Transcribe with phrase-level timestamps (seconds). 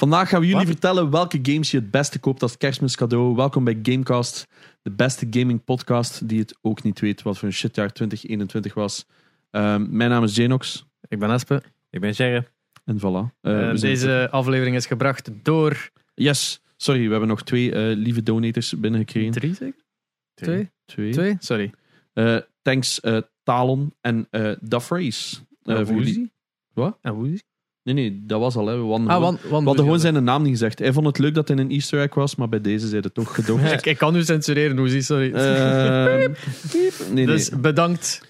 [0.00, 0.70] Vandaag gaan we jullie Wat?
[0.72, 3.34] vertellen welke games je het beste koopt als kerstmiscadeau.
[3.36, 4.46] Welkom bij Gamecast,
[4.82, 9.06] de beste gaming podcast die het ook niet weet wat voor een shitjaar 2021 was.
[9.50, 10.86] Ehm, mijn naam is Janox.
[11.08, 11.62] Ik ben Espe.
[11.90, 12.46] Ik ben Jerry.
[12.84, 13.36] En voilà.
[13.40, 17.96] Eh, Eh, zijn deze aflevering is gebracht door Yes, sorry, we hebben nog twee eh,
[17.96, 19.32] lieve donators binnengekregen.
[19.32, 19.84] drie, zeker?
[20.34, 20.70] Twee?
[20.84, 21.12] Twee.
[21.12, 21.36] Twee?
[21.38, 21.72] Sorry.
[22.12, 25.36] Eh, thanks eh, Talon en eh Da Phrase.
[25.62, 26.30] Eh, En voor jullie- Woozy?
[26.72, 26.98] Wat?
[27.02, 27.38] En Woozy?
[27.82, 28.66] Nee, nee, dat was al.
[28.66, 28.76] Hè.
[28.82, 30.78] We hadden Ah, gewoon- we hadden gewoon zijn naam niet gezegd.
[30.78, 33.14] Hij vond het leuk dat hij een easter egg was, maar bij deze zei het
[33.14, 33.72] toch gedoogd.
[33.72, 35.32] ik, ik kan u censureren, Woozy, sorry.
[35.32, 36.28] Ehm, nee,
[37.12, 37.26] nee.
[37.26, 38.28] dus bedankt.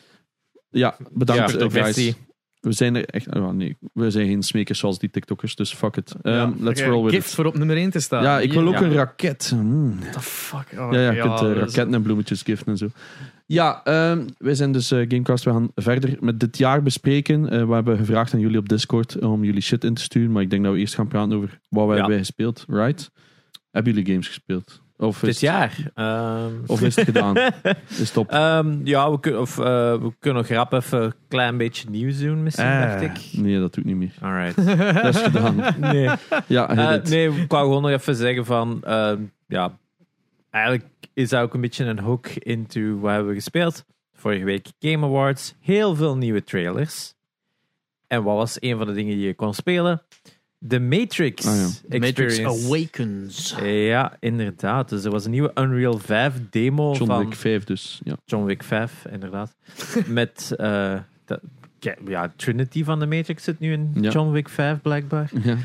[0.71, 2.15] Ja, bedankt Ja, eh, guys.
[2.61, 3.35] We zijn er echt...
[3.35, 6.15] oh, nee, we zijn geen smekers zoals die TikTokkers, dus fuck it.
[6.23, 7.35] Ehm, let's roll with Gift it.
[7.35, 8.23] voor op nummer 1 te staan.
[8.23, 8.83] Ja, ik wil ook Ja.
[8.83, 9.47] een raket.
[9.51, 9.99] Hmm.
[10.01, 10.67] What the fuck?
[10.79, 12.89] Oh, Ja, ja, je kunt eh, raketten en bloemetjes giften en zo.
[13.53, 15.45] Ja, ehm, wij zijn dus eh, Gamecast.
[15.45, 17.49] We gaan verder met dit jaar bespreken.
[17.49, 20.43] Eh, we hebben gevraagd aan jullie op Discord om jullie shit in te sturen, maar
[20.43, 22.01] ik denk dat we eerst gaan praten over wat we Ja.
[22.01, 23.11] hebben gespeeld, right?
[23.71, 24.83] Hebben jullie games gespeeld?
[24.97, 25.91] Of Dit jaar.
[25.95, 27.37] Ehm, Of is het gedaan?
[27.89, 28.31] Is het op?
[28.31, 32.19] ehm, ja, we, kun, of, eh, we kunnen nog rap even een klein beetje nieuws
[32.19, 32.81] doen, misschien, Ah.
[32.81, 33.41] dacht ik.
[33.41, 34.13] Nee, dat doe ik niet meer.
[34.21, 34.57] Alright.
[35.03, 35.57] Dat is gedaan.
[35.81, 36.09] nee.
[36.47, 38.81] Ja, nee, ik wou gewoon nog even zeggen van...
[38.85, 39.79] ehm, ja,
[40.51, 40.85] eigenlijk
[41.21, 43.85] is dat ook een beetje een hook into wat hebben we gespeeld.
[44.15, 45.55] Vorige week Game Awards.
[45.61, 47.15] Heel veel nieuwe trailers.
[48.07, 50.03] En wat was een van de dingen die je kon spelen?
[50.59, 51.57] De Matrix Ah,
[51.89, 51.99] ja.
[51.99, 52.39] Matrix.
[52.45, 53.55] Awakens.
[53.63, 54.89] Ja, inderdaad.
[54.89, 58.01] Dus er was een nieuwe Unreal 5 demo John van Wick 5 dus.
[58.05, 58.17] Ja.
[58.25, 59.57] John Wick 5, inderdaad.
[60.07, 61.41] Met eh, de-
[61.79, 64.11] ja, ja, Trinity van de Matrix zit nu in Ja.
[64.11, 65.31] John Wick 5, blijkbaar.
[65.43, 65.57] Ja.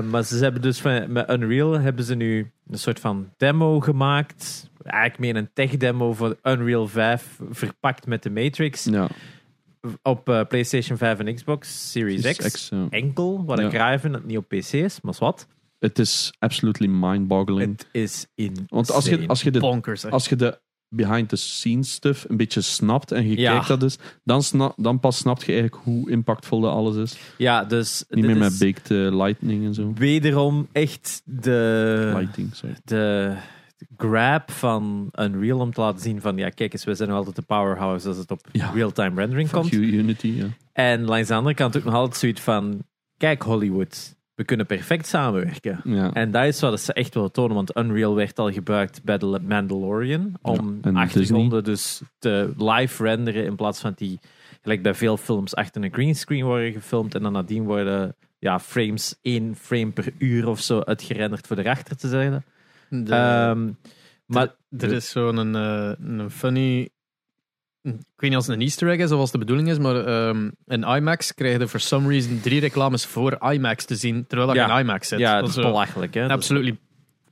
[0.00, 3.80] Uh, maar ze hebben dus van, met Unreal hebben ze nu een soort van demo
[3.80, 4.70] gemaakt.
[4.84, 8.84] Eigenlijk meer een tech demo voor Unreal 5 verpakt met de Matrix.
[8.84, 9.08] ja.
[10.02, 12.68] Op eh, PlayStation 5 en Xbox Series X.
[12.68, 12.86] ja.
[12.90, 13.66] Enkel, wat Ja.
[13.66, 15.46] ik raar vind dat het niet op PC is, maar wat.
[15.78, 17.70] Het is absolutely mind-boggling.
[17.70, 18.56] Het is in.
[18.68, 20.04] Want als je, als je de Bonkers.
[20.04, 23.52] als je de behind the scenes stuff een beetje snapt en je Ja.
[23.52, 27.18] kijkt dat dus, dan, dan pas snapt je eigenlijk hoe impactvol dat alles is.
[27.38, 28.04] Ja, dus.
[28.08, 29.92] Niet dit meer met baked eh, lightning en zo.
[29.94, 32.12] Wederom echt de.
[32.16, 32.76] Lighting, sorry.
[32.84, 33.34] de
[33.96, 37.36] grab van Unreal om te laten zien van ja, kijk eens, we zijn nog altijd
[37.36, 38.70] de powerhouse als het op Ja.
[38.70, 39.72] real-time rendering Fuck komt.
[39.72, 40.46] you, Unity, ja.
[40.72, 42.82] En langs de andere kant ook nog altijd zoiets van
[43.16, 45.80] kijk Hollywood, we kunnen perfect samenwerken.
[45.84, 46.12] ja.
[46.12, 49.38] En dat is wat ze echt willen tonen, want Unreal werd al gebruikt bij de
[49.48, 54.18] Mandalorian om Ja, en achtergronden dus te live renderen in plaats van die,
[54.62, 59.18] gelijk bij veel films, achter een greenscreen worden gefilmd en dan nadien worden ja, frames,
[59.22, 62.44] één frame per uur of zo uitgerenderd voor erachter te zetten.
[62.92, 63.70] De- Ehm,
[64.26, 66.80] maar er is zo'n eh, een funny.
[67.82, 70.06] Ik weet niet als het een Easter egg is of als de bedoeling is, maar
[70.06, 74.48] ehm, in IMAX krijg je for some reason drie reclames voor IMAX te zien, terwijl
[74.48, 74.74] dat Ja.
[74.78, 75.18] in IMAX zit.
[75.18, 76.14] ja, dat dat is belachelijk.
[76.14, 76.28] Hè?
[76.28, 76.78] absolutely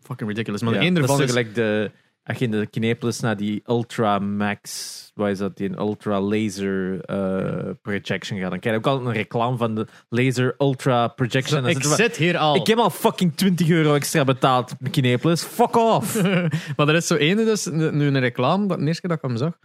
[0.03, 0.63] fucking ridiculous.
[0.63, 1.91] Maar Ja, één ervan is gelijk de,
[2.31, 7.05] als je in de Kinepolis naar die Ultra Max, wat is dat, die Ultra Laser
[7.05, 11.67] eh, Projection gaat, dan krijg je ook altijd een reclame van de Laser Ultra Projection.
[11.67, 12.55] Ik zit hier al.
[12.57, 15.43] ik heb al fucking 20 euro extra betaald Kinepolis.
[15.43, 16.23] Fuck off!
[16.77, 19.29] maar er is zo ene, dus, nu een reclame, dat de eerste keer dat ik
[19.29, 19.59] hem zag,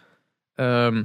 [0.56, 1.04] ehm,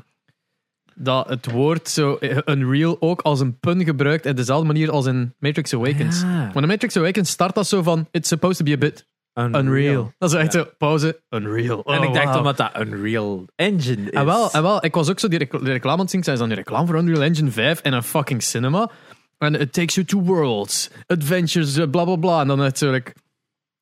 [0.94, 5.06] dat het woord zo eh, Unreal ook als een pun gebruikt op dezelfde manier als
[5.06, 6.20] in Matrix Awakens.
[6.20, 6.50] Ja.
[6.53, 10.13] Want in Matrix Awakens start dat zo van, it's supposed to be a bit unreal.
[10.19, 11.83] Dat is echt zo, pauze, Unreal.
[11.85, 12.37] En Oh, ik dacht wow.
[12.37, 14.11] omdat dat Unreal Engine is.
[14.11, 16.25] En wel, en wel, ik was ook zo die, rec- die reclame aan het zien.
[16.25, 18.91] Zijn dan die reclame voor Unreal Engine 5 in een fucking cinema.
[19.39, 22.41] En it takes you to worlds, adventures, eh, bla bla bla.
[22.41, 23.13] En dan like,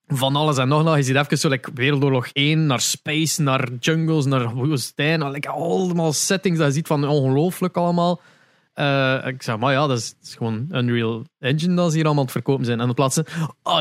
[0.07, 0.97] van alles en nog nog.
[0.97, 5.31] Je ziet even zo like, Wereldoorlog 1 naar space, naar jungles, naar woestijn.
[5.31, 8.21] Like, allemaal settings dat je ziet van ongelooflijk allemaal.
[8.79, 12.05] Eh, ik zeg, maar ja, dat is, dat is gewoon Unreal Engine dat ze hier
[12.05, 12.81] allemaal aan het verkopen zijn.
[12.81, 13.25] En dan plaatsen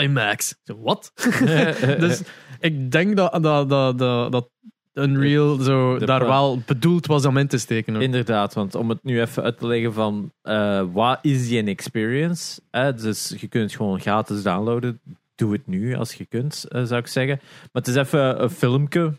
[0.01, 0.55] IMAX.
[0.63, 1.11] Wat?
[1.99, 2.21] dus
[2.59, 3.99] ik denk dat, dat, dat,
[4.31, 4.49] dat,
[4.93, 8.01] Unreal zo De daar wel bedoeld was om in te steken.
[8.01, 12.61] Inderdaad, want om het nu even uit te leggen van eh, wat is die experience?
[12.69, 15.01] Eh, dus je kunt het gewoon gratis downloaden.
[15.35, 17.39] Doe het nu als je kunt, eh, zou ik zeggen.
[17.41, 19.13] Maar het is even een filmpje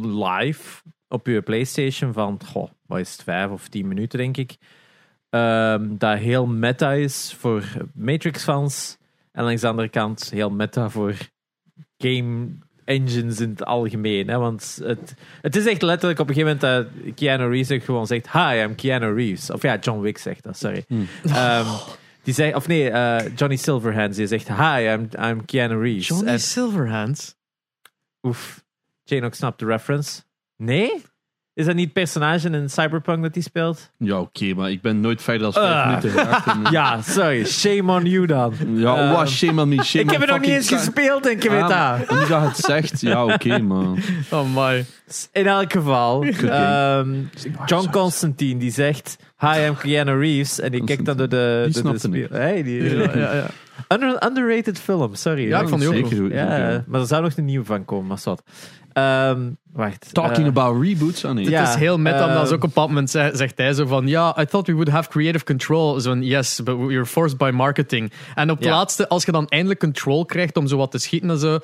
[0.00, 4.56] live op je PlayStation van, goh, wat is het, vijf of tien minuten denk ik.
[5.30, 7.64] Ehm, dat heel meta is voor
[7.94, 8.96] Matrix-fans.
[9.32, 11.14] En langs de andere kant heel meta voor
[11.98, 12.48] game
[12.84, 14.28] engines in het algemeen.
[14.28, 14.38] Hè?
[14.38, 18.06] Want het, het is echt letterlijk op een gegeven moment dat Keanu Reeves ook gewoon
[18.06, 19.50] zegt: Hi, I'm Keanu Reeves.
[19.50, 20.84] Of ja, John Wick zegt dat, sorry.
[20.88, 21.06] Hmm.
[21.24, 21.66] Ehm,
[22.22, 26.06] die zegt, of nee, eh, Johnny Silverhands, die zegt: Hi, I'm, I'm Keanu Reeves.
[26.06, 27.34] Johnny En- Silverhands.
[28.22, 28.64] oef,
[29.04, 30.22] Jane ook snapt de reference.
[30.56, 31.02] Nee?
[31.56, 33.90] Is dat niet het personage in Cyberpunk dat hij speelt?
[33.98, 35.86] Ja, oké, maar ik ben nooit verder dan vijf Ah.
[35.86, 36.46] minuten geraakt.
[36.46, 37.44] En- Ja, sorry.
[37.46, 38.54] Shame on you dan.
[38.74, 39.82] Ja, wat shame on me.
[39.84, 42.10] Shame ik heb het nog niet eens gespeeld en ik weet Ah, dat.
[42.20, 43.86] Nu dat het zegt, ja, oké, maar...
[44.30, 44.84] Oh my.
[45.32, 47.14] In elk geval, ehm,
[47.66, 50.60] John Constantine die zegt: Hi, I'm Keanu Reeves.
[50.60, 51.68] En die kijkt dan door de.
[51.72, 53.46] Die door de speel- Hey, die, Ja, ja, ja.
[53.94, 55.46] Under- underrated film, sorry.
[55.48, 56.34] Ja, ik vond die ook Zeker.
[56.34, 58.42] Ja, maar er zou nog een nieuwe van komen, maar zat.
[58.92, 59.40] Ehm,
[59.76, 60.14] wacht.
[60.14, 61.36] Talking eh, about reboots, ah.
[61.36, 63.72] Het is heel meta, eh, omdat ze ook op een bepaald moment ze- zegt hij
[63.72, 66.00] zo van, ja, I thought we would have creative control.
[66.00, 68.12] Zo van, yes, but we are forced by marketing.
[68.34, 71.30] En op het laatste, als je dan eindelijk control krijgt om zo wat te schieten
[71.30, 71.58] en zo,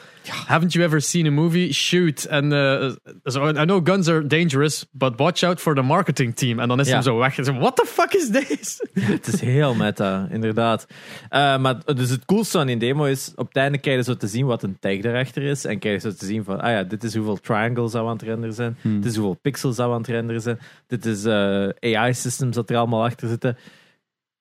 [0.46, 1.72] haven't you ever seen a movie?
[1.72, 2.24] Shoot.
[2.24, 2.90] En eh,
[3.24, 6.60] zo, I know guns are dangerous, but watch out for the marketing team.
[6.60, 7.38] En dan is hem zo weg.
[7.38, 8.80] En zo, what the fuck is this?
[9.12, 10.86] Het is heel meta, inderdaad.
[11.28, 14.16] Eh, maar dus het coolste aan die demo is, op het einde krijg je zo
[14.16, 15.64] te zien wat een tag erachter is.
[15.64, 18.22] En krijg je zo te zien van, ah ja, dit is hoeveel triangles aan het
[18.22, 18.76] renderen zijn.
[18.80, 19.00] Hmm.
[19.00, 20.58] Dit is hoeveel pixels dat we aan het renderen zijn.
[20.86, 23.56] Dit is eh, AI-systems dat er allemaal achter zitten.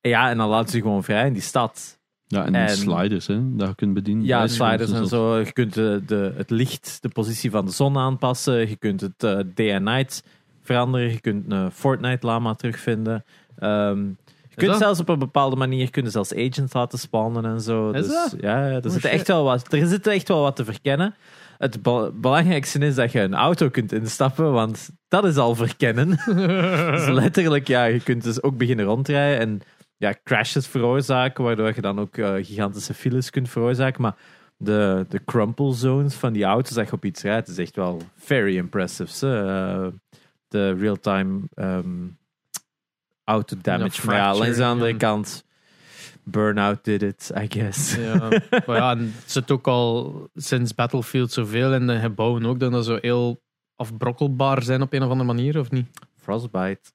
[0.02, 2.00] Ja, en dan laten ze gewoon vrij in die stad.
[2.28, 4.26] Ja, en, En- sliders, hè, dat je kunt bedienen.
[4.26, 5.38] Ja, sliders gewoon en zo.
[5.40, 8.70] Je kunt de, de, het licht, de positie van de zon aanpassen.
[8.70, 10.24] Je kunt het eh, day en night
[10.62, 11.12] veranderen.
[11.12, 13.24] Je kunt een Fortnite-lama terugvinden.
[13.58, 14.06] Ehm,
[14.50, 17.90] je kunt zelfs op een bepaalde manier kunnen zelfs agents laten spawnen en zo.
[17.92, 18.36] Is dus, dat?
[18.42, 21.16] Ja, er, Oh, zit echt wel wat, er zit echt wel wat te verkennen.
[21.62, 26.08] Het be- belangrijkste is dat je een auto kunt instappen, want dat is al verkennen.
[26.96, 29.62] dus letterlijk, ja, je kunt dus ook beginnen rondrijden en
[29.98, 34.02] ja, crashes veroorzaken, waardoor je dan ook eh, gigantische files kunt veroorzaken.
[34.02, 34.16] Maar
[34.58, 38.02] de, de crumple zones van die auto's dat je op iets rijdt, is echt wel
[38.16, 39.28] very impressive.
[39.28, 39.88] Eh,
[40.48, 42.08] de real-time ehm,
[43.24, 44.02] auto damage.
[44.02, 45.46] Fracture, langs de andere kant,
[46.24, 47.96] Burnout did it, I guess.
[47.96, 48.28] Ja,
[48.66, 52.72] maar ja, en het zit ook al sinds Battlefield zoveel in de gebouwen ook, dat
[52.72, 53.42] dat zo heel
[53.76, 55.88] afbrokkelbaar zijn op een of andere manier, of niet?
[56.16, 56.92] Frostbite.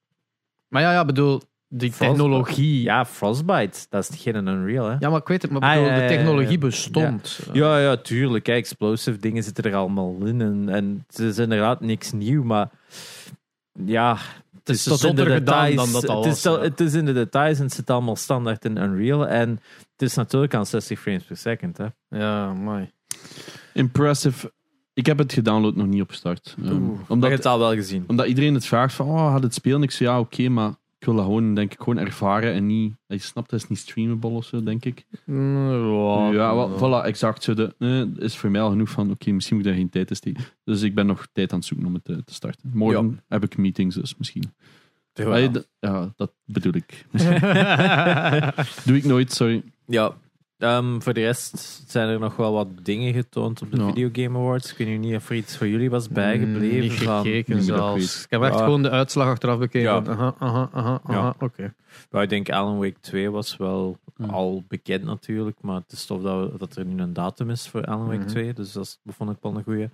[0.68, 2.10] Maar ja, ja, bedoel, die Frostbite.
[2.10, 2.82] technologie.
[2.82, 4.96] Ja, Frostbite, dat is geen Unreal, hè?
[4.98, 7.40] Ja, maar ik weet het, maar Ah, bedoel, ja, ja, de technologie bestond.
[7.52, 8.46] Ja, ja, tuurlijk.
[8.46, 8.52] Hè.
[8.52, 10.40] Explosive dingen zitten er allemaal in.
[10.40, 12.70] En, en het is inderdaad niks nieuw, maar
[13.84, 14.18] ja,
[14.66, 15.76] het is tot in de details.
[15.76, 18.16] dan dat al het, is was, het is in de details en het zit allemaal
[18.16, 19.26] standaard in Unreal.
[19.26, 19.50] En
[19.92, 21.78] het is natuurlijk aan 60 frames per second.
[21.78, 21.86] Hè.
[22.08, 22.92] Ja, mooi.
[23.72, 24.52] Impressive.
[24.94, 26.54] Ik heb het gedownload nog niet opgestart.
[26.58, 28.04] Um, Oeh, maar je omdat, het al wel gezien.
[28.06, 29.82] omdat iedereen het vraagt van, oh, had het spelen?
[29.82, 30.74] Ik zei, ja, oké, maar
[31.06, 32.94] wil dat gewoon, denk ik, gewoon ervaren en niet...
[33.06, 35.06] Je snapt, dat is niet streamable of zo, denk ik.
[35.24, 37.42] Mm, ja, wel, voilà, exact.
[37.42, 39.90] Zo de, eh, is voor mij al genoeg van, oké, misschien moet ik daar geen
[39.90, 40.44] tijd in steken.
[40.64, 42.70] Dus ik ben nog tijd aan het zoeken om het te, te starten.
[42.74, 44.44] Morgen heb ik meetings, dus misschien.
[45.80, 47.06] Ja, dat bedoel ik.
[48.86, 49.62] Doe ik nooit, sorry.
[49.86, 50.14] Ja.
[50.58, 53.86] Ehm, voor de rest zijn er nog wel wat dingen getoond op de Ja.
[53.86, 54.70] Video Game Awards.
[54.70, 56.76] Ik weet nu niet of er iets voor jullie was bijgebleven.
[56.76, 58.14] Mm, Niet gekeken niet dat ik zelfs.
[58.14, 58.24] weet.
[58.24, 58.64] Ik heb echt Ja.
[58.64, 59.80] gewoon de uitslag achteraf bekeken.
[59.80, 60.02] Ja.
[60.06, 61.14] Aha, aha, aha, aha.
[61.14, 61.34] Ja.
[61.38, 61.74] Oké.
[62.10, 63.98] Maar ik denk Alan Wake 2 was wel
[64.28, 65.58] al bekend natuurlijk.
[65.60, 68.18] Maar het is tof dat, we- dat er nu een datum is voor Alan Wake
[68.18, 68.26] Mhm.
[68.28, 68.52] 2.
[68.52, 69.88] Dus dat vond ik wel een goeie.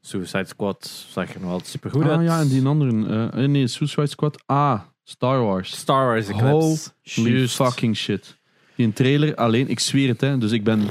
[0.00, 2.22] Suicide Squad zag er nog wel super goed ah uit.
[2.26, 3.28] ja, en die andere.
[3.32, 4.42] eh, nee, Suicide Squad.
[4.46, 5.76] Ah, Star Wars.
[5.76, 6.90] Star Wars Eclipse.
[7.14, 8.38] Holy fucking shit.
[8.80, 10.38] Die een trailer alleen, ik zweer het, hè.
[10.38, 10.82] Dus ik ben,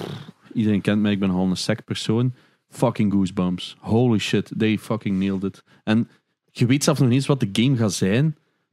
[0.54, 2.34] iedereen kent mij, ik ben al een sec persoon.
[2.70, 3.76] Fucking goosebumps.
[3.80, 5.64] Holy shit, they fucking nailed it.
[5.84, 6.08] En
[6.52, 8.24] je weet zelf nog niet eens wat de game gaat zijn.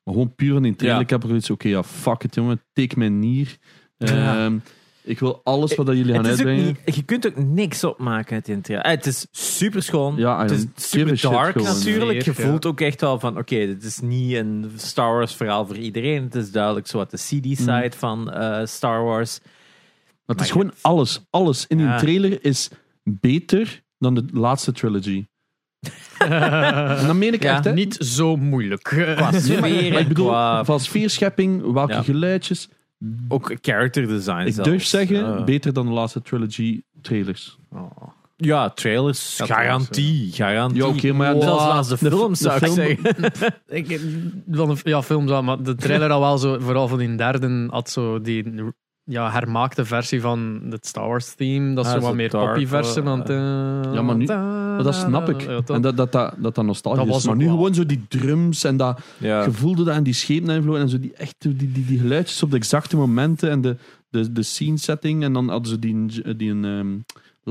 [0.05, 1.05] Maar gewoon puur van die trailer, Ja.
[1.05, 2.61] ik heb er iets, oké, ja, fuck it, jongen.
[2.73, 3.57] Take mijn nier.
[3.99, 4.45] Ja.
[4.45, 4.59] Ehm,
[5.07, 6.77] ik wil alles wat dat jullie gaan Het is ook uitbrengen.
[6.85, 8.85] niet, je kunt ook niks opmaken uit die trailer.
[8.87, 10.17] Eh, het is super schoon.
[10.17, 11.77] Ja, I het is don't give super shit dark gewoon.
[11.77, 12.23] natuurlijk.
[12.23, 15.77] Je voelt ook echt wel van, oké, dit is niet een Star Wars verhaal voor
[15.77, 16.23] iedereen.
[16.23, 19.39] Het is duidelijk zo wat de CD-side van eh, Star Wars.
[20.27, 21.21] Maar het is Maar gewoon alles.
[21.31, 21.99] Alles in die Ja.
[21.99, 22.71] trailer is
[23.05, 25.25] beter dan de laatste trilogy.
[26.19, 27.73] en dan meen ik Ja, echt, hè.
[27.73, 28.83] Niet zo moeilijk.
[28.83, 32.03] Qua maar ik bedoel, qua van sfeerschepping, welke Ja.
[32.03, 32.69] geluidjes.
[33.29, 34.71] Ook character design Ik zelfs.
[34.71, 37.59] durf zeggen, beter dan de laatste trilogy trailers.
[38.37, 40.33] Ja, trailers, garantie.
[40.33, 40.79] Garantie.
[40.83, 43.33] Ja, oké, maar ja, Zelfs de, de- films zou ik film- zeggen.
[43.77, 44.01] Ik,
[44.51, 47.67] van de, ja, films wel, maar de trailer al wel zo, vooral van die derde,
[47.71, 48.45] had zo die
[49.09, 51.75] ja, hermaakte versie van het Star Wars theme.
[51.75, 53.03] Dat is Ah, zo wat meer poppy versie.
[53.03, 55.41] eh, Want, Ja, maar nu- Maar dat snap ik.
[55.41, 55.61] Ja?
[55.67, 57.27] En dat dat, dat, dat, dat nostalgisch Dat was is.
[57.29, 59.43] Maar nu wel- gewoon zo die drums en dat Ja.
[59.43, 62.51] gevoelde dat en die schepen invloeden en zo die, echt, die, die, die geluidjes op
[62.51, 63.77] de exacte momenten en de,
[64.11, 65.23] de, de scene setting.
[65.23, 66.97] En dan hadden ze die, die een ehm,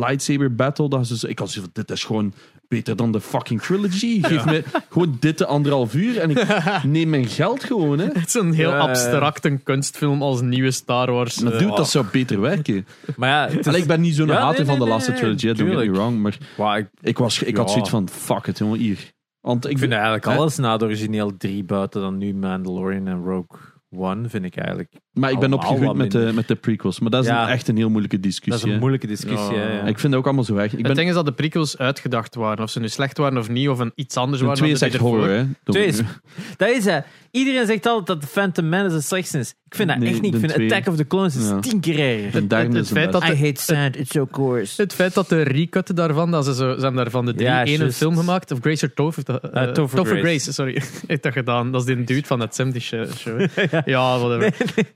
[0.03, 0.89] lightsaber battle.
[0.89, 2.33] Dat ze, ik had zo van, dit is gewoon
[2.67, 4.21] beter dan de fucking trilogy.
[4.23, 6.45] Geef me gewoon dit de anderhalf uur en ik
[6.83, 7.99] neem mijn geld gewoon.
[7.99, 8.05] Hè.
[8.19, 8.89] Het is een heel Ja, ja, ja.
[8.89, 11.39] abstracte kunstfilm als nieuwe Star Wars.
[11.39, 12.87] Maar eh, dude, dat zou beter werken.
[13.17, 15.11] Maar ja, het is- Allee, ik ben niet zo'n Ja, hater nee, van de laatste
[15.11, 16.21] nee, trilogy, don't get me wrong.
[16.57, 19.13] Maar ik- ik, was, ik had zoiets van, fuck it, jongen, hier.
[19.41, 20.31] Want ik, Ik vind eigenlijk hè?
[20.35, 24.91] alles na de origineel 3 buiten dan nu Mandalorian en Rogue One, vind ik eigenlijk.
[25.15, 26.99] Maar ik ben allemaal opgegroeid wat met de, met de prequels.
[26.99, 27.43] Maar dat is Ja.
[27.43, 28.67] een, echt een heel moeilijke Dat is discussie.
[28.67, 28.79] een hè.
[28.79, 29.55] moeilijke discussie.
[29.55, 29.61] Ja.
[29.61, 29.79] hè, ja.
[29.79, 30.71] Ik vind het ook allemaal zo erg.
[30.71, 32.63] Ik ben, Het ding is dat de prequels uitgedacht waren.
[32.63, 34.59] Of ze nu slecht waren of niet, of een iets anders de waren.
[34.61, 35.19] twee is dan de echt ervoor.
[35.19, 35.45] horror, hè.
[35.63, 36.01] Twee is-
[36.57, 36.99] Dat is hè.
[37.31, 39.49] Iedereen zegt altijd dat de Phantom Menace de slechtste is.
[39.65, 40.33] Ik vind dat Nee, echt niet.
[40.33, 40.71] Ik vind twee.
[40.71, 41.59] Attack of the Clones is Ja.
[41.59, 42.31] tien keer erger.
[42.41, 44.81] De derde het is de feit dat I hate sand, it's so coarse.
[44.81, 47.63] Het feit dat de recut daarvan, dat ze, zo, ze hebben daarvan de drie Ja,
[47.65, 47.97] één een juist.
[47.97, 48.51] film gemaakt.
[48.51, 49.23] Of Grace or Topher.
[49.23, 50.27] dat, eh, Eh, Topher Topher Grace.
[50.39, 50.53] Grace.
[50.53, 50.81] sorry.
[51.07, 51.71] heeft dat gedaan.
[51.71, 53.39] Dat is die dude van dat 70 show.
[53.85, 54.53] ja, whatever.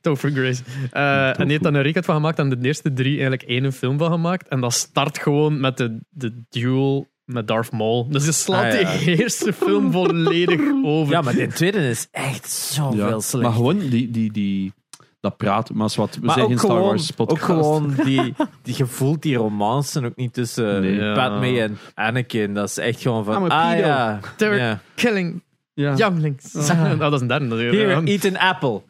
[0.09, 0.63] Topher Grace.
[0.91, 3.73] Eh, en die heeft daar een recut van gemaakt en de eerste drie eigenlijk één
[3.73, 4.47] film van gemaakt.
[4.47, 8.07] En dat start gewoon met de, de duel met Darth Maul.
[8.09, 8.97] Dus je slaat Ah, ja.
[8.97, 11.13] die eerste film volledig over.
[11.13, 13.19] Ja, maar de tweede is echt zoveel Ja.
[13.19, 13.43] slecht.
[13.43, 14.73] Maar gewoon die, die, die,
[15.19, 15.77] dat praten.
[15.77, 17.43] Maar is wat, we Maar zijn ook geen Star gewoon, Wars ook podcast.
[17.45, 20.93] gewoon die, die gevoelt die romance ook niet tussen Nee.
[20.95, 21.13] Ja.
[21.13, 22.53] Padme en Anakin.
[22.53, 23.87] Dat is echt gewoon van, ah pedo.
[23.87, 24.19] ja.
[24.35, 25.95] They're killing Ja.
[25.95, 26.55] younglings.
[26.55, 27.45] Oh, dat is een derde.
[27.45, 27.77] natuurlijk.
[27.91, 28.81] Here, eat an apple.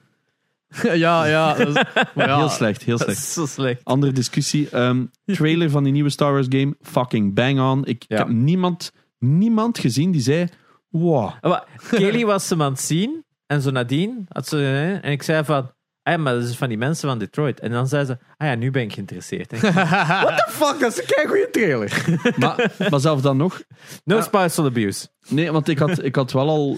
[0.94, 1.54] ja, ja.
[1.54, 1.74] Dat is,
[2.16, 3.18] maar ja, Heel slecht, heel slecht.
[3.28, 3.82] is zo slecht.
[3.84, 4.70] Andere discussie.
[4.70, 6.76] Ehm, trailer van die nieuwe Star Wars game.
[6.82, 7.80] Fucking bang on.
[7.86, 8.18] Ik, ik Ja.
[8.18, 10.48] heb niemand, niemand gezien die zei...
[10.90, 11.32] Wow.
[11.42, 13.24] Maar Kelly was hem aan het zien.
[13.46, 15.00] En zo nadien had ze...
[15.02, 15.72] En ik zei van...
[16.04, 17.60] Ah, ja, maar dat is van die mensen van Detroit.
[17.60, 18.18] En dan zei ze...
[18.38, 19.52] Ah ja, nu ben ik geïnteresseerd.
[19.52, 19.58] hè.
[19.72, 20.80] What the fuck?
[20.80, 22.06] Dat is een keigoede trailer.
[22.38, 23.62] Maar, maar zelf dan nog...
[24.04, 25.08] No spousal abuse.
[25.28, 26.78] Nee, want ik had, ik had wel al...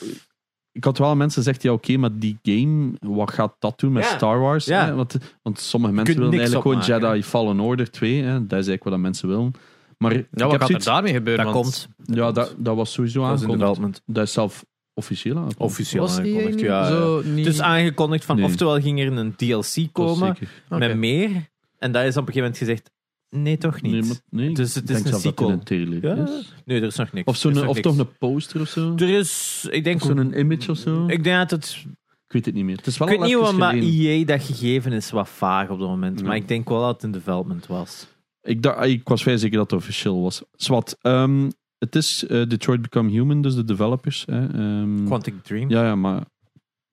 [0.71, 4.03] Ik had wel mensen gezegd, ja oké, maar die game, wat gaat dat doen met
[4.03, 4.15] Ja.
[4.15, 4.65] Star Wars?
[4.65, 4.85] Ja.
[4.85, 4.95] Hè?
[4.95, 8.21] Want, want sommige mensen willen eigenlijk gewoon Jedi Fallen Order 2.
[8.21, 8.31] Hè?
[8.31, 9.51] Dat is eigenlijk wat dat mensen willen.
[9.97, 11.45] Maar ik Ja, wat heb gaat er daarmee gebeuren?
[11.45, 12.17] Dat want komt.
[12.17, 13.59] Ja, dat, dat was sowieso aangekondigd.
[13.59, 14.01] development.
[14.05, 15.71] Dat is zelf officieel aangekondigd.
[15.71, 16.87] Officieel Was aangekondigd, ja.
[16.87, 17.45] zo niet...
[17.45, 18.35] Is aangekondigd van...
[18.35, 18.45] Nee.
[18.45, 20.37] Oftewel ging er een DLC komen
[20.69, 21.49] met meer.
[21.77, 22.91] En dat is op een gegeven moment gezegd...
[23.35, 23.91] Nee, toch niet.
[23.91, 25.50] Nee, maar, nee, Dus het ik is denk een dat sequel.
[25.50, 26.23] een trailer Ja.
[26.23, 26.53] is.
[26.65, 27.27] Nee, er is nog niks.
[27.45, 28.93] Of, of toch een poster of zo.
[28.95, 29.65] Er is...
[29.69, 30.01] Ik denk...
[30.01, 31.07] Zo'n image of zo.
[31.07, 31.85] Ik denk dat het
[32.25, 32.75] Ik weet het niet meer.
[32.77, 33.73] Het is wel Ik weet niet wat maar.
[33.75, 36.19] EA dat gegeven is wat vaag op dat moment.
[36.19, 36.25] Ja.
[36.25, 38.07] Maar ik denk wel dat het in development was.
[38.41, 40.43] Ik, dacht, ik was vrij zeker dat het officieel was.
[40.51, 40.97] Zwat.
[41.01, 44.23] ehm, het is eh, Detroit Become Human, dus de developers.
[44.25, 44.47] Hè.
[44.53, 45.69] Ehm, Quantic Dream.
[45.69, 46.23] ja, ja, maar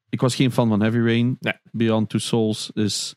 [0.08, 1.36] ik was geen fan van Heavy Rain.
[1.40, 1.52] Nee.
[1.72, 3.14] Beyond Two Souls is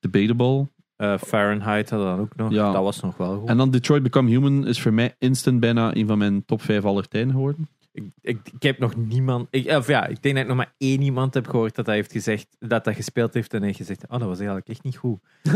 [0.00, 0.68] debatable.
[0.96, 2.52] Eh, Fahrenheit hadden dan ook nog.
[2.52, 2.72] Ja.
[2.72, 3.48] Dat was nog wel goed.
[3.48, 6.84] En dan Detroit Become Human is voor mij instant bijna een van mijn top 5
[6.84, 7.68] aller tijden geworden.
[7.92, 9.46] ik, ik, ik heb nog niemand...
[9.50, 11.94] Ik, of ja, ik denk dat ik nog maar één iemand heb gehoord dat hij
[11.94, 12.56] heeft gezegd...
[12.58, 14.02] Dat dat gespeeld heeft en hij heeft gezegd...
[14.08, 15.18] Oh, dat was eigenlijk echt niet goed.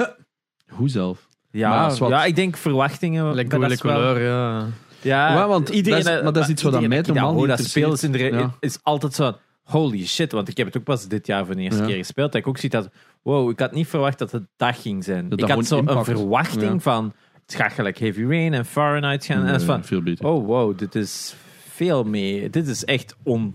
[0.69, 1.29] Hoe zelf?
[1.51, 3.35] Ja, wat- ja ik denk verwachtingen...
[3.73, 4.67] Is wel- couleur, ja.
[5.03, 7.35] Ja, Ja, want iedereen, dat is- maar dat is iets wat aan mij die normaal
[7.37, 9.33] dat dat speelt is, in de, is altijd zo...
[9.71, 11.87] Holy shit, want ik heb het ook pas dit jaar voor de eerste Ja.
[11.87, 12.33] keer gespeeld.
[12.33, 12.91] Dat ik ook zie dat...
[13.23, 15.29] Wow, ik had niet verwacht dat het dat ging zijn.
[15.29, 16.79] Dat ik dat had zo gewoon een verwachting Ja.
[16.79, 17.15] van...
[17.47, 19.41] Het gaat gelijk Heavy Rain en Fahrenheit gaan.
[19.41, 19.85] en dat is van...
[19.85, 20.27] veel beter.
[20.27, 21.35] Oh, wow, dit is
[21.69, 22.51] veel meer...
[22.51, 23.55] Dit is echt on,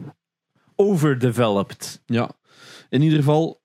[0.75, 2.01] overdeveloped.
[2.05, 2.29] Ja,
[2.89, 3.61] in ieder geval,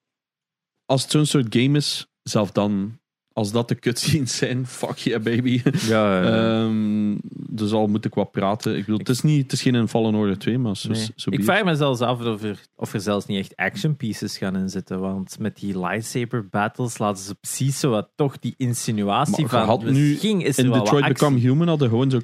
[0.87, 2.98] als het zo'n soort game is, zelf dan,
[3.39, 5.63] als dat de cutscenes zijn, fuck yeah baby.
[5.87, 7.17] Ja, Ehm,
[7.51, 8.73] dus al moet ik wat praten.
[8.77, 11.07] Ik bedoel, het is, niet, het is geen Fallen Order 2, maar zo, Nee.
[11.17, 14.39] zo ik vraag me zelfs af of er, of er zelfs niet echt action pieces
[14.39, 15.01] gaan inzitten.
[15.01, 19.67] Want met die lightsaber battles laten ze precies zo wat toch die insinuatie Maar van.
[19.69, 21.09] had nu misschien is er In Detroit.
[21.09, 22.21] Become Human hadden gewoon zo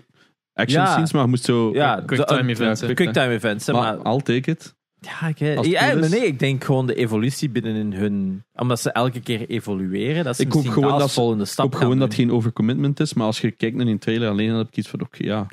[0.52, 0.90] action Ja.
[0.90, 1.72] scenes, maar je moest zo...
[1.72, 2.94] Ja, Quicktime de- events, ja.
[2.94, 3.70] Quicktime events.
[3.70, 4.74] maar, I'll take it.
[5.04, 6.10] Ja, ik, het ja, is.
[6.10, 8.42] nee, ik denk gewoon de evolutie binnenin hun.
[8.54, 10.24] Omdat ze elke keer evolueren.
[10.24, 13.00] Dat ze Ik hoop gewoon dat volgende Ik stap hoop gaan gewoon dat geen overcommitment
[13.00, 15.24] is, maar als je kijkt naar die trailer alleen, dan heb ik iets van, oké,
[15.24, 15.46] ja...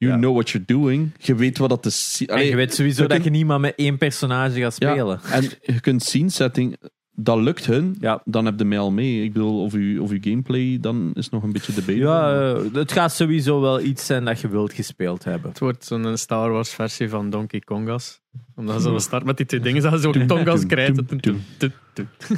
[0.00, 0.18] You Ja.
[0.18, 1.10] know what you're doing.
[1.18, 2.22] Je weet wat dat is.
[2.26, 5.20] En je weet sowieso dat je niet maar met één personage gaat Ja, spelen.
[5.32, 5.42] en
[5.74, 6.76] je kunt scene setting,
[7.20, 8.20] dat lukt hun, Ja.
[8.24, 9.22] dan heb je mij al mee.
[9.24, 11.96] Ik bedoel, of je, of je gameplay, dan is nog een beetje debate.
[11.98, 15.50] Ja, eh, het gaat sowieso wel iets zijn dat je wilt gespeeld hebben.
[15.50, 18.20] Het wordt zo'n Star Wars versie van Donkey Kongas.
[18.56, 21.06] Omdat ze start met die twee dingen, dat ze zo Tongas krijgen.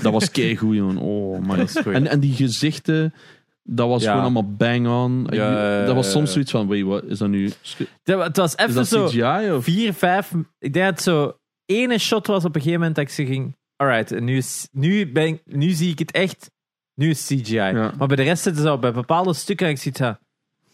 [0.02, 0.96] Dat was keigoed, jongen.
[0.96, 1.66] Oh, man.
[1.84, 3.14] En, en die gezichten,
[3.62, 4.08] dat was Ja.
[4.08, 5.26] gewoon allemaal bang on.
[5.30, 7.44] Ja, dat was soms zoiets van, wait, wat is dat nu?
[7.62, 9.06] Is Het was even dat zo.
[9.06, 9.50] CGI?
[9.52, 9.64] Of?
[9.64, 10.32] vier, vijf.
[10.58, 11.34] Ik denk dat zo.
[11.66, 13.56] ene shot was op een gegeven moment dat ik ze ging.
[13.80, 16.50] Alright, nu, is- nu, ben ik, nu zie ik het echt.
[16.94, 17.54] Nu is CGI.
[17.54, 17.94] Ja.
[17.98, 19.66] Maar bij de rest zitten ze al bij bepaalde stukken.
[19.66, 20.18] En ik zie het.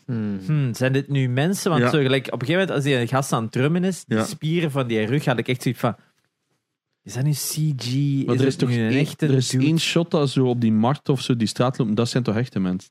[0.06, 0.38] Hmm.
[0.46, 1.70] Hmm, zijn dit nu mensen?
[1.70, 1.90] Want Ja.
[1.90, 4.24] zo gelijk, op een gegeven moment, als die gast aan het drummen is, die Ja.
[4.24, 5.96] spieren van die rug, had ik echt zoiets van.
[7.02, 8.24] Is dat nu CG?
[8.26, 9.64] Maar er is het toch nu een één, echte er is dude?
[9.64, 11.96] één shot dat zo op die markt of zo die straat loopt.
[11.96, 12.90] Dat zijn toch echte mensen?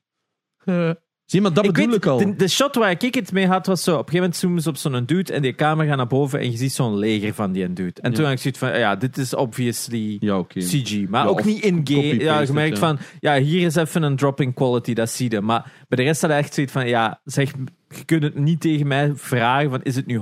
[1.25, 2.17] Zie, maar dat Ik bedoel weet, ik al.
[2.17, 3.91] De, de shot waar ik het mee had, was zo...
[3.91, 6.39] Op een gegeven moment zoomen ze op zo'n dude en die camera gaat naar boven
[6.39, 8.01] en je ziet zo'n leger van die dude.
[8.01, 8.15] En Ja.
[8.15, 10.43] toen had ik zoiets van, ja, dit is obviously ja.
[10.47, 11.07] CG.
[11.09, 12.19] Maar Ja, ook niet in-game.
[12.19, 15.41] Ja, je merkt van, ja, hier is even een drop in quality, dat zie je.
[15.41, 17.51] Maar bij de rest had hij echt zoiets van, ja, zeg,
[17.87, 20.21] je kunt het niet tegen mij vragen van is het nu 100%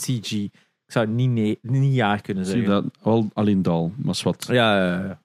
[0.00, 0.32] CG?
[0.32, 0.50] Ik
[0.94, 2.70] zou het niet, nee, niet ja kunnen Zie zeggen.
[2.72, 2.84] dat?
[3.02, 4.46] Al, alleen Dal, maar wat.
[4.50, 5.20] Ja, ja, ja.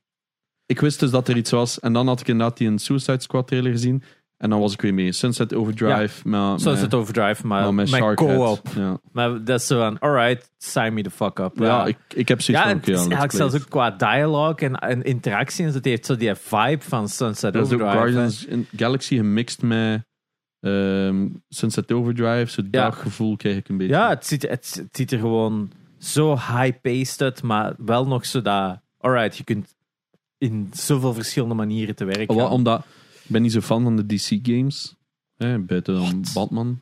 [0.65, 1.79] Ik wist dus dat er iets was.
[1.79, 4.03] En dan had ik inderdaad die een Suicide Squad trailer gezien.
[4.43, 5.11] En dan was ik weer mee.
[5.11, 6.27] Sunset Overdrive.
[6.29, 8.67] met- het Overdrive, maar maar met, co-op.
[8.75, 11.51] Ja, Maar dat is zo van, alright, sign me the fuck up.
[11.59, 15.65] ja ik, ik heb zoiets Ja, van, eigenlijk zelfs ook qua dialogue en, en interactie.
[15.65, 17.97] En het heeft zo die vibe van Sunset Dat is ook Overdrive.
[18.11, 20.05] Guardians in Galaxy gemixt met
[20.59, 22.51] ehm, Sunset Overdrive.
[22.51, 22.83] Zo Ja.
[22.83, 23.93] dat gevoel krijg ik een beetje.
[23.93, 28.41] Ja, het ziet, het, het ziet er gewoon zo high-paced uit, maar wel nog zo
[28.41, 28.79] dat...
[28.99, 29.75] Alright, je kunt
[30.37, 32.49] in zoveel verschillende manieren te werk Wel, gaan.
[32.51, 32.85] omdat
[33.23, 34.95] ik ben niet zo fan van de DC games.
[35.37, 36.81] Hè, buiten dan Batman.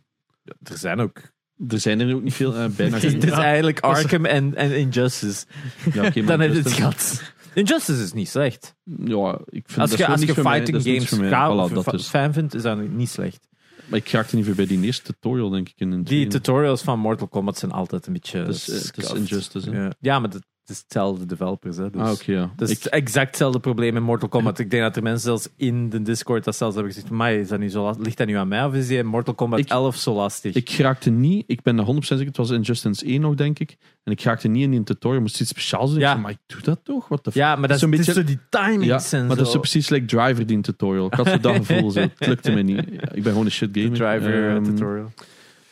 [0.63, 1.21] Er zijn ook...
[1.67, 2.55] Er zijn er ook niet veel.
[2.55, 3.13] eh, bijna geen.
[3.13, 5.45] Het is eigenlijk Arkham en, en Injustice.
[5.93, 7.21] Ja, oké, maar Dan heb je het Justice- gehad.
[7.53, 8.75] Injustice is niet slecht.
[8.83, 10.93] Ja, ik vind Als dat je, is wel als niet voor mij, fighting dat is
[10.93, 11.29] games voor mij.
[11.69, 12.07] Voilà, dat fa- dus.
[12.07, 13.47] fan vindt, is dat niet slecht.
[13.85, 15.73] Maar ik raakte niet voorbij die eerste tutorial, denk ik.
[15.77, 18.37] In een Die tutorials van Mortal Kombat zijn altijd een beetje...
[18.39, 19.15] Het is, eh, is scuffed.
[19.17, 19.69] Injustice.
[19.69, 19.83] hè.
[19.83, 21.77] Ja, ja maar het is hetzelfde developers.
[21.77, 22.01] Hè, dus.
[22.01, 22.51] Ah, ja.
[22.57, 24.59] Ik, het exact hetzelfde probleem in Mortal Kombat.
[24.59, 27.47] Ik denk dat er mensen zelfs in de Discord dat zelfs hebben gezegd: "Amai, is
[27.47, 29.59] dat nu zo last- ligt dat nu aan mij of is die in Mortal Kombat
[29.59, 30.55] Ik- 11 zo lastig?
[30.55, 33.75] ik raakte niet, ik ben er 100% zeker, het was Injustice 1 nog, denk ik.
[34.03, 35.99] En ik raakte niet in die tutorial, moest iets speciaals doen.
[35.99, 36.09] Ja.
[36.09, 37.07] zei, maar ik doe dat toch?
[37.07, 39.47] Wat de ja, maar dat is, zo'n is beetje- zo die timings Ja, maar dat
[39.47, 41.05] is precies like Driver, die tutorial.
[41.05, 41.99] Ik had zo dat gevoel, zo.
[41.99, 42.79] het lukte me niet.
[43.13, 43.91] Ik ben gewoon een shit gamer.
[43.93, 45.11] driver Ehm, tutorial.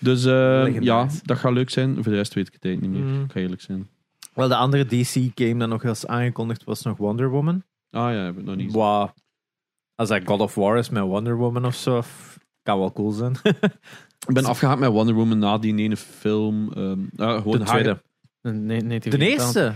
[0.01, 1.93] Dus eh, ja, dat gaat leuk zijn.
[1.93, 3.13] Voor de rest weet ik het eigenlijk niet meer.
[3.13, 3.23] Mm.
[3.23, 3.87] Ik ga eerlijk zijn.
[4.39, 7.63] Wel, de andere DC-game dat nog eens aangekondigd was nog Wonder Woman.
[7.89, 8.71] Ah ja, heb ik nog niet.
[8.71, 9.09] Wow.
[9.95, 12.01] Als dat God of War is met Wonder Woman of zo,
[12.63, 13.35] kan wel cool zijn.
[14.27, 16.73] Ik ben afgehaakt met Wonder Woman na die ene film.
[16.73, 18.01] ehm ja, gewoon De haar- tweede.
[18.41, 19.73] Nee, nee, De eerste.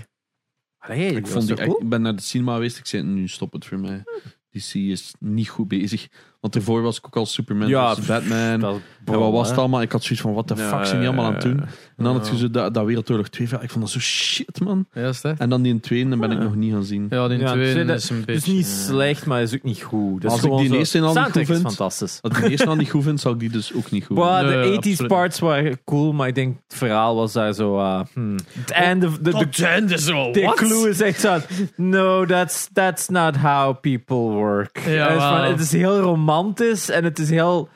[0.78, 2.78] Allee, Ik, vond die ik ben naar de cinema geweest.
[2.78, 4.04] Ik zei, nu stop het voor mij.
[4.50, 6.08] DC is niet goed bezig.
[6.40, 8.60] Want ervoor was ik ook al Superman, Ja, Batman.
[8.60, 9.50] Dat en wat was hè?
[9.50, 9.82] het allemaal?
[9.82, 11.60] Ik had zoiets van, wat de Ja, fuck zijn die allemaal aan het doen?
[11.98, 13.48] En dan had je zo dat, dat Wereldoorlog 2.
[13.48, 14.86] Ik vond dat zo shit, man.
[14.94, 15.40] Ja, is het?
[15.40, 16.44] En dan die in 2, dan ben ik Ja.
[16.44, 17.08] nog niet gaan zien.
[17.10, 18.52] Ja, die Ja, tweede tweede- is een Het beetje...
[18.52, 20.22] is niet eh, slecht, maar het is ook niet goed.
[20.22, 22.20] Dat Als ik die eerste al niet goed vind- fantastisch.
[22.22, 24.18] Als ik de eerste al niet goed vind, zal ik die dus ook niet goed
[24.18, 24.46] vinden.
[24.46, 27.78] Nee, de 80s absoluut parts waren cool, maar ik denk het verhaal was daar zo.
[27.80, 28.36] uh, hmm.
[28.60, 31.38] Het einde, de, de, Tot einde zo, de clue is echt zo.
[31.76, 34.80] No, that's, that's not how people work.
[34.88, 37.70] Ja, het, het is heel romantisch en het is heel.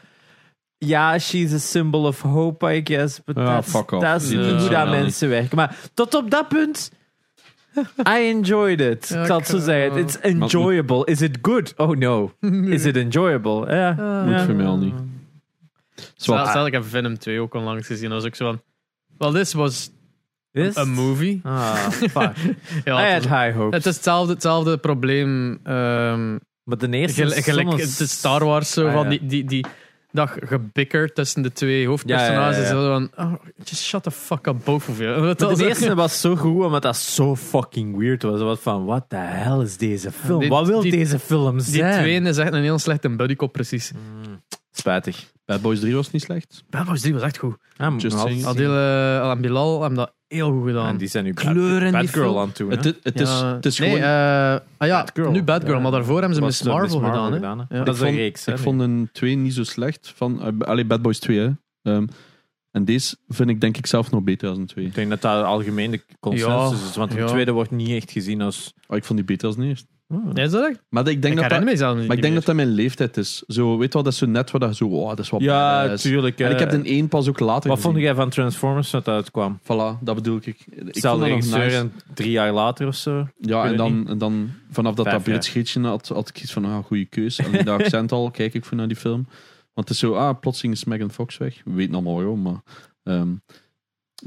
[0.77, 3.19] Ja, she's a symbol of hope, I guess.
[3.25, 4.03] But Ja, that's, fuck off.
[4.03, 4.29] dat is
[4.69, 5.55] Ja, hoe mensen werken.
[5.57, 6.91] Maar tot op dat punt.
[8.07, 9.07] I enjoyed it.
[9.07, 9.91] Ja, ik zal het zo ik, zeggen.
[9.91, 11.05] eh, It's enjoyable.
[11.05, 11.73] Is it good?
[11.77, 12.31] Oh no.
[12.75, 13.75] Is it enjoyable?
[13.75, 13.91] Ja.
[14.25, 14.45] Moet ja.
[14.45, 14.93] voor mij al niet.
[16.15, 18.09] Stel, ik heb Venom 2 ook onlangs gezien.
[18.09, 18.61] Dat was ook zo van...
[19.17, 19.89] Well, this was
[20.51, 20.77] This?
[20.77, 21.39] a movie.
[21.43, 22.13] Ah, fuck.
[22.85, 23.73] Ja, I het, had high hopes.
[23.77, 25.59] het is hetzelfde, hetzelfde probleem.
[25.63, 29.09] ehm maar de eerste gelijk, is gelijk is Star Wars, zo Ah, van ja.
[29.09, 29.65] die, die, die
[30.17, 32.55] dat gebikker tussen de twee hoofdpersonages.
[32.57, 32.81] Ja, ja, ja, ja.
[32.81, 35.21] Zo van, oh, just shut the fuck up, both of you.
[35.35, 38.41] Dat Maar de eerste was zo goed, omdat dat zo fucking weird was.
[38.41, 40.39] Wat van, what the hell is deze film?
[40.39, 41.99] Die- wat wil die- deze film Die zijn?
[41.99, 43.91] twee is echt een heel slechte buddycop, precies.
[43.91, 45.31] Mm, spijtig.
[45.47, 46.63] Bad Boys 3 was niet slecht.
[46.69, 47.55] Bad Boys 3 was echt goed.
[47.77, 48.45] Ja, Just saying.
[48.45, 50.87] Adil uh, Alan Bilal hebben dat heel goed gedaan.
[50.87, 52.69] En die zijn nu kleuren Bad, Girl aan het doen.
[52.69, 54.03] Het, het is, Ja, het is nee, gewoon...
[54.03, 55.31] eh, ah ja, Bad Girl.
[55.31, 55.79] nu Bad Girl, Ja.
[55.81, 57.27] maar daarvoor hebben ze Miss Marvel, Miss gedaan.
[57.31, 57.33] hè.
[57.35, 57.77] gedaan, hè?
[57.77, 57.83] Ja.
[57.83, 58.63] Dat is ik een vond, reeks, hè, Ik nu.
[58.63, 60.13] vond een 2 niet zo slecht.
[60.15, 61.49] Van, uh, allee, Bad Boys 2, hè.
[61.83, 62.05] Ehm,
[62.71, 64.85] en deze vind ik denk ik zelf nog beter dan een 2.
[64.85, 66.95] Ik denk dat dat algemeen de consensus Ja, is.
[66.95, 67.27] Want de ja.
[67.27, 68.73] tweede wordt niet echt gezien als...
[68.87, 69.87] Oh, ik vond die beter als de eerste.
[70.07, 70.83] Nee, is dat echt?
[70.89, 72.55] Maar ik Ik, denk, dat, herinner dat, niet maar ik denk dat meer.
[72.55, 73.43] dat mijn leeftijd is.
[73.47, 75.41] Zo, weet je wat, dat is zo net wat dat zo, oh, dat is wat
[75.41, 76.03] Ja, badass.
[76.03, 76.39] tuurlijk.
[76.39, 79.07] En ik heb eh, de één pas ook later Wat vond jij van Transformers dat
[79.07, 79.59] uitkwam?
[79.63, 80.45] Voilà, dat bedoel ik.
[80.45, 81.77] Ik dat nog regisseur nice.
[81.77, 83.27] en drie jaar later of zo.
[83.39, 86.41] Ja, weet en dan, en dan vanaf dat Vijf dat Brits gietje had, had ik
[86.41, 87.45] iets van, ah, goede keus.
[87.45, 89.27] Alleen dat accent al, kijk ik voor naar die film.
[89.73, 91.61] Want het is zo, ah, plotseling is Megan Fox weg.
[91.65, 92.61] We weten allemaal waarom, maar...
[93.03, 93.29] ehm,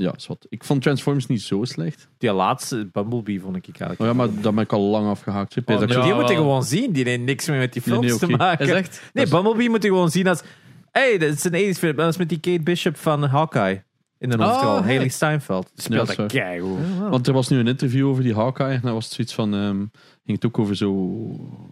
[0.00, 0.46] ja, is wat.
[0.48, 2.08] Ik vond Transformers niet zo slecht.
[2.18, 4.00] Die laatste, Bumblebee, vond ik eigenlijk.
[4.00, 5.56] Oh ja, maar daar ben ik al lang afgehaakt.
[5.64, 6.92] Oh, nee, die moet je gewoon zien.
[6.92, 8.66] Die heeft niks meer met die Nee, films nee, te maken.
[8.66, 8.90] Is echt?
[8.90, 10.42] Nee, Dat is- Bumblebee moet je gewoon zien als...
[10.90, 11.96] hey, dat is een 80s film.
[11.96, 13.82] Dat is met die Kate Bishop van Hawkeye.
[14.18, 14.82] In de Oh, hoofdrol.
[14.82, 14.94] hey.
[14.94, 15.70] Haley Steinfeld.
[15.74, 16.78] Speelt Ja, is keigoed.
[17.10, 18.74] Want er was nu een interview over die Hawkeye.
[18.74, 19.54] En dat was zoiets van...
[19.54, 19.76] ehm,
[20.24, 20.90] ging het ook over zo...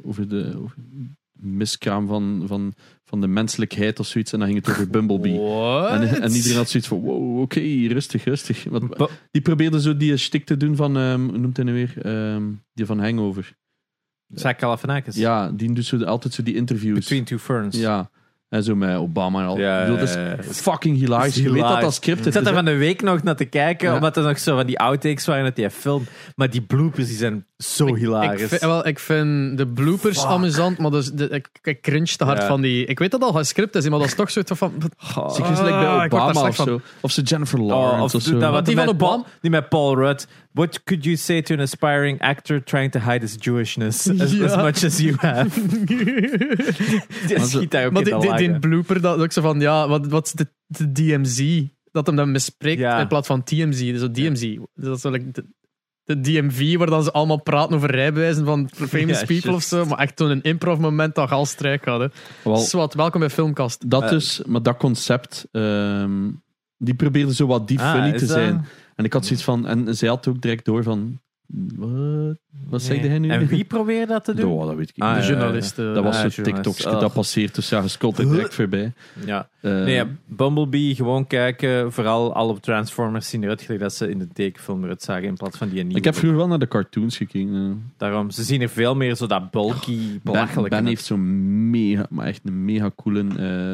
[0.05, 0.77] Over de over
[1.33, 2.75] miskraam van, van,
[3.09, 4.33] van de menselijkheid of zoiets.
[4.33, 5.40] En dan ging het over Bumblebee.
[5.88, 8.64] En, en iedereen had zoiets van, wow, oké, rustig, rustig.
[8.64, 8.97] Want
[9.31, 11.92] die probeerde zo die stik te doen van, ehm, hoe noemt hij nu weer?
[12.03, 13.57] Ehm, die van Hangover.
[14.29, 15.16] Zach Galifianakis.
[15.16, 16.99] Ja, die doet zo, altijd zo die interviews.
[16.99, 17.77] Between Two Ferns.
[17.77, 18.11] Ja.
[18.48, 19.58] En zo met Obama en al.
[19.58, 21.34] Ja, Ik bedoel, dat is ja, fucking hilarisch.
[21.34, 23.44] Je weet dat dat script Ik het zat er van de week nog naar te
[23.44, 23.94] kijken, Ja.
[23.94, 26.06] omdat er nog zo van die outtakes waren uit die film.
[26.37, 28.42] Maar die bloopers die zijn zo Ik, hilarisch.
[28.48, 30.30] vind, wel, ik vind de bloopers Fuck.
[30.30, 32.46] amusant, maar dus de, ik, ik cringe te hard Ja.
[32.46, 32.84] van die...
[32.87, 34.72] Ik weet dat al gescript is, maar dat is toch zo van...
[35.16, 35.37] Oh.
[35.37, 36.66] Like Ah, bij ik daar Obama of van.
[36.66, 36.80] zo.
[37.00, 38.38] Of ze Jennifer Oh, Lawrence of of zo.
[38.38, 40.26] dat, wat die van met Paul, Obama- die met Paul Rudd.
[40.59, 44.44] What could you say to an aspiring actor trying to hide his Jewishness as, Ja.
[44.44, 45.61] as much as you have?
[47.29, 50.27] die schiet daar ook maar in blooper, dat is ook zo van, ja, wat, wat
[50.27, 51.62] is de, de DMZ?
[51.92, 53.01] Dat hem dan bespreekt Ja.
[53.01, 53.81] in plaats van TMZ.
[53.81, 54.57] Dus zo DMZ.
[54.75, 55.44] Dat is zo like de,
[56.05, 59.85] de DMV, waar dan ze allemaal praten over rijbewijzen van famous Ja, people of zo.
[59.85, 62.12] Maar echt zo'n improv moment dat al strijk hadden.
[62.44, 63.90] Wel, Zwat, welkom bij Filmkast.
[63.90, 64.09] dat Eh.
[64.11, 66.31] dus, maar dat concept, ehm,
[66.79, 68.66] die probeerde zo wat die Ah, funny te dat- zijn.
[68.98, 71.20] En ik had zoiets van, en zij had ook direct door van,
[71.76, 71.88] wat,
[72.68, 72.80] wat Nee.
[72.80, 73.28] zei hij nu?
[73.28, 74.50] En wie probeerde dat te doen?
[74.52, 75.20] Oh, dat weet ik Ah, niet.
[75.26, 75.40] de ja, ja, ja.
[75.40, 75.78] journalist.
[75.78, 76.64] eh, Dat was Ah, zo'n journalist.
[76.64, 77.00] TikTokje, Oh.
[77.00, 78.92] dat passeert, dus ja, je scrolt er direct voorbij.
[79.26, 79.48] Ja.
[79.61, 81.92] Eh, Nee, Bumblebee, gewoon kijken.
[81.92, 85.56] Vooral alle Transformers zien eruit gelijk dat ze in de tekenfilm eruit zagen in plaats
[85.58, 85.98] van die nieuwe.
[85.98, 87.54] ik heb vroeger wel naar de cartoons gekeken.
[87.54, 87.90] eh.
[87.96, 90.70] Daarom, ze zien er veel meer zo dat bulky, belachelijk.
[90.74, 93.24] ben heeft zo'n mega, maar echt een mega coole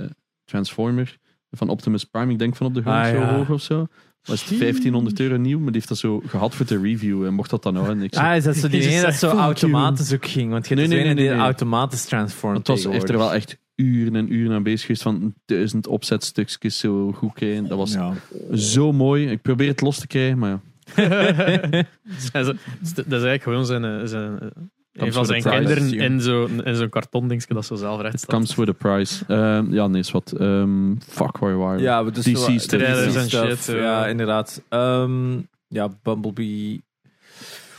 [0.05, 0.11] eh,
[0.45, 1.19] Transformer
[1.51, 2.33] van Optimus Prime.
[2.33, 3.35] Ik denk van op de grond Ah, zo ja.
[3.37, 3.87] hoog of zo.
[4.25, 7.35] Was het 1500 euro nieuw, maar die heeft dat zo gehad voor de review en
[7.35, 8.03] mocht dat dan houden.
[8.03, 10.51] Ik zei, Ah, is dat zo die ene dat zo automatisch ook ging?
[10.51, 11.45] Want je Nee, nee, nee, nee, die nee, nee.
[11.45, 15.35] automatisch transform het was, heeft er wel echt uren en uren aan bezig geweest van
[15.45, 17.67] duizend opzetstukjes zo goed krijgen.
[17.69, 18.13] Dat was Ja.
[18.55, 19.27] zo mooi.
[19.31, 20.61] Ik probeer het los te krijgen, maar ja.
[22.33, 22.53] En zo-
[22.95, 24.47] dat is eigenlijk gewoon zijn, eh, zijn, eh,
[24.95, 28.31] een van zijn kinderen in zo'n in zo'n kartondingetje dat zo zelf recht It staat.
[28.35, 29.25] comes with a price.
[29.29, 30.33] Ehm, ja, nee, is wat.
[30.33, 31.83] Ehm, fuck, waar waren we?
[31.83, 32.59] Ja, dus DC.
[32.59, 34.11] Trailers en stuff, shit, Ja, eh.
[34.11, 34.63] inderdaad.
[34.69, 35.33] Ehm,
[35.69, 36.83] ja, Bumblebee.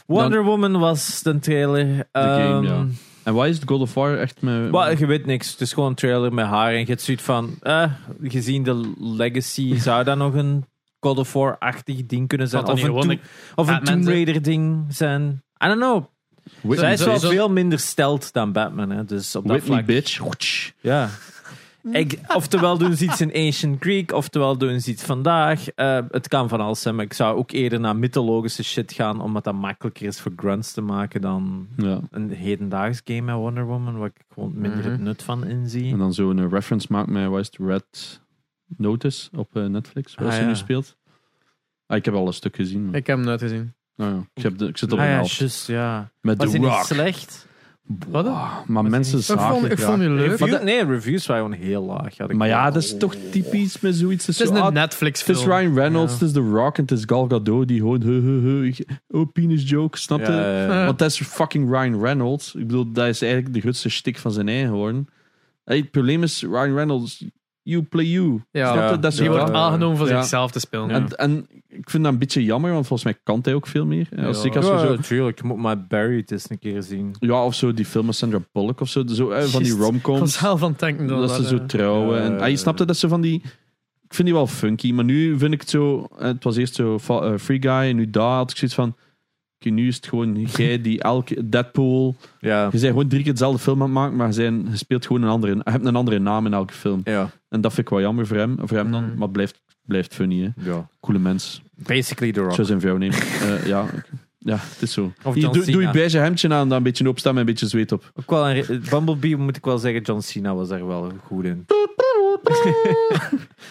[0.06, 1.86] Wonder Woman was de trailer.
[2.12, 2.86] game, Ehm, ja.
[3.23, 4.71] En wat is het God of War echt met...
[4.71, 5.51] Maar je weet niks.
[5.51, 6.71] Het is gewoon een trailer met haar.
[6.73, 7.56] En je hebt zoiets van...
[7.62, 7.91] Eh,
[8.23, 10.65] gezien de legacy zou dat nog een
[10.99, 12.65] God of War-achtig ding kunnen zijn.
[12.65, 12.91] Of een,
[13.56, 14.06] of een Tomb zijn?
[14.06, 15.43] Raider ding zijn.
[15.63, 16.06] I don't know.
[16.62, 18.89] Whitney, Zij is wel zo- veel minder stelt dan Batman.
[18.89, 19.05] Hè.
[19.05, 19.86] Dus op dat Whitney vlak...
[19.86, 20.71] bitch.
[20.81, 21.10] Ja.
[21.91, 25.67] Ik, oftewel doen ze iets in Ancient Greek, oftewel doen ze iets vandaag.
[25.69, 29.21] Eh, het kan van alles zijn, maar ik zou ook eerder naar mythologische shit gaan,
[29.21, 31.99] omdat dat makkelijker is voor grunts te maken dan Ja.
[32.12, 34.89] een hedendaags game met Wonder Woman, waar ik gewoon minder Mhm.
[34.89, 35.91] het nut van inzie.
[35.91, 38.21] En dan zo een reference maakt met, het, Red
[38.77, 40.47] Notice op eh, Netflix, waar Ah, ze ja.
[40.47, 40.97] nu speelt.
[41.88, 42.86] Ah, ik heb al een stuk gezien.
[42.86, 43.73] Maar, Ik heb hem nooit gezien.
[43.95, 45.36] Nou ja, ik, heb de, ik zit op Ah een ja, helft.
[45.36, 46.12] juist, ja.
[46.21, 46.84] Met Was The hij niet Rock.
[46.86, 47.47] slecht?
[48.10, 48.25] Wat?
[48.25, 49.88] Ah, maar mensen niet- Ik zagen vond, ik graag.
[49.89, 50.29] vond die leuk.
[50.39, 52.17] Review- nee, reviews waren gewoon heel laag.
[52.17, 54.25] Had ik Maar ja, dat is toch typisch met zoiets.
[54.25, 55.51] Het is, is zo, een ah, Netflix het is film.
[55.58, 56.19] Ryan Reynolds, Ja.
[56.19, 58.01] het is The Rock en het is Gal Gadot die gewoon...
[58.01, 60.31] He, he, he, ik- oh, penis joke, snap je?
[60.31, 60.86] Ja, ja, ja.
[60.86, 62.55] Want dat is fucking Ryan Reynolds.
[62.55, 65.08] Ik bedoel, dat is eigenlijk de grootste stick van zijn eigen geworden.
[65.63, 67.25] Hey, het probleem is, Ryan Reynolds,
[67.67, 68.41] you play you.
[68.51, 68.99] Ja, Snap je?
[68.99, 69.56] Dat is die wordt dat.
[69.56, 70.19] aangenomen voor Ja.
[70.19, 70.88] zichzelf te spelen.
[70.88, 70.93] Ja.
[70.95, 73.86] En, en ik vind dat een beetje jammer, want volgens mij kan hij ook veel
[73.86, 74.08] meer.
[74.12, 74.49] Als, Ja.
[74.49, 75.41] als we Ja, zo, natuurlijk.
[75.41, 77.15] Je moet maar Barry het eens een keer zien.
[77.19, 79.04] ja, of zo die film met Sandra Bullock of zo.
[79.08, 79.73] zo eh, van die Juist.
[79.73, 80.19] Ik romcoms.
[80.19, 81.08] was zelf aan het denken.
[81.08, 82.17] Dat ze zo trouwen.
[82.17, 82.58] Ja, en, ja, ah, je ja.
[82.58, 83.41] snapt het, dat ze van die...
[84.08, 86.08] Ik vind die wel funky, maar nu vind ik het zo...
[86.19, 88.75] eh, Het was eerst zo fa- eh, Free Guy, en nu daar had ik zoiets
[88.78, 88.95] van...
[89.71, 91.49] nu is het gewoon jij die elke...
[91.49, 92.15] Deadpool...
[92.39, 92.63] Ja.
[92.63, 95.06] Je bent gewoon drie keer dezelfde film aan het maken, maar je, zijn, je speelt
[95.06, 95.56] gewoon een andere...
[95.56, 97.01] Je hebt een andere naam in elke film.
[97.04, 97.30] Ja.
[97.49, 99.04] En dat vind ik wel jammer voor hem, voor hem dan.
[99.04, 99.13] Mhm.
[99.13, 100.69] Maar het blijft, blijft funny, hè.
[100.71, 100.88] ja.
[100.99, 101.62] Coole mens.
[101.75, 102.54] Basically The Rock.
[102.54, 103.23] Zo zijn vrouw neemt.
[103.45, 103.86] Eh, ja,
[104.45, 105.12] ja, het is zo.
[105.23, 105.91] Of Hier, John doe, doe je Cena.
[105.91, 108.12] beige hemdje aan, dan een beetje opstaan met een beetje zweet op.
[108.15, 111.43] Ook wel een re- Bumblebee moet ik wel zeggen, John Cena was daar wel goed
[111.45, 111.65] in.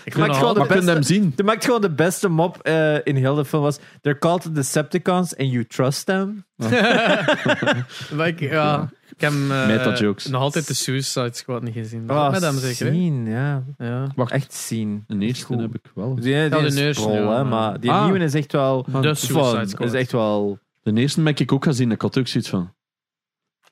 [0.04, 1.32] Ik maak gewoon de Maar kun je hem zien?
[1.36, 4.52] De maakt gewoon de beste mop eh, in heel de film was They're called the
[4.52, 6.44] Decepticons and you trust them.
[6.56, 10.26] Maar ik, ja, ik heb hem, eh, Meta-jokes.
[10.26, 12.10] nog altijd de Suicide Squad niet gezien.
[12.10, 12.86] Ah, Met hem zeker.
[12.86, 12.92] hè?
[12.92, 13.62] zien, ja.
[13.78, 14.06] Ja.
[14.28, 15.04] Echt zien.
[15.06, 15.60] de eerste Goed.
[15.60, 16.14] heb ik wel.
[16.14, 18.04] Die, die Ja, de is eerste, prol, ja, hè, maar- die Ah.
[18.04, 19.16] nieuwe is echt wel De fun.
[19.16, 19.88] Suicide Squad.
[19.94, 20.58] Is echt wel...
[20.84, 21.90] De eerste heb ik ook gezien.
[21.90, 22.72] Ik had ook zoiets van...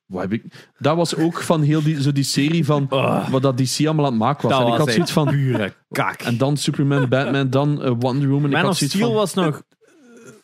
[0.07, 0.44] Wat heb ik...
[0.79, 2.87] Dat was ook van heel die, zo die serie van...
[2.92, 3.29] Ugh.
[3.29, 4.59] Wat dat DC allemaal aan het maken was.
[4.59, 5.27] Dat en ik was had zoiets van...
[5.29, 6.20] pure kak.
[6.22, 8.44] En dan Superman, Batman, dan eh, Wonder Woman.
[8.44, 9.16] Ik Man had of zoiets Steel van...
[9.16, 9.62] was nog...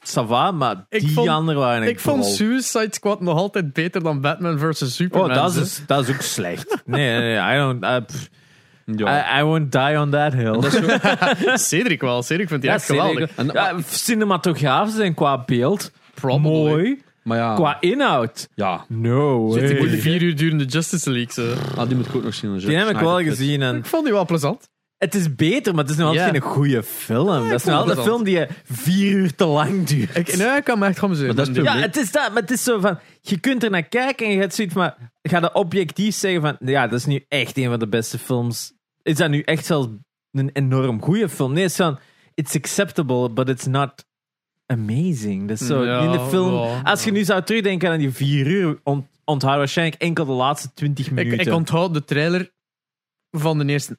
[0.02, 2.26] Sava, maar Ik die vond- anderen waren echt Ik vond.
[2.26, 4.94] Suicide Squad nog altijd beter dan Batman vs.
[4.94, 5.28] Superman.
[5.30, 6.82] Oh, dat is, dat is ook slecht.
[6.84, 7.54] Nee, nee, nee.
[7.54, 7.84] I don't...
[7.84, 8.28] I, pff,
[8.84, 9.36] Ja.
[9.38, 10.52] I, I won't die on that hill.
[10.60, 12.22] Dat is zo- Cedric wel.
[12.22, 13.30] Cedric vindt die echt geweldig.
[13.36, 15.90] En- ja, cinematografisch zijn qua beeld
[16.22, 17.02] mooi.
[17.22, 17.54] maar ja...
[17.54, 21.44] Qua inhoud, Ja, no Zit goede vier uur durende Justice League.
[21.44, 21.54] Zo.
[21.76, 22.58] ah, die moet ik ook nog zien.
[22.58, 24.68] Die heb ik wel gezien en Ik vond die wel plezant.
[24.96, 26.32] het is beter, maar het is nog altijd Ja.
[26.32, 27.48] geen goede film.
[27.48, 30.16] dat is nog altijd een film die je vier uur te lang duurt.
[30.16, 31.36] Ik, nee, ik kan me echt gaan bezuren.
[31.36, 34.26] het ja, het is dat, maar het is zo van, je kunt er naar kijken
[34.26, 37.56] en je gaat zoiets maar ga je objectief zeggen van, ja, dat is nu echt
[37.56, 38.76] een van de beste films
[39.08, 39.88] is dat nu echt zelfs
[40.32, 41.52] een enorm goede film?
[41.52, 41.98] Nee, het is van,
[42.34, 44.04] it's acceptable, but it's not
[44.72, 45.48] amazing.
[45.48, 48.10] Dat is zo, Ja, in de film, ja, als je nu zou terugdenken aan die
[48.10, 51.46] vier uur, ont, onthoud waarschijnlijk enkel de laatste twintig minuten.
[51.46, 52.50] ik onthoud de trailer
[53.30, 53.98] van de eerste.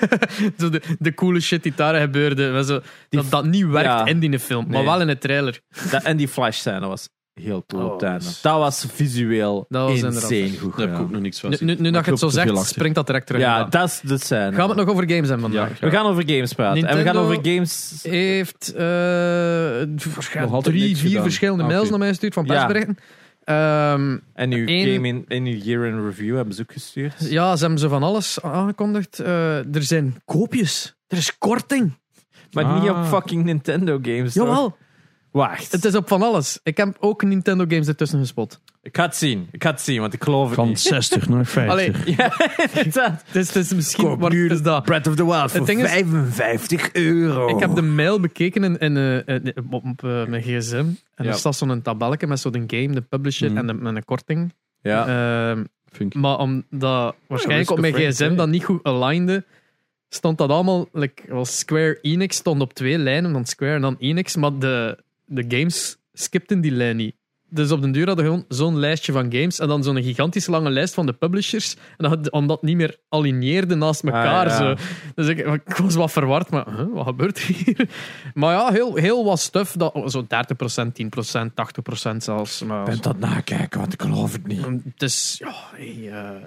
[0.58, 2.64] zo de, de coole shit die daar gebeurde.
[2.64, 5.60] Zo, dat, dat niet werkt in die film, maar wel in de trailer.
[5.90, 7.08] Dat- en die flash scène was
[7.42, 8.24] heel cool Oh, op het einde.
[8.42, 11.74] dat was visueel Dat was insane goed Daar heb ik ook nog niks van Nu,
[11.78, 13.40] nu, dat je het zo zegt, springt dat direct terug.
[13.40, 14.42] Ja, dat is de scène.
[14.52, 15.80] Gaan we het nog over games hebben vandaag?
[15.80, 16.76] Ja, We gaan over games praten.
[16.76, 18.00] En we gaan Nintendo- over games...
[18.02, 21.22] heeft eh, altijd drie, vier gedaan.
[21.22, 22.52] verschillende Ah, mails naar mij gestuurd van Ja.
[22.52, 22.96] persberichten.
[23.44, 27.14] Ehm, En uw game in, in uw year in review hebben ze ook gestuurd.
[27.30, 29.18] ja, ze hebben zo van alles aangekondigd.
[29.20, 30.96] Eh, er zijn koopjes.
[31.08, 31.92] Er is korting.
[32.52, 33.08] Maar niet op Ah.
[33.08, 34.32] fucking Nintendo games.
[34.34, 34.46] toch?
[34.46, 34.76] Jawel,
[35.36, 35.72] Wacht.
[35.72, 36.60] het is op van alles.
[36.62, 38.60] Ik heb ook Nintendo games ertussen gespot.
[38.82, 39.48] Ik ga het zien.
[39.50, 40.80] Ik ga het zien, want ik geloof het Van niet.
[40.80, 41.72] 60 naar 50.
[41.72, 42.32] Allee, Ja,
[42.74, 43.22] inderdaad.
[43.26, 44.20] het is, het is misschien...
[44.20, 44.84] Het is dat.
[44.84, 47.48] Breath of the Wild voor ding is- 55 euro.
[47.48, 50.74] Ik heb de mail bekeken in, in, eh, in- op, op, eh, mijn gsm.
[51.14, 51.30] En Ja.
[51.30, 53.58] er staat zo'n tabelletje met zo'n game, de publisher Mhm.
[53.58, 54.52] en, de, en een korting.
[54.82, 55.06] Ja.
[55.50, 55.64] Ehm,
[56.12, 59.44] maar omdat waarschijnlijk op mijn gsm dat niet goed alignde,
[60.08, 60.88] stond dat allemaal...
[60.92, 64.36] Like, was Square Enix stond op twee lijnen, dan Square en dan Enix.
[64.36, 67.14] Maar de, de games skipten die lijn niet.
[67.48, 70.50] Dus op den duur hadden we gewoon zo'n lijstje van games en dan zo'n gigantische
[70.50, 71.76] lange lijst van de publishers.
[71.96, 74.46] En dat, omdat niet meer aligneerde naast elkaar.
[74.46, 74.76] Ah, ja.
[74.76, 74.82] zo.
[75.14, 77.88] Dus ik, ik was wat verward, maar huh, wat gebeurt er hier?
[78.34, 79.72] Maar ja, heel, heel wat stuff.
[79.72, 82.62] Dat, zo 30%, 10%, 80% zelfs.
[82.62, 84.64] Maar ben dat nakijken, want ik geloof het niet.
[84.64, 86.44] het is, ja, hey, eh,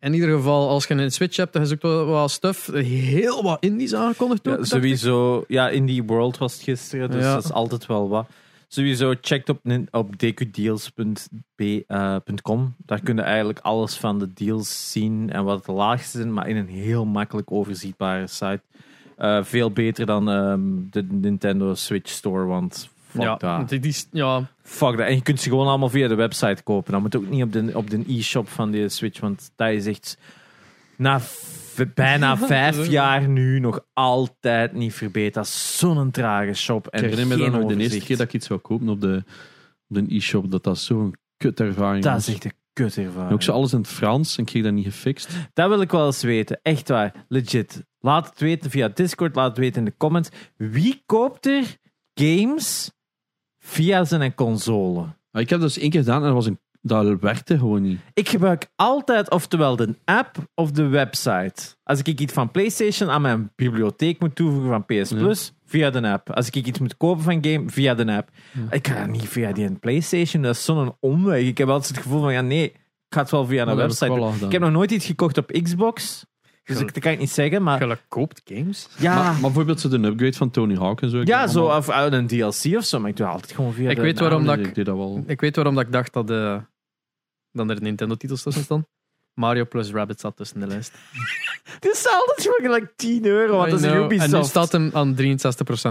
[0.00, 2.66] in ieder geval, als je een Switch hebt, dan is ook wel wat stuff.
[2.72, 4.58] Heel wat indies aangekondigd ook.
[4.58, 7.34] Ja, sowieso, ja, Indie World was het gisteren, dus Ja.
[7.34, 8.26] dat is altijd wel wat.
[8.68, 9.60] Sowieso, check op,
[9.90, 12.74] op dqdeals.com.
[12.86, 16.48] Daar kun je eigenlijk alles van de deals zien en wat de laagste zijn, maar
[16.48, 18.60] in een heel makkelijk overzichtbare site.
[19.16, 20.60] Eh, veel beter dan ehm,
[20.90, 23.68] de Nintendo Switch Store, want fuck ja, dat.
[23.68, 25.06] die, die, ja, Fuck dat.
[25.06, 26.92] En je kunt ze gewoon allemaal via de website kopen.
[26.92, 29.86] Dan moet ook niet op de, op de e-shop van de Switch, want dat is
[29.86, 30.18] echt
[30.96, 31.20] na
[31.94, 35.34] bijna vijf jaar nu nog altijd niet verbeterd.
[35.34, 36.86] Dat is zo'n trage shop.
[36.86, 39.00] En Ik herinner me dan nog de eerste keer dat ik iets zou kopen op
[39.00, 39.24] de,
[39.88, 42.28] op de e-shop, dat dat zo'n kut ervaring Dat was.
[42.28, 43.28] is echt een kut ervaring.
[43.28, 45.28] En ook zo alles in het Frans en ik kreeg dat niet gefixt.
[45.52, 46.60] Dat wil ik wel eens weten.
[46.62, 47.12] Echt waar.
[47.28, 47.84] Legit.
[47.98, 49.34] Laat het weten via Discord.
[49.34, 50.28] Laat het weten in de comments.
[50.56, 51.76] Wie koopt er
[52.14, 52.90] games
[53.60, 55.04] via zijn console?
[55.32, 58.00] Ik heb dat dus één keer gedaan en dat, was een, dat werkte gewoon niet.
[58.14, 61.76] Ik gebruik altijd oftewel de app of de website.
[61.82, 66.08] Als ik iets van PlayStation aan mijn bibliotheek moet toevoegen van PS Plus, via de
[66.08, 66.30] app.
[66.30, 68.30] Als ik iets moet kopen van game, via de app.
[68.70, 71.42] Ik ga dat niet via die PlayStation, dat is zo'n omweg.
[71.42, 72.64] Ik heb altijd het gevoel van, ja nee,
[73.10, 74.46] ik ga het wel via een ik website.
[74.46, 76.26] Ik heb nog nooit iets gekocht op Xbox,
[76.72, 78.88] dus ik, dat kan ik niet zeggen, maar je koopt games.
[78.98, 79.14] ja...
[79.14, 81.20] Maar, maar bijvoorbeeld zo de upgrade van Tony Hawk en zo.
[81.24, 83.90] ja, zo, allemaal- of uit een DLC of zo, maar ik doe altijd gewoon via
[83.90, 84.02] Ik de...
[84.02, 85.24] weet waarom dat ik- dat wel.
[85.26, 86.56] Ik weet waarom dat ik dacht dat, eh
[87.52, 88.86] dan er Nintendo-titels tussen staan.
[89.34, 90.92] Mario plus Rabbit zat tussen de lijst.
[91.74, 94.04] Het is altijd gewoon like 10 euro, want I dat is know.
[94.04, 94.32] Ubisoft.
[94.32, 95.16] En nu staat hem aan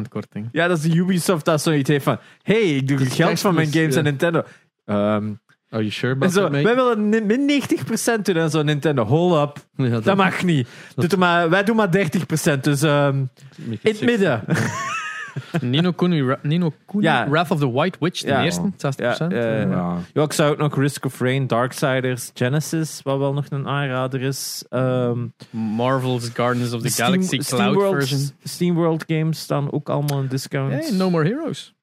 [0.06, 0.50] 63% korting.
[0.52, 2.18] Ja, dat is de Ubisoft dat zoiets heeft van...
[2.42, 3.98] hey, ik doe het geld van mijn games ja.
[3.98, 4.44] aan Nintendo.
[4.86, 5.34] Ehm,
[5.70, 9.04] Are you sure en about zo, wij willen ni- min 90% doen en zo Nintendo.
[9.06, 9.66] Hold up.
[9.76, 10.68] Ja, dat, Dat mag niet.
[10.96, 12.64] Doe er maar, wij doen maar 30%.
[12.64, 14.06] Dus ehm, make in it het six.
[14.12, 14.44] midden.
[15.72, 17.30] Nino Kuni, Ra- Nino Kuni Ja.
[17.30, 18.44] Wrath of the White Witch, de Ja.
[18.44, 19.32] eerste, 60%.
[19.32, 19.70] Ja, ja, ja.
[19.70, 19.98] Ja.
[20.14, 24.22] Ja, ik zou ook nog Risk of Rain, Darksiders, Genesis, wat wel nog een aanrader
[24.22, 24.66] is.
[24.70, 28.30] Ehm Marvel's Guardians of the Steam- Galaxy Cloud SteamWorld, version.
[28.44, 30.72] SteamWorld games staan ook allemaal in discount.
[30.74, 31.74] Hey, no More Heroes.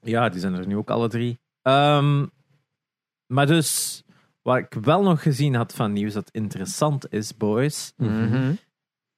[0.00, 1.38] Ja, die zijn er nu ook alle drie.
[1.62, 2.24] Ehm,
[3.32, 4.02] maar dus,
[4.42, 7.92] wat ik wel nog gezien had van nieuws dat interessant is, boys.
[7.96, 8.52] Mhm.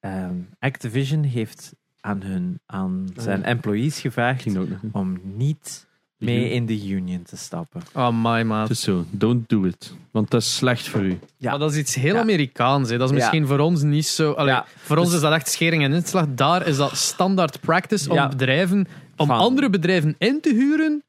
[0.01, 4.47] Ehm, Activision heeft aan, hun, aan zijn employees gevraagd
[4.93, 5.87] om niet
[6.19, 7.81] mee in de union te stappen.
[7.95, 8.69] Oh my maat.
[8.69, 9.95] Het is zo, don't do it.
[10.11, 11.19] Want dat is slecht voor u.
[11.37, 11.51] Ja.
[11.51, 12.21] Maar dat is iets heel Ja.
[12.21, 12.91] Amerikaans.
[12.91, 12.99] Hè.
[12.99, 13.21] Dat is Ja.
[13.23, 14.33] misschien voor ons niet zo.
[14.33, 14.67] Allee, Ja.
[14.77, 16.27] Voor ons Dus- is dat echt schering en inslag.
[16.29, 21.03] Daar is dat standaard practice om bedrijven, om Van- andere bedrijven in te huren.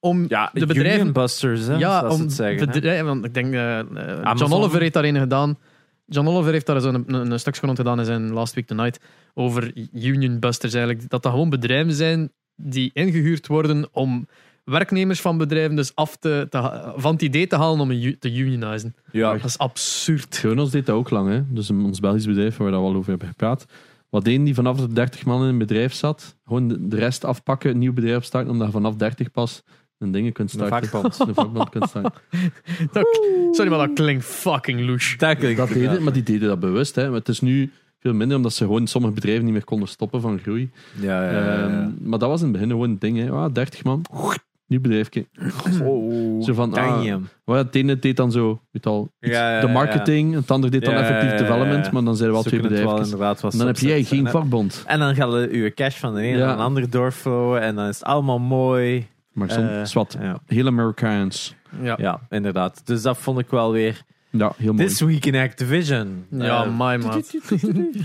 [0.00, 0.98] Om Ja, de bedrijven.
[1.00, 2.66] Unionbusters, hè, ja, om het zeggen.
[2.66, 3.06] bedrijven.
[3.06, 4.52] Want ik denk, eh, eh, John.
[4.52, 5.58] Oliver heeft daar een gedaan.
[6.06, 8.66] John Oliver heeft daar zo'n een, een, een stukje rond gedaan in zijn Last Week
[8.66, 9.00] Tonight.
[9.34, 11.10] Over Union Busters eigenlijk.
[11.10, 14.26] Dat dat gewoon bedrijven zijn die ingehuurd worden om
[14.64, 18.94] werknemers van bedrijven dus af te, te- van het idee te halen om te unionizen.
[19.12, 20.36] Ja, Dat is absurd.
[20.36, 21.42] Jonas deed dat ook lang, hè?
[21.48, 23.64] Dus een- ons Belgisch bedrijf waar we dat wel over hebben gepraat.
[24.08, 26.36] Wat deden die vanaf de 30 man in een bedrijf zat?
[26.46, 29.62] Gewoon de, de rest afpakken, een nieuw bedrijf starten, omdat je vanaf 30 pas
[30.00, 30.88] een dingen kunt Een starten.
[30.88, 31.18] vakbond.
[31.28, 32.12] Een vakbond kunt starten.
[32.92, 35.16] Dat- sorry, maar dat klinkt fucking louche.
[35.16, 35.90] dat klinkt dat inderdaad.
[35.90, 36.94] deden, maar die deden dat bewust.
[36.94, 37.06] Hè.
[37.08, 40.20] Maar het is nu veel minder, omdat ze gewoon sommige bedrijven niet meer konden stoppen
[40.20, 40.70] van groei.
[41.00, 41.62] Ja, ja, ja, ja.
[41.68, 43.18] Ehm, maar dat was in het begin gewoon een ding.
[43.18, 43.30] Hè.
[43.30, 44.02] Ah, 30 man,
[44.66, 45.26] nieuw bedrijfje.
[45.82, 49.66] Oh, Zo van, ah, het ene deed dan zo, weet al, iets- Ja, ja, de
[49.66, 52.34] ja, marketing, het andere deed dan Ja, effectief ja, ja, development, maar dan zijn er
[52.34, 53.18] wel Zo twee bedrijven.
[53.58, 54.84] dan heb jij geen vakbond.
[54.86, 56.46] En dan gaat je je cash van de ene Ja.
[56.46, 59.06] naar de andere doorflowen en dan is het allemaal mooi.
[59.32, 60.38] Maar soms Eh, wat Ja.
[60.46, 61.54] heel Amerikaans.
[61.82, 62.86] Ja, ja, inderdaad.
[62.86, 64.02] Dus dat vond ik wel weer.
[64.32, 64.86] Ja, heel mooi.
[64.88, 66.26] This week in Activision.
[66.30, 66.98] ja Eh, my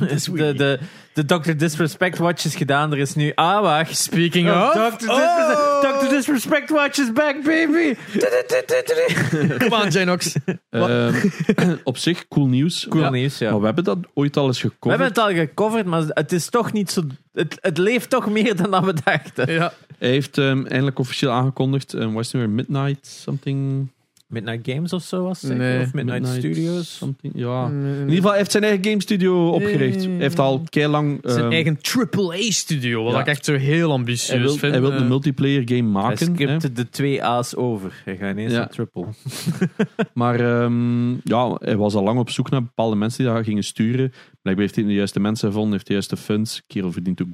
[0.09, 0.79] is de, de,
[1.13, 1.51] de Dr.
[1.57, 2.91] Disrespect Watch is gedaan.
[2.91, 3.31] Er is nu.
[3.35, 3.97] Ah, wacht.
[3.97, 5.07] Speaking Oh, of, Dr.
[5.07, 6.09] Disrespect, Dr.
[6.09, 7.95] Disrespect Watch is back, baby.
[9.57, 10.35] come on Janox.
[10.69, 11.13] Ehm,
[11.83, 12.85] op zich, cool nieuws.
[12.89, 13.09] Cool Ja.
[13.09, 13.49] nieuws, ja.
[13.51, 14.99] Maar we hebben dat ooit al eens We gecoverd.
[14.99, 17.01] hebben het al gecoverd, maar het is toch niet zo.
[17.33, 19.51] Het, het leeft toch meer dan dat we dachten.
[19.53, 19.73] Ja.
[19.99, 23.89] Hij heeft ehm, eindelijk officieel aangekondigd, um, was het nu weer Midnight something?
[24.27, 25.51] Midnight Games of zo was het?
[25.51, 25.65] zeker?
[25.65, 25.81] Nee.
[25.81, 26.97] Of Midnight, Studios?
[26.97, 27.67] Something, ja.
[27.67, 29.97] In ieder geval, hij heeft zijn eigen game studio opgericht.
[29.97, 30.07] Nee.
[30.09, 31.19] Hij heeft al kei lang...
[31.23, 33.19] Zijn ehm, eigen AAA-studio, wat ja.
[33.19, 34.71] ik echt zo heel ambitieus hij wil, vind.
[34.71, 36.27] hij wil Eh, een multiplayer game Hij maken.
[36.27, 36.33] hè.
[36.33, 38.01] skipte de twee A's over.
[38.05, 38.57] Hij gaat ineens Ja.
[38.57, 39.05] naar triple.
[40.13, 43.63] Maar ehm, ja, hij was al lang op zoek naar bepaalde mensen die dat gingen
[43.63, 44.11] sturen.
[44.41, 46.63] Blijkbaar heeft hij de juiste mensen gevonden, heeft de juiste funds.
[46.67, 47.27] Kerel verdient ook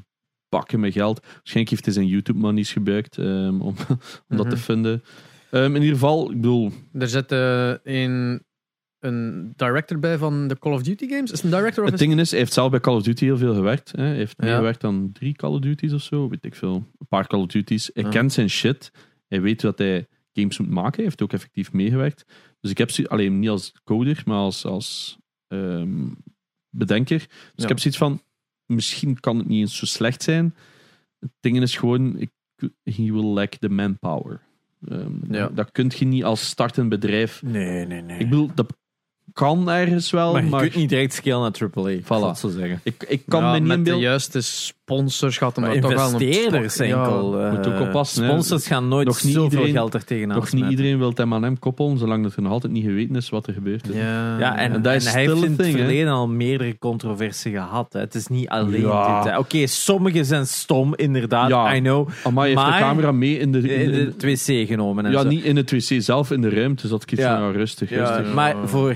[0.49, 1.19] bakken met geld.
[1.21, 3.75] Waarschijnlijk heeft hij zijn YouTube-monies gebruikt ehm, om,
[4.29, 4.49] om dat Mhm.
[4.49, 5.03] te vinden.
[5.51, 8.43] Ehm, in ieder geval, ik bedoel, Er zit eh, een,
[8.99, 11.31] een director bij van de Call of Duty games.
[11.31, 13.37] Is een director of het ding is, hij heeft zelf bij Call of Duty heel
[13.37, 13.91] veel gewerkt.
[13.91, 14.03] Hè.
[14.03, 14.45] Hij heeft Ja.
[14.45, 16.75] meegewerkt aan drie Call of Duties of zo, weet ik veel.
[16.75, 17.89] Een paar Call of Duties.
[17.93, 18.09] Hij Ja.
[18.09, 18.91] kent zijn shit.
[19.27, 20.95] Hij weet dat hij games moet maken.
[20.95, 22.25] Hij heeft ook effectief meegewerkt.
[22.59, 26.07] Dus ik heb ze alleen niet als coder, maar als, als ehm,
[26.69, 27.17] bedenker.
[27.19, 27.63] Dus Ja.
[27.63, 28.21] ik heb zoiets van,
[28.65, 30.55] misschien kan het niet eens zo slecht zijn.
[31.19, 32.29] Het ding is gewoon, ik,
[32.83, 34.41] he will lack the manpower.
[34.87, 35.47] Ehm, Ja.
[35.47, 37.41] Dat kun je niet als startend bedrijf.
[37.43, 38.19] Nee, nee, nee.
[38.19, 38.73] Ik bedoel, dat
[39.33, 41.97] kan ergens wel, maar maar, je kunt niet direct scalen naar AAA.
[41.99, 42.37] Voilà.
[42.39, 42.79] Zo zeggen.
[42.83, 44.03] ik, ik kan ja, me niet met de inbeelden.
[44.03, 47.39] juiste sponsors gaat hem toch wel een investeerders enkel.
[47.39, 48.29] Ja, eh, moet ook oppassen, hè.
[48.29, 51.25] Sponsors gaan nooit Nog niet zoveel iedereen- geld er tegenaan Nog niet iedereen wil het
[51.25, 53.89] M&M koppelen, zolang dat er nog altijd niet geweten is wat er gebeurt.
[53.89, 53.95] is.
[53.95, 54.37] ja.
[54.39, 57.93] Ja, en, En dat is en hij heeft in het verleden al meerdere controversie gehad.
[57.93, 57.99] Hè.
[57.99, 59.23] Het is niet alleen Ja.
[59.23, 59.37] dit.
[59.37, 61.49] Oké, sommige zijn stom, inderdaad.
[61.49, 61.75] Ja.
[61.75, 62.09] I know.
[62.23, 63.57] Amai heeft Maar- de camera mee in de...
[63.57, 65.05] in de- In in- de 2C genomen.
[65.05, 65.27] En ja, zo.
[65.27, 66.81] niet in het wc zelf, in de ruimte.
[66.81, 67.37] Dus dat ik iets Ja.
[67.39, 68.33] van, ja, rustig, Ja, rustig.
[68.33, 68.95] maar voor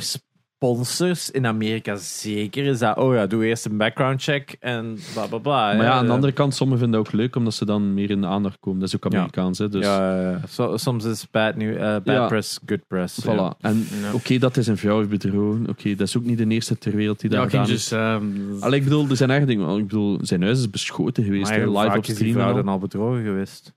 [0.60, 5.26] sponsors in Amerika zeker is dat, oh ja, doe eerst een background check en bla
[5.28, 5.74] bla bla.
[5.74, 8.10] Maar ja, aan de andere kant, sommigen vinden dat ook leuk, omdat ze dan meer
[8.10, 8.80] in de aandacht komen.
[8.80, 9.18] Dat is ook Ja.
[9.18, 9.70] Amerikaans, hè.
[9.70, 10.40] Dus, Ja, ja, ja.
[10.48, 12.28] So- soms is bad, new, eh, bad Ja.
[12.28, 13.22] press good press.
[13.24, 13.26] voilà.
[13.36, 13.56] ja.
[13.62, 14.14] En Ja.
[14.14, 15.66] oké, dat hij zijn vrouw bedrogen.
[15.70, 18.24] Oké, dat is ook niet de eerste ter wereld die dat Ja, gedaan dus, ehm,
[18.60, 19.78] Allee, ik bedoel, er zijn eigen dingen.
[19.78, 22.34] Ik bedoel, zijn huis is beschoten geweest, Maar live vaak op is die stream.
[22.34, 22.72] vrouw en dan al.
[22.74, 23.74] al bedrogen geweest?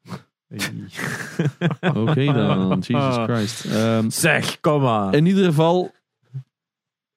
[1.95, 3.65] Oké dan, Jesus Christ.
[3.75, 5.15] Ehm, zeg, kom maar.
[5.15, 5.91] in ieder geval,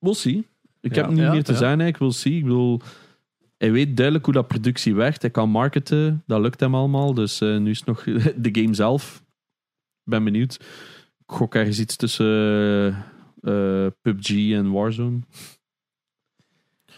[0.01, 0.47] we'll see.
[0.81, 1.01] Ik Ja.
[1.01, 1.57] heb niet Ja, meer te ja.
[1.57, 1.85] zijn, hè.
[1.85, 2.37] ik wil see.
[2.37, 2.81] Ik bedoel,
[3.57, 5.21] hij weet duidelijk hoe dat productie werkt.
[5.21, 7.13] Hij kan marketen, dat lukt hem allemaal.
[7.13, 8.03] Dus eh, nu is het nog
[8.45, 9.23] de game zelf.
[10.03, 10.53] Ben benieuwd.
[11.19, 12.25] Ik gok ergens iets tussen
[13.41, 15.19] eh, eh, PUBG en Warzone.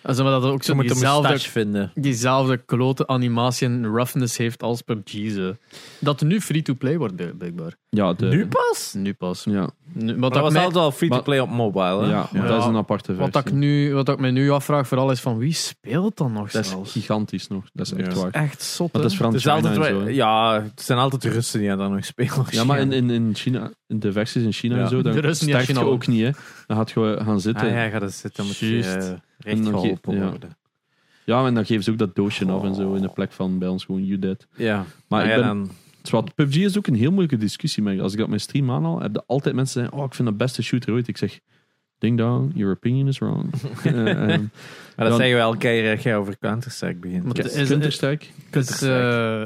[0.04, 1.92] Maar dat er ook zo diezelfde, vinden.
[1.96, 5.12] diezelfde klote animatie en roughness heeft als PUBG.
[5.12, 5.56] Ze.
[6.00, 7.76] Dat er nu free-to-play wordt, bl- blijkbaar.
[7.90, 8.94] Ja, de, Nu pas?
[8.98, 9.44] Nu pas.
[9.44, 12.04] Ja, Nu, wat dat was mij- altijd al free-to-play op mobile.
[12.04, 12.10] Hè?
[12.10, 13.32] ja, maar dat is een aparte versie.
[13.32, 16.52] Wat ik, nu, wat ik me nu afvraag vooral is van wie speelt dan nog
[16.52, 16.92] dat is zelfs?
[16.92, 17.64] gigantisch nog.
[17.74, 18.22] Dat is echt Ja.
[18.22, 18.32] waar.
[18.32, 18.94] Echt zot.
[18.94, 19.16] Dat is?
[19.16, 22.46] Frans zo, ja, het zijn altijd Russen die daar nog spelen.
[22.50, 24.82] Ja, maar in, in, in China, in de versies in China Ja.
[24.82, 26.30] en zo, dan De Russen die sterft je ook niet, hè.
[26.68, 27.68] Dan gaat je gaan zitten.
[27.68, 27.84] Ah, ja.
[27.84, 30.30] ja, ga er zitten, dan moet je uh, En recht geholpen ja.
[30.30, 30.58] worden.
[31.26, 33.68] en dan geven ze ook dat doosje af en zo in de plek van bij
[33.68, 34.48] ons gewoon you dead.
[34.56, 35.70] Ja, Maar maar ik ja, ben- dan...
[36.10, 37.84] Wat, PUBG is ook een heel moeilijke discussie.
[37.84, 40.28] Maar als ik dat mijn stream aanhaal, heb je altijd mensen zeggen: Oh, ik vind
[40.28, 41.08] dat beste shooter ooit.
[41.08, 41.40] Ik zeg:
[41.98, 43.50] Ding dong, your opinion is wrong.
[43.84, 44.30] Eh, ehm, Maar
[44.96, 47.24] dat Dan- zeggen we elke keer als jij over Counter-Strike begint.
[47.24, 48.26] Maar ja, het is- Counter-Strike.
[48.52, 49.44] Is eh,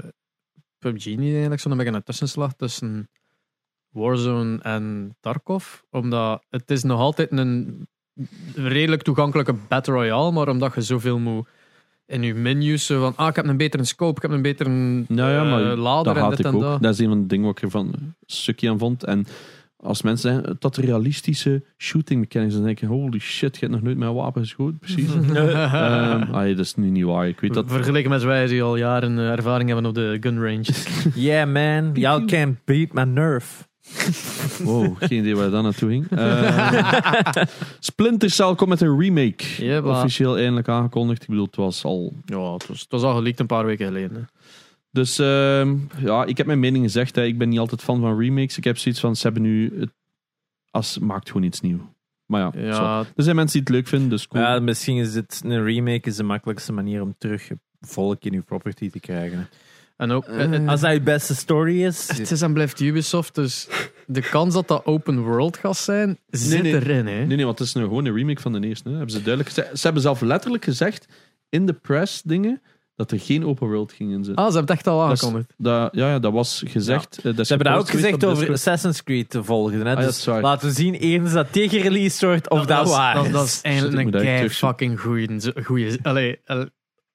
[0.79, 3.09] PUBG niet eigenlijk zo'n beetje een tussenslag tussen
[3.89, 5.79] Warzone en Tarkov?
[5.89, 7.87] Omdat het is nog altijd een
[8.55, 11.47] redelijk toegankelijke Battle Royale, maar omdat je zoveel moet
[12.07, 14.69] in je menus van, ah, ik heb een betere scope, ik heb een betere
[15.07, 16.61] Nou ja, maar eh, lader dat en haat dit ik en ook.
[16.61, 16.81] dat.
[16.81, 19.03] Dat is een van de dingen wat ik ervan een stukje aan vond.
[19.03, 19.25] En
[19.77, 23.81] als mensen zeggen dat realistische shooting mechanics, dan denk je: Holy shit, je hebt nog
[23.81, 24.79] nooit met een wapen geschoten.
[24.79, 25.09] Precies.
[25.33, 27.27] Ehm allee, dat is nu niet waar.
[27.27, 27.65] Ik weet dat.
[27.67, 30.65] Vergeleken met wij die al jaren eh, ervaring hebben op de gun range.
[31.27, 33.66] Yeah man, y'all can't beat my nerf.
[34.63, 36.07] Wow, geen idee waar dat naartoe ging.
[36.11, 37.45] Ehm,
[37.79, 39.81] Splinter Cell komt met een remake.
[39.83, 41.21] Officieel eindelijk aangekondigd.
[41.21, 42.13] Ik bedoel, het was al.
[42.25, 44.15] ja, het was, het was al geleakt een paar weken geleden.
[44.17, 44.21] hè.
[44.91, 47.15] Dus ehm, ja, ik heb mijn mening gezegd.
[47.15, 47.23] Hè.
[47.23, 48.57] Ik ben niet altijd fan van remakes.
[48.57, 49.79] Ik heb zoiets van: ze hebben nu.
[49.79, 49.89] Het,
[50.71, 51.81] als, maakt gewoon iets nieuws.
[52.25, 54.43] Maar ja, Ja, er zijn mensen die het leuk vinden, dus cool.
[54.43, 57.49] Ja, misschien is dit een remake is de makkelijkste manier om terug
[57.81, 59.49] volk in uw property te krijgen.
[59.97, 60.25] En ook...
[60.25, 63.67] Eh, het- Als dat je beste story is, het is en blijft Ubisoft, dus
[64.05, 66.73] de kans dat dat open world gaat zijn, zit nee.
[66.75, 67.25] erin, hè.
[67.25, 68.89] Nee, nee, want het is een, gewoon een remake van de eerste.
[68.89, 68.95] Hè.
[68.95, 69.77] Hebben ze, duidelijk gezegd.
[69.77, 71.05] ze hebben zelf letterlijk gezegd
[71.49, 72.61] in de press dingen
[72.95, 74.43] dat er geen open world ging in zitten.
[74.43, 75.53] Ah, ze hebben het echt al Dat aangekondigd.
[75.57, 77.17] Dat, ja, ja, dat was gezegd.
[77.17, 78.51] eh, dat Ze hebben dat ook gezegd over Discord.
[78.57, 79.85] Assassin's Creed te volgen.
[79.85, 79.93] Hè?
[79.95, 82.91] Ah, ja, dus dat laten we zien eens dat tegen release wordt of dat, is-
[82.95, 83.31] waar dat, is.
[83.31, 85.29] dat is eigenlijk een kei fucking goeie,
[85.63, 86.69] goeie allee, al-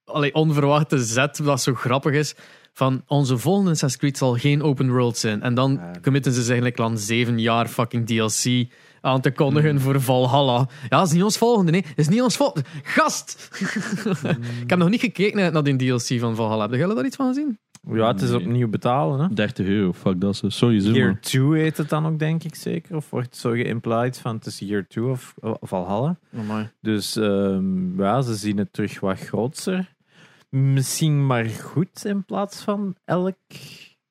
[0.05, 2.35] allee, onverwachte zet, dat zo grappig is.
[2.75, 5.43] Van onze volgende Assassin's Creed zal geen open world zijn.
[5.43, 5.91] En dan Ja.
[6.03, 9.81] committen ze zich eigenlijk aan zeven jaar fucking DLC aan te kondigen Hmm.
[9.81, 10.69] voor Valhalla.
[10.89, 11.83] Ja, dat is niet ons volgende, nee.
[11.83, 12.69] Dat is niet ons volgende.
[12.83, 13.49] Gast!
[14.63, 16.69] ik heb nog niet gekeken naar, die DLC van Valhalla.
[16.69, 17.59] Heb jij daar iets van gezien?
[17.93, 19.21] Ja, het is opnieuw betalen.
[19.21, 19.35] Hè?
[19.35, 20.49] 30 euro, fuck dat zo.
[20.49, 21.21] Sorry, zo Year man.
[21.21, 22.97] 2 heet het dan ook, denk ik zeker.
[22.97, 26.17] Of wordt zo geïmplied van het is Year 2 of, of Valhalla.
[26.81, 29.95] Dus ehm, ja, ze zien het terug wat groter.
[30.57, 33.37] Misschien maar goed in plaats van elk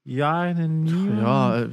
[0.02, 1.16] jaar een nieuwe.
[1.16, 1.68] Ja,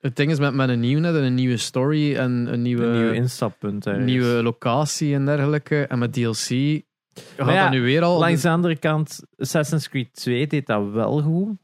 [0.00, 2.84] het ding is met, met een nieuwe net, en een nieuwe story en een nieuwe,
[2.84, 3.86] een nieuw instappunt.
[3.86, 4.04] ergens.
[4.04, 5.86] nieuwe locatie en dergelijke.
[5.86, 6.48] En met DLC
[7.36, 8.18] gaat ja, dat nu weer al...
[8.18, 11.56] Langs de andere kant, Assassin's Creed 2 deed dat wel goed.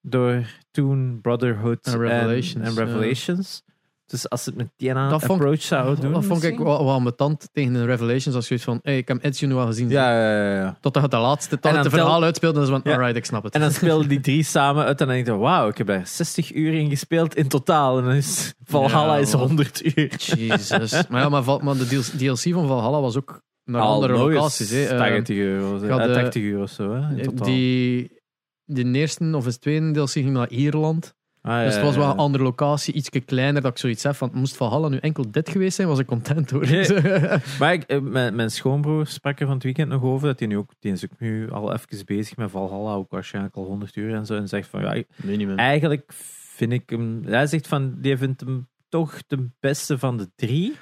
[0.00, 3.62] Door toen Brotherhood En en Revelations, en Revelations.
[4.10, 6.12] Dus als het met die Dat vond- approach zou doen.
[6.12, 8.34] dat vond ik wel, wel ambetant tegen de Revelations.
[8.36, 9.88] Als zoiets van, hey, ik heb Ezio nu al gezien.
[9.88, 10.78] Ja, ja, ja, ja.
[10.80, 12.60] Totdat het de laatste, tot het verhaal tel- uitspeelde.
[12.60, 12.98] En dan is van, Ja.
[12.98, 13.54] alright, ik snap het.
[13.54, 16.06] En dan speelden die drie samen uit en dan denk je, wauw, ik heb daar
[16.06, 17.98] 60 uur in gespeeld in totaal.
[17.98, 19.40] En dan is Valhalla Ja, is man.
[19.40, 20.14] 100 uur.
[20.16, 20.92] Jesus.
[21.08, 21.86] maar ja, maar, Val- maar de
[22.16, 24.70] DLC van Valhalla was ook naar Al andere locaties.
[24.70, 24.84] Hè.
[24.84, 25.76] Eh, 80 euro.
[25.76, 27.46] ik had, eh, eh, 80 euro of zo, hè, in totaal.
[27.46, 28.18] die,
[28.64, 31.14] de eerste of de tweede DLC ging naar Ierland.
[31.42, 34.14] Ah, ja, Dus het was wel een andere locatie, iets kleiner, dat ik zoiets heb
[34.14, 36.66] van, moest Valhalla nu enkel dit geweest zijn, was ik content hoor.
[37.60, 40.48] Maar ik, eh, mijn, mijn schoonbroer sprak er van het weekend nog over, dat hij
[40.48, 43.96] nu ook, die is ook nu al even bezig met Valhalla, ook waarschijnlijk al 100
[43.96, 45.58] uur en zo, en zegt van, ja, Minimum.
[45.58, 46.12] eigenlijk
[46.60, 50.76] vind ik hem, hij zegt van, die vindt hem toch de beste van de drie.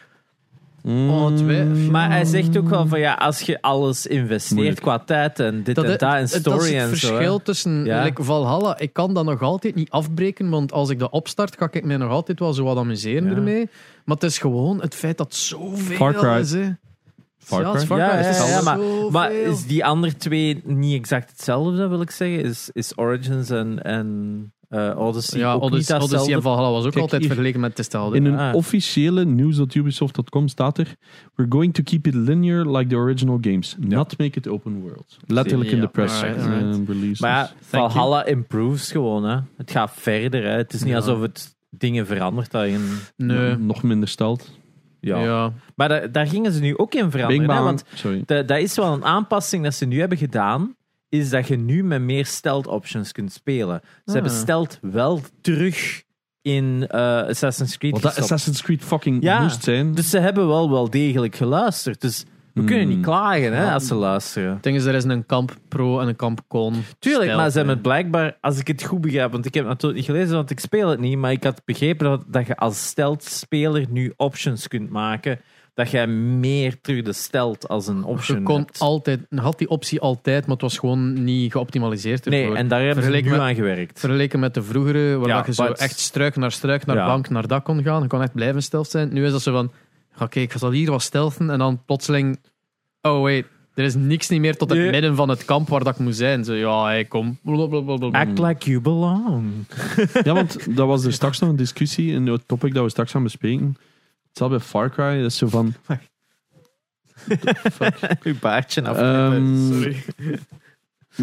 [0.84, 1.90] Oh, twee- Mm.
[1.90, 4.80] Maar hij zegt ook wel van, ja, als je alles investeert Moeilijk.
[4.80, 7.06] qua tijd en dit Dat, en het- dat en story dat is het en zo.
[7.06, 7.12] hè.
[7.14, 8.02] verschil tussen Ja.
[8.02, 8.78] like, Valhalla.
[8.78, 11.96] Ik kan dat nog altijd niet afbreken, want als ik dat opstart, ga ik mij
[11.96, 13.36] nog altijd wel zo wat amuseren Ja.
[13.36, 13.68] ermee.
[14.04, 16.38] Maar het is gewoon het feit dat zoveel Far Cry.
[16.40, 16.50] is.
[16.52, 16.68] Hè.
[17.38, 17.80] Far Ja, Cry?
[17.86, 18.18] Far Ja, Cry.
[18.18, 19.10] ja, Het is ja, maar- zoveel.
[19.10, 22.42] Maar is die andere twee niet exact hetzelfde, wil ik zeggen?
[22.44, 26.32] Is, is Origins en, en eh, Odyssey ja, ook Odyssey, niet Odyssey datzelfde?
[26.34, 28.16] en Valhalla was ook Kijk, altijd vergeleken met hetzelfde.
[28.16, 28.54] In een Ah.
[28.54, 30.94] officiële news.ubisoft.com staat er:
[31.34, 35.16] We're going to keep it linear like the original games, not make it open world.
[35.26, 36.30] Letterlijk in de press eh,
[36.86, 37.22] release.
[37.22, 39.24] Maar Valhalla improves gewoon.
[39.24, 39.38] Hè.
[39.56, 40.42] Het gaat verder.
[40.42, 40.50] Hè.
[40.56, 40.96] Het is niet Ja.
[40.96, 42.50] alsof het dingen verandert.
[42.50, 43.38] Dat je een- you.
[43.40, 43.56] nee.
[43.56, 44.50] Nog minder stelt.
[45.00, 45.18] ja.
[45.22, 45.52] Ja.
[45.74, 47.50] Maar da- daar gingen ze nu ook in veranderen.
[47.50, 47.84] Hè, want
[48.26, 50.74] da- dat is wel een aanpassing dat ze nu hebben gedaan.
[51.08, 53.80] Is dat je nu met meer stealth options kunt spelen.
[53.84, 54.14] Ze Ah.
[54.14, 56.02] hebben stealth wel terug
[56.42, 58.32] in eh, Assassin's Creed Wat dat gestopt.
[58.32, 59.94] Assassin's Creed fucking Ja, moest zijn.
[59.94, 62.00] Dus ze hebben wel wel degelijk geluisterd.
[62.00, 62.94] Dus we kunnen Hmm.
[62.96, 64.52] niet klagen hè, als ze luisteren.
[64.52, 66.74] Het ding is, er is een kamp pro en een kamp con.
[66.98, 69.72] Tuurlijk, maar ze hebben het blijkbaar, als ik het goed begrijp, want ik heb het
[69.72, 72.56] natuurlijk niet gelezen, want ik speel het niet, maar ik had begrepen dat, dat je
[72.56, 75.40] als stelt-speler nu options kunt maken,
[75.78, 78.78] dat jij meer terug de stelt als een option Je kon hebt.
[78.78, 82.40] altijd, je had die optie altijd, maar het was gewoon niet geoptimaliseerd ervoor.
[82.48, 84.00] Nee, en daar hebben ze nu Vergeleken met- aan gewerkt.
[84.00, 86.96] Vergeleken met de vroegere, waar Ja, dat je zo but- echt struik naar struik, naar
[86.96, 87.06] Ja.
[87.06, 88.02] bank, naar dak kon gaan.
[88.02, 89.12] Je kon echt blijven stealth zijn.
[89.12, 89.70] Nu is dat zo van,
[90.12, 92.38] ga kijk, ik zal hier wat stealthen en dan plotseling,
[93.02, 95.94] oh wait, er is niks niet meer tot het midden van het kamp waar dat
[95.94, 96.44] ik moet zijn.
[96.44, 97.38] Zo, ja, hey, kom.
[97.42, 98.20] Blablabla.
[98.20, 99.44] Act like you belong.
[100.24, 103.10] Ja, want dat was er straks nog een discussie in het topic dat we straks
[103.10, 103.76] gaan bespreken.
[104.38, 105.16] Hetzelfde bij Far Cry.
[105.22, 105.74] Dat is zo van.
[108.22, 108.96] Uw baardje af.
[108.96, 109.96] ehm, Sorry.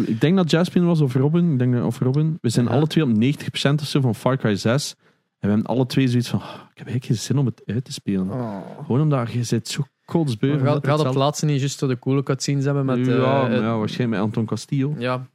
[0.06, 1.52] ik denk dat Jasmine was of Robin.
[1.52, 2.38] Ik denk dat, of Robin.
[2.40, 2.72] We zijn Ja.
[2.72, 4.90] alle twee op 90% of zo van Far Cry 6.
[5.38, 6.40] En we hebben alle twee zoiets van.
[6.40, 8.30] "Ah, ik heb eigenlijk geen zin om het uit te spelen.
[8.86, 10.58] Gewoon omdat je zit zo kotsbeu.
[10.58, 13.06] Van gaat dat op laatste niet juist zo de coole cutscenes hebben met...
[13.06, 14.94] ja, eh, maar het- ja, waarschijnlijk met Anton Castillo.
[14.98, 15.26] ja,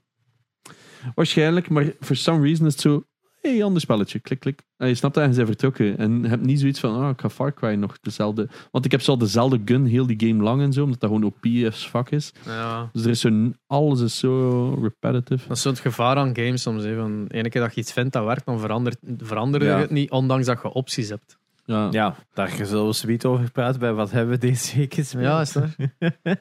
[1.15, 3.03] Waarschijnlijk, maar for some reason is het zo.
[3.41, 4.61] Hé, hey, ander spelletje, klik, klik.
[4.77, 5.97] En je snapt je bent vertrokken.
[5.97, 8.49] En je hebt niet zoiets van, ah, ik ga Far Cry nog dezelfde.
[8.71, 11.25] Want ik heb zo dezelfde gun heel die game lang en zo, omdat dat gewoon
[11.25, 12.31] OP as fuck is.
[12.45, 12.89] ja.
[12.93, 15.47] Dus er is zo, alles is zo repetitive.
[15.47, 16.83] Dat is zo'n gevaar aan games soms.
[16.83, 16.95] Hè.
[16.95, 19.79] Van, ene keer dat je iets vindt dat werkt, dan verandert, verandert Ja.
[19.79, 21.39] het niet, ondanks dat je opties hebt.
[21.65, 21.87] Ja.
[21.91, 25.23] Ja, daar zullen we zoiets over praten bij wat hebben we deze week gespeeld.
[25.23, 25.65] Ja, is dat?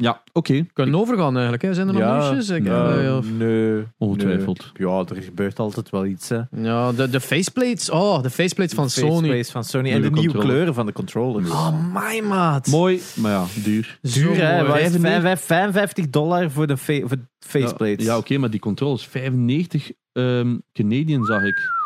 [0.00, 0.52] Ja, oké.
[0.52, 1.62] We kunnen overgaan eigenlijk.
[1.62, 1.74] Hè.
[1.74, 2.48] Zijn er nog Ja, nieuwsjes?
[2.48, 3.20] Ik, eh, eh, ja.
[3.38, 3.82] nee.
[3.98, 4.70] Ongetwijfeld.
[4.78, 4.88] nee.
[4.88, 6.28] Ja, er gebeurt altijd wel iets.
[6.28, 6.40] Hè.
[6.50, 7.90] Ja, de, de faceplates.
[7.90, 9.10] Oh, de faceplates van Sony.
[9.12, 9.90] Faceplates van Sony.
[9.92, 10.48] En de nieuwe controller.
[10.48, 11.50] kleuren van de controllers.
[11.50, 12.66] Oh, my maat.
[12.66, 13.98] Mooi, maar ja, duur.
[14.02, 14.56] Duur, hè?
[14.56, 14.66] mooi.
[14.68, 15.00] Wat is het?
[15.00, 18.04] 95 55 dollar voor de fa- voor de faceplates.
[18.04, 21.76] Ja, oké, maar die controllers, 95 ehm Canadian zag ik.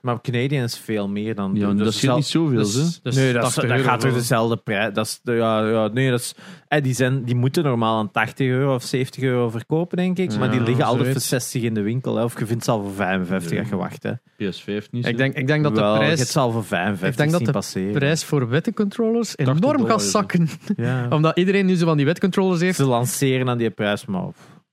[0.00, 1.54] Maar Canadian is veel meer dan...
[1.54, 2.82] Ja, dus dat scheelt niet zoveel, Dus, hè?
[3.02, 4.94] dus nee, dat, is, 80 dat euro gaat toch voor- dezelfde prijs.
[4.94, 6.34] Dat is, ja, ja, nee, dat is,
[6.68, 10.38] eh, die, zijn, die moeten normaal aan 80 euro of 70 euro verkopen, denk ik.
[10.38, 11.28] maar Ja, die liggen altijd voor zoiets.
[11.28, 12.16] 60 in de winkel.
[12.16, 12.24] Hè.
[12.24, 14.02] Of je vindt ze al voor 55 als je wacht.
[14.02, 14.12] Hè.
[14.12, 15.10] PS5 niet zo.
[15.10, 17.44] Ik denk, ik denk dat de Wel, prijs, ze al voor 55 ik denk dat
[17.44, 17.92] de passeren.
[17.92, 20.48] prijs voor witte controllers 80 enorm gaat is zakken.
[20.76, 21.06] Ja.
[21.16, 22.76] Omdat iedereen nu zo van die wit controllers heeft.
[22.76, 24.28] Ze lanceren aan die prijs, maar...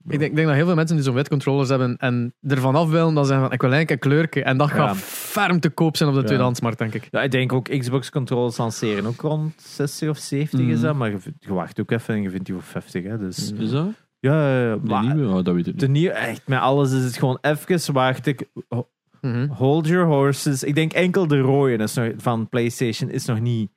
[0.09, 2.75] Ik denk, ik denk dat heel veel mensen die zo'n wit controllers hebben en ervan
[2.75, 4.43] af willen, dan zeggen van ik wil eigenlijk een kleurke.
[4.43, 6.27] En dat gaat ferm te koop zijn op de Ja.
[6.27, 7.07] tweedehandsmarkt, denk ik.
[7.11, 10.81] Ja, ik denk ook Xbox controllers lanceren ook rond 60 of 70 is Mhm.
[10.81, 10.95] dat.
[10.95, 13.03] Maar je, wacht ook even en je vindt die voor 50.
[13.03, 13.87] Hè, dus, Is dat?
[14.19, 15.29] ja, ja, ja, De maar nieuwe?
[15.37, 15.79] Oh, dat weet ik niet.
[15.79, 18.45] de nieuwe, echt met alles is het gewoon even wacht ik.
[19.21, 19.47] Mhm.
[19.47, 20.63] Hold your horses.
[20.63, 23.69] Ik denk enkel de rode is nog, van PlayStation is nog niet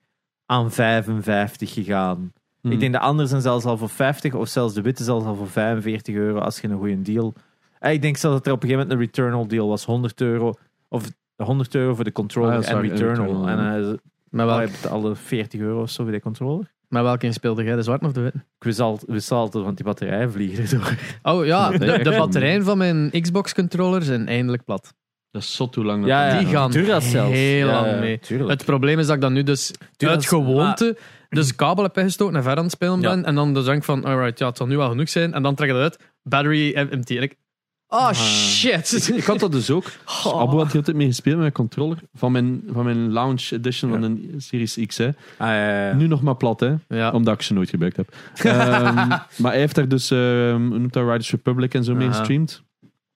[0.47, 2.33] aan 55 gegaan.
[2.63, 5.35] Ik denk de andere zijn zelfs al voor 50 of zelfs de witte zelfs al
[5.35, 7.35] voor 45 euro als je een goede deal.
[7.79, 10.21] Eh, Ik denk zelfs dat er op een gegeven moment een Returnal deal was 100
[10.21, 10.55] euro
[10.89, 11.05] of
[11.37, 13.09] 100 euro voor de controller Ah, en Returnal.
[13.27, 13.79] Returnal, en ja.
[13.79, 13.95] eh,
[14.31, 16.67] Met, oh, betaalde 40 euro of zo voor de controller.
[16.89, 18.39] met welke speelde jij, de zwarte of de witte?
[18.39, 18.65] Ik
[19.07, 20.95] wist altijd, want die batterijen vliegen erdoor.
[21.23, 24.95] Oh ja, de, batterijen van mijn Xbox controller zijn eindelijk plat.
[25.31, 28.19] Dat is zot hoe lang dat Ja, ja, Die gaan heel Ja, lang mee.
[28.19, 28.51] tuurlijk.
[28.51, 30.97] Het probleem is dat ik dan nu dus uit gewoonte
[31.31, 33.11] dus kabel heb ingestoken en verder aan het spelen Ja.
[33.15, 33.25] ben.
[33.25, 35.35] En dan dus denk ik van, alright, ja, het zal nu wel genoeg zijn.
[35.35, 35.99] En dan trek je dat uit.
[36.23, 37.17] Battery empty.
[37.17, 37.37] En ik,
[37.89, 38.13] oh Ah.
[38.15, 39.11] shit.
[39.15, 39.85] Ik had dat dus ook.
[40.23, 40.33] Dus.
[40.33, 43.91] Abu had heel tijd mee gespeeld met mijn controller van mijn, van mijn launch edition
[43.91, 44.97] van de Series X.
[44.97, 45.11] Hè.
[45.39, 45.97] Ah.
[45.97, 47.09] Nu nog maar plat, hè.
[47.11, 48.15] Omdat ik ze nooit gebruikt heb.
[48.35, 48.95] Ehm,
[49.37, 52.63] maar hij heeft daar dus, ehm hoe noemt dat, Riders Republic en zo mee gestreamd.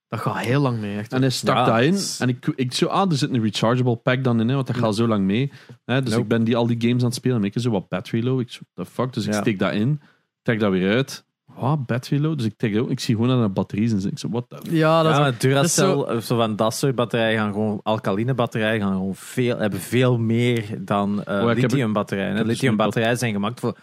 [0.09, 1.12] Dat gaat heel lang mee, echt.
[1.12, 1.90] En hij stak Ja, dat in.
[1.90, 4.55] dat is- En ik, ik zo, ah, er zit een rechargeable pack dan in, hè,
[4.55, 5.52] want dat gaat zo lang mee.
[5.84, 6.22] Hè, dus Nope.
[6.22, 7.36] ik ben die, al die games aan het spelen.
[7.36, 8.40] En ik zo wat battery low.
[8.40, 9.12] Ik zo, the fuck?
[9.12, 9.40] Dus ik Ja.
[9.40, 10.00] steek dat in.
[10.42, 11.24] Trek dat weer uit.
[11.59, 12.36] Wat, battery low?
[12.36, 12.90] Dus ik, trek ook.
[12.90, 14.11] ik zie gewoon dat er batteries in zitten.
[14.11, 16.74] Ik zo, what the Ja, dat ja, is maar Duracell, dat zo, zo van dat
[16.74, 21.55] soort batterijen gaan gewoon, alkaline batterijen gaan gewoon veel, hebben veel meer dan eh Oh,
[21.55, 22.36] lithium batterijen.
[22.36, 23.76] dus Lithium batterijen zijn gemaakt voor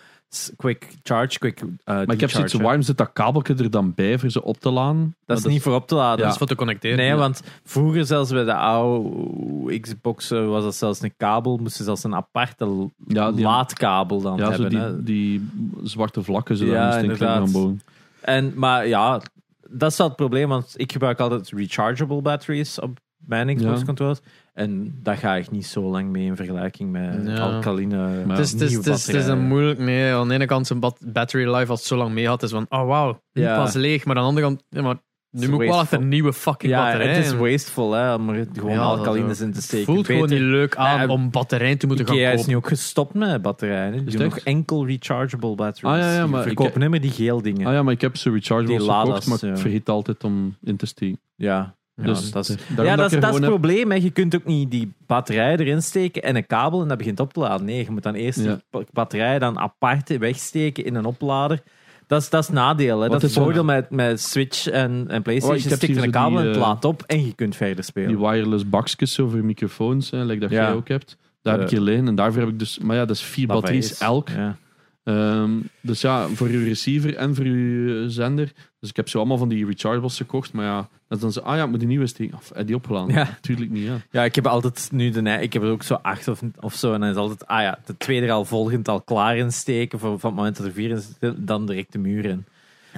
[0.58, 4.20] quick charge, quick uh, Maar ik heb zoiets, waarom zit dat kabeltje er dan bij
[4.20, 5.16] voor ze op te laden?
[5.26, 6.20] Dat is niet voor op te laden.
[6.24, 6.98] dat is voor te connecteren.
[6.98, 7.16] Nee, Ja.
[7.16, 11.84] want vroeger zelfs bij de oude Xbox eh, was dat zelfs een kabel, moest je
[11.84, 14.76] zelfs een aparte Ja, die- laadkabel dan Ja, hebben.
[14.76, 15.04] hè.
[15.04, 15.50] die, die
[15.84, 17.52] zwarte vlakken zo Ja, inderdaad.
[17.52, 17.82] bouwen.
[18.22, 19.22] En, maar ja,
[19.70, 24.16] dat is wel het probleem, want ik gebruik altijd rechargeable batteries op mijn Xbox Ja.
[24.54, 27.38] En daar ga ik niet zo lang mee in vergelijking met Ja.
[27.38, 30.14] alkaline Maar Het is, het, is, nieuwe het, is, het is een moeilijk mee.
[30.14, 32.52] Aan de ene kant zijn bat- battery life als het zo lang mee had, is
[32.52, 33.56] van, oh wauw, nu Ja.
[33.64, 34.06] pas leeg.
[34.06, 34.98] Maar aan de andere kant, ja, maar
[35.32, 37.08] nu is moet ik wel echt een nieuwe fucking Ja, batterij.
[37.16, 39.86] het is wasteful hè, om er gewoon Ja, dat alkalines in te steken.
[39.86, 42.52] voelt gewoon niet leuk aan Ja, om batterijen te moeten gaan Ikea is kopen.
[42.52, 43.92] nu ook gestopt met batterijen.
[43.92, 45.94] Die Is doen het nog enkel rechargeable batteries.
[45.96, 47.68] Ah, ja, ja, Die maar ik verkopen heb- niet meer die geel dingen.
[47.68, 50.56] Ah ja, maar ik heb ze rechargeable Die gekocht, Lada's, maar ik vergeet altijd om
[50.64, 51.20] in te steken.
[51.36, 53.92] Ja, ja, Dus dat is, ja, dat is, er het probleem.
[53.92, 53.98] Hè.
[53.98, 57.34] Je kunt ook niet die batterij erin steken en een kabel en dat begint op
[57.34, 57.66] te laden.
[57.66, 58.46] Nee, je moet dan eerst Ja.
[58.46, 61.62] die ba- batterij dan apart wegsteken in een oplader.
[62.08, 63.00] Dat is, dat is het nadeel.
[63.02, 63.10] Hè.
[63.10, 65.70] Dat is het er- voordeel met, met Switch en, en Oh, PlayStation.
[65.70, 67.84] je stikt in een kabel die, en het eh, laat op en je kunt verder
[67.84, 68.08] spelen.
[68.10, 70.62] Die wireless bakjes zo voor microfoons, hè, like dat Ja.
[70.66, 71.18] jij ook hebt.
[71.42, 72.08] Daar heb ik Eh, hier liggen.
[72.08, 72.80] En daarvoor heb ik dus...
[72.80, 74.30] Maar ja, dat is vier Dat batteries is- elk.
[74.30, 74.56] Ja.
[75.04, 78.52] Ehm, dus ja, voor uw receiver en voor uw zender.
[78.80, 80.54] Dus ik heb zo allemaal van die rechargeables gekocht.
[80.54, 81.40] Maar ja, dat is dan zo...
[81.40, 82.38] Ah ja, ik moet die nieuwe steken.
[82.38, 83.16] Of heb die opgeladen?
[83.16, 83.38] Ja.
[83.42, 83.98] Tuurlijk niet, ja.
[84.12, 86.94] Ja, ik heb altijd nu de ik heb er ook zo acht of, of zo.
[86.94, 90.00] En dan is altijd, ah ja, de tweede er al volgend al klaar in steken.
[90.00, 92.46] Voor, van het moment dat er vier in zit, dan direct de muur in.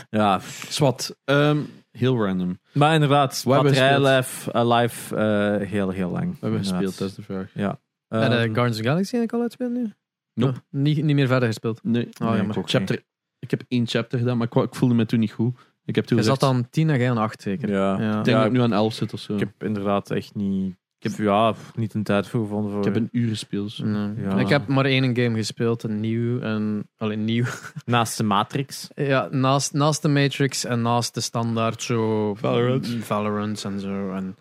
[0.09, 0.39] Ja,
[0.69, 1.15] Swat.
[1.25, 1.57] Ehm,
[1.91, 2.59] heel random.
[2.73, 6.31] maar inderdaad, uh, life, eh, heel, heel lang.
[6.31, 6.63] We hebben Inderdaad.
[6.63, 7.49] gespeeld, dat is de vraag.
[7.53, 7.79] Ja.
[8.07, 9.93] En uh, Guardians of the Galaxy eigenlijk al uitspelen nu?
[10.33, 10.61] Nope.
[10.69, 11.79] Niet, niet meer verder gespeeld.
[11.83, 12.57] Nee, Oh, nee, jammer.
[12.57, 13.03] ik, chapter,
[13.39, 15.59] ik heb één chapter gedaan, maar ik, ik voelde me toen niet goed.
[15.85, 17.69] Ik heb toen Je zat dan 10 en jij aan 8 zeker.
[17.69, 17.99] ja.
[17.99, 18.07] Ja.
[18.07, 19.33] ik denk Ja, dat ik nu aan 11 zit of zo.
[19.33, 20.75] Ik Ik heb heb, inderdaad echt niet...
[20.99, 22.95] Ik heb ja, niet een tijd voor gevonden voor...
[22.95, 23.71] een uur gespeeld.
[23.71, 23.85] zo.
[23.85, 24.25] Nee.
[24.25, 24.37] Ja.
[24.39, 26.39] Ik heb maar één game gespeeld, een nieuw.
[26.39, 27.45] En, alleen nieuw.
[27.85, 28.89] Naast de Matrix.
[28.95, 32.33] Ja, naast, naast de Matrix en naast de standaard zo...
[32.33, 32.87] Valorant.
[32.87, 34.11] Valorant en zo.
[34.11, 34.35] En,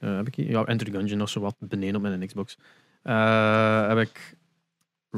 [0.00, 0.50] eh, heb ik hier?
[0.50, 2.58] Ja, Enter the Gungeon nog zo wat beneden op mijn Xbox.
[3.02, 4.36] Eh, heb ik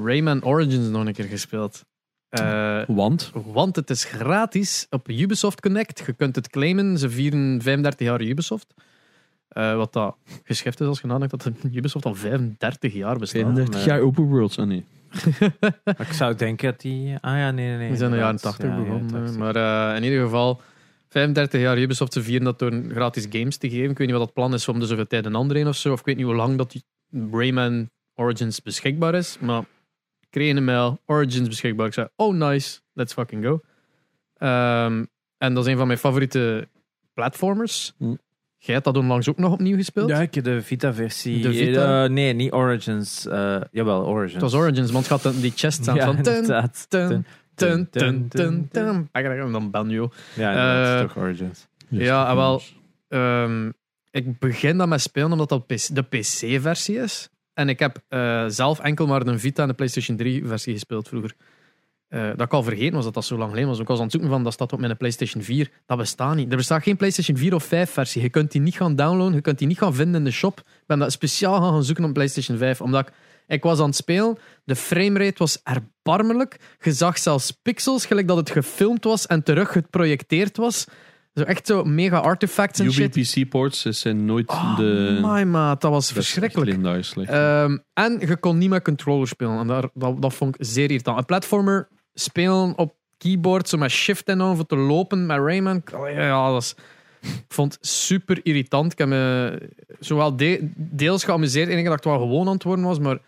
[0.04, 1.84] Rayman Origins nog een keer gespeeld.
[2.28, 3.30] Eh, Want?
[3.34, 6.02] want het is gratis op Ubisoft Connect.
[6.06, 6.98] Je kunt het claimen.
[6.98, 8.74] Ze vieren 35 jaar Ubisoft.
[9.48, 13.42] Eh, wat dat geschift is als je nadenkt dat de Ubisoft al 35 jaar bestaat.
[13.42, 13.84] 35 nee.
[13.84, 14.58] jaar open worlds.
[14.58, 14.84] Ah nee.
[16.06, 17.16] Ik zou denken dat die...
[17.20, 17.88] Ah ja, nee, nee, nee.
[17.88, 18.58] Die zijn in de jaren inderdaad.
[18.58, 19.10] 80 Ja, ja, begonnen.
[19.10, 19.38] 80.
[19.38, 19.56] Maar
[19.90, 20.60] eh, in ieder geval,
[21.08, 23.90] 35 jaar Ubisoft te vieren dat door gratis games te geven.
[23.90, 25.76] Ik weet niet wat dat plan is om de zoveel tijd een ander een of
[25.76, 25.92] zo.
[25.92, 26.84] Of ik weet niet hoe lang dat die
[27.30, 29.38] Rayman Origins beschikbaar is.
[29.40, 29.64] Maar
[30.30, 31.86] kreeg een mail, Origins beschikbaar.
[31.86, 33.60] Ik zei, oh nice, let's fucking go.
[34.36, 35.04] Ehm,
[35.38, 36.68] en dat is een van mijn favoriete
[37.14, 37.94] platformers.
[37.98, 38.14] Hm.
[38.60, 40.08] Jij hebt dat onlangs ook nog opnieuw gespeeld?
[40.08, 41.42] Ja, ik heb de Vita-versie.
[41.42, 42.04] De Vita?
[42.04, 43.26] Eh, nee, niet Origins.
[43.26, 44.32] Eh, jawel, Origins.
[44.32, 46.22] Het was Origins, want het gaat die chest aan Ja, van...
[46.22, 47.26] Ten, ten, ten,
[47.90, 49.08] ten, ten, ten.
[49.12, 50.10] En dan Banjo.
[50.34, 51.66] Ja, Eh, het is toch Origins.
[51.88, 52.62] Ja, en wel,
[53.08, 53.70] Ehm,
[54.10, 57.28] ik begin dat met spelen omdat dat PC de PC-versie is.
[57.58, 61.34] En ik heb eh, zelf enkel maar de Vita en de PlayStation 3-versie gespeeld vroeger.
[62.08, 63.78] Eh, dat ik al vergeten was dat dat zo lang geleden was.
[63.78, 65.70] Ik was aan het zoeken van dat staat op mijn PlayStation 4.
[65.86, 66.50] Dat bestaat niet.
[66.50, 68.22] Er bestaat geen PlayStation 4 of 5 versie.
[68.22, 69.34] Je kunt die niet gaan downloaden.
[69.34, 70.58] Je kunt die niet gaan vinden in de shop.
[70.58, 72.80] Ik ben dat speciaal gaan, zoeken op PlayStation 5.
[72.80, 73.14] Omdat ik,
[73.46, 74.38] ik was aan het spelen.
[74.64, 76.56] De framerate was erbarmelijk.
[76.80, 80.86] Je zag zelfs pixels, gelijk dat het gefilmd was en terug geprojecteerd was.
[81.38, 83.16] Zo echt zo mega artifacts en shit.
[83.16, 85.18] UBPC-ports zijn nooit Oh, de...
[85.22, 86.70] my maat, dat was verschrikkelijk.
[87.28, 89.58] Ehm, en je kon niet met controller spelen.
[89.58, 91.18] En daar, dat, dat vond ik zeer irritant.
[91.18, 95.82] Een platformer spelen op keyboard, zo met shift en dan voor te lopen met Rayman.
[96.14, 96.74] Ja, dat is,
[97.20, 98.92] ik vond het super irritant.
[98.92, 99.58] Ik heb me
[100.00, 101.64] zowel de- deels geamuseerd.
[101.68, 103.18] Het enige dat ik het wel gewoon aan het worden was, maar...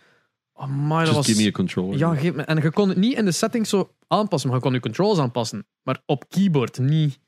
[0.53, 1.27] Oh my, dat Just was...
[1.27, 1.99] give me a controller.
[1.99, 4.65] Ja, geef me, en je kon het niet in de settings zo aanpassen, maar je
[4.65, 5.67] kon je controls aanpassen.
[5.83, 7.19] Maar op keyboard niet.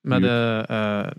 [0.00, 1.10] Met de eh,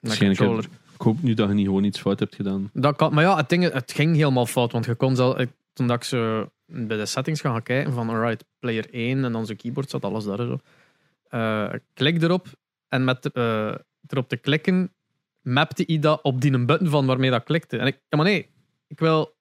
[0.00, 0.68] Waarschijnlijk controller.
[0.94, 2.70] Ik hoop nu dat je niet gewoon iets fout hebt gedaan.
[2.72, 4.72] Dat kan, maar ja, het, ding, het ging helemaal fout.
[4.72, 8.08] Want je kon zelf, toen dat ik zo bij de settings ga gaan kijken van
[8.08, 10.58] alright, player 1 en dan keyboard zat alles daar zo.
[11.28, 12.46] Eh, ik klik erop
[12.88, 13.74] en met eh,
[14.06, 14.90] erop te klikken
[15.42, 17.78] mapte hij dat op die een button van waarmee dat klikte.
[17.78, 18.50] En ik, ja, maar nee,
[18.86, 19.35] ik wil,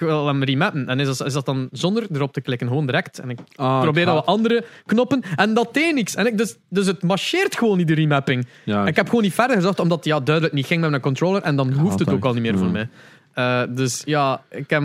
[0.00, 0.88] ik wil hem remappen.
[0.88, 3.18] En is dat, is dat dan zonder erop te klikken, gewoon direct.
[3.18, 6.14] En ik Ah, probeer wat andere knoppen en dat deed niks.
[6.14, 8.46] En ik, dus, dus het marcheert gewoon niet, de remapping.
[8.64, 11.02] Ja, Ik heb gewoon niet verder gezocht, omdat het ja, duidelijk niet ging met mijn
[11.02, 11.42] controller.
[11.42, 12.88] En dan hoeft het ook al niet meer voor mij.
[13.32, 14.82] Eh, dus ja, ik heb,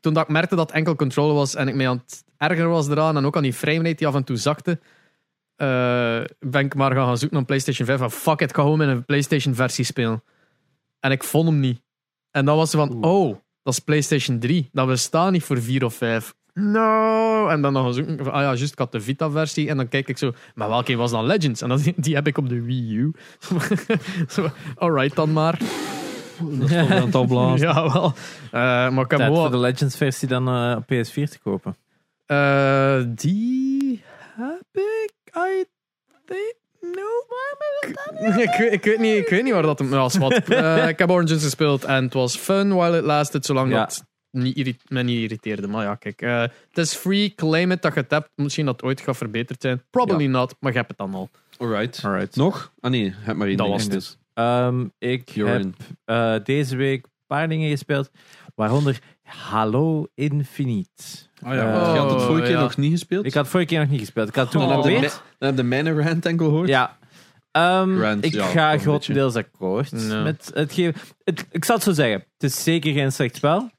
[0.00, 2.68] toen dat ik merkte dat het enkel controller was en ik mij aan het erger
[2.68, 4.78] was eraan en ook aan die framerate die af en toe zakte,
[5.56, 7.98] eh, ben ik maar gaan, gaan zoeken naar een PlayStation 5.
[7.98, 10.22] Van fuck it, ik ga gewoon met een PlayStation versie spelen.
[11.00, 11.80] En ik vond hem niet.
[12.30, 14.68] En dan was ze van, oh, dat is PlayStation 3.
[14.72, 16.34] Dat bestaat niet voor 4 of 5.
[16.54, 17.48] No!
[17.48, 18.16] En dan nog gaan zoeken.
[18.16, 19.68] van, Ah ja, juist, ik had de Vita-versie.
[19.68, 21.62] En dan kijk ik zo, maar welke was dan Legends?
[21.62, 23.12] En dan, die heb ik op de Wii U.
[24.28, 25.58] Zo, Alright dan maar.
[26.42, 27.68] Dat is toch blazen.
[27.68, 28.12] Ja, wel.
[28.44, 28.50] Eh,
[28.90, 31.76] maar ik heb voor de Legends versie dan eh, op PS4 te kopen.
[32.26, 34.02] Eh, die
[34.36, 35.64] heb ik, I
[36.26, 36.59] think.
[36.80, 40.16] Ik, weet- ik, weet niet, ik weet niet waar dat hem was.
[40.16, 40.32] Wat.
[40.48, 43.78] Eh, ik heb Origins gespeeld en het was fun while it lasted, zolang Ja.
[43.78, 45.66] dat niet irri- me niet irriteerde.
[45.68, 48.28] Maar ja, kijk, eh, het is free, claim it dat je het hebt.
[48.34, 49.82] Misschien dat het ooit gaat verbeterd zijn.
[49.90, 51.28] Probably not, maar je hebt het dan al.
[51.58, 52.04] Alright.
[52.04, 52.36] Alright.
[52.36, 52.72] Nog?
[52.80, 53.76] Ah nee, heb maar één Dat ding.
[53.78, 53.92] was het.
[53.92, 54.16] Dus.
[54.34, 55.74] Ehm, ik You're heb in.
[56.04, 58.10] eh, deze week een paar dingen gespeeld,
[58.54, 58.98] waaronder
[59.30, 61.02] Halo Infinite.
[61.42, 62.60] Ah ja, want je had het vorige keer ja.
[62.60, 63.26] nog niet gespeeld.
[63.26, 64.28] Ik had vorige keer nog niet gespeeld.
[64.28, 64.68] Ik had toen Oh.
[64.68, 65.22] dan, heb je de, geprobeerd.
[65.24, 66.68] ma- dan heb je de mijne rant enkel gehoord.
[66.68, 66.98] Ja.
[67.50, 71.00] Ehm, Rant, ik ja, ga grotendeels akkoord met het geven.
[71.24, 72.20] Het, ik zal het zo zeggen.
[72.38, 73.70] Het is zeker geen slecht spel.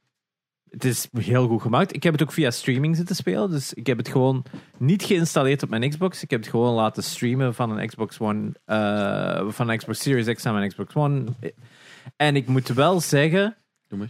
[0.69, 1.95] Het is heel goed gemaakt.
[1.95, 3.49] Ik heb het ook via streaming zitten spelen.
[3.49, 4.43] Dus ik heb het gewoon
[4.77, 6.23] niet geïnstalleerd op mijn Xbox.
[6.23, 8.51] Ik heb het gewoon laten streamen van een Xbox One.
[8.65, 11.23] eh, van een Xbox Series X naar mijn Xbox One.
[12.15, 13.55] En ik moet wel zeggen.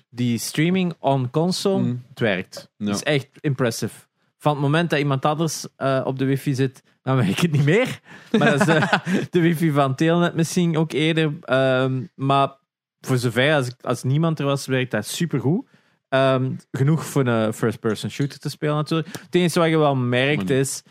[0.09, 2.03] Die streaming on console, Mm.
[2.09, 2.71] het werkt.
[2.77, 2.85] Ja.
[2.85, 3.95] Het is echt impressive.
[4.37, 7.65] Van het moment dat iemand anders eh, op de wifi zit, dan werkt het niet
[7.65, 7.99] meer.
[8.37, 11.33] Maar dat is de, de wifi van Telnet misschien ook eerder.
[11.41, 12.57] Ehm, maar
[12.99, 15.67] voor zover als, als niemand er was, werkt dat supergoed.
[16.09, 19.09] Ehm genoeg voor een first-person shooter te spelen natuurlijk.
[19.21, 20.83] Het enige wat je wel merkt is,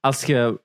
[0.00, 0.60] als je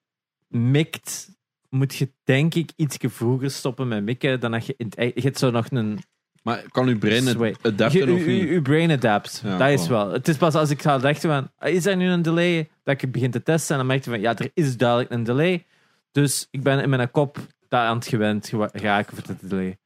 [0.48, 1.30] mikt,
[1.70, 5.22] moet je denk ik iets vroeger stoppen met mikken dan dat je in het, je
[5.22, 6.00] hebt zo nog een
[6.46, 8.50] Maar kan uw brein het adapten of niet?
[8.50, 9.42] je brain adapt.
[9.44, 10.12] Ja, dat is wel.
[10.12, 12.70] Het is pas als ik ga dachten van, ah, is er nu een delay?
[12.84, 15.12] Dat ik het begin te testen en dan merk je van, ja, er is duidelijk
[15.12, 15.66] een delay.
[16.12, 17.38] Dus ik ben in mijn kop
[17.70, 19.78] daar aan het gewend geraken voor de delay.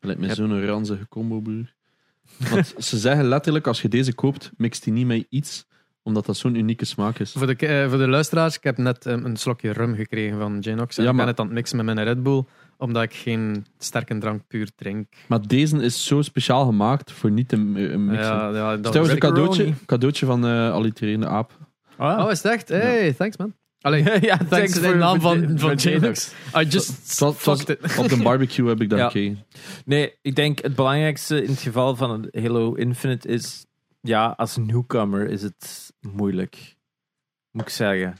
[0.00, 1.72] Lijkt me zo'n ranzige combo, broer.
[2.50, 5.66] Want ze zeggen letterlijk, als je deze koopt, mixt die niet met iets,
[6.02, 7.32] omdat dat zo'n unieke smaak is.
[7.32, 10.62] Voor de, eh, voor de luisteraars, ik heb net eh, een slokje rum gekregen van
[10.62, 10.98] Genox.
[10.98, 12.44] En Ja, ik ben het aan het mixen met mijn Red Bull,
[12.78, 15.06] omdat ik geen sterke drank puur drink.
[15.28, 17.62] Maar deze is zo speciaal gemaakt voor niet te eh,
[17.96, 18.16] mixen.
[18.16, 21.58] Ja, ja, dat is een cadeautje, cadeautje van eh Allitererende Aap.
[21.98, 22.68] Oh, is het echt?
[22.68, 23.54] Hey, thanks man.
[23.80, 26.32] Allee, ja, thanks to de naam van, van J-Lux.
[26.56, 27.22] I just.
[27.22, 27.38] Op
[28.08, 29.10] de barbecue heb ik dat Ja.
[29.10, 29.44] gekeken.
[29.84, 33.66] Nee, ik denk het belangrijkste in het geval van Halo Infinite is,
[34.00, 36.76] ja, als newcomer is het moeilijk.
[37.50, 38.14] Moet ik zeggen.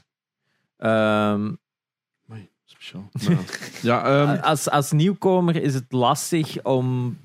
[0.77, 1.53] Ehm,
[2.93, 3.37] Nou,
[3.81, 7.17] ja, ehm, als, als nieuwkomer is het lastig om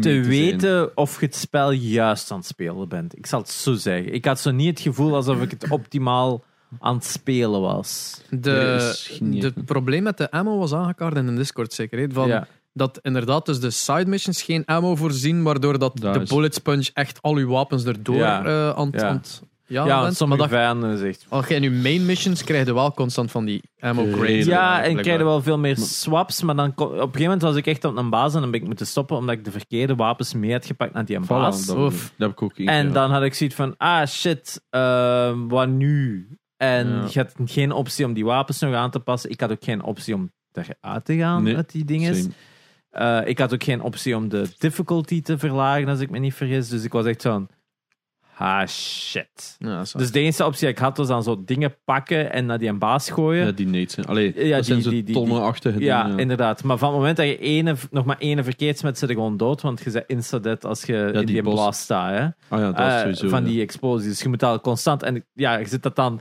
[0.00, 0.24] te zijn.
[0.24, 3.16] weten of je het spel juist aan het spelen bent.
[3.18, 4.14] Ik zal het zo zeggen.
[4.14, 6.42] Ik had zo niet het gevoel alsof ik het optimaal
[6.80, 8.20] aan het spelen was.
[8.30, 11.98] De, probleem met de ammo was aangekaart in de Discord zeker.
[11.98, 12.46] hè, Van ja.
[12.72, 16.54] Dat inderdaad dus de side missions geen ammo voorzien, waardoor dat Dat de is- bullet
[16.54, 18.44] sponge echt al uw wapens erdoor Ja.
[18.44, 19.08] eh, aan, het- Ja.
[19.08, 19.22] aan
[19.66, 20.16] ja, Ja, bent.
[20.16, 21.26] sommige vijanden zegt.
[21.28, 24.44] als je je main missions krijg je wel constant van die ammo crates.
[24.44, 27.66] Ja, en krijg wel veel meer swaps, maar dan op een gegeven moment was ik
[27.66, 30.34] echt op een baas en dan ben ik moeten stoppen omdat ik de verkeerde wapens
[30.34, 31.66] mee had gepakt naar die baas.
[31.66, 32.12] dat, Oef.
[32.16, 36.28] dat heb ik ook En dan had ik zoiets van, ah shit, ehm, wat nu?
[36.56, 37.06] En Ja.
[37.10, 39.30] je had geen optie om die wapens nog aan te passen.
[39.30, 42.34] Ik had ook geen optie om eruit te gaan Nee, met die dingen.
[42.90, 46.34] Eh, ik had ook geen optie om de difficulty te verlagen, als ik me niet
[46.34, 46.68] vergis.
[46.68, 47.48] Dus ik was echt zo'n,
[48.38, 49.56] ah shit.
[49.58, 50.02] Ja, dat is waar.
[50.02, 52.68] Dus de enige optie die ik had was dan zo dingen pakken en naar die
[52.68, 53.46] een baas gooien.
[53.46, 54.06] Ja, die nades zijn.
[54.06, 56.18] Allee, Ja, dat zijn die- zo die- die- tonnenachtige Ja, dingen.
[56.18, 56.62] inderdaad.
[56.64, 59.36] Maar van het moment dat je ene, nog maar ene verkeerd zet, zit je gewoon
[59.36, 59.60] dood.
[59.62, 62.10] Want je bent insta-dead als je in die blast staat.
[62.10, 62.24] Hè?
[62.24, 63.28] Ah ja, dat Eh, is sowieso.
[63.28, 63.48] van ja.
[63.50, 64.08] die explosies.
[64.08, 65.02] Dus je moet al constant.
[65.02, 66.20] En ja, je zit dat dan.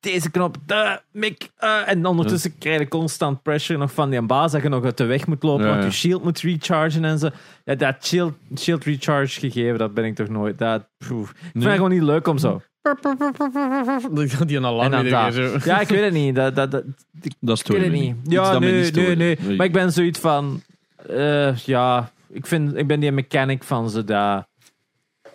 [0.00, 1.48] Deze knop, de mik.
[1.56, 4.52] eh, en ondertussen krijg je constant pressure nog van die baas.
[4.52, 5.64] Dat je nog uit de weg moet lopen.
[5.66, 7.28] Ja, want je shield moet rechargen en zo.
[7.64, 10.58] Ja, dat shield, shield recharge gegeven, dat ben ik toch nooit.
[10.58, 11.28] Dat, poeh.
[11.28, 12.60] Ik vind het gewoon niet leuk om zo.
[14.46, 14.90] Die een alarm.
[15.64, 16.34] Ja, ik weet het niet.
[16.34, 16.84] Dat, dat, dat,
[17.40, 18.16] Dat is ik weet het niet.
[18.32, 19.56] Ja, nee, nee, nee.
[19.56, 20.62] Maar ik ben zoiets van.
[21.08, 24.46] eh, ja, ik, vind, ik ben die mechanic van zo dat.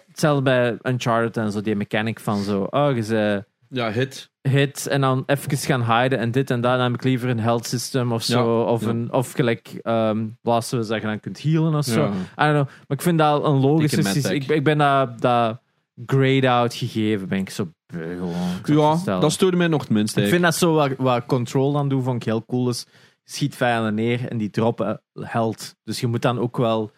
[0.07, 2.67] Hetzelfde bij Uncharted en zo, die mechanic van zo.
[2.69, 4.29] Oh, je Ja, hit.
[4.41, 6.77] hit en dan even gaan hiden en dit en dat.
[6.77, 8.59] Dan heb ik liever een health system of zo.
[8.59, 8.87] Ja, of, ja.
[8.87, 12.05] een, of gelijk um, Us dat je dan kunt healen of zo.
[12.05, 12.65] I don't know.
[12.65, 14.35] Maar ik vind dat een logische systeem.
[14.35, 15.61] Ik, ik ben dat, dat
[16.05, 17.27] grayed-out gegeven.
[17.27, 18.17] Ben ik zo beu
[18.63, 19.01] gewoon.
[19.05, 20.17] Ja, dat stoorde mij nog het minst.
[20.17, 22.69] Ik vind dat zo wat, Control dan doet, vond ik heel cool.
[22.69, 22.85] Is,
[23.23, 25.75] je schiet vijanden neer en die droppen held.
[25.83, 26.91] Dus je moet dan ook wel,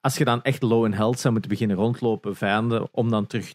[0.00, 3.54] als je dan echt low in held zou moeten beginnen rondlopen, vijanden, om dan terug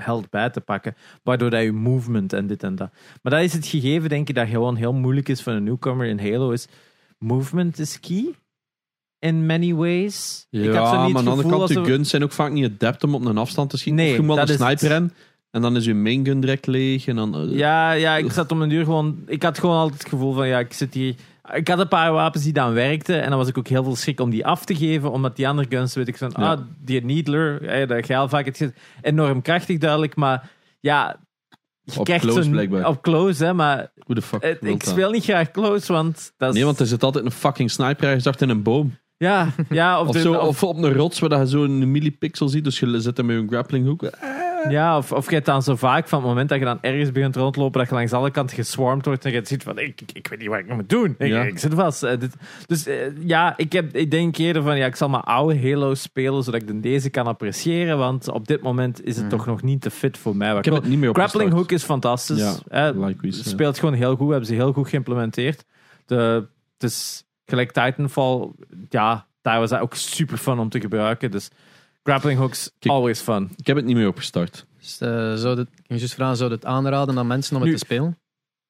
[0.00, 0.94] held bij te pakken.
[1.22, 2.90] Waardoor dat je movement en dit en dat.
[3.22, 6.06] Maar dat is het gegeven, denk ik, dat gewoon heel moeilijk is voor een newcomer
[6.06, 6.50] in Halo.
[6.50, 6.68] Is
[7.18, 8.34] movement is key.
[9.18, 10.46] In many ways.
[10.50, 12.64] Ja, ik zo niet maar aan de andere kant, alsof- guns zijn ook vaak niet
[12.64, 14.02] adept om op een afstand te schieten.
[14.02, 14.92] Nee, of je moet een sniper
[15.50, 17.06] en dan is je main gun direct leeg.
[17.06, 19.18] En dan, eh, Ja, ja, ik zat om een duur gewoon.
[19.26, 21.14] Ik had gewoon altijd het gevoel van ja, ik zit hier.
[21.54, 23.22] Ik had een paar wapens die dan werkten.
[23.22, 25.10] En dan was ik ook heel veel schrik om die af te geven.
[25.10, 26.52] Omdat die andere guns, weet ik van, Ja.
[26.52, 28.72] ah, die Needler, eh, dat geil vaak het ge-
[29.02, 30.16] enorm krachtig duidelijk.
[30.16, 31.16] Maar ja,
[31.82, 32.86] je Op krijgt close blijkbaar.
[32.88, 33.52] Op close, hè.
[33.54, 36.54] Maar Hoe de fuck het- ik speel niet graag close, want dat is...
[36.54, 38.98] Nee, want er zit altijd een fucking sniper ergens achter in een boom.
[39.16, 41.90] Ja, ja, of, Of, de- zo, of- of op een rots waar dat je zo'n
[41.90, 42.64] millipixel ziet.
[42.64, 44.02] Dus je zit hem met een grappling hoek.
[44.68, 47.12] Ja, of, of je hebt dan zo vaak van het moment dat je dan ergens
[47.12, 50.10] begint rondlopen, dat je langs alle kanten geswarmd wordt en je ziet van, ik, ik,
[50.12, 51.14] ik weet niet wat ik nog moet doen.
[51.18, 51.42] Ik, Ja.
[51.42, 52.02] ik zit vast.
[52.02, 52.34] Eh, dit-
[52.66, 52.96] dus eh,
[53.26, 56.60] ja, ik, heb, ik denk eerder van, ja, ik zal mijn oude Halo spelen, zodat
[56.60, 59.90] ik de deze kan appreciëren, want op dit moment is het toch nog niet te
[59.90, 60.56] fit voor mij.
[60.56, 62.38] Ik heb het niet meer op Grappling hook is fantastisch.
[62.70, 62.92] Ja.
[63.30, 65.64] speelt gewoon heel goed, hebben ze heel goed geïmplementeerd.
[66.06, 66.46] De,
[66.78, 68.50] het is gelijk Titanfall,
[68.88, 71.30] ja, daar was dat ook super fun om te gebruiken.
[71.30, 71.50] Dus
[72.02, 72.94] grappling hooks, Kijk.
[72.94, 73.50] always fun.
[73.56, 74.66] Ik heb het niet meer opgestart.
[74.78, 77.70] Dus, eh, zou dit, ik je juist vragen, zou het aanraden aan mensen om het
[77.72, 78.18] te spelen?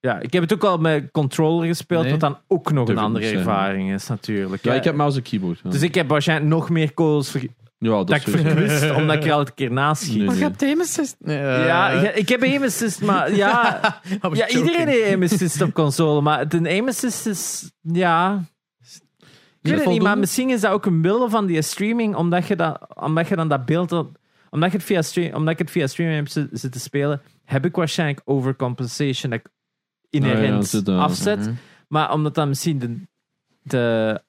[0.00, 2.10] Ja, ik heb het ook al met controller gespeeld, Nee.
[2.10, 4.64] wat dan ook nog Durf een andere ervaring is natuurlijk.
[4.64, 5.60] Ja, ik heb mouse en keyboard.
[5.62, 5.70] Ja.
[5.70, 9.30] Dus ik heb waarschijnlijk nog meer calls ver- ja, dat, ik verkwist, omdat ik er
[9.32, 10.16] altijd een keer naast schiet.
[10.16, 10.38] Nee, nee.
[10.38, 11.16] hebt aim assist.
[11.18, 13.80] Nee, eh, Ja, ik heb aim assist, maar ja,
[14.32, 18.44] ja iedereen heeft aim assist op console, maar een aim assist is, ja...
[19.62, 22.46] Ik weet het niet, maar misschien is dat ook een wilde van die streaming, omdat
[22.46, 23.92] je, dat, omdat je dan dat beeld...
[24.50, 27.64] Omdat, je het via stream, omdat ik het via streaming heb zit- zitten spelen, heb
[27.64, 29.46] ik waarschijnlijk overcompensation dat ik
[30.10, 31.38] inherent ja, eh, afzet.
[31.38, 31.52] Mhm.
[31.88, 32.98] Maar omdat dan misschien de,
[33.62, 34.20] de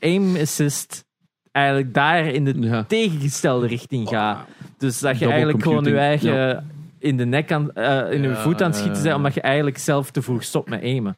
[0.00, 1.04] aim assist
[1.52, 2.84] eigenlijk daar in de Ja.
[2.84, 4.46] tegengestelde richting gaat.
[4.78, 8.36] Dus dat je Double eigenlijk gewoon je eigen in de nek aan, eh, in Ja,
[8.36, 11.16] voet aan het schieten bent, omdat je eigenlijk zelf te vroeg stopt met aimen.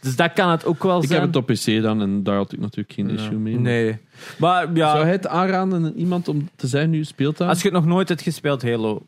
[0.00, 1.20] Dus dat kan het ook wel Ik zijn.
[1.20, 3.14] heb het op PC dan en daar had ik natuurlijk geen Ja.
[3.14, 3.58] issue mee.
[3.58, 3.98] Nee.
[4.38, 7.48] Maar ja, Zou hij het aanraden aan iemand om te zijn nu speelt dat?
[7.48, 9.06] als je het nog nooit hebt gespeeld, Halo,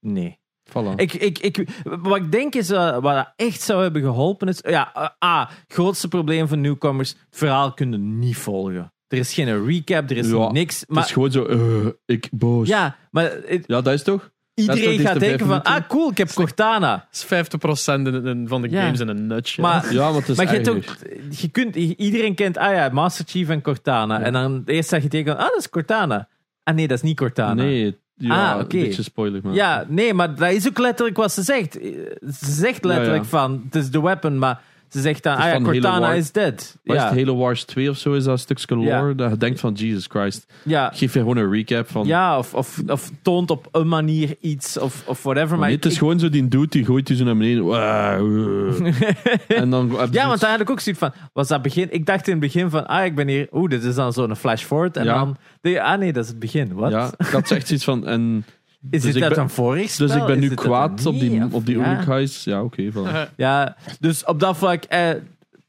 [0.00, 0.38] nee.
[0.70, 0.94] Voilà.
[0.96, 4.58] Ik, ik, ik, wat ik denk is, eh, wat dat echt zou hebben geholpen is...
[4.68, 8.92] Ja, eh, A, grootste probleem van nieuwkomers, het verhaal kunnen niet volgen.
[9.08, 10.80] Er is geen recap, er is Ja, niks.
[10.80, 12.68] het Maar, is gewoon zo, eh, ik boos.
[12.68, 12.78] Ja.
[12.84, 14.30] ja, maar het- dat is toch?
[14.60, 16.90] Iedereen gaat denken van, ah cool, ik heb Cortana.
[16.90, 18.82] Dat is 50% in- in- van de Ja.
[18.82, 19.64] games in een nutshell.
[19.64, 20.82] Maar, Ja, want het is maar je, hebt ook,
[21.30, 24.20] je kunt, iedereen kent, ah ja, Master Chief en Cortana.
[24.20, 26.28] En dan eerst zeg je tegen, ah dat is Cortana.
[26.62, 27.62] Ah nee, dat is niet Cortana.
[27.62, 28.76] Nee, ja, Ah, oké.
[28.76, 29.40] een beetje spoiler.
[29.44, 29.54] Maar.
[29.54, 31.72] Ja, nee, maar dat is ook letterlijk wat ze zegt.
[31.72, 34.60] Ze zegt letterlijk Ja, van, het is de weapon, maar
[34.90, 36.16] ze zegt dan, ah ja, Cortana War.
[36.16, 36.76] is dead.
[36.82, 38.12] Is Ja, het Halo Wars 2 of zo?
[38.12, 38.88] Is dat een stukje lore?
[39.08, 39.12] Ja.
[39.14, 40.52] Dat je denkt van, Jesus Christ.
[40.64, 42.06] ja, Geef je gewoon een recap van...
[42.06, 45.58] ja of, of, of toont op een manier iets of, of whatever.
[45.58, 47.64] Maar nee, het is ik- gewoon zo die dude die gooit je zo naar beneden.
[49.48, 51.12] En dan Ja, want daar had ik ook zoiets van.
[51.32, 51.86] Was dat begin?
[51.90, 53.48] Ik dacht in het begin van, ah, ik ben hier.
[53.52, 54.96] Oeh, dit is dan zo'n flash forward.
[54.96, 55.14] En Ja.
[55.62, 55.76] dan.
[55.78, 56.72] ah, nee, dat is het begin.
[56.74, 56.90] Wat?
[56.90, 58.06] Ja, ik had echt zoiets van...
[58.06, 58.44] En,
[58.90, 60.06] is dus dit ben- een vorig spel?
[60.06, 62.24] dus ik ben Is nu kwaad op die, op die ja.
[62.44, 62.90] Ja, oké.
[62.92, 63.34] voilà.
[63.36, 65.10] Ja, dus op dat vlak, eh,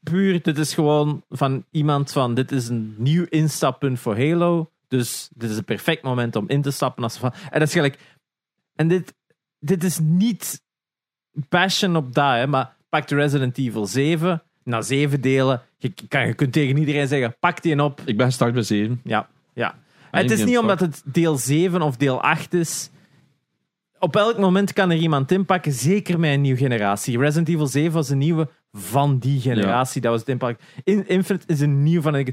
[0.02, 4.70] puur, dit is gewoon van iemand van, dit is een nieuw instappunt voor Halo.
[4.88, 7.02] Dus dit is een perfect moment om in te stappen.
[7.02, 7.98] Als van, en dat is gelijk,
[8.74, 9.14] en dit,
[9.58, 10.62] dit is niet
[11.48, 16.26] passion op dat, hè, maar pak de Resident Evil 7, na zeven delen, je, kan,
[16.26, 19.00] je kunt tegen iedereen zeggen, pak die op, Ik ben gestart bij 7.
[19.04, 19.74] ja, ja.
[20.10, 22.90] Het is niet omdat het deel 7 of deel 8 is.
[24.02, 27.18] Op elk moment kan er iemand inpakken, zeker met een nieuwe generatie.
[27.18, 30.00] Resident Evil 7 was een nieuwe van die generatie.
[30.00, 30.66] Dat was het inpakken.
[30.84, 32.26] In, Infinite is een nieuw van.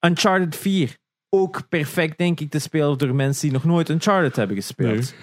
[0.00, 0.96] Uncharted 4.
[1.28, 5.14] Ook perfect, denk ik, te spelen door mensen die nog nooit Uncharted hebben gespeeld.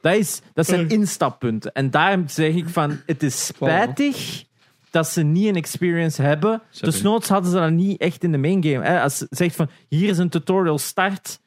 [0.00, 1.72] Dat, is, dat zijn instappunten.
[1.72, 4.44] En daarom zeg ik van, het is spijtig
[4.90, 6.62] dat ze niet een experience hebben.
[6.80, 9.00] Dus noods hadden ze dat niet echt in de main game.
[9.00, 11.40] Als ze zegt van, hier is een tutorial start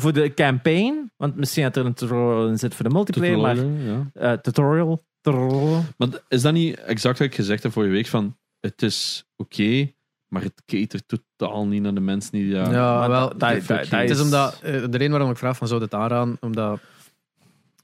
[0.00, 1.12] voor de campaign.
[1.16, 4.10] Want misschien dat er een tutorial in zit voor de multiplayer, maar ja.
[4.12, 5.04] eh, tutorial.
[5.20, 5.82] tutorial.
[5.96, 8.06] Maar is dat niet exact wat ik gezegd heb vorige week?
[8.06, 9.92] Van, het is oké,
[10.28, 11.04] maar het catert
[11.36, 12.46] totaal niet naar de mensen die...
[12.46, 13.28] Ja, Ja, Maar wel.
[13.28, 15.94] dat- dat Het is is- omdat, eh, de reden waarom ik vraag van zou dit
[15.94, 16.80] aanraden, omdat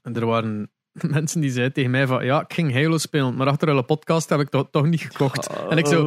[0.01, 0.71] er waren
[1.17, 4.29] mensen die zeiden tegen mij van ja, ik ging Halo spelen, maar achter een podcast
[4.29, 5.49] heb ik dat toch niet gekocht.
[5.69, 6.05] En ik zo,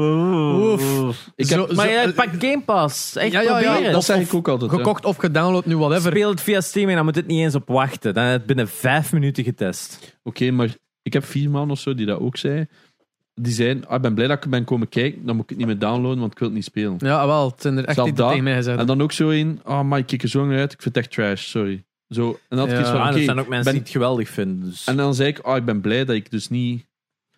[0.73, 1.31] oef.
[1.37, 3.17] Ik heb- Maar zo- ja, eh, pak Game Pass.
[3.17, 3.93] Echt Ja, ja, ja, proberen.
[3.93, 4.71] dat zeg ik ook altijd.
[4.71, 4.77] ja.
[4.77, 6.11] gekocht of gedownload, nu whatever.
[6.11, 8.15] Speel het via Steam en dan moet het niet eens op wachten.
[8.15, 10.19] Dan heb je het binnen vijf minuten getest.
[10.23, 12.67] Oké, maar ik heb vier man of zo die dat ook zei.
[13.41, 15.59] Die zeiden, ah, ik ben blij dat ik ben komen kijken, dan moet ik het
[15.59, 16.95] niet meer downloaden, want ik wil het niet spelen.
[16.99, 18.79] Ja, wel, het zijn er echt Zelf die dat tegen mij gezegd.
[18.79, 20.95] En dan ook zo een, ah, maar ik kijk er zo naar uit, ik vind
[20.95, 21.85] het echt trash, sorry.
[22.09, 22.81] Zo, en ik Ja.
[22.81, 24.61] iets van, Ah, oké, er zijn ook mensen ben- die het geweldig vinden.
[24.71, 24.85] Dus.
[24.85, 26.87] En dan zei ik, ah, ik ben blij dat ik dus niet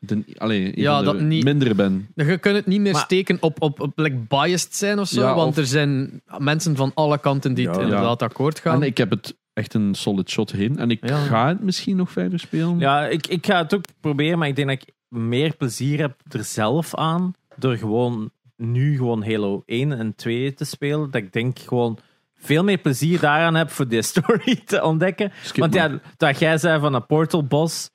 [0.00, 2.08] de, allee, Ja, dat niet- minder ben.
[2.14, 5.20] Je kunt het niet meer Maar- steken op, op, op like, biased zijn of zo,
[5.20, 7.82] Ja, want of- er zijn mensen van alle kanten die het Ja.
[7.82, 8.74] inderdaad akkoord gaan.
[8.82, 10.78] En ik heb het echt een solid shot heen.
[10.78, 11.16] En ik Ja.
[11.24, 12.78] ga het misschien nog verder spelen.
[12.78, 16.16] Ja, ik, ik ga het ook proberen, maar ik denk dat ik meer plezier heb
[16.28, 17.32] er zelf aan.
[17.56, 21.10] Door gewoon nu gewoon Halo 1 en 2 te spelen.
[21.10, 21.98] Dat ik denk gewoon
[22.38, 25.32] veel meer plezier daaraan heb voor die story te ontdekken.
[25.42, 27.90] Skip Want ja, dat jij zei van een Portal Boss.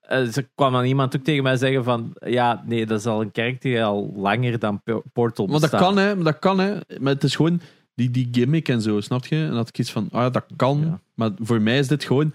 [0.00, 3.20] eh, ze kwam dan iemand ook tegen mij zeggen van ja, nee, dat is al
[3.20, 4.82] een karakter die al langer dan
[5.12, 5.80] Portal Maar dat bestaat.
[5.80, 6.14] kan, hè.
[6.14, 6.74] maar Dat kan, hè.
[7.00, 7.60] Maar het is gewoon
[7.94, 9.36] die, die gimmick en zo, snap je?
[9.36, 10.80] En dat ik iets van, ah ja, dat kan.
[10.84, 11.00] Ja.
[11.14, 12.32] Maar voor mij is dit gewoon...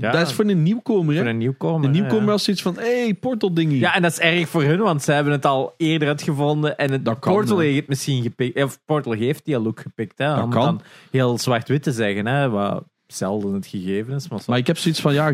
[0.00, 0.10] Ja.
[0.10, 1.92] Dat is voor een nieuwkomer, Voor een nieuwkomer.
[1.92, 2.32] De nieuwkomer ja.
[2.32, 3.78] als zoiets van, hey, portal dingie.
[3.78, 6.76] Ja, en dat is erg voor hun, want zij hebben het al eerder uitgevonden.
[6.78, 8.62] En het Dat Portal heeft misschien gepikt.
[8.62, 10.18] Of Portal heeft die look gepikt.
[10.18, 10.64] Hè, Dat om kan.
[10.64, 10.80] dan
[11.10, 12.26] heel zwart-wit te zeggen.
[12.26, 14.28] Hè, wat zelden het gegeven is.
[14.28, 15.32] Maar, zo- Maar ik heb zoiets van, ja,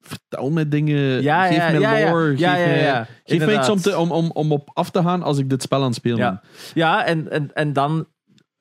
[0.00, 1.22] vertel me dingen.
[1.22, 2.38] ja, geef ja, me ja, lore.
[2.38, 5.22] Ja, geef me, geef me iets om, te, om, om, om op af te gaan
[5.22, 6.30] als ik dit spel aan het spelen Ja.
[6.30, 6.40] ben.
[6.74, 8.06] Ja, en, en, en dan...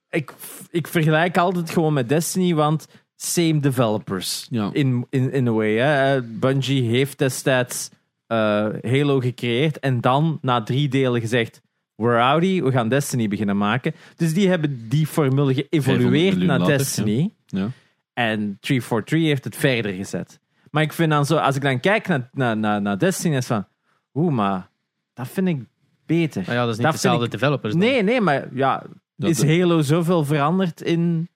[0.09, 0.33] Ik,
[0.69, 2.87] ik vergelijk altijd gewoon met Destiny, want
[3.22, 4.47] same developers.
[4.49, 4.70] Ja.
[4.74, 5.76] In, in, in a way.
[5.78, 6.15] Hè.
[6.15, 7.89] Eh, Bungie heeft destijds
[8.28, 8.38] eh,
[8.82, 11.61] Halo gecreëerd en dan na drie delen gezegd...
[11.95, 13.93] We're outie, we gaan Destiny beginnen maken.
[14.15, 17.34] Dus die hebben die formule 500 geëvolueerd naar later, Destiny.
[17.45, 17.67] Ja.
[18.13, 20.39] En 343 heeft het verder gezet.
[20.72, 23.45] Maar ik vind dan zo, als ik dan kijk naar, naar, naar, naar Destiny, is
[23.45, 23.67] van...
[24.13, 24.70] Oeh, maar
[25.13, 25.61] dat vind ik
[26.05, 26.43] beter.
[26.45, 27.74] Maar ja, dat is niet Dat dezelfde ik- developers.
[27.74, 27.82] dan.
[27.82, 28.84] Nee, nee, maar ja,
[29.15, 31.30] Dat- is Halo zoveel veranderd in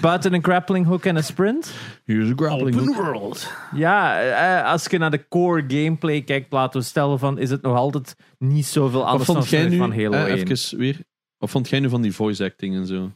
[0.00, 1.72] buiten een grappling hook en een sprint?
[2.04, 2.94] Here's a grappling hook.
[2.94, 3.52] world.
[3.74, 7.62] Ja, eh, als je naar de core gameplay kijkt, laten we stellen van, is het
[7.62, 10.46] nog altijd niet zoveel Wat anders dan vond jij nu, van Halo eh, 1.
[10.50, 11.00] even weer,
[11.38, 13.10] wat vond jij nu van die voice acting en zo?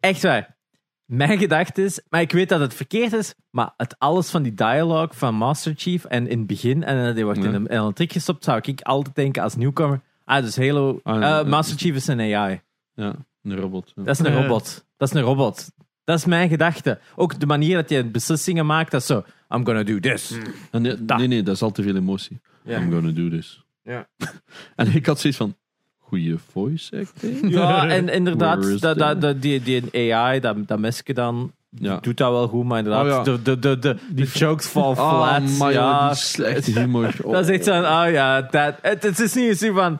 [0.00, 0.56] Echt waar.
[1.04, 4.54] Mijn gedachte is, maar ik weet dat het verkeerd is, maar het alles van die
[4.54, 7.48] dialogue van Master Chief en in het begin, en eh, die wordt Ja.
[7.48, 11.00] in, een, in een trick gestopt, zou ik altijd denken als nieuwkomer, ah, dus Halo,
[11.02, 11.50] Ah, ja, eh, ja.
[11.50, 12.60] Master Chief is een AI.
[12.94, 13.92] Ja, een robot.
[13.94, 14.02] ja.
[14.02, 14.84] Dat is een robot.
[14.96, 15.70] Dat is een robot.
[16.04, 16.98] Dat is mijn gedachte.
[17.16, 20.32] Ook de manier dat je beslissingen maakt, dat is zo, I'm gonna do this.
[20.70, 22.40] En nee, nee, nee, dat is al te veel emotie.
[22.64, 22.78] Ja.
[22.80, 23.64] I'm gonna do this.
[23.82, 24.08] Ja.
[24.76, 25.56] en ik had zoiets van,
[25.98, 27.50] goede voice acting?
[27.50, 31.98] Ja, en inderdaad, dat, dat, dat, die, die AI, dat, dat mesje dan, Ja.
[32.00, 33.22] doet dat wel goed, maar inderdaad, Oh, ja.
[33.22, 35.58] de, de, de, de, de jokes fall Ah, flat.
[35.58, 37.14] maar joh, ja, die slechte humor.
[37.22, 37.32] Oh.
[37.34, 39.98] dat is echt zo'n, ah ja, dat, het, het is niet eens zo van,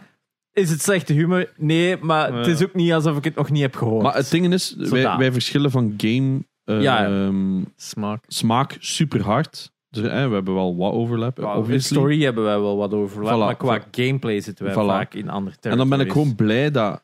[0.52, 1.52] is het slechte humor?
[1.56, 2.52] Nee, maar het Ja.
[2.52, 4.02] is ook niet alsof ik het nog niet heb gehoord.
[4.02, 7.26] Maar het ding is, wij, wij verschillen van game eh, Ja, ja.
[7.26, 8.24] ehm, Smaak.
[8.26, 9.70] smaak super hard.
[9.90, 11.96] Dus, eh, we hebben wel wat overlap, Qua obviously.
[11.96, 13.90] story hebben wij wel wat over, Voilà, maar qua voilà.
[13.90, 14.76] gameplay zitten wij Voilà.
[14.76, 17.02] vaak in andere En dan ben ik gewoon blij dat,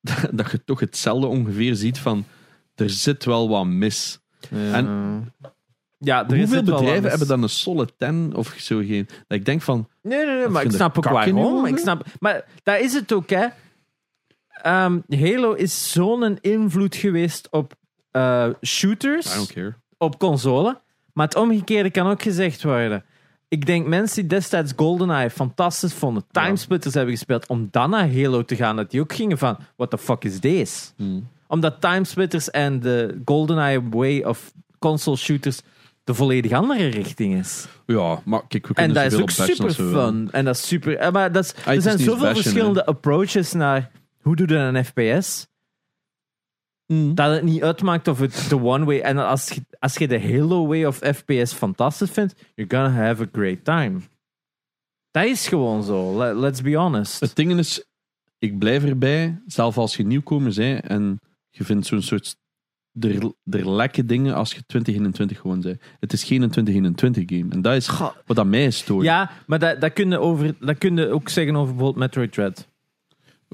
[0.32, 2.24] dat je toch hetzelfde ongeveer ziet van
[2.74, 4.20] er zit wel wat mis.
[4.50, 5.32] En-
[6.02, 9.08] Ja, er is Hoeveel bedrijven hebben dan een solid 10 of zo geen?
[9.28, 11.66] Dat ik denk van, Nee, nee, nee, maar ik snap ook waarom.
[11.66, 13.46] Ik snap, maar daar is het ook, hè.
[14.62, 17.74] Ehm, Halo is zo'n invloed geweest op
[18.16, 19.74] I shooters, don't care.
[19.98, 20.80] op console.
[21.12, 23.04] Maar het omgekeerde kan ook gezegd worden.
[23.48, 28.44] Ik denk mensen die destijds GoldenEye fantastisch vonden, Timesplitters hebben gespeeld, om dan naar Halo
[28.44, 30.92] te gaan, dat die ook gingen van, what the fuck is this?
[30.96, 31.28] Hmm.
[31.46, 35.60] Omdat Timesplitters en de GoldenEye way of console shooters
[36.10, 37.66] de volledig andere richting is.
[37.86, 40.28] Ja, maar kijk, we En kunnen dat is ook super fun.
[40.32, 40.96] En dat is super.
[40.96, 43.90] eh, Maar dat is, het er zijn zoveel bashen, verschillende approaches naar
[44.20, 45.46] hoe doe je een FPS.
[46.86, 47.14] Hmm.
[47.14, 49.00] Dat het niet uitmaakt of het de one way.
[49.00, 53.22] En als je, als je de Halo way of FPS fantastisch vindt, you're gonna have
[53.22, 54.00] a great time.
[55.10, 56.16] Dat is gewoon zo.
[56.16, 57.20] Let- Let's be honest.
[57.20, 57.84] Het ding is,
[58.38, 62.36] ik blijf erbij, zelfs als je nieuwkomer bent en je vindt zo'n soort
[63.00, 65.76] er, er lekke dingen als je 2021 gewoon zei.
[66.00, 67.52] Het is geen 2021 game.
[67.52, 68.10] En dat is Goh.
[68.26, 69.04] wat aan mij stoort.
[69.04, 72.32] Ja, maar dat, dat, kun je over, dat kun je ook zeggen over bijvoorbeeld Metroid
[72.32, 72.68] Dread.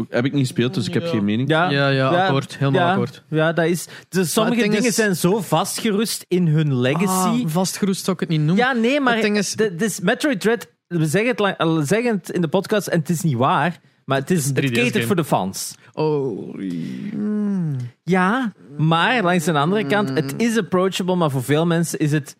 [0.08, 1.08] Heb ik niet gespeeld, dus ik heb Ja.
[1.08, 1.48] geen mening.
[1.48, 2.58] Ja, Ja, ja, Ja, akkoord.
[2.58, 3.22] Helemaal ja, akkoord.
[3.28, 3.86] Ja, dat is.
[4.08, 7.42] Dus sommige ding dingen is- zijn zo vastgerust in hun legacy.
[7.42, 8.64] Ah, vastgeroest zou ik het niet noemen.
[8.64, 12.14] Ja, nee, maar Het ding is- de- dus Metroid Dread, we zeggen het, lang- zeggen
[12.16, 14.92] het in de podcast en het is niet waar, maar het is het 3DS catert
[14.92, 15.06] game.
[15.06, 15.74] voor de fans.
[15.92, 16.54] Oh.
[16.54, 17.76] mm.
[18.02, 22.36] Ja, maar langs de andere kant, het is approachable, maar voor veel mensen is het,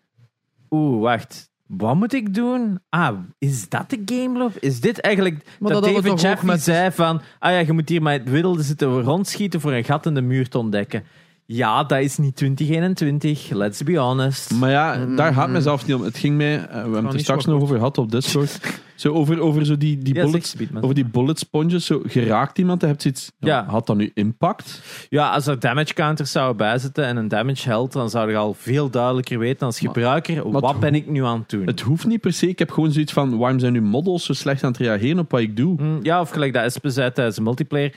[0.71, 2.79] oeh, wacht, wat moet ik doen?
[2.89, 4.53] Ah, is dat de game loop?
[4.61, 8.03] Is dit eigenlijk Maar dat, David Jeffrey met- zei van, ah ja, je moet hier
[8.03, 11.05] met widdelde zitten rondschieten voor een gat in de muur te ontdekken.
[11.49, 14.55] Ja, dat is niet 2021, let's be honest.
[14.55, 16.03] Maar ja, daar gaat mij zelfs niet om.
[16.03, 18.61] Het ging mij, eh, we hebben het er straks nog over gehad op Discord.
[18.95, 20.51] zo over, over zo die, die Ja, bullets.
[20.51, 20.83] zeg, Speedman.
[20.83, 23.33] Over die bullet sponges, zo geraakt iemand, dan heb je iets.
[23.39, 23.65] Ja, Ja.
[23.69, 24.81] Had dat nu impact?
[25.09, 28.55] Ja, als er damage counters zouden bijzitten en een damage held, dan zou je al
[28.55, 31.67] veel duidelijker weten als gebruiker, maar wat ben ik nu aan het doen?
[31.67, 32.49] Het hoeft niet per se.
[32.49, 35.31] Ik heb gewoon zoiets van: waarom zijn nu models zo slecht aan het reageren op
[35.31, 35.77] wat ik doe?
[35.77, 37.95] Hm, Ja, of gelijk dat Espe zei tijdens de multiplayer,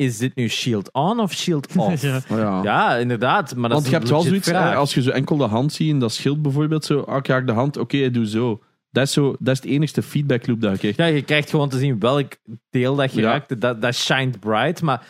[0.00, 2.02] is dit nu shield on of shield off?
[2.02, 2.20] Ja.
[2.28, 2.62] Ja.
[2.62, 3.54] Ja, inderdaad.
[3.54, 4.76] Maar dat Want is je hebt wel zoiets, vraag.
[4.76, 7.46] als je zo enkel de hand ziet in dat schild bijvoorbeeld, zo, ah, ik raak
[7.46, 8.62] de hand, oké, ik doe zo.
[8.90, 9.36] Dat is, zo.
[9.38, 10.98] dat is het enigste feedback loop dat je krijgt.
[10.98, 12.32] Ja, je krijgt gewoon te zien welk
[12.70, 13.30] deel dat je Ja.
[13.30, 13.60] raakt.
[13.60, 14.82] Dat, dat shined bright.
[14.82, 15.06] Maar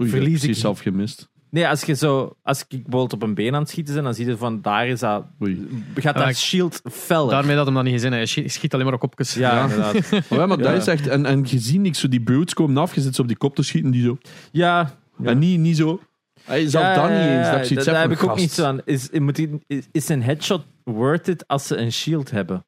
[0.00, 1.28] Oei, verlies ik- zelf gemist.
[1.50, 4.14] Nee, als je zo, als ik bijvoorbeeld op een been aan het schieten ben, dan
[4.14, 5.68] zie je van daar is dat, Oei.
[5.94, 7.30] gaat dat ik- shield feller.
[7.30, 8.12] Daarmee dat hem dat niet gezien.
[8.12, 9.34] Hij schiet- alleen maar op kopjes.
[9.34, 9.62] ja, Ja.
[9.62, 9.92] inderdaad.
[10.30, 10.64] Maar, ja, maar Ja.
[10.64, 13.14] dat is echt, en, en je ziet niks, zo die brutes komen af, je zit
[13.14, 14.18] zo op die kop te schieten, die zo.
[14.52, 14.92] Ja,
[15.22, 15.30] Ja.
[15.30, 16.00] En niet, niet zo.
[16.44, 17.46] Hij zelf Ja, dat niet eens.
[17.46, 18.80] ja, Dat ik daar heb ik ook niet zo aan.
[18.84, 22.64] Is, moet die, is, is een headshot worth it als ze een shield hebben?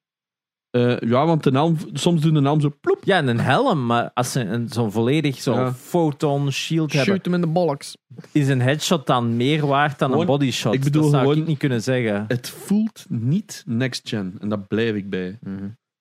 [0.71, 3.05] Eh, ja, want de helm, soms doen de helm zo ploep.
[3.05, 5.73] Ja, en een helm, maar als ze een, zo'n volledig zo'n Ja.
[5.73, 7.97] photon shield hebben, Shoot hem in de bollocks.
[8.33, 10.75] is een headshot dan meer waard dan Gewoon- een bodyshot?
[10.75, 12.25] ik bedoel dat zou gewoon- ik niet kunnen zeggen.
[12.29, 14.37] Het voelt niet next gen.
[14.41, 15.39] En daar blijf ik bij.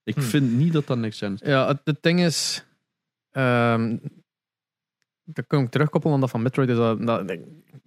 [0.03, 0.21] Ik Hm.
[0.21, 1.39] vind niet dat dat next gen is.
[1.47, 2.65] Ja, het, het ding is...
[3.31, 3.97] ehm
[5.23, 6.69] dat kan ik terugkoppelen aan dat van Metroid.
[6.69, 7.31] Is dat, dat,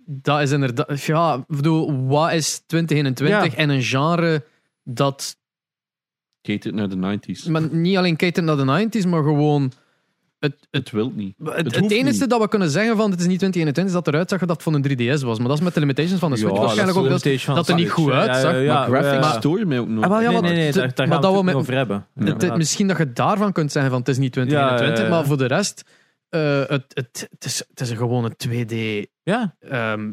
[0.07, 1.03] dat is inderdaad...
[1.03, 3.59] Ja, ik bedoel, wat is 2021 Ja.
[3.59, 4.45] en een genre
[4.83, 5.37] dat...
[6.43, 7.51] Catered naar de 90s.
[7.51, 9.73] Maar niet alleen kijken naar de 90s, maar gewoon...
[10.39, 11.35] Het, het, Het wil niet.
[11.39, 12.31] het, Het het, hoeft enige niet.
[12.31, 14.63] dat we kunnen zeggen van het is niet 2021 is dat eruit zag dat het
[14.63, 14.83] van een
[15.19, 15.39] 3DS was.
[15.39, 17.09] Maar dat is met de limitations van de Switch Ja, waarschijnlijk ook.
[17.09, 18.53] dat is Dat, dat er niet goed uitzag.
[18.53, 19.39] ja, ja, maar graphics ja.
[19.39, 20.05] storen mij ook nog.
[20.05, 21.75] Ah, nee, maar nee, nee, het- daar, daar maar gaan dat we het met- over
[21.75, 22.07] hebben.
[22.15, 22.25] Ja.
[22.25, 25.09] Het- het- misschien dat je daarvan kunt zeggen van het is niet 2021, Ja, ja,
[25.11, 25.17] ja.
[25.17, 25.85] maar voor de rest,
[26.29, 30.13] eh, het, het, het, is, het is een gewone 2D Ja, ehm,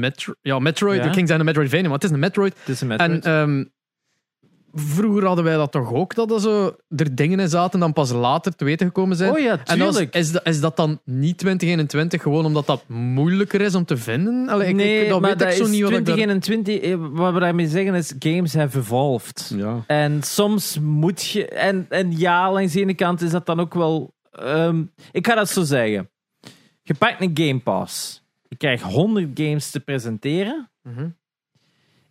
[0.00, 0.98] Metro, ja, Metroid.
[1.00, 1.04] Ja.
[1.06, 2.54] Ik ging zeggen een Metroidvania, maar het is een Metroid.
[2.58, 3.68] het is een En Metroid.
[4.74, 8.10] Vroeger hadden wij dat toch ook, dat er zo er dingen in zaten dan pas
[8.12, 9.30] later te weten gekomen zijn.
[9.32, 10.14] oh ja, en als, tuurlijk.
[10.14, 14.48] is, dat, is dat dan niet 2021 gewoon omdat dat moeilijker is om te vinden?
[14.48, 16.14] Allee, ik, nee, ik, dat maar weet dat ik zo is niet wat ik daar...
[16.16, 16.80] 2021.
[16.80, 19.52] eh, Wat we daarmee zeggen is, games have evolved.
[19.56, 19.84] Ja.
[19.86, 21.48] En soms moet je.
[21.48, 24.14] En, en ja, langs de ene kant is dat dan ook wel.
[24.32, 26.10] ehm, ik ga dat zo zeggen.
[26.82, 28.22] Je pakt een Game Pass.
[28.48, 30.70] Je krijgt 100 games te presenteren.
[30.82, 31.08] Mhm.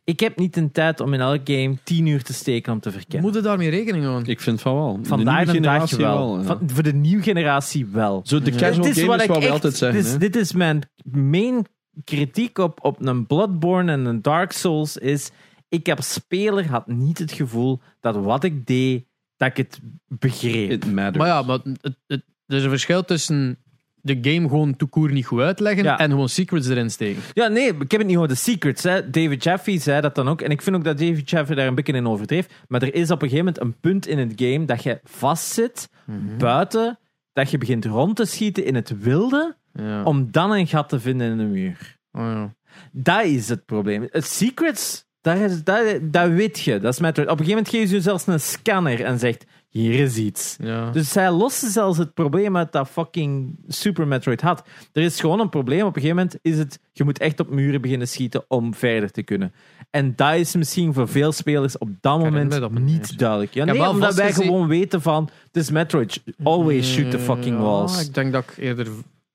[0.09, 2.91] Ik heb niet de tijd om in elk game 10 uur te steken om te
[2.91, 3.27] verkennen.
[3.27, 4.29] Moet je daarmee rekening houden?
[4.29, 4.99] Ik vind van wel.
[5.03, 6.37] Vandaar de dag wel.
[6.37, 6.43] ja.
[6.43, 8.21] Van, voor de nieuwe generatie wel.
[8.23, 10.01] Zo de casual Dit is gamers wat ik wat we altijd zeggen.
[10.01, 10.81] Dit is, dit is mijn
[11.11, 11.65] main
[12.03, 15.31] kritiek op, op een Bloodborne en een Dark Souls is,
[15.67, 19.05] ik als speler had niet het gevoel dat wat ik deed,
[19.37, 20.71] dat ik het begreep.
[20.71, 21.17] It matters.
[21.17, 23.57] Maar ja, maar het, het, er is een verschil tussen
[24.01, 25.97] de game gewoon toekoor niet goed uitleggen Ja.
[25.97, 27.21] en gewoon secrets erin steken.
[27.33, 28.83] Ja, nee, ik heb het niet over de secrets.
[28.83, 29.09] Hè.
[29.09, 30.41] David Jaffe zei dat dan ook.
[30.41, 32.47] En ik vind ook dat David Jaffe daar een beetje in overdreef.
[32.67, 35.89] Maar er is op een gegeven moment een punt in het game dat je vastzit
[36.37, 36.99] buiten,
[37.33, 40.03] dat je begint rond te schieten in het wilde, Ja.
[40.03, 41.97] om dan een gat te vinden in de muur.
[42.11, 42.53] Oh, ja.
[42.91, 44.07] Dat is het probleem.
[44.11, 46.79] Het secrets, dat, is, dat, dat weet je.
[46.79, 47.29] Dat is Metroid.
[47.29, 50.55] Op een gegeven moment ze je zelfs een scanner en zegt, hier is iets.
[50.59, 50.91] Ja.
[50.91, 54.63] Dus zij lossen zelfs het probleem uit dat fucking Super Metroid had.
[54.93, 55.85] Er is gewoon een probleem.
[55.85, 59.11] Op een gegeven moment is het, je moet echt op muren beginnen schieten om verder
[59.11, 59.53] te kunnen.
[59.89, 63.53] En dat is misschien voor veel spelers op dat moment dat niet duidelijk.
[63.53, 66.23] Ja, nee, omdat wij gewoon weten van, het is Metroid.
[66.43, 68.07] Always shoot the fucking Ja, walls.
[68.07, 68.87] Ik denk dat ik eerder...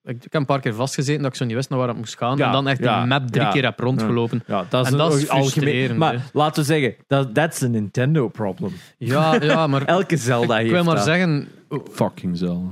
[0.05, 1.97] Ik, ik heb een paar keer vastgezeten dat ik zo niet wist naar waar het
[1.97, 2.37] moest gaan.
[2.37, 3.51] Ja, en dan echt ja, de map drie ja.
[3.51, 4.43] keer heb rondgelopen.
[4.47, 5.97] Ja, dat is, En dat is een algemeen.
[5.99, 8.73] Maar laten we zeggen, dat that's a Nintendo problem.
[8.99, 11.05] Ja, ja, maar Elke Zelda ik heeft wil maar dat.
[11.05, 11.49] zeggen,
[11.91, 12.63] Fucking zelf.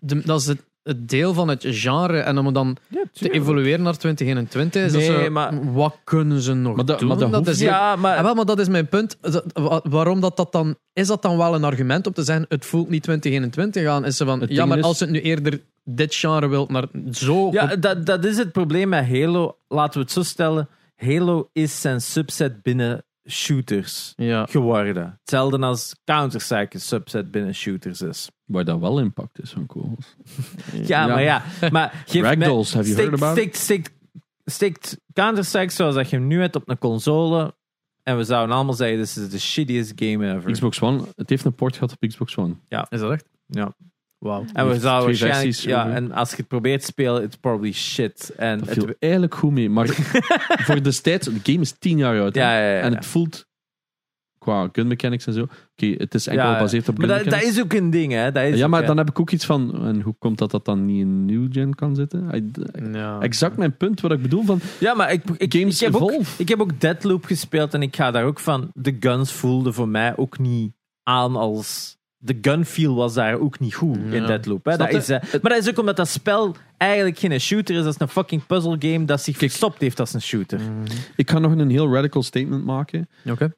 [0.00, 2.18] de- dat is het, het deel van het genre.
[2.18, 5.96] En om het dan Ja, te evolueren naar 2021 is Nee, dat zo, maar- wat
[6.04, 7.08] kunnen ze nog Maar doen?
[7.08, 8.16] maar dat is Ja, maar...
[8.16, 9.16] Ah, wel, maar dat is mijn punt.
[9.82, 10.76] Waarom dat, dat dan...
[10.92, 14.04] Is dat dan wel een argument om te zeggen, het voelt niet 2021 aan?
[14.04, 17.48] Is ze van, ja, maar is- als het nu eerder dit genre wilt, naar zo...
[17.52, 19.56] Ja, dat, dat is het probleem met Halo.
[19.68, 20.68] Laten we het zo stellen.
[20.96, 24.46] Halo is zijn subset binnen shooters ja.
[24.46, 25.16] geworden.
[25.20, 28.30] Hetzelfde als Counter-Strike een subset binnen shooters is.
[28.44, 30.16] Waar dat wel impact is van kogels.
[30.72, 31.06] Ja, Ja.
[31.06, 31.42] maar ja.
[31.70, 33.92] Maar geef Ragdolls, have you stikt- heard about stikt- stikt-
[34.44, 37.54] stikt Counter-Strike zoals dat je hem nu hebt op een console.
[38.02, 40.52] En we zouden allemaal zeggen: This is the shittiest game ever.
[40.52, 42.54] Xbox One, het heeft een port gehad op Xbox One.
[42.88, 43.28] Is dat echt?
[43.46, 43.74] Ja.
[44.24, 44.44] Wauw.
[44.52, 45.42] En we zouden waarschijnlijk.
[45.42, 48.32] versies Ja, en als je het probeert te spelen, it's probably shit.
[48.36, 49.70] En Dat het, viel eigenlijk goed mee.
[49.70, 49.86] Maar
[50.66, 52.34] voor destijds, de game is tien jaar oud.
[52.34, 52.40] hè.
[52.40, 53.46] Ja, ja, ja, En het voelt
[54.38, 55.42] qua gun mechanics en zo.
[55.42, 58.12] Oké, het is enkel Ja, gebaseerd op maar gun dat, dat is ook een ding,
[58.12, 58.32] hè?
[58.32, 59.86] Dat is ja, maar dan heb ik ook iets van.
[59.86, 62.30] En hoe komt dat dat dan niet in new gen kan zitten?
[62.34, 62.50] I-
[62.92, 63.20] Ja.
[63.20, 66.22] Exact mijn punt, wat ik bedoel van Ja, maar ik, ik, games ik, heb ook,
[66.38, 68.70] ik heb ook Deadloop gespeeld en ik ga daar ook van.
[68.74, 70.72] De guns voelden voor mij ook niet
[71.02, 71.96] aan als.
[72.24, 74.26] De gun feel was daar ook niet goed in.
[74.26, 74.64] Deadloop.
[74.64, 74.76] Hè.
[74.76, 77.84] Dat is, eh, maar dat is ook omdat dat spel eigenlijk geen shooter is.
[77.84, 80.60] Dat is een fucking puzzle game dat zich verstopt heeft als een shooter.
[81.16, 83.08] Ik ga nog een heel radical statement maken.
[83.30, 83.52] Oké.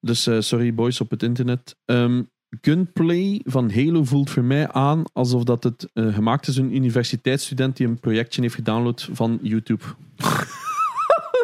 [0.00, 1.76] Dus eh, sorry boys op het internet.
[1.84, 2.22] Ehm,
[2.60, 6.76] gunplay van Halo voelt voor mij aan alsof dat het eh, gemaakt is door een
[6.76, 9.84] universiteitsstudent die een projectje heeft gedownload van YouTube.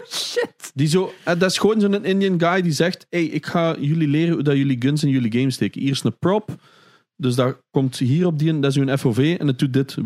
[0.30, 0.70] Shit.
[0.74, 4.09] Die zo, eh, dat is gewoon zo'n Indian guy die zegt: Hey, ik ga jullie
[4.09, 5.80] leren hoe dat jullie guns in jullie games steken.
[5.80, 6.57] Hier is een prop.
[7.16, 9.96] Dus daar komt hier op die, dat is een FOV en het doet dit.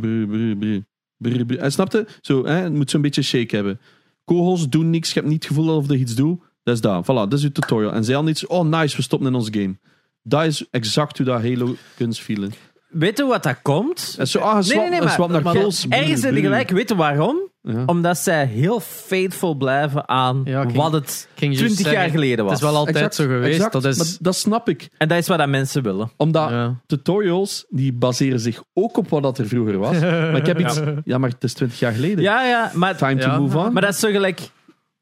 [1.59, 2.07] En snapte?
[2.21, 3.81] Zo, hè, het moet zo'n beetje shake hebben.
[4.25, 6.41] Kogels doen niks, je hebt niet het gevoel alsof je iets doet.
[6.63, 7.05] Dat is dat.
[7.05, 7.93] Voilà, dat is uw tutorial.
[7.93, 9.79] En zij al iets, oh nice, we stoppen in onze game.
[10.23, 12.53] Dat is exact hoe dat Halo guns vielen.
[12.89, 14.15] Weet je wat dat komt?
[14.19, 15.57] En zo, ah, swap, nee, nee, maar- swap naar maar-.
[15.57, 16.71] Ergens je gelijk.
[16.71, 17.37] Weet je waarom?
[17.63, 17.83] Ja.
[17.87, 22.55] Omdat zij heel faithful blijven aan Ja, ik ging- wat het 20 jaar geleden was.
[22.55, 23.55] Het is wel altijd Exact, zo geweest.
[23.55, 23.73] exact.
[23.73, 24.19] Dat is...
[24.19, 24.89] Dat snap ik.
[24.99, 26.11] En dat is wat dat mensen willen.
[26.17, 26.81] Omdat ja.
[26.87, 29.99] tutorials, die baseren zich ook op wat dat er vroeger was.
[30.01, 30.81] Maar ik heb iets...
[31.05, 32.23] Ja, maar het is 20 jaar geleden.
[32.25, 33.73] Ja, ja, maar, Time to move on.
[33.73, 34.41] maar dat is zo gelijk...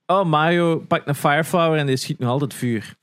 [0.07, 2.95] Oh, Mario pakt een Fireflower en die schiet nog altijd vuur.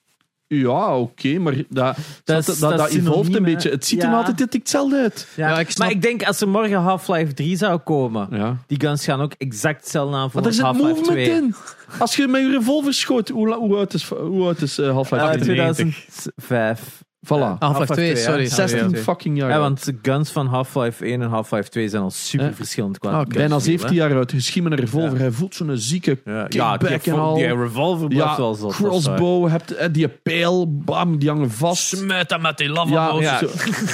[0.60, 2.94] Ja, oké, maar dat, dat, Dat dat, is- dat,
[3.36, 3.70] een beetje.
[3.70, 4.12] Het ziet er Ja.
[4.18, 5.28] nog altijd hetzelfde uit.
[5.36, 8.58] Ja, Ja, ik snap- Maar ik denk als er morgen Half-Life 3 zou komen, Ja.
[8.68, 11.30] die guns gaan ook exact hetzelfde aan voor Maar er zit Half-Life movement 2.
[11.32, 11.56] in.
[12.00, 15.24] Als je met je revolver schoot, hoe, hoe oud is, hoe oud is eh, Half-Life
[15.26, 15.44] Eh, 2?
[15.44, 17.04] 2005.
[17.26, 17.30] Voilà.
[17.30, 17.56] Ja.
[17.60, 18.16] Half-Life 2, ja.
[18.16, 18.46] sorry.
[18.46, 18.98] 16 sorry.
[18.98, 19.64] fucking jaar Ja, oud.
[19.64, 22.54] want de guns van Half-Life 1 en Half-Life 2 zijn al super Eh.
[22.54, 23.96] verschillend qua Ah, Bijna feel, 17 hè.
[23.96, 25.12] jaar met een revolver.
[25.14, 25.18] Ja.
[25.18, 27.36] Hij voelt zo'n zieke Ja, ja kickback die, en al.
[27.36, 28.68] die revolver blijft Ja, wel zo.
[28.68, 29.50] crossbow.
[29.50, 31.84] Hebt, eh, die pijl, bam, die hangen vast.
[31.98, 33.40] Smuit dat met die Ja, lava ja.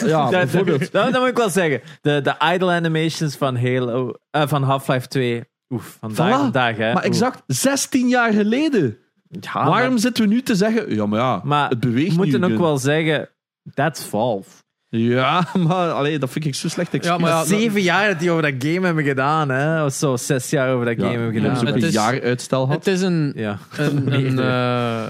[0.06, 0.92] ja Dat, bijvoorbeeld.
[0.92, 1.82] dat, dat moet ik wel zeggen.
[2.02, 5.44] De, de idle animations van Halo, eh, van Half-Life 2.
[5.70, 6.46] Oef, vandaag Voilà.
[6.46, 6.94] de dag, hè.
[6.94, 8.98] Maar exact 16 jaar geleden.
[9.30, 12.16] Ja, Waarom maar- zitten we nu te zeggen, ja, maar ja, Maar het beweegt we
[12.18, 12.52] moeten niet.
[12.52, 13.30] ook wel zeggen,
[13.74, 14.50] that's Valve.
[14.88, 17.04] Ja, maar allee, dat vind ik zo slecht.
[17.04, 19.86] Ja, maar ja, Zeven jaar dat die over dat game hebben gedaan, hè.
[19.86, 21.56] Of zo, zes jaar over dat Ja, game hebben gedaan.
[21.56, 22.70] ze ook het een is- jaar uitstel.
[22.70, 23.32] Het is een...
[23.36, 23.58] Ja.
[23.78, 25.10] een, een eh,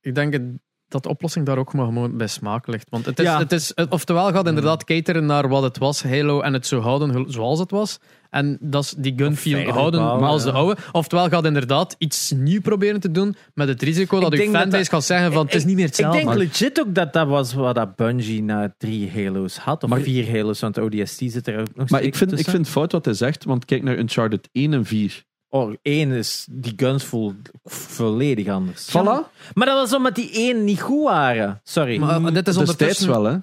[0.00, 2.90] ik denk het- dat de oplossing daar ook maar gewoon bij smaak ligt.
[2.90, 3.38] Want het is, Ja.
[3.38, 6.80] het is, het- oftewel gaat inderdaad cateren naar wat het was, Halo, en het zo
[6.80, 7.98] houden zoals het was.
[8.34, 10.80] En dat is die gun Of feel verder houden bouwen, als de oude.
[10.92, 14.76] Oftewel gaat inderdaad iets nieuw proberen te doen met het risico dat Ik dat fanbase
[14.76, 16.24] dat- gaat zeggen van het is niet meer Ik hetzelfde.
[16.24, 19.82] denk legit ook dat dat was wat dat Bungie na drie Halo's had.
[19.82, 22.32] Of Maar- vier Halo's, want de ODST zit er ook nog Maar steeds ik vind,
[22.38, 25.22] ik vind het fout wat hij zegt, want kijk naar Uncharted 1 en 4.
[25.48, 26.46] Oh, één is...
[26.50, 28.88] Die guns voelen volledig anders.
[28.90, 29.30] Voilà.
[29.54, 31.60] Maar dat was omdat die één niet goed waren.
[31.64, 31.98] Sorry.
[31.98, 33.08] Maar, maar dit is Destijds ondertussen...
[33.10, 33.36] wel, hè.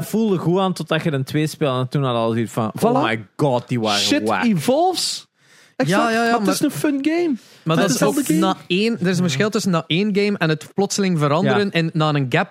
[0.00, 1.80] Dat voelde goed aan totdat je een twee speelde.
[1.80, 2.72] En toen had al zoiets van...
[2.80, 3.02] Oh Voilà.
[3.04, 4.44] my god, die waren Shit wack.
[4.44, 5.26] evolves.
[5.76, 7.34] Exact, Ja, ja, ja, maar het maar- is een fun game.
[7.62, 8.54] Maar Dat dat is is ook hetzelfde game.
[8.54, 11.90] na één, er is een verschil tussen na één game en het plotseling veranderen en
[11.92, 12.50] na een gap.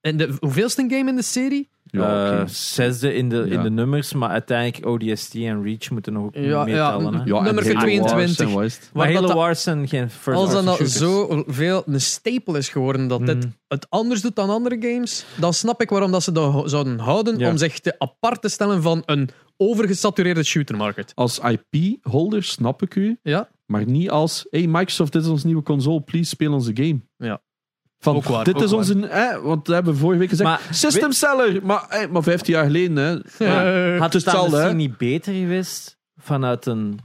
[0.00, 1.68] En de, hoeveelste game in de serie?
[1.96, 6.24] Ja, Eh, zesde in de, in de nummers, maar uiteindelijk ODST en Reach moeten nog
[6.24, 6.72] ook Ja, meetellen.
[7.12, 7.24] ja, hè.
[7.24, 8.36] Ja, en nummer Halo 22.
[8.46, 8.90] Wars en West.
[8.92, 10.98] Maar dat- Wars zijn geen first Als dat nou shooters.
[10.98, 13.54] zoveel een staple is geworden dat dit Mm.
[13.68, 17.38] het anders doet dan andere games, dan snap ik waarom dat ze dat zouden houden
[17.38, 17.50] Ja.
[17.50, 21.12] om zich te apart te stellen van een overgesatureerde shootermarket.
[21.14, 25.62] Als IP-holder snap ik u, Ja, maar niet als hey Microsoft, dit is onze nieuwe
[25.62, 27.00] console, please speel onze game.
[27.16, 27.40] Ja.
[28.02, 30.60] Van, Ook waar, dit ook is onze, eh, want we hebben vorige week gezegd, Maar
[30.70, 33.10] system seller, maar, eh, maar 15 jaar geleden, hè.
[33.98, 34.74] Had het dan misschien hè.
[34.74, 36.98] niet beter geweest vanuit een...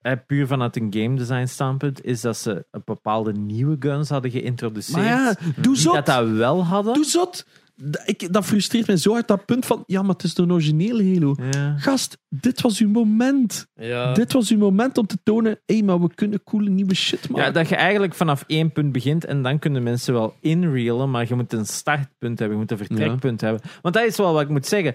[0.00, 4.30] eh, puur vanuit een game design standpunt, is dat ze een bepaalde nieuwe guns hadden
[4.30, 4.96] geïntroduceerd.
[4.96, 5.94] Maar ja, doe die zot.
[5.94, 6.94] dat dat wel hadden.
[6.94, 7.46] Doe zot.
[7.82, 10.52] Dat, ik, dat frustreert mij zo hard, dat punt van, ja, maar het is een
[10.52, 11.34] originele Halo.
[11.50, 11.78] Ja.
[11.78, 13.66] Gast, dit was uw moment.
[13.74, 14.12] ja.
[14.12, 17.28] Dit was uw moment om te tonen, hé, hey, maar we kunnen coole nieuwe shit
[17.28, 17.46] maken.
[17.46, 21.28] Ja, dat je eigenlijk vanaf één punt begint en dan kunnen mensen wel inrealen, maar
[21.28, 23.60] je moet een startpunt hebben, je moet een vertrekpunt hebben.
[23.82, 24.94] Want dat is wel wat ik moet zeggen.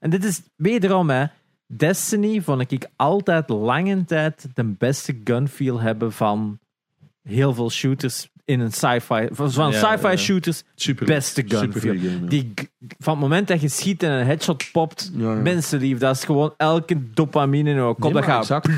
[0.00, 1.24] En dit is wederom, hè.
[1.66, 6.58] Destiny vond ik altijd lange tijd de beste gunfeel hebben van
[7.22, 9.28] heel veel shooters in een sci-fi.
[9.30, 10.16] Van Ja, sci-fi ja.
[10.16, 12.26] shooters, super, beste game, ja.
[12.28, 12.52] Die,
[12.98, 15.40] van het moment dat je schiet en een headshot popt, Ja, ja.
[15.40, 17.98] mensenlief, dat is gewoon elke dopamine in je kop.
[18.12, 18.68] Nee, dat gaat.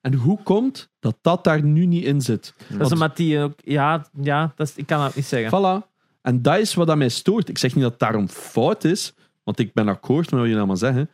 [0.00, 2.54] En hoe komt dat dat daar nu niet in zit?
[2.68, 3.52] Dat is omdat die ook...
[3.64, 5.50] Ja, ja dat is, ik kan dat niet zeggen.
[5.82, 5.86] Voilà.
[6.22, 7.48] En dat is wat aan mij stoort.
[7.48, 9.14] Ik zeg niet dat het daarom fout is,
[9.44, 11.08] want ik ben akkoord met wat jullie allemaal zeggen.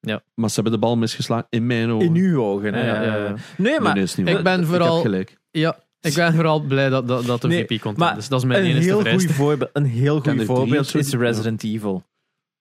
[0.00, 0.22] Ja.
[0.34, 2.06] Maar ze hebben de bal misgeslagen in mijn ogen.
[2.06, 2.86] In uw ogen, hè.
[2.86, 3.34] Ja, ja, ja.
[3.56, 5.38] Nee, maar nee, Ik ben Ik vooral- heb gelijk.
[5.50, 5.76] ja,
[6.08, 8.28] ik ben vooral blij dat, dat, dat de Nee, VP content is.
[8.28, 12.04] Dat is mijn een enige heel, goed voorbeeld, een heel goed voorbeeld is Resident Evil.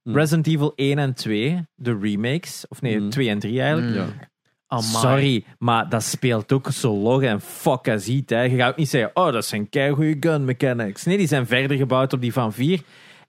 [0.03, 3.09] Resident Evil 1 en 2, de remakes, of nee, Hm.
[3.09, 3.89] 2 en 3 eigenlijk.
[3.89, 3.95] Mm.
[3.95, 4.29] Ja.
[4.67, 4.85] Amai.
[4.85, 8.33] Sorry, maar dat speelt ook zo log en fuck iets.
[8.33, 8.41] Hè.
[8.41, 11.03] Je gaat ook niet zeggen, oh, dat zijn keigoede gun mechanics.
[11.03, 12.81] Nee, die zijn verder gebouwd op die van 4.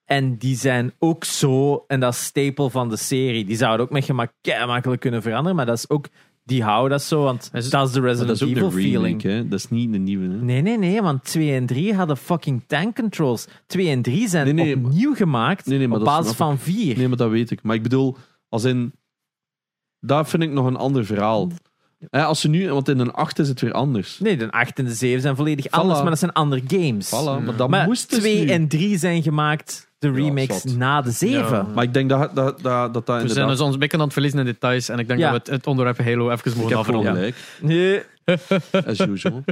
[0.04, 3.44] En die zijn ook zo, en dat is staple van de serie.
[3.44, 4.32] Die zouden ook met gemak
[4.66, 6.08] makkelijk kunnen veranderen, maar dat is ook,
[6.48, 8.82] die houden dat zo, want Is het- dat is de Resident dat is Evil remake,
[8.90, 9.22] feeling.
[9.22, 9.48] hè?
[9.48, 10.28] Dat is niet een nieuwe.
[10.28, 10.36] Hè?
[10.42, 13.46] Nee, nee, nee, want 2 en 3 hadden fucking tank controls.
[13.66, 16.58] 2 en 3 zijn Nee, nee, opnieuw gemaakt Nee, nee, maar op dat basis van
[16.58, 16.96] 4.
[16.96, 17.62] Nee, maar dat weet ik.
[17.62, 18.16] Maar ik bedoel,
[18.48, 18.92] als in...
[20.00, 21.48] Dat vind ik nog een ander verhaal.
[22.10, 22.72] Hè, als ze nu...
[22.72, 24.18] Want in een 8 is het weer anders.
[24.18, 27.06] Nee, de 8 en de 7 zijn volledig anders, maar dat zijn andere games.
[27.08, 28.50] Voilà, maar dat maar moest dus 2 nu.
[28.50, 31.38] en 3 zijn gemaakt, de remakes, na de 7.
[31.56, 31.66] Ja.
[31.74, 33.48] Maar ik denk dat dat, dat, dat, dat We zijn inderdaad...
[33.48, 35.30] dus ons bekken aan het verliezen in details en ik denk Ja.
[35.30, 37.32] dat we het, het onderwerp Halo even gewoon afronden.
[37.60, 38.02] Nee.
[38.86, 39.44] As usual.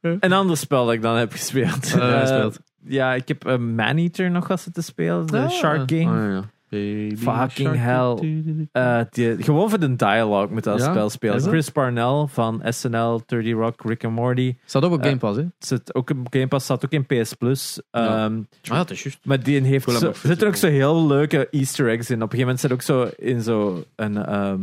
[0.00, 1.94] Een ander spel dat ik dan heb gespeeld.
[1.94, 2.58] Eh, Eh, gespeeld.
[2.86, 5.50] ja, ik heb uh, Maneater nog gaan zitten spelen, de Ah.
[5.50, 6.10] Shark Game.
[6.26, 6.44] Ah, ja.
[6.68, 7.76] Baby Fucking shark.
[7.76, 8.66] hell.
[8.72, 10.90] Eh, die, gewoon voor de dialogue met dat Ja?
[10.90, 11.36] spel spelen.
[11.36, 11.52] Is dat?
[11.52, 14.56] Chris Parnell van SNL, 30 Rock, Rick and Morty.
[14.64, 15.44] Staat ook op Eh, Game Pass, hè?
[15.58, 17.80] Zit ook op Game Pass, staat ook in PS Plus.
[17.90, 18.24] Ja.
[18.24, 19.18] Ehm, Ah, dat is juist.
[19.24, 22.22] Maar die heeft zo, er zitten ook zo heel leuke easter eggs in.
[22.22, 24.60] Op een gegeven moment zit ook zo in zo een, ehm,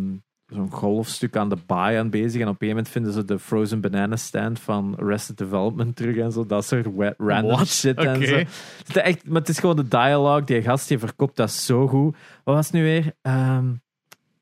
[0.51, 2.41] zo'n golfstuk aan de baai aan bezig.
[2.41, 6.31] En op een moment vinden ze de Frozen Banana Stand van Arrested Development terug en
[6.31, 6.45] zo.
[6.45, 6.87] Dat soort
[7.17, 7.67] random What?
[7.67, 8.35] shit en zo.
[8.35, 8.47] Het
[8.87, 10.43] is echt, maar het is gewoon de dialogue.
[10.43, 12.15] Die gast die verkoopt dat zo goed.
[12.43, 13.13] Wat was het nu weer?
[13.21, 13.69] Ehm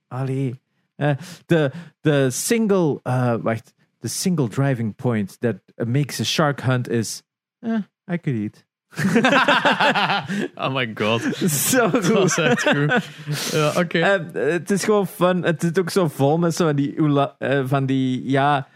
[0.08, 0.60] allee.
[0.96, 1.72] Eh, de,
[2.02, 3.00] de single...
[3.04, 3.74] eh, wacht.
[4.00, 7.24] The single driving point that makes a shark hunt is...
[7.60, 7.80] Eh,
[8.12, 8.66] I could eat.
[10.64, 11.22] oh my god.
[11.50, 12.14] Zo Dat goed.
[12.14, 13.10] was echt goed.
[13.52, 14.00] Ja, oké.
[14.00, 15.44] Eh, het is gewoon fun.
[15.44, 16.96] Het is ook zo vol met zo van die,
[17.38, 18.68] eh, van die ja,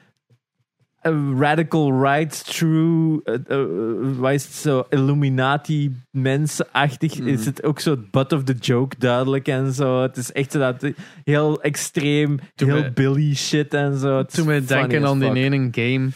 [0.99, 7.19] eh, radical right, true, het zo, Illuminati mensenachtig.
[7.19, 7.27] Mhm.
[7.27, 10.01] Is het ook zo het butt of the joke duidelijk en zo.
[10.01, 10.91] Het is echt zo dat
[11.23, 14.23] heel extreem, Toen heel Billy shit en zo.
[14.23, 16.09] Toen funny denken aan die ene game.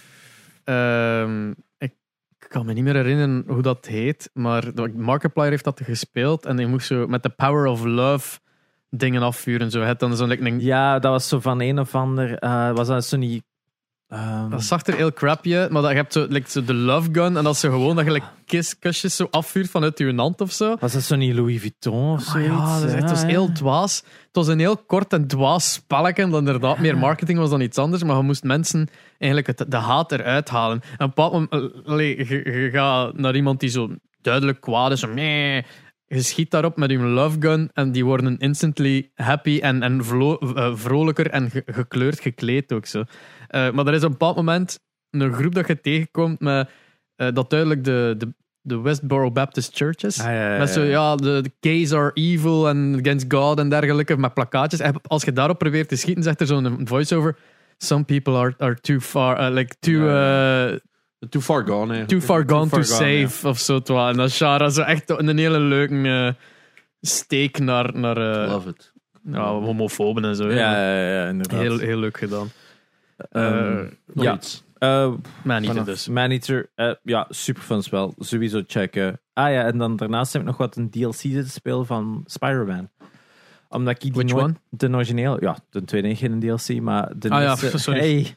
[0.64, 1.52] ehm,
[2.48, 4.30] ik kan me niet meer herinneren hoe dat heet.
[4.34, 6.46] Maar Markiplier heeft dat gespeeld.
[6.46, 8.40] En die moest zo met de power of love
[8.90, 9.72] dingen afvuren.
[9.72, 9.94] Zo.
[9.98, 12.38] Dan zo'n Ja, dat was zo van een of ander.
[12.38, 13.18] eh, was dat zo
[14.08, 16.74] Ehm, Dat zag er heel crappy uit, maar dat, je hebt zo, like, zo de
[16.74, 20.14] love gun en dat ze gewoon dat je like, kiss, kusjes zo afvuurt vanuit je
[20.16, 20.76] hand of zo.
[20.80, 22.50] was dat zo niet Louis Vuitton of Maar zoiets?
[22.54, 23.96] ja, dat is echt, het was heel dwaas.
[23.98, 27.78] Het was een heel kort en dwaas spelletje, dat inderdaad meer marketing was dan iets
[27.78, 30.82] anders, maar je moest mensen eigenlijk het, de haat eruit halen.
[30.82, 31.52] En op een bepaald moment,
[31.88, 33.90] eh, je, je gaat naar iemand die zo
[34.22, 35.66] duidelijk kwaad is, zo, nee,
[36.08, 40.38] je schiet daarop met je love gun en die worden instantly happy en, en vlo-
[40.38, 43.04] eh, vrolijker en ge- gekleurd gekleed ook zo.
[43.48, 44.80] Eh, maar er is op een bepaald moment
[45.12, 46.70] een groep dat je tegenkomt met,
[47.16, 50.20] eh, dat duidelijk de, de, de Westboro Baptist Church is.
[50.20, 51.16] Ah, ja, ja, Met zo, ja.
[51.16, 54.80] de, de gays are evil en against God en dergelijke, met plakkaatjes.
[54.80, 57.38] En als je daarop probeert te schieten, zegt er zo'n voice-over.
[57.78, 60.00] Some people are, are too far, uh, like too,
[61.30, 62.06] Too far gone, hè.
[62.06, 63.80] too far gone far to gone, save, of zo.
[63.82, 64.10] twa.
[64.10, 66.34] En dat is Shara zo echt een hele leuke eh,
[67.02, 68.94] steek naar, naar eh, Love it.
[69.24, 70.52] ja, homofoben en zo.
[70.52, 71.60] Ja, ja, ja, inderdaad.
[71.60, 72.50] Heel, heel leuk gedaan.
[73.18, 74.34] Ehm, Eh, ja.
[74.34, 74.66] Iets.
[74.78, 75.14] Eh,
[75.44, 76.08] vanaf dus.
[76.08, 78.14] Maneater, eh, ja, super fun spel.
[78.20, 79.20] Sowieso checken.
[79.34, 82.90] Ah ja, en dan daarnaast heb ik nog wat een DLC zitten spelen van Spider-Man.
[83.70, 84.54] Omdat ik die Which one?
[84.70, 88.00] De origineel, ja, de tweede geen DLC, maar de Ah ja, sorry.
[88.00, 88.36] Hey.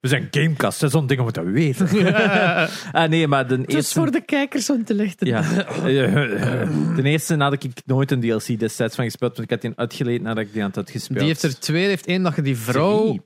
[0.00, 1.88] We zijn Gamecast, dat is zo'n ding om het te weten.
[2.92, 4.10] ah nee, maar de eerste...
[4.10, 5.26] de kijkers om te lichten.
[5.26, 5.42] Ja.
[6.96, 10.22] Ten eerste had ik nooit een DLC destijds van gespeeld, want ik had die uitgeleend
[10.22, 11.18] nadat ik die aan het had gespeeld.
[11.18, 13.06] Die heeft er twee, heeft één dat je die vrouw...
[13.06, 13.20] Drie.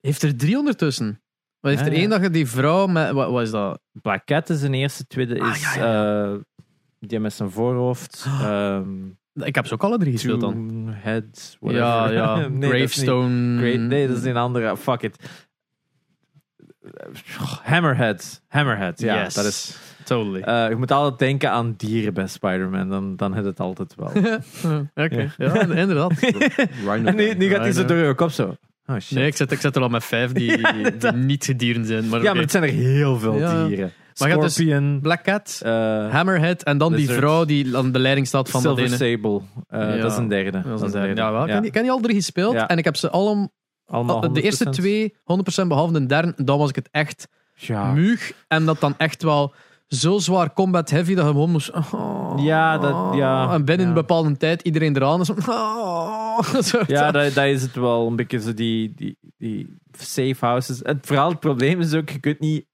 [0.00, 1.22] Heeft er drie ondertussen.
[1.60, 2.00] Maar heeft Ah, er ja.
[2.00, 3.10] één dat je die vrouw met...
[3.10, 3.80] Wat, wat is dat?
[4.02, 6.38] Black Cat is een eerste, tweede Ah, is ja, eh,
[6.98, 8.26] die met zijn voorhoofd.
[8.40, 8.84] ehm
[9.34, 10.52] Ik heb ze ook alle drie gespeeld dan.
[10.68, 11.86] Toonhead, whatever.
[11.86, 12.36] Ja, ja.
[12.48, 13.58] Nee, dat is niet- Gravestone.
[13.58, 14.76] Great, nee, dat is een andere.
[14.76, 15.16] Fuck it.
[17.62, 18.42] Hammerhead.
[18.48, 19.22] Hammerhead, ja.
[19.22, 19.34] Yes.
[19.34, 20.40] Dat is, Totally.
[20.40, 23.94] eh, je moet altijd denken aan dieren bij Spider-Man, dan, dan heb je het altijd
[23.96, 24.06] wel.
[25.04, 25.60] Oké, ja.
[25.60, 26.12] inderdaad.
[26.86, 28.56] Rhino en nu, nu gaat hij zo door je kop zo.
[28.86, 29.18] Oh shit.
[29.18, 30.56] Nee, ik zet, ik zet er al met vijf die,
[30.98, 32.08] die niet gedieren zijn.
[32.08, 33.66] Maar, ja, maar het zijn er heel veel Ja.
[33.66, 33.92] dieren.
[34.18, 35.72] Maar dus Scorpion, Black Cat, eh,
[36.10, 38.96] Hammerhead en dan die vrouw die aan de leiding staat van Silver ene.
[38.96, 39.40] Sable.
[39.68, 39.96] Eh, Ja.
[39.96, 40.62] Dat is een derde.
[40.66, 41.20] Dat is een derde.
[41.20, 41.42] Ja, wel.
[41.42, 41.52] Ik Ja.
[41.52, 42.68] heb die- ik heb die al drie gespeeld Ja.
[42.68, 43.52] en ik heb ze allemaal...
[43.86, 44.68] Allemaal de eerste 100%.
[44.72, 45.14] twee
[45.64, 47.92] 100% behalve de derde, dan was ik het echt Ja.
[47.92, 48.32] muug.
[48.48, 49.54] En dat dan echt wel
[49.88, 51.70] zo zwaar combat heavy dat je gewoon moest...
[51.72, 52.32] oh.
[52.36, 53.92] Ja, dat- ja, En binnen ja.
[53.92, 55.30] een bepaalde tijd iedereen eraan is.
[55.30, 56.38] Oh.
[56.86, 58.06] Ja, dat, dat is het wel.
[58.06, 60.80] Een beetje zo die, die, die safe houses.
[60.82, 62.66] Het vooral het probleem is ook, je kunt niet...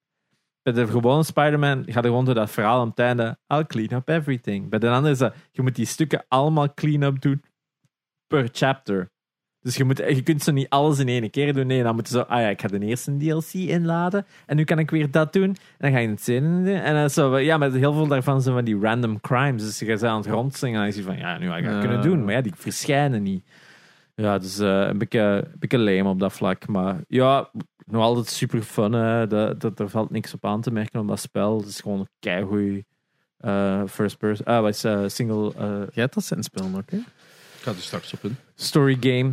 [0.62, 3.39] Bij de gewone Spider-Man gaat er gewoon door dat verhaal om het einde.
[3.47, 4.70] I'll clean up everything.
[4.70, 7.43] Bij de andere is dat, je moet die stukken allemaal clean up doen
[8.26, 9.10] per chapter.
[9.69, 11.66] Dus je, moet, je kunt zo niet alles in één keer doen.
[11.66, 14.27] Nee, dan moet je zo, ah ja, ik ga de eerste DLC inladen.
[14.47, 15.43] En nu kan ik weer dat doen.
[15.49, 16.66] En dan ga je het zin doen.
[16.74, 19.62] En dan zo, ja, maar heel veel daarvan zijn van die random crimes.
[19.62, 21.65] Dus je gaat aan het rondslingen en dan is je van, ja, nu ga ik
[21.65, 21.81] het Ja.
[21.81, 22.24] kunnen doen.
[22.24, 23.45] Maar ja, die verschijnen niet.
[24.15, 26.66] Ja, dus eh, een beetje, een beetje lame op dat vlak.
[26.69, 27.51] Maar ja,
[27.86, 28.93] nog altijd super fun.
[28.93, 29.27] Hè.
[29.27, 31.59] Dat, dat, er valt niks op aan te merken op dat spel.
[31.59, 32.82] Het is gewoon een keigoed
[33.39, 34.47] eh first person.
[34.47, 36.97] Ah, wat is eh, single eh, Jij hebt dat zijn spelen, oké?
[36.97, 38.36] Ik ga er straks op in.
[38.55, 39.32] story game.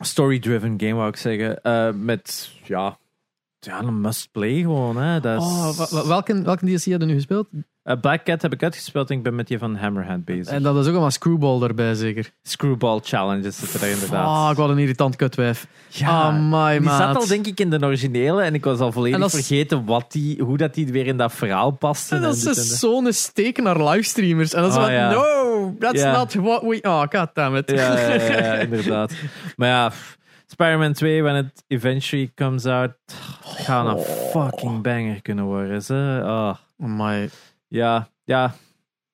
[0.00, 1.62] Story-driven game, wou ik zeggen.
[1.62, 2.98] Eh, met, ja,
[3.58, 4.96] ja, een must-play gewoon.
[4.96, 5.20] Hè.
[5.20, 7.48] Dat Oh, welke, welke DLC je nu gespeeld?
[7.90, 10.52] Eh, Black Cat heb ik uitgespeeld en ik ben met die van Hammerhead bezig.
[10.54, 12.30] En dat is ook allemaal Screwball erbij, zeker.
[12.42, 14.26] Screwball Challenges zitten er inderdaad.
[14.26, 15.66] Ah, ik had een irritant kutwijf.
[15.88, 19.24] Ja, Amai, die zat al denk ik in de originele en ik was al volledig
[19.24, 22.14] is- vergeten wat die, hoe dat die weer in dat verhaal paste.
[22.14, 24.54] En dat en is zo'n steek naar livestreamers.
[24.54, 25.10] En dat is Oh, wat, ja.
[25.10, 26.78] no, that's not what we...
[26.82, 27.70] Oh, goddammit.
[27.70, 29.12] Ja, ja, ja, ja, inderdaad.
[29.56, 29.92] Maar ja,
[30.46, 32.90] Spider-Man 2, when it eventually comes out,
[33.40, 35.82] gaat een fucking banger kunnen worden.
[35.82, 36.20] Ze.
[36.24, 37.28] Oh, Amai.
[37.70, 38.54] Ja, ja.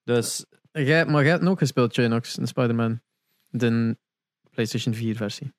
[0.03, 3.01] Dus Jij, maar jij hebt ook gespeeld, Janox, in Spider-Man.
[3.49, 3.97] De
[4.51, 5.53] PlayStation 4 versie.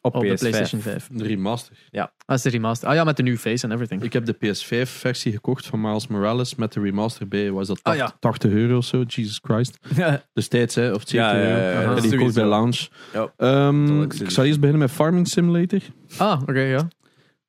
[0.00, 0.34] op, Op de PS5.
[0.38, 1.08] PlayStation 5.
[1.12, 1.76] De remaster.
[1.92, 2.88] Ah, is de remaster.
[2.88, 4.02] Ah ja, met de new face en everything.
[4.02, 7.50] Ik heb de PS5-versie gekocht van Miles Morales met de remaster bij.
[7.50, 8.16] Was dat Ah, 80, ja.
[8.20, 9.02] 80 euro of zo?
[9.02, 9.78] Jesus Christ.
[10.32, 10.92] Destijds, hè?
[10.92, 11.80] Of 70 Ja, ja, ja, euro.
[11.80, 12.72] ja, ja, die gekocht bij.
[13.12, 13.32] Ja.
[13.36, 14.34] Ehm, ik serieus.
[14.34, 15.80] zal eerst beginnen met Farming Simulator.
[16.18, 16.88] Ah, oké, ja.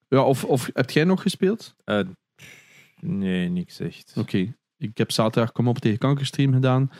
[0.08, 1.76] Ja, of, of heb jij nog gespeeld?
[1.84, 2.00] Eh,
[3.02, 4.14] nee, niks echt.
[4.18, 4.56] Oké.
[4.78, 6.92] Ik heb zaterdag Kom op tegen kankerstream gedaan.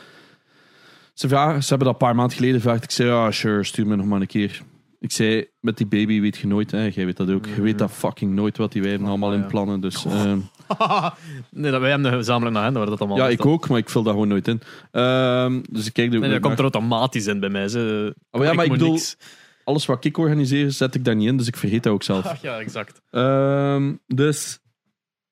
[1.14, 2.84] Ze, vragen, ze hebben dat een paar maanden geleden gevraagd.
[2.84, 4.62] Ik zei, ja, sure, stuur me nog maar een keer.
[5.00, 6.90] Ik zei, met die baby weet je nooit, hè.
[6.94, 7.46] jij weet dat ook.
[7.46, 9.80] Je weet dat fucking nooit wat die wijven allemaal in plannen.
[9.80, 10.38] Dus, ehm,
[11.50, 13.90] nee, dat, wij hebben gezamenlijk naar hen, waar dat allemaal ja, ik ook, maar ik
[13.90, 14.60] vul dat gewoon nooit in.
[14.90, 17.68] Ehm, dus ik kijk Nee, dat komt er automatisch in bij mij.
[17.68, 18.14] Ze.
[18.30, 19.16] Oh, ja, maar ik bedoel, niks.
[19.64, 22.24] alles wat ik organiseer, zet ik daar niet in, dus ik vergeet dat ook zelf.
[22.24, 23.00] Ach ja, exact.
[23.10, 24.58] Ehm, dus,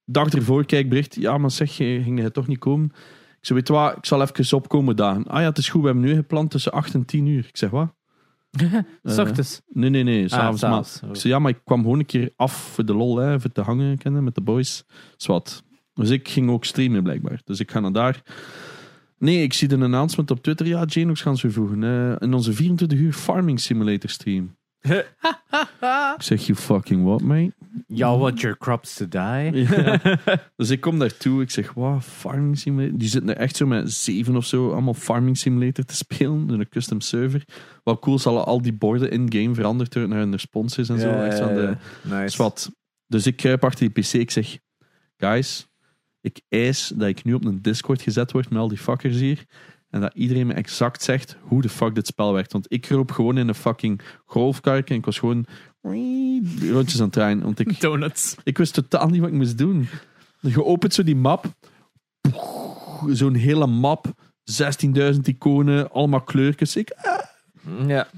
[0.07, 1.15] dag ervoor kijk bericht.
[1.15, 2.87] Ja, maar zeg, ging hij toch niet komen?
[3.41, 5.24] Ik zei, weet wat, ik zal even opkomen dagen.
[5.24, 7.47] Ah ja, het is goed, we hebben nu gepland tussen 8 en 10 uur.
[7.49, 7.95] Ik zeg, wat?
[9.05, 9.61] S ochtends.
[9.69, 10.62] Nee, nee, nee, Ah, s'avonds.
[10.62, 11.01] maar s'avonds.
[11.03, 13.53] ik zei, ja, maar ik kwam gewoon een keer af voor de lol, hè, voor
[13.53, 14.85] te hangen kennen, met de boys.
[15.16, 15.62] Zwat.
[15.95, 17.41] Dus ik ging ook streamen, blijkbaar.
[17.45, 18.23] Dus ik ga naar daar.
[19.19, 20.66] Nee, ik zie een announcement op Twitter.
[20.66, 21.83] Ja, Janox gaan ze voegen.
[21.85, 24.57] eh, in onze 24 uur Farming Simulator stream.
[26.16, 27.53] Ik zeg, you fucking what, mate?
[27.86, 29.53] Y'all want your crops to die?
[29.77, 30.19] Ja.
[30.57, 31.43] Dus ik kom daartoe.
[31.43, 32.98] Ik zeg, wow, Farming Simulator.
[32.98, 36.51] Die zitten er echt zo met zeven of zo allemaal Farming Simulator te spelen.
[36.51, 37.44] In een custom server.
[37.82, 41.09] Wat cool is, al, die borden in-game veranderd worden naar hun responses en zo.
[41.09, 42.53] Echt van de, nice.
[43.07, 44.12] Dus ik kruip achter die PC.
[44.12, 44.59] Ik zeg,
[45.16, 45.66] guys,
[46.20, 49.44] ik eis dat ik nu op een Discord gezet word met al die fuckers hier.
[49.90, 52.53] En dat iedereen me exact zegt hoe de fuck dit spel werkt.
[52.53, 55.47] Want ik kroop gewoon in een fucking golfkark en ik was gewoon
[56.71, 57.41] rondjes aan het draaien.
[57.43, 58.35] Want ik, Donuts.
[58.45, 59.89] ik wist totaal niet wat ik moest doen.
[60.41, 61.45] Je opent zo die map.
[63.09, 64.07] Zo'n hele map.
[65.15, 66.77] 16.000 iconen, allemaal kleurtjes.
[66.77, 66.97] Ik,
[67.87, 68.09] Ja.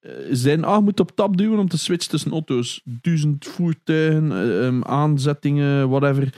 [0.00, 2.80] eh, zijn, ah, moet op tab duwen om te switchen tussen auto's.
[2.84, 6.34] Duizend voertuigen, eh, ehm, aanzettingen, whatever.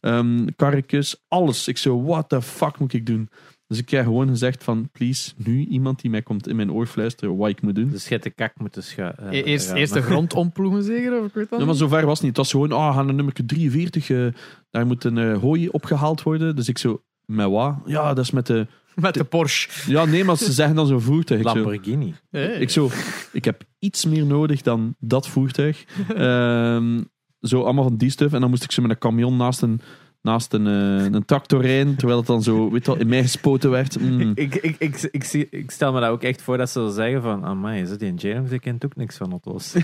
[0.00, 1.68] Ehm karretjes, alles.
[1.68, 3.28] Ik zo, what the fuck moet ik doen?
[3.72, 6.86] Dus ik krijg gewoon gezegd van, please, nu iemand die mij komt in mijn oor
[6.86, 7.88] fluisteren wat ik moet doen.
[7.88, 9.26] Dus je hebt de kak moeten schuiven.
[9.30, 11.18] E- Eerst, eerst de grond omploegen zeker?
[11.18, 12.36] Of ik weet dat Ja, maar zover was het niet.
[12.36, 14.26] Het was gewoon, ah, gaan een nummer 43, eh,
[14.70, 16.56] daar moet een eh, hooi opgehaald worden.
[16.56, 17.76] Dus ik zo, met wat?
[17.86, 18.66] Ja, dat is met de...
[18.94, 19.90] Met de Porsche.
[19.90, 21.40] Ja, nee, maar ze zeggen dan zo'n voertuig.
[21.40, 22.14] Ik zo, Lamborghini.
[22.30, 22.54] Hey.
[22.58, 22.90] Ik zo,
[23.32, 25.84] ik heb iets meer nodig dan dat voertuig.
[26.16, 27.00] Ehm,
[27.40, 28.32] zo allemaal van die stuff.
[28.32, 29.80] En dan moest ik ze met een camion naast een,
[30.22, 31.96] naast een, eh, een tractor rijden.
[31.96, 34.00] Terwijl het dan zo, weet wel, in mij gespoten werd.
[34.00, 34.32] Mm.
[34.34, 37.22] Ik, ik, ik, ik, zie, ik stel me dat ook echt voor dat ze zeggen
[37.22, 38.50] van amai, is dat die James?
[38.50, 39.74] Die kent ook niks van auto's.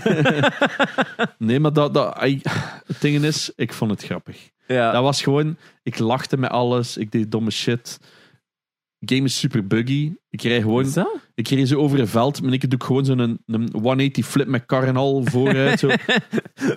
[1.37, 2.17] Nee, maar dat, dat,
[2.85, 4.49] het ding is, ik vond het grappig.
[4.67, 4.91] ja.
[4.91, 6.97] Dat was gewoon, ik lachte met alles.
[6.97, 7.99] Ik deed domme shit.
[9.05, 10.13] Game is super buggy.
[10.29, 10.85] Ik rijd gewoon,
[11.35, 12.41] ik reed zo over een veld.
[12.41, 15.79] Maar ik doe gewoon zo'n een, een 180 flip met kar en al vooruit.
[15.79, 15.89] Zo.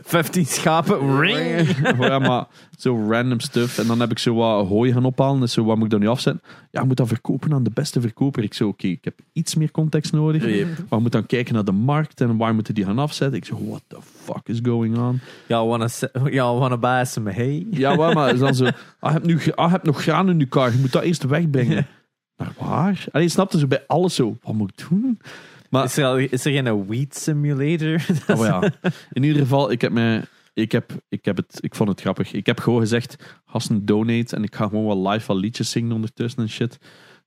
[0.02, 1.20] 15 schapen.
[1.20, 1.68] Ring.
[2.00, 2.46] ja, maar
[2.78, 3.78] zo random stuff.
[3.78, 5.40] En dan heb ik zo wat hooi gaan ophalen.
[5.40, 6.42] Dus zo, wat moet ik dan nu afzetten?
[6.70, 8.42] Ja, ik moet dat verkopen aan de beste verkoper.
[8.42, 10.44] Ik zo, oké, ik heb iets meer context nodig.
[10.44, 10.66] Yep.
[10.66, 13.38] Maar ik moet dan kijken naar de markt en waar moeten die gaan afzetten.
[13.38, 15.20] Ik zo, what the fuck is going on?
[15.46, 15.88] Y'all wanna,
[16.30, 17.66] y'all wanna buy some hay?
[17.70, 20.46] Ja, maar dan zo, ah, je hebt, nu, ah, je hebt nog graan in je
[20.46, 20.72] kar.
[20.72, 21.86] Je moet dat eerst wegbrengen.
[22.36, 23.04] Naar waar?
[23.12, 25.20] Allee, je snapte zo bij alles zo, wat moet ik doen?
[25.70, 28.06] Maar Is er, al- is er geen weed simulator?
[28.28, 28.72] Oh, maar ja.
[29.12, 30.24] In ieder geval, ik heb mij.
[30.54, 32.32] Ik, heb, ik, heb het, ik vond het grappig.
[32.32, 34.36] Ik heb gewoon gezegd: gasten donate.
[34.36, 36.78] En ik ga gewoon wel live wat liedjes zingen ondertussen en shit.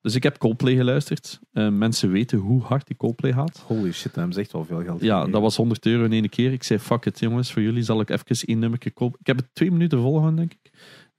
[0.02, 1.40] Dus ik heb Coldplay geluisterd.
[1.54, 3.64] Eh, mensen weten hoe hard ik Coldplay haat.
[3.68, 5.02] Holy shit, dat is echt wel veel geld.
[5.02, 6.52] Ja, dat was 100 euro in één keer.
[6.52, 7.52] Ik zei: fuck it, jongens.
[7.54, 9.20] Voor jullie zal ik even één nummer kopen.
[9.20, 10.72] Ik heb het twee minuten volgehouden, denk ik.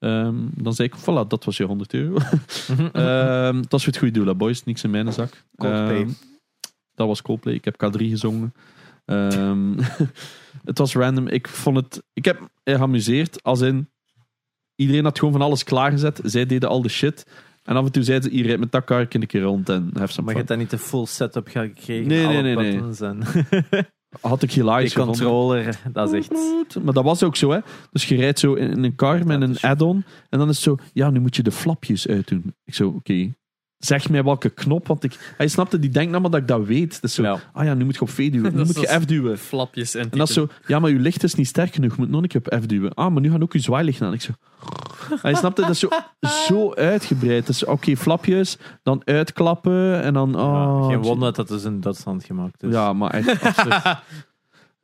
[0.07, 2.17] Ehm, dan zei ik: voilà, dat was je 100 euro.
[2.93, 4.65] Ehm, dat is het goede doel, hè, boys.
[4.65, 5.45] Niks in mijn zak.
[5.57, 6.09] Ehm,
[6.95, 7.55] dat was Coldplay.
[7.55, 8.55] Ik heb K3 gezongen.
[9.05, 9.79] Ehm,
[10.65, 11.29] het was random.
[11.29, 12.03] Ik vond het.
[12.13, 13.43] Ik heb me geamuseerd.
[13.43, 13.91] Als in.
[14.75, 16.21] Iedereen had gewoon van alles klaargezet.
[16.25, 17.27] Zij deden al de shit.
[17.63, 19.91] En af en toe zeiden ze: hier rijdt met dat karretje een keer rond en
[19.95, 22.07] some Maar je hebt dan niet de full setup gekregen?
[22.07, 22.81] Nee, nee, nee, nee.
[22.99, 23.23] En
[24.21, 25.17] Had ik die hilarisch gevonden.
[25.17, 26.41] controller, dat is echt...
[26.83, 27.59] Maar dat was ook zo, hè?
[27.93, 30.05] Dus je rijdt zo in een car met een add-on.
[30.29, 32.55] En dan is het zo: ja, nu moet je de flapjes uitdoen.
[32.65, 33.35] Ik zo: oké.
[33.79, 37.01] Zeg mij welke knop, want ik, hij snapte, die denkt namelijk dat ik dat weet.
[37.03, 37.41] Dus zo, Ja.
[37.53, 39.39] ah ja, nu moet je op V duwen, nu moet je F duwen.
[39.39, 41.91] Flapjes en En dat is zo, ja, maar je licht is niet sterk genoeg.
[41.91, 42.95] Je moet nog een keer op F duwen.
[42.95, 44.13] Ah, maar nu gaan ook je zwaailicht aan.
[44.13, 44.33] Ik zo,
[45.23, 45.89] hij snapte, dat is zo,
[46.21, 47.47] zo uitgebreid.
[47.47, 50.31] Dus oké, flapjes, dan uitklappen en dan...
[50.31, 52.73] Ja, Oh, geen wonder dat het in Duitsland gemaakt is.
[52.73, 53.85] Ja, maar echt absurd.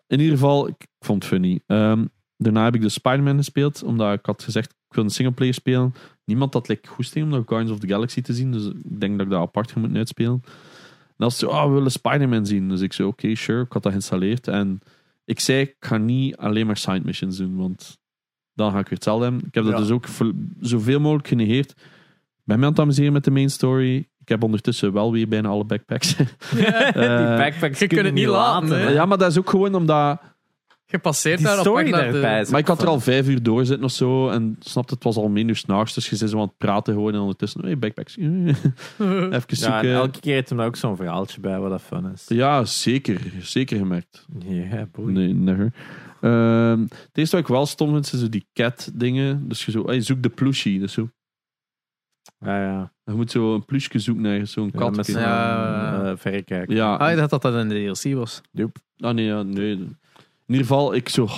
[0.07, 1.61] In ieder geval, ik vond het funny.
[1.67, 2.05] Ehm,
[2.37, 5.95] daarna heb ik de Spider-Man gespeeld, omdat ik had gezegd, ik wil een singleplayer spelen.
[6.25, 9.17] Niemand had like, goesting om nog Guardians of the Galaxy te zien, dus ik denk
[9.17, 10.43] dat ik dat apart ga moeten uitspelen.
[11.17, 12.69] En het zo, ah, we willen Spider-Man zien.
[12.69, 14.49] Dus ik zei, oké, sure, ik had dat geïnstalleerd.
[14.49, 14.81] En
[15.25, 17.99] ik zei, ik ga niet alleen maar side missions doen, want
[18.55, 19.43] dan ga ik weer hetzelfde hebben.
[19.47, 19.79] Ik heb dat Ja.
[19.79, 20.07] dus ook
[20.61, 21.71] zoveel mogelijk genegeerd.
[21.71, 23.97] Ik ben me aan het amuseren met de main story.
[23.97, 26.17] Ik heb ondertussen wel weer bijna alle backpacks.
[26.17, 30.21] Die Eh, backpacks je kunt het niet laten, ja, maar dat is ook gewoon omdat...
[30.87, 32.47] Je passeert Die daar op naar de...
[32.51, 34.29] Maar ik had er al vijf uur door zitten of zo.
[34.29, 35.95] En snapte, het was al minder s'nachts.
[35.95, 37.15] Dus je zit zo aan het praten gewoon.
[37.15, 38.17] En ondertussen, hey, backpacks.
[38.21, 38.57] Even
[38.99, 39.81] Ja, zoeken.
[39.81, 42.25] en elke keer heeft daar ook zo'n verhaaltje bij wat dat fun is.
[42.29, 43.21] Ja, zeker.
[43.41, 44.27] Zeker gemerkt.
[44.47, 45.13] Ja, boei.
[45.13, 45.73] Nee, never.
[46.23, 49.49] Ehm, het eerste wat ik wel stom vind, zijn zo die cat dingen.
[49.49, 50.79] Dus je zo, hey, zoek de plushie.
[50.81, 51.09] Dus zo,
[52.39, 52.93] Ja, ja.
[53.05, 54.97] je moet zo een plushje zoeken naar zo'n Ja, kat.
[54.97, 56.17] met zo'n Ja.
[56.17, 56.75] verrekijker.
[56.77, 58.41] Ja, Ah, ik dacht dat dat een DLC was.
[58.99, 59.71] ah, nee, ja, nee.
[59.73, 59.97] In
[60.47, 61.29] ieder geval, ik zo...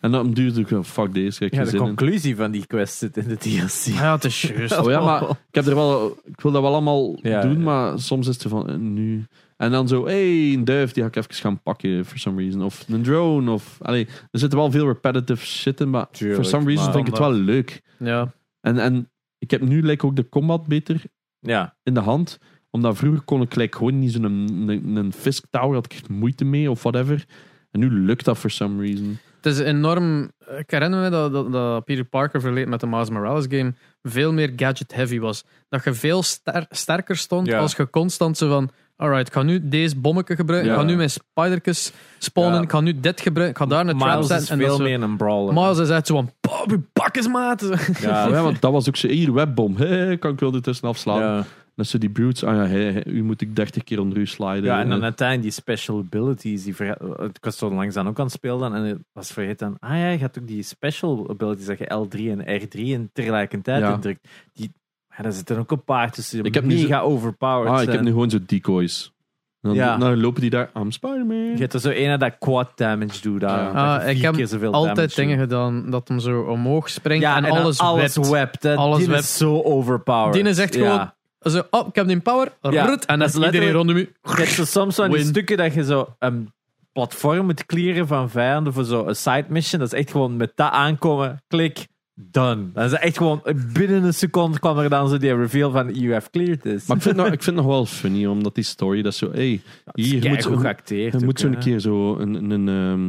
[0.00, 1.76] En dan duurde ik, oh, fuck deze, Ja, de in.
[1.78, 3.94] conclusie van die quest zit in de DLC.
[3.98, 4.78] Ja, het is juist.
[4.78, 7.58] Oh ja, maar ik heb er wel, ik wil dat wel allemaal Ja, doen, ja.
[7.58, 9.26] maar soms is het van eh, nu.
[9.64, 12.62] En dan zo, hey, een duif, die ga ik even gaan pakken for some reason.
[12.62, 13.50] Of een drone.
[13.50, 16.92] Of, allee, er zit wel veel repetitive shit in, maar Tuurlijk, for some reason maar-
[16.94, 17.82] vind ik het wel leuk.
[17.98, 18.34] Ja.
[18.60, 21.02] En, en ik heb nu like, ook de combat beter
[21.40, 22.38] Ja, in de hand.
[22.70, 26.08] Omdat vroeger kon ik like, gewoon niet zo'n een, een Fisk Tower, had ik echt
[26.08, 27.24] moeite mee of whatever.
[27.70, 29.18] En nu lukt dat for some reason.
[29.40, 30.30] Het is enorm.
[30.58, 34.32] Ik herinner me dat, dat, dat Peter Parker verleed met de Miles Morales game veel
[34.32, 35.44] meer gadget-heavy was.
[35.68, 37.58] Dat je veel ster- sterker stond Ja.
[37.58, 38.70] als je constant zo van.
[38.96, 40.70] Alright, ik ga nu deze bommetje gebruiken.
[40.70, 40.76] Ja.
[40.76, 42.54] Ik ga nu mijn spidertjes spawnen.
[42.54, 42.62] Ja.
[42.62, 43.62] Ik ga nu dit gebruiken.
[43.64, 44.60] Ik ga daar een trap Miles is zetten.
[44.60, 45.54] En veel meer een brawler.
[45.54, 46.30] Miles is echt zo van.
[46.40, 46.78] Pop,
[47.12, 47.60] je maat.
[48.00, 49.76] Ja, ja, want dat was ook zo, hier, webbom.
[49.76, 51.20] Hey, kan ik wel ertussen afslaan.
[51.20, 51.44] ja.
[51.76, 54.26] Dan zo die brutes, ah ja, hey, hey, u moet ik 30 keer onder u
[54.26, 54.64] sliden.
[54.64, 56.64] Ja, en dan Eh, uiteindelijk die special abilities.
[56.64, 59.76] Die verga- ik was zo langs dan ook aan het spelen en ik was vergeten.
[59.78, 63.80] Ah ja, je had ook die special abilities dat je L3 en R3 en tegelijkertijd
[63.80, 63.92] Ja.
[63.94, 64.28] indrukt.
[64.52, 64.72] Die,
[65.16, 66.36] ja, daar zitten ook een paar tussen.
[66.38, 67.72] die Ik heb nu mega zo- overpowered.
[67.76, 69.12] ah, ik heb nu gewoon zo decoys.
[69.60, 69.96] Dan, Ja.
[69.96, 71.36] dan lopen die daar, I'm Spider-Man.
[71.36, 73.40] Je hebt er zo een dat quad damage doet.
[73.40, 73.96] Daar, Ja.
[73.98, 74.34] Ah, ik heb
[74.72, 75.46] Altijd dingen doet.
[75.48, 78.28] gedaan dat hem zo omhoog springt Ja, en, en alles, alles wept.
[78.30, 78.62] wept.
[78.62, 78.74] hè.
[78.76, 79.20] Alles die wept.
[79.22, 80.32] is zo overpowered.
[80.32, 80.80] Die is echt Ja.
[80.92, 81.12] gewoon.
[81.52, 82.52] Zo, oh, ik heb die power.
[82.60, 84.12] Rut, en dan dat is iedereen rondom u.
[84.22, 85.26] Je hebt zo soms van die Win.
[85.26, 86.52] stukken dat je zo een
[86.92, 89.80] platform moet clearen van vijanden voor zo'n side mission.
[89.80, 92.72] Dat is echt gewoon met dat aankomen, klik, done.
[92.72, 93.42] Dat is echt gewoon
[93.72, 96.86] binnen een seconde kwam er dan zo die reveal van you have cleared this.
[96.86, 99.14] Maar ik vind, het nog, ik vind het nog wel funny, omdat die story, dat
[99.14, 99.60] zo, hey,
[99.94, 101.12] hier, je moet, zo, geacteerd.
[101.12, 103.04] je ook, moet zo een keer zo een, een, een, ehm,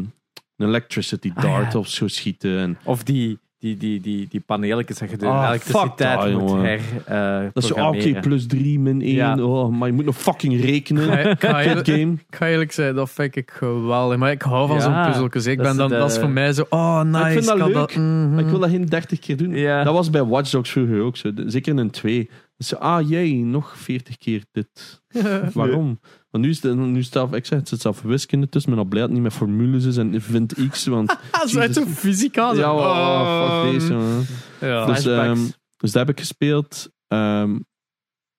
[0.58, 1.80] een electricity Ah, dart ja.
[1.80, 2.60] of zo schieten.
[2.60, 6.42] En, Of die, die, die, die, die paneeltjes dat je door Ah, elektriciteit fuck dat,
[6.42, 6.66] moet jongen.
[6.66, 8.22] her eh, dat is zo, ah, oké, programmeren.
[8.22, 9.14] plus 3 min 1.
[9.14, 9.36] Ja.
[9.44, 11.30] Oh, maar je moet nog fucking rekenen.
[11.30, 12.14] Ik, ga eerlijk, game.
[12.28, 14.18] ik ga eerlijk zeggen, dat vind ik geweldig.
[14.18, 15.46] Maar ik hou van Ja, zo'n puzzeltjes.
[15.46, 17.26] Ik dat ben is dan, de- dat is voor mij zo, oh nice.
[17.26, 18.34] ik vind dat kan leuk, mhm.
[18.34, 19.56] Maar ik wil dat geen 30 keer doen.
[19.56, 19.84] Ja.
[19.84, 21.34] Dat was bij Watch Dogs vroeger ook zo.
[21.34, 22.30] De- Zeker in een 2.
[22.58, 25.02] Dus ah jij, nog 40 keer dit.
[25.54, 26.00] Waarom?
[26.36, 28.72] Want nu is het, nu zelf, ik zeg, het zit zelf wiskunde tussen.
[28.72, 30.86] Blij dat het niet met formules is en vind X.
[30.86, 32.54] Want Ah, zo uit fysica.
[32.54, 33.94] ja, oh, fuck deze.
[33.94, 34.24] man.
[34.62, 34.86] Ja.
[34.86, 35.40] Dus, ehm,
[35.78, 36.90] dus dat heb ik gespeeld.
[37.08, 37.60] Ehm,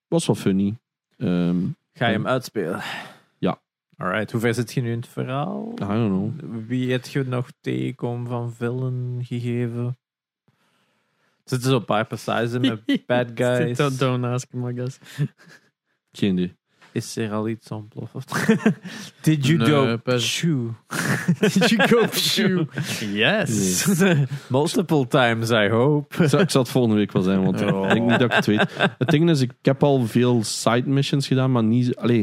[0.07, 0.77] was wel funny.
[1.17, 1.57] Ehm,
[1.93, 2.81] Ga je hem uitspelen?
[3.37, 3.61] Ja.
[3.97, 5.71] Alright, hoe ver zit je nu in het verhaal?
[5.73, 6.51] I don't know.
[6.67, 9.97] Wie heb je nog tegenkom van villain gegeven?
[10.45, 13.77] Er zitten zo'n paar passages in met bad guys.
[13.77, 14.97] Don't, don't ask him, I guess.
[16.11, 16.55] Geen idee.
[16.97, 18.31] Is er al iets ontploft?
[19.21, 20.69] Did you Nee, go pas- shoe?
[21.39, 22.65] Did you go?
[23.13, 23.85] Yes.
[24.49, 26.23] Multiple times, I hope.
[26.23, 27.83] Ik zal, ik zal het volgende week wel zijn, want Oh.
[27.87, 28.65] ik denk niet dat ik het weet.
[28.97, 31.95] Het ding is, ik heb al veel side missions gedaan, maar niet...
[31.95, 32.17] Allee,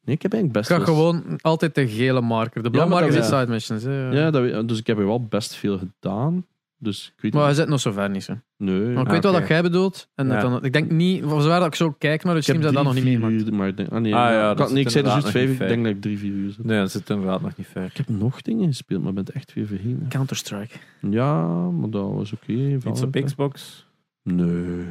[0.00, 2.62] nee, ik heb eigenlijk Ik best ga wel- gewoon altijd de gele marker.
[2.62, 3.82] De blauwe maar marker dat- is side missions.
[3.82, 4.08] hè.
[4.10, 6.46] Ja, dat, weet- dus ik heb er wel best veel gedaan.
[6.84, 8.22] Dus ik weet Maar hij zit nog zo ver niet.
[8.22, 8.38] Zo.
[8.56, 8.80] Nee.
[8.80, 10.08] Maar ik Ah, weet wel dat jij bedoelt.
[10.14, 10.48] En dat Ja.
[10.48, 12.72] dan, ik denk niet, voor zover dat ik zo kijk naar de ik heb dat
[12.74, 13.88] dat nog niet drie, uur, maar ik denk...
[13.88, 15.32] Ah, nee, Ah, ja, ik, dat had- nee, zit ik zei dus inderdaad juist nog
[15.32, 16.64] vijf, niet ik denk dat ik drie, vier uur zit.
[16.64, 17.84] Nee, dat zit inderdaad nog niet ver.
[17.84, 20.06] Ik heb nog dingen gespeeld, maar ben het echt weer vergeten.
[20.08, 20.74] Counter-Strike.
[21.10, 22.52] Ja, maar dat was oké.
[22.52, 23.12] Iets op.
[23.24, 23.86] Xbox?
[24.22, 24.84] Nee.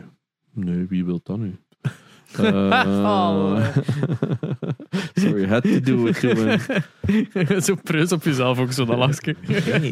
[0.53, 1.55] Nee, wie wil dat nu?
[2.37, 3.65] Eh, Oh.
[5.13, 7.63] Sorry, had to do it.
[7.63, 9.35] Zo preus op jezelf ook zo, dat lachje.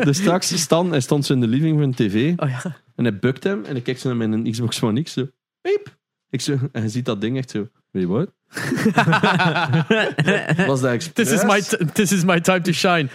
[0.03, 2.61] Dus straks Stan, hij stond zo in de living van tv Oh ja.
[2.95, 5.27] en hij bukt hem en ik kijk zo naar mijn Xbox One X zo,
[5.61, 5.97] piep.
[6.29, 8.29] Ik zo, en hij ziet dat ding echt zo, weet je wat?
[10.67, 11.27] Was dat expres?
[11.27, 11.61] This is, my
[11.93, 13.07] this is my time to shine.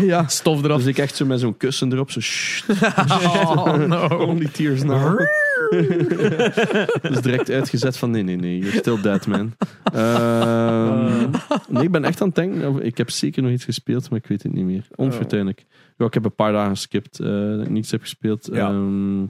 [0.00, 0.26] Ja.
[0.28, 0.76] Stof eraf.
[0.78, 2.68] Dus ik echt zo met zo'n kussen erop, zo shh,
[3.56, 4.06] Oh no.
[4.06, 5.20] only tears now.
[7.10, 9.52] Dus direct uitgezet van nee, nee, nee, you're still dead, man.
[9.92, 11.30] Ehm,
[11.68, 14.26] nee, ik ben echt aan het denken, ik heb zeker nog iets gespeeld, maar ik
[14.26, 14.86] weet het niet meer.
[14.94, 15.64] Onfortuinlijk.
[15.96, 18.48] Ja, ik heb een paar dagen geskipt, eh, dat ik niets heb gespeeld.
[18.52, 18.68] Ja.
[18.68, 19.22] Ehm,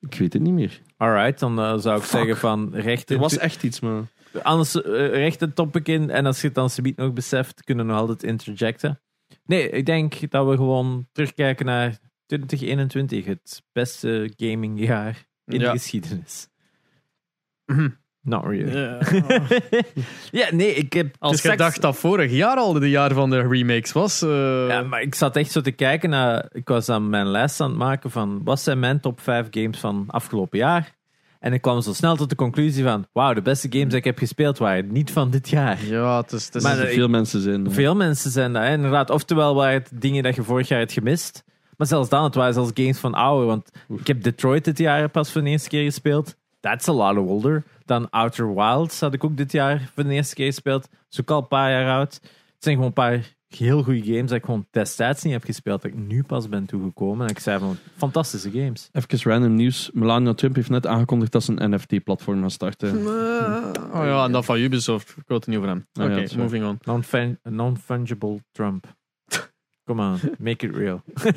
[0.00, 0.80] ik weet het niet meer.
[0.96, 2.18] Alright, dan eh, zou ik Fuck.
[2.18, 4.02] zeggen van recht Er was echt iets, maar...
[4.42, 7.86] Anders eh, recht een topic in en als je het dan subiet nog beseft, kunnen
[7.86, 9.00] we nog altijd interjecten.
[9.44, 15.72] Nee, ik denk dat we gewoon terugkijken naar 2021, het beste gamingjaar in Ja.
[15.72, 16.48] de geschiedenis.
[17.66, 17.88] Mhm.
[18.22, 18.76] Not really.
[18.78, 18.98] Ja.
[20.30, 21.14] Ja, nee, ik heb...
[21.18, 24.22] Als je dacht dat vorig jaar al de jaar van de remakes was.
[24.22, 26.46] eh, Ja, maar ik zat echt zo te kijken naar...
[26.52, 28.40] Ik was aan mijn lijst aan het maken van...
[28.44, 30.94] Wat zijn mijn top 5 games van afgelopen jaar?
[31.40, 33.06] En ik kwam zo snel tot de conclusie van...
[33.12, 35.84] Wauw, de beste games die ik heb gespeeld waren niet van dit jaar.
[35.84, 36.44] ja, het is...
[36.46, 37.70] Het is Maar, er eh, veel mensen zijn.
[37.72, 39.10] Veel mensen zijn dat, hè, inderdaad.
[39.10, 41.44] Oftewel waren het dingen dat je vorig jaar hebt gemist.
[41.76, 43.46] Maar zelfs dan, het waren zelfs games van ouder.
[43.46, 46.36] Want ik heb Detroit dit jaar pas voor de eerste keer gespeeld.
[46.60, 47.62] That's a lot older.
[47.84, 50.82] Dan Outer Wilds had ik ook dit jaar voor de eerste keer gespeeld.
[50.90, 52.12] Dat is ook al een paar jaar oud.
[52.22, 55.82] Het zijn gewoon een paar heel goede games dat ik gewoon destijds niet heb gespeeld,
[55.82, 57.26] dat ik nu pas ben toegekomen.
[57.26, 58.88] En ik zei van, fantastische games.
[58.92, 59.90] Even random nieuws.
[59.92, 62.96] Melania Trump heeft net aangekondigd dat ze een NFT-platform gaat starten.
[63.92, 65.08] Oh ja, en dat van Ubisoft.
[65.16, 65.86] Ik wil het niet over hem.
[65.92, 66.38] Ah, Oké, ja, waar.
[66.38, 66.78] moving on.
[66.82, 68.94] Non-fun- Non-fungible Trump.
[69.86, 71.02] Come on, make it real.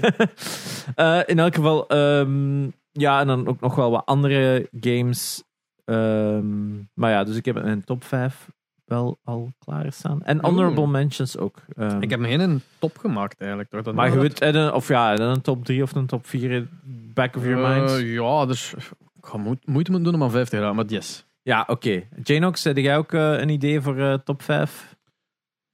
[0.95, 5.43] Eh, in elk geval, ehm, ja, en dan ook nog wel wat andere games.
[5.85, 8.49] Ehm, maar ja, dus ik heb mijn top 5
[8.85, 10.23] wel al klaarstaan.
[10.23, 10.89] En honorable Oeh.
[10.91, 11.57] mentions ook.
[11.75, 13.69] Ehm, Ik heb nog geen top gemaakt eigenlijk.
[13.69, 13.81] Toch?
[13.81, 16.51] Dat maar je weet, eh, of ja, dan een top 3 of een top 4
[16.51, 16.69] in
[17.13, 18.07] back of your Eh, mind.
[18.07, 18.73] ja, dus
[19.15, 21.25] ik ga moe- moeite moeten doen om aan 50 te gaan, maar yes.
[21.41, 22.03] Ja, oké.
[22.23, 24.97] Janox, heb jij ook een idee voor top 5?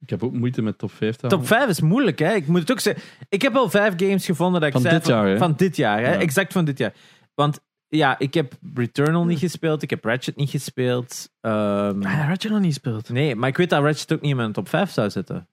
[0.06, 1.38] Ik heb ook moeite met top 5 te halen.
[1.38, 2.34] Top 5 is moeilijk, hè?
[2.34, 3.02] Ik moet het ook zeggen.
[3.28, 5.36] Ik heb al vijf games gevonden dat ik Van zei dit jaar, hè?
[5.36, 6.12] Van dit jaar, hè?
[6.12, 6.18] Ja.
[6.20, 6.92] Exact van dit jaar.
[7.34, 11.28] Want ja, ik heb Returnal niet gespeeld, ik heb Ratchet niet gespeeld.
[11.40, 13.08] Ehm, Ah, had je nog niet gespeeld?
[13.08, 15.48] nee, maar ik weet dat Ratchet ook niet in mijn top 5 zou zitten.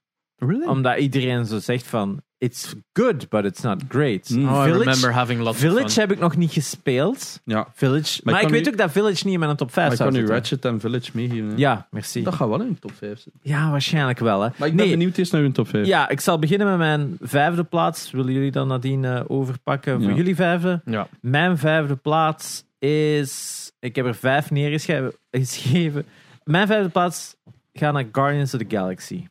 [0.46, 0.66] Really?
[0.66, 4.28] Omdat iedereen zo zegt van, it's good, but it's not great.
[4.30, 4.48] Mm.
[4.48, 6.00] oh, I Village, remember having lots Village of fun.
[6.00, 7.40] heb ik nog niet gespeeld.
[7.44, 8.20] Ja, Village.
[8.24, 10.22] Maar Maar, ik weet ook dat Village niet in mijn top 5 maar ik kan
[10.22, 10.26] nu.
[10.28, 11.48] Ratchet en Village meegeven.
[11.48, 11.54] hè.
[11.56, 12.22] Ja, merci.
[12.22, 13.40] Dat gaat wel in de top 5 zitten.
[13.42, 14.48] Ja, waarschijnlijk wel, hè.
[14.56, 15.86] Maar ik ben nee, benieuwd eerst naar hun top 5.
[15.86, 18.10] Ja, ik zal beginnen met mijn vijfde plaats.
[18.10, 20.16] Willen jullie dan nadien eh, overpakken voor Ja.
[20.16, 20.80] jullie vijfde?
[20.84, 21.08] Ja.
[21.20, 23.62] Mijn vijfde plaats is...
[23.80, 25.12] Ik heb er vijf neergeschreven.
[25.30, 26.04] geschreven.
[26.44, 27.36] Mijn vijfde plaats
[27.72, 29.24] gaat naar Guardians of the Galaxy.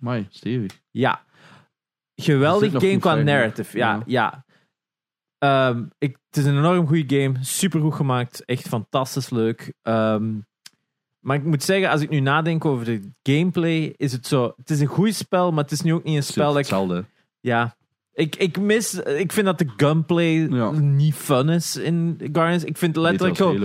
[0.00, 0.80] Mai, stevig.
[0.90, 1.24] Ja.
[2.14, 3.76] Geweldig game qua narrative.
[3.78, 4.44] Ja, ja.
[5.38, 7.34] Ehm, ik, het is een enorm goede game.
[7.40, 8.44] Super goed gemaakt.
[8.44, 9.72] Echt fantastisch leuk.
[9.82, 10.32] Ehm,
[11.20, 14.52] maar ik moet zeggen, als ik nu nadenk over de gameplay, is het zo...
[14.56, 16.66] Het is een goed spel, maar het is nu ook niet een spel dat ik
[16.66, 17.04] Hetzelfde.
[17.40, 17.78] ja.
[18.12, 20.70] Ik, ik mis, ik vind dat de gunplay Ja.
[20.70, 22.64] niet fun is in Guardians.
[22.64, 23.56] Ik vind letterlijk als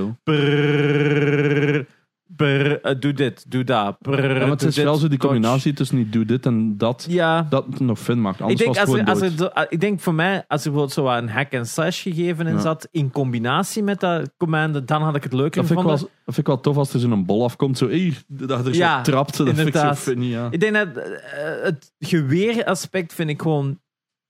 [2.27, 3.97] brrrr, eh, doe dit, doe dat.
[4.02, 6.77] Ja, maar het doe is dit, wel zo die combinatie tussen niet doe dit en
[6.77, 7.06] dat.
[7.10, 7.47] Ja.
[7.49, 8.35] Dat het nog fun maakt.
[8.35, 11.07] Ik Anders denk, was als er, er, ik denk voor mij, als er bijvoorbeeld zo
[11.07, 12.60] een hack and slash gegeven in Ja.
[12.61, 15.93] zat, in combinatie met dat commande, dan had ik het leuker Dat vind, ik wel,
[15.93, 16.18] gevonden.
[16.26, 17.77] dat vind ik wel tof als er zo'n bol afkomt.
[17.77, 19.38] Zo, hey, dat er zo trapt.
[19.38, 20.35] Dat vind ik zo funny.
[20.49, 21.14] Ik denk dat eh,
[21.64, 23.80] het geweeraspect vind ik gewoon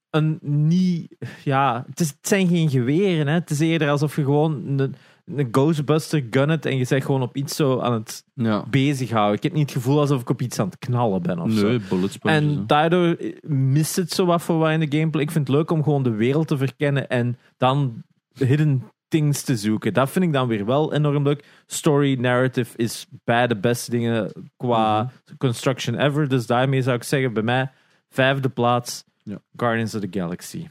[0.09, 1.15] een niet.
[1.43, 3.27] Ja, het, is, het zijn geen geweren.
[3.27, 3.33] Hè.
[3.33, 4.95] Het is eerder alsof je gewoon een,
[5.25, 8.65] een Ghostbuster gunnet en je zegt gewoon op iets zo aan het ja.
[8.69, 9.35] bezighouden.
[9.37, 11.67] Ik heb niet het gevoel alsof ik op iets aan het knallen ben of zo.
[11.67, 12.37] Nee, bullet sponges.
[12.37, 15.23] En daardoor mist het zo wat voor wat in de gameplay.
[15.23, 18.03] Ik vind het leuk om gewoon de wereld te verkennen en dan
[18.33, 19.93] hidden things te zoeken.
[19.93, 21.45] Dat vind ik dan weer wel enorm leuk.
[21.65, 25.37] Story, narrative is bij de beste dingen qua Mhm.
[25.37, 26.27] construction ever.
[26.27, 27.71] Dus daarmee zou ik zeggen, bij mij
[28.09, 29.37] vijfde plaats Ja.
[29.55, 30.67] Guardians of the Galaxy.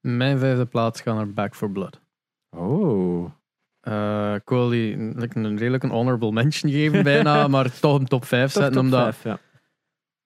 [0.00, 2.00] Mijn vijfde plaats gaat naar Back for Blood.
[2.56, 3.30] Oh.
[3.80, 8.06] Eh, ik wil die een, een redelijk een honorable mention geven bijna, maar toch een
[8.06, 8.80] top 5 zetten.
[8.80, 9.38] omdat, ja.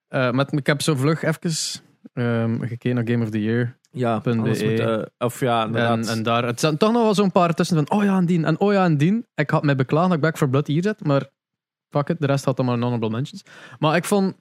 [0.09, 1.81] eh, met, ik heb zo vlug even
[2.13, 3.79] ehm, gekeken naar Game of the Year.
[3.91, 7.77] Ja, moet, eh, of ja, En, daar, het zijn toch nog wel zo'n paar tussen
[7.77, 9.27] van, oh ja, en die, en oh ja, en die.
[9.35, 11.31] Ik had mij beklaagd dat ik Back for Blood hier zet, maar
[11.91, 13.43] fuck it, de rest had dan maar een honorable mentions.
[13.79, 14.37] Maar ik vond,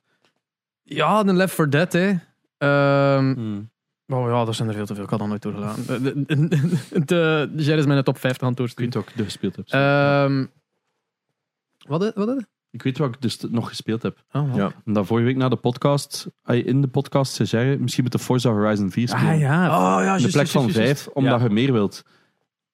[0.84, 2.14] ja, de Left 4 Dead, hè.
[2.58, 3.72] Ehm, Hmm.
[4.14, 6.26] Oh ja, er zijn er veel te veel, ik had dat nooit doorgelaten.
[7.06, 9.68] De, Jerry is mijn top 50 aan het Ik weet wat ik gespeeld heb.
[9.68, 10.46] Ehm
[11.88, 12.46] wat, wat, wat?
[12.74, 14.24] ik weet wat ik dus nog gespeeld heb.
[14.32, 14.56] Oh, wat?
[14.56, 14.72] Ja.
[14.86, 18.20] Omdat vorige week na de podcast, ah, in de podcast zei Jerry, misschien moet de
[18.20, 19.28] Forza Horizon 4 spelen.
[19.28, 19.66] ah ja.
[19.66, 22.04] Oh ja, de plek van 5, omdat je meer wilt.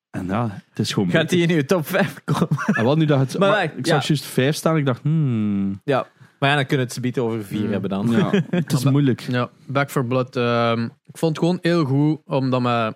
[0.10, 2.58] En ja, het is gewoon Gaat die in uw top 5 komen?
[2.66, 3.38] En wel nu dat het...
[3.38, 3.94] Maar ik ja.
[3.94, 6.08] zag juist 5 staan, ik dacht, hmm, Ja.
[6.40, 7.72] Maar ja, dan kunnen we het ze over 4 Hmm.
[7.72, 8.10] hebben dan.
[8.10, 9.20] ja, het is moeilijk.
[9.22, 10.36] Ja, Back for Blood.
[10.36, 12.96] ehm, ik vond het gewoon heel goed om dat met,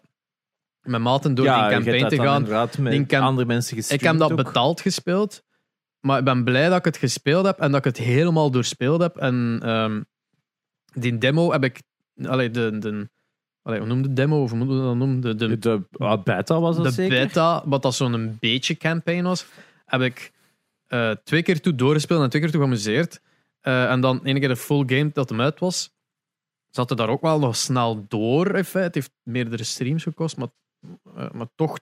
[0.81, 2.35] met maten door Ja, die campaign te gaan.
[2.37, 4.37] inderdaad met andere mensen Ik heb dat ook.
[4.37, 5.43] betaald gespeeld,
[5.99, 9.01] maar ik ben blij dat ik het gespeeld heb en dat ik het helemaal doorspeeld
[9.01, 9.15] heb.
[9.17, 10.01] En ehm,
[10.93, 11.81] die demo heb ik.
[12.25, 13.09] Allee, de, de,
[13.61, 14.41] allee, hoe noemde de demo?
[14.43, 15.19] Of hoe moet je dat noemen?
[15.19, 17.17] De, de, De ah, beta was dat de zeker?
[17.25, 19.45] beta, wat dat zo'n een beetje campaign was,
[19.85, 20.31] heb ik
[20.87, 23.21] eh, twee keer toe doorgespeeld en twee keer toe geamuseerd.
[23.63, 25.91] Eh, en dan ene keer de full game dat hem uit was,
[26.69, 28.45] zat er daar ook wel nog snel door.
[28.55, 28.79] in feite.
[28.79, 30.47] Het heeft meerdere streams gekost, maar,
[31.17, 31.77] eh, maar toch.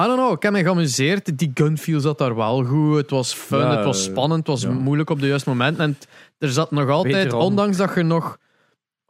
[0.00, 1.38] I don't know, ik heb me geamuseerd.
[1.38, 2.96] Die gunfeel zat daar wel goed.
[2.96, 4.70] Het was fun, Ja, het was spannend, het was ja.
[4.70, 5.78] moeilijk op de juiste moment.
[5.78, 6.08] En het-
[6.38, 8.38] er zat nog altijd, ondanks dat je nog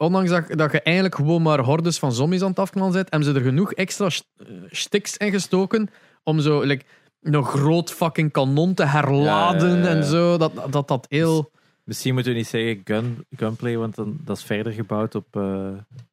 [0.01, 3.28] Ondanks dat, dat je eigenlijk gewoon maar hordes van zombies aan het afknallen bent, hebben
[3.28, 5.89] ze er genoeg extra eh, sticks in gestoken
[6.23, 6.85] om zo like,
[7.23, 9.89] een groot fucking kanon te herladen ja.
[9.89, 10.36] en zo.
[10.36, 11.51] Dat dat, dat heel...
[11.91, 15.69] Misschien moeten we niet zeggen gun, gunplay, want dan, dat is verder gebouwd op, eh,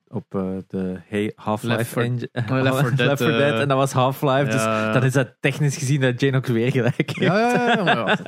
[0.08, 2.30] op eh, de hey, Half-Life 4 engine.
[2.36, 4.45] Oh, Left 4 Dead, eh, en dat was Half-Life.
[4.52, 4.64] Dus
[4.94, 7.16] dan is dat technisch gezien dat Jane ook weer gelijk heeft.
[7.20, 7.84] Ja, ja, ja.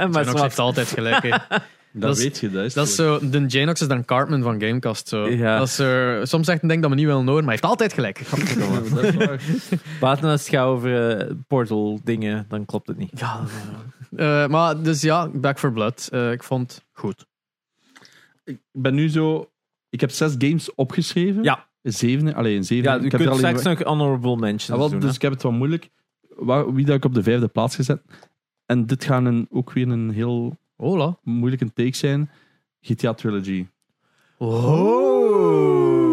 [0.08, 1.22] Maar, ja, heeft altijd gelijk.
[1.30, 1.62] Dat,
[1.92, 3.30] Dat is- weet je, dat is Dat is zo.
[3.30, 5.08] de Janox is dan Cartman van Gamecast.
[5.08, 5.28] Zo.
[5.30, 5.58] Ja.
[5.58, 7.64] Dat is, er- soms zegt een ding dat we niet willen horen, maar hij heeft
[7.82, 8.22] altijd gelijk.
[10.00, 13.20] Buiten als het gaat over eh, portal dingen, dan klopt het niet.
[13.20, 13.40] Ja,
[14.16, 16.08] Eh, maar dus ja, Back for Blood.
[16.12, 17.26] Eh, ik vond het goed.
[18.50, 19.50] Ik ben nu zo...
[19.90, 21.44] Ik heb zes games opgeschreven.
[21.44, 21.68] Ja.
[21.82, 22.84] Zeven, alleen zeven.
[22.84, 25.00] Ja, ik je heb kunt er alleen straks nog honorable mentions Ja, wel, doen.
[25.00, 25.16] dus hè.
[25.16, 25.90] ik heb het wel moeilijk.
[26.36, 28.02] Waar, wie dat ik op de vijfde plaats gezet.
[28.66, 31.18] En dit gaat een, ook weer een heel Hola.
[31.24, 32.30] moeilijke take zijn.
[32.82, 33.68] GTA Trilogy.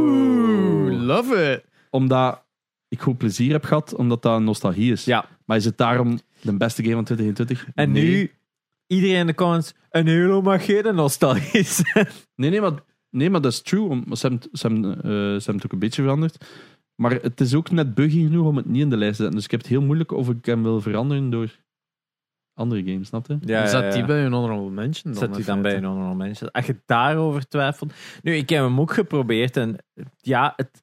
[0.07, 1.65] Oh, love it.
[1.91, 2.45] Omdat
[2.89, 5.05] ik goed plezier heb gehad, omdat dat nostalgie is.
[5.05, 5.29] Ja.
[5.45, 7.75] Maar is het daarom de beste game van 2021?
[7.75, 8.05] En nee.
[8.05, 8.31] nu,
[8.87, 12.09] iedereen in de comments, een Halo mag geen nostalgie zijn.
[12.37, 12.73] Nee, nee, maar,
[13.11, 13.89] nee, maar dat is true.
[13.89, 16.45] om- Ze hebben, het- ze, hebben, eh, ze hebben het ook een beetje veranderd.
[16.95, 19.35] Maar het is ook net buggy genoeg om het niet in de lijst te zetten.
[19.35, 21.57] Dus ik heb het heel moeilijk of ik hem wil veranderen door
[22.55, 23.39] andere games, snap je?
[23.41, 25.15] Ja, Zat die bij een honorable mention?
[25.15, 26.51] Zet die dan bij een honorable mention.
[26.51, 27.93] Als je daarover twijfelt.
[28.23, 29.77] Nu, ik heb hem ook geprobeerd en
[30.21, 30.81] ja, het,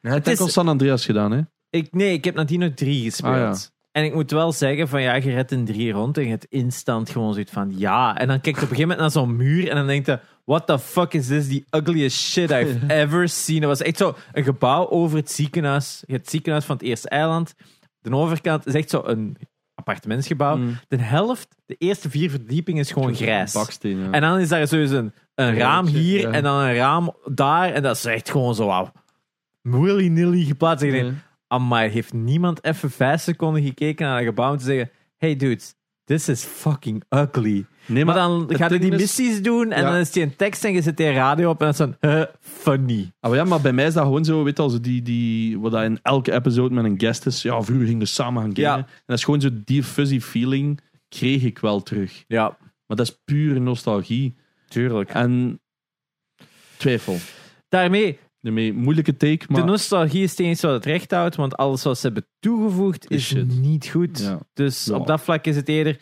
[0.00, 1.40] Het is- is enkel San Andreas gedaan, hè?
[1.70, 3.34] ik, nee, ik heb nadien 3 gespeeld.
[3.34, 3.54] Ah, ja.
[3.92, 6.46] En ik moet wel zeggen van ja, je redt een 3 rond en je hebt
[6.48, 8.18] instant gewoon zoiets van ja.
[8.18, 10.18] En dan kijk je op een gegeven moment naar zo'n muur en dan denk je,
[10.44, 11.48] what the fuck is this?
[11.48, 13.60] The ugliest shit I've ever seen.
[13.60, 16.02] Dat was echt zo een gebouw over het ziekenhuis.
[16.06, 17.54] Het ziekenhuis van het eerste eiland.
[18.00, 19.36] De overkant is echt zo een
[19.74, 20.56] appartementsgebouw.
[20.56, 20.78] Mm.
[20.88, 23.52] De helft, de eerste vier verdiepingen is gewoon grijs.
[23.52, 24.10] Baksteen, ja.
[24.10, 26.30] En dan is daar sowieso een, een raam hier ja.
[26.30, 27.72] en dan een raam daar.
[27.72, 28.92] En dat is echt gewoon zo, wauw.
[29.62, 30.84] Willy-nilly geplaatst.
[30.84, 31.30] En je denkt.
[31.52, 35.74] Amai, heeft niemand even vijf seconden gekeken naar een gebouw om te zeggen, hey dudes,
[36.04, 37.66] this is fucking ugly.
[37.86, 39.90] Nee, Maar, maar, dan gaat hij die is- missies doen en Ja.
[39.90, 42.22] dan is die een tekst en je zet die radio op en dan is huh,
[42.40, 43.12] funny.
[43.20, 45.58] Ah, maar ja, maar bij mij is dat gewoon zo, weet je, als die, die,
[45.60, 47.42] wat dat in elke episode met een guest is.
[47.42, 48.70] Ja, vroeger gingen we samen gaan gamen.
[48.80, 48.86] Ja.
[48.86, 52.24] En dat is gewoon zo, die fuzzy feeling kreeg ik wel terug.
[52.26, 52.56] Ja,
[52.86, 54.36] Maar dat is pure nostalgie.
[54.68, 55.10] tuurlijk.
[55.10, 55.60] En
[56.76, 57.16] twijfel.
[57.68, 59.60] Daarmee, Daarmee, moeilijke take, maar...
[59.60, 63.10] de nostalgie is het enige wat het recht houdt, want alles wat ze hebben toegevoegd
[63.10, 63.60] Is shit.
[63.60, 64.18] niet goed.
[64.18, 64.38] ja.
[64.54, 64.94] Dus Ja.
[64.94, 65.98] op dat vlak is het eerder.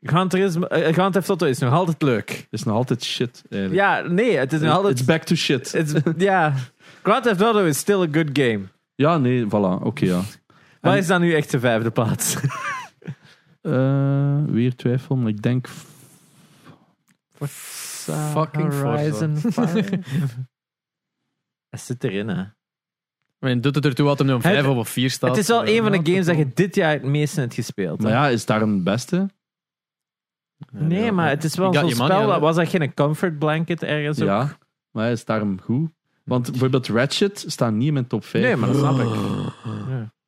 [0.00, 2.28] Gran Turismo, eh, Grand Theft Auto is nog altijd leuk.
[2.30, 3.80] Het is nog altijd shit, eigenlijk.
[3.82, 4.94] Ja, nee, het is nog altijd.
[4.98, 5.84] It's back to shit.
[6.18, 6.54] ja,
[7.02, 8.60] Grand Theft Auto is still a good game.
[8.94, 9.82] Ja, nee, voilà.
[9.82, 10.20] Oké, ja.
[10.80, 12.36] Waar En- is dan nu echt de vijfde plaats?
[13.60, 15.68] Eh, weer twijfel, maar ik denk...
[18.32, 19.88] Fucking Horizon 5.
[21.74, 22.42] Het zit erin, hè.
[22.42, 22.46] I
[23.46, 25.30] mean, doet het ertoe wat hem nu op 5 Het- of op 4 staat?
[25.30, 27.54] Het is wel Eh, een van de games dat je dit jaar het meeste hebt
[27.54, 27.98] gespeeld.
[27.98, 28.04] hè.
[28.04, 29.28] Maar ja, is daar een beste?
[30.72, 32.26] nee, maar het is wel got zo'n your money, spel.
[32.26, 32.32] hè?
[32.32, 34.20] Dat, was dat geen comfort blanket ergens?
[34.20, 34.26] ook?
[34.26, 34.58] Ja,
[34.90, 35.90] maar is daarom goed?
[36.24, 38.44] Want bijvoorbeeld Ratchet staat niet in mijn top 5.
[38.44, 39.08] Nee, maar dat snap ik.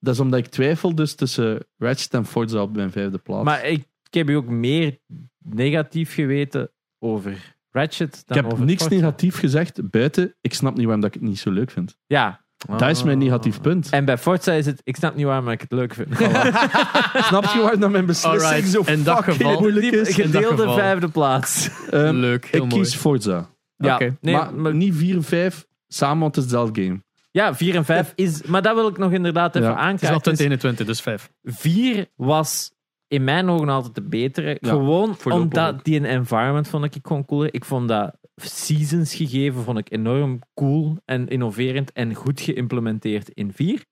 [0.00, 3.44] Dat is omdat ik twijfel dus tussen Ratchet en Forza op mijn vijfde plaats.
[3.44, 4.98] Maar ik, ik heb je ook meer
[5.38, 8.96] negatief geweten over Ratchet ik dan heb over niks Forza.
[8.98, 10.34] negatief gezegd buiten.
[10.40, 11.96] Ik snap niet waarom dat ik het niet zo leuk vind.
[12.06, 12.78] Ja, Ah.
[12.78, 13.88] Dat is mijn negatief punt.
[13.90, 14.80] en bij Forza is het...
[14.84, 16.08] Ik snap niet waarom ik het leuk vind.
[17.28, 19.92] Snap je waarom dat mijn beslissing Alright, zo in dat fucking geval- moeilijk is?
[20.18, 20.74] in dat gedeelde geval.
[20.74, 21.70] vijfde plaats.
[21.90, 22.82] Ehm, Leuk, heel ik mooi.
[22.82, 23.48] kies Forza.
[23.76, 27.02] Ja, nee, maar, maar, niet 4 en 5 samen, want het is hetzelfde game.
[27.30, 28.42] ja, 4 en 5 is...
[28.42, 29.74] Maar dat wil ik nog inderdaad even Ja.
[29.74, 30.22] Het is al aankaarten.
[30.34, 31.30] 2021, dus 5.
[31.42, 32.72] 4 was
[33.08, 34.56] in mijn ogen altijd de betere.
[34.60, 37.54] Ja, gewoon omdat die een environment vond ik gewoon cooler.
[37.54, 43.52] Ik vond dat seasons gegeven vond ik enorm cool en innoverend en goed geïmplementeerd in
[43.52, 43.84] 4.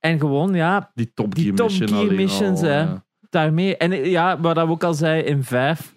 [0.00, 1.70] En gewoon, ja, Die Top Die Gear Top.
[1.70, 2.86] Gear alleen missions, al, hè.
[3.30, 3.76] daarmee.
[3.76, 5.94] En ja, wat we ook al zei in 5.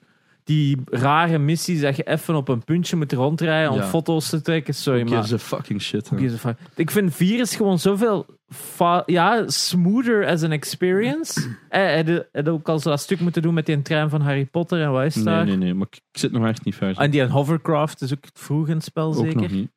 [0.47, 3.83] Die rare missies dat je even op een puntje moet rondrijden om Ja.
[3.85, 4.73] foto's te trekken.
[4.73, 5.23] Sorry, maar.
[5.23, 6.09] gives a fucking shit.
[6.09, 6.15] hè.
[6.15, 6.57] Who gives a fuck?
[6.75, 11.39] Ik vind 4 is gewoon zoveel fa- ja, smoother as an experience.
[11.69, 14.09] Eh, heb je heb je ook al zo dat stuk moeten doen met die trein
[14.09, 15.73] van Harry Potter en wat is Nee, nee, nee.
[15.73, 16.97] Maar ik, ik zit nog echt niet ver.
[16.97, 19.41] En die hovercraft is ook vroeg in het spel, ook zeker?
[19.41, 19.69] nog niet.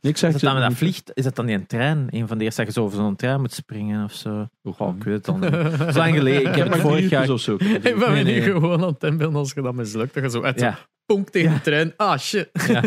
[0.00, 0.78] Nee, ik zeg Is dat het dan met niet.
[0.78, 1.10] dat vliegt?
[1.14, 2.06] Is dat dan die een trein?
[2.10, 4.48] Een van de eerste dat je zo over zo'n trein moet springen of zo?
[4.62, 5.52] Oh, ik weet het dan niet.
[5.88, 6.48] Is lang geleden.
[6.50, 7.30] Ik heb het vorig jaar...
[7.30, 7.54] of zo.
[7.54, 10.14] Ik ben Nee, nu gewoon aan het inbeelden als je dat mislukt.
[10.14, 10.78] Dat je zo uit Ja.
[11.06, 11.92] ponk tegen de trein.
[11.96, 12.48] Ah, shit.
[12.68, 12.82] Ja,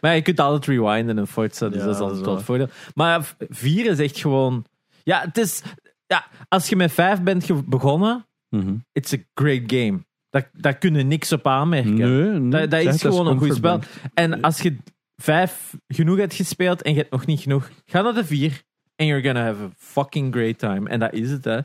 [0.00, 2.68] maar je kunt altijd rewinden in Forza, dus Ja, dat is altijd wel het voordeel.
[2.94, 4.64] Maar 4 is echt gewoon...
[5.02, 5.62] Ja, het is...
[6.06, 8.24] Ja, als je met 5 bent begonnen,
[8.56, 8.74] Mhm.
[8.92, 9.98] it's a great game.
[10.30, 11.94] Daar, daar kun je niks op aanmerken.
[11.94, 12.68] Nee, nee.
[12.68, 13.80] Dat, is gewoon een goed spel.
[14.14, 14.76] En als je
[15.20, 18.62] 5 genoeg hebt gespeeld en je hebt nog niet genoeg, ga naar de 4
[18.96, 20.88] en you're gonna have a fucking great time.
[20.88, 21.58] En dat is het, hè.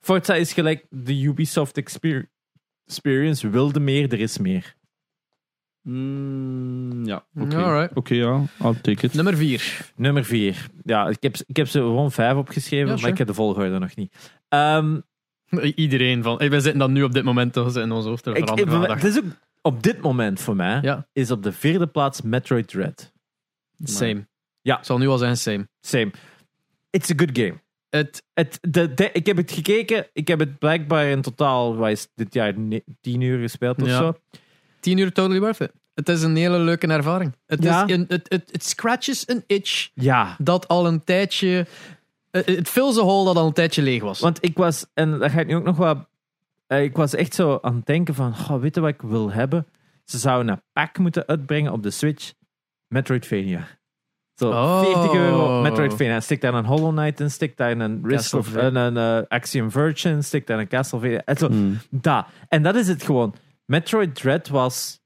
[0.00, 2.30] Forza is gelijk de Ubisoft exper-
[2.86, 3.48] experience.
[3.50, 4.74] Wilde meer, er is meer.
[5.82, 7.56] Mm, ja, oké.
[7.56, 7.96] Alright.
[7.96, 8.42] Oké, ja.
[8.62, 9.14] I'll take it.
[9.14, 9.90] Nummer 4.
[9.96, 10.66] Nummer 4.
[10.84, 13.12] Ja, ik heb, ik heb ze gewoon 5 opgeschreven, Ja, maar sure.
[13.12, 14.32] ik heb de volgorde nog niet.
[14.48, 15.00] Ehm,
[15.74, 16.36] Iedereen van.
[16.38, 18.48] Hey, wij zitten dan nu op dit moment toch in ons hoofd te ik,
[18.88, 19.24] het is ook
[19.62, 21.06] op dit moment voor mij Ja.
[21.12, 23.12] is op de vierde plaats Metroid Dread.
[23.84, 24.26] Same.
[24.60, 24.78] Ja.
[24.78, 25.68] Ik zal nu al zeggen same.
[25.80, 26.10] Same.
[26.90, 27.54] It's a good game.
[27.90, 30.06] Het, Het, de, de- ik heb het gekeken.
[30.12, 33.82] Ik heb het blijkbaar in totaal, wat is het, dit jaar, ne- tien uur gespeeld
[33.82, 33.96] of Ja.
[33.98, 34.14] zo.
[34.80, 35.72] 10 uur totally worth it.
[35.94, 37.32] Het is een hele leuke ervaring.
[37.46, 37.84] Het, Ja.
[37.86, 40.36] is een, het, het, het scratches een itch Ja.
[40.38, 41.66] dat al een tijdje...
[42.30, 44.20] Het, het fills a hole dat al een tijdje leeg was.
[44.20, 46.06] Want ik was, en dat ga ik nu ook nog wat.
[46.76, 49.66] Eh, Ik was echt zo aan het denken van, weet je wat ik wil hebben?
[50.04, 52.32] Ze zouden een pack moeten uitbrengen op de Switch.
[52.88, 53.66] Metroidvania.
[54.34, 54.80] Zo, Oh.
[54.80, 56.20] 40 euro Metroidvania.
[56.20, 58.86] Stik daar een Hollow Knight in, stik daar een Risk of, Castlevania.
[58.86, 61.22] een, een, eh, Axiom Verge in, stik daar een Castlevania.
[61.24, 61.78] En zo, Hmm.
[61.90, 62.26] dat.
[62.48, 63.34] En dat is het gewoon.
[63.66, 65.00] Metroid Dread was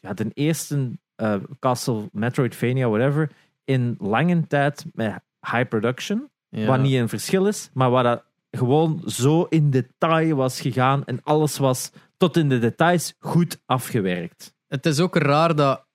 [0.00, 3.30] ja, de eerste eh, Castle, Metroidvania, whatever,
[3.64, 6.30] in lange tijd met high production.
[6.48, 6.66] Ja.
[6.66, 11.20] Wat niet een verschil is, maar waar dat gewoon zo in detail was gegaan en
[11.22, 14.54] alles was tot in de details goed afgewerkt.
[14.68, 15.88] Het is ook raar dat.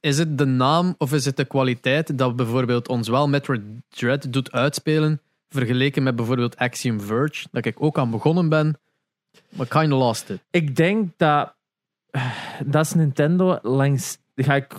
[0.00, 4.32] Is het de naam of is het de kwaliteit dat bijvoorbeeld ons wel Metroid Dread
[4.32, 8.78] doet uitspelen, vergeleken met bijvoorbeeld Axiom Verge, dat ik ook aan begonnen ben,
[9.48, 10.40] maar kind of lost it.
[10.50, 11.54] Ik denk dat
[12.66, 14.18] dat is Nintendo langs.
[14.34, 14.74] Ga ik,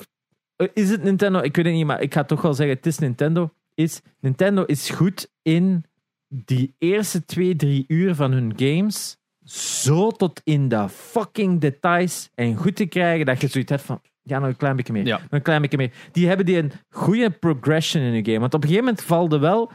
[0.73, 1.39] is het Nintendo?
[1.39, 3.53] Ik weet het niet, maar ik ga toch wel zeggen: het is Nintendo.
[3.73, 5.85] Is, Nintendo is goed in
[6.33, 12.55] die eerste twee, drie uur van hun games zo tot in de fucking details en
[12.55, 14.01] goed te krijgen dat je zoiets hebt van.
[14.23, 15.05] Ja, nog een klein beetje meer.
[15.05, 15.17] Ja.
[15.17, 15.91] Nog een klein beetje meer.
[16.11, 18.39] Die hebben die een goede progression in hun game.
[18.39, 19.71] Want op een gegeven moment valde wel.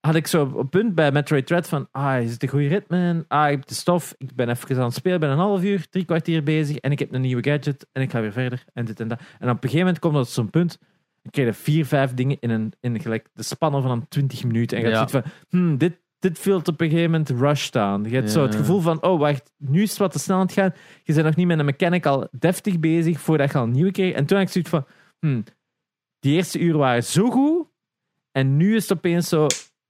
[0.00, 1.88] Had ik zo op een punt bij Metroid Dread van.
[1.90, 3.08] Ah, is het een goede ritme?
[3.08, 3.24] in?
[3.28, 4.14] Ah, ik heb de stof.
[4.18, 5.20] Ik ben even aan het spelen.
[5.20, 6.76] ben een half uur, drie kwartier bezig.
[6.76, 7.86] En ik heb een nieuwe gadget.
[7.92, 8.64] En ik ga weer verder.
[8.72, 9.18] En dit en dat.
[9.18, 10.78] En op een gegeven moment komt dat zo'n punt.
[11.26, 14.44] Dan krijg je vier, vijf dingen in, een, in gelijk de spannen van een 20
[14.44, 14.76] minuten.
[14.78, 14.94] En je Ja.
[14.94, 15.22] zoiets van.
[15.48, 18.04] Hmm, dit, dit voelt op een gegeven moment rushed aan.
[18.04, 19.02] Je hebt zo het gevoel van.
[19.02, 19.52] Oh, wacht.
[19.58, 20.72] Nu is het wat te snel aan het gaan.
[21.02, 23.90] Je bent nog niet met een mechanic al deftig bezig voordat je al een nieuwe
[23.90, 24.14] kreeg.
[24.14, 24.86] En toen had ik zoiets van.
[25.18, 25.44] Hmm,
[26.20, 27.66] die eerste uren waren zo goed.
[28.32, 29.46] En nu is het opeens zo.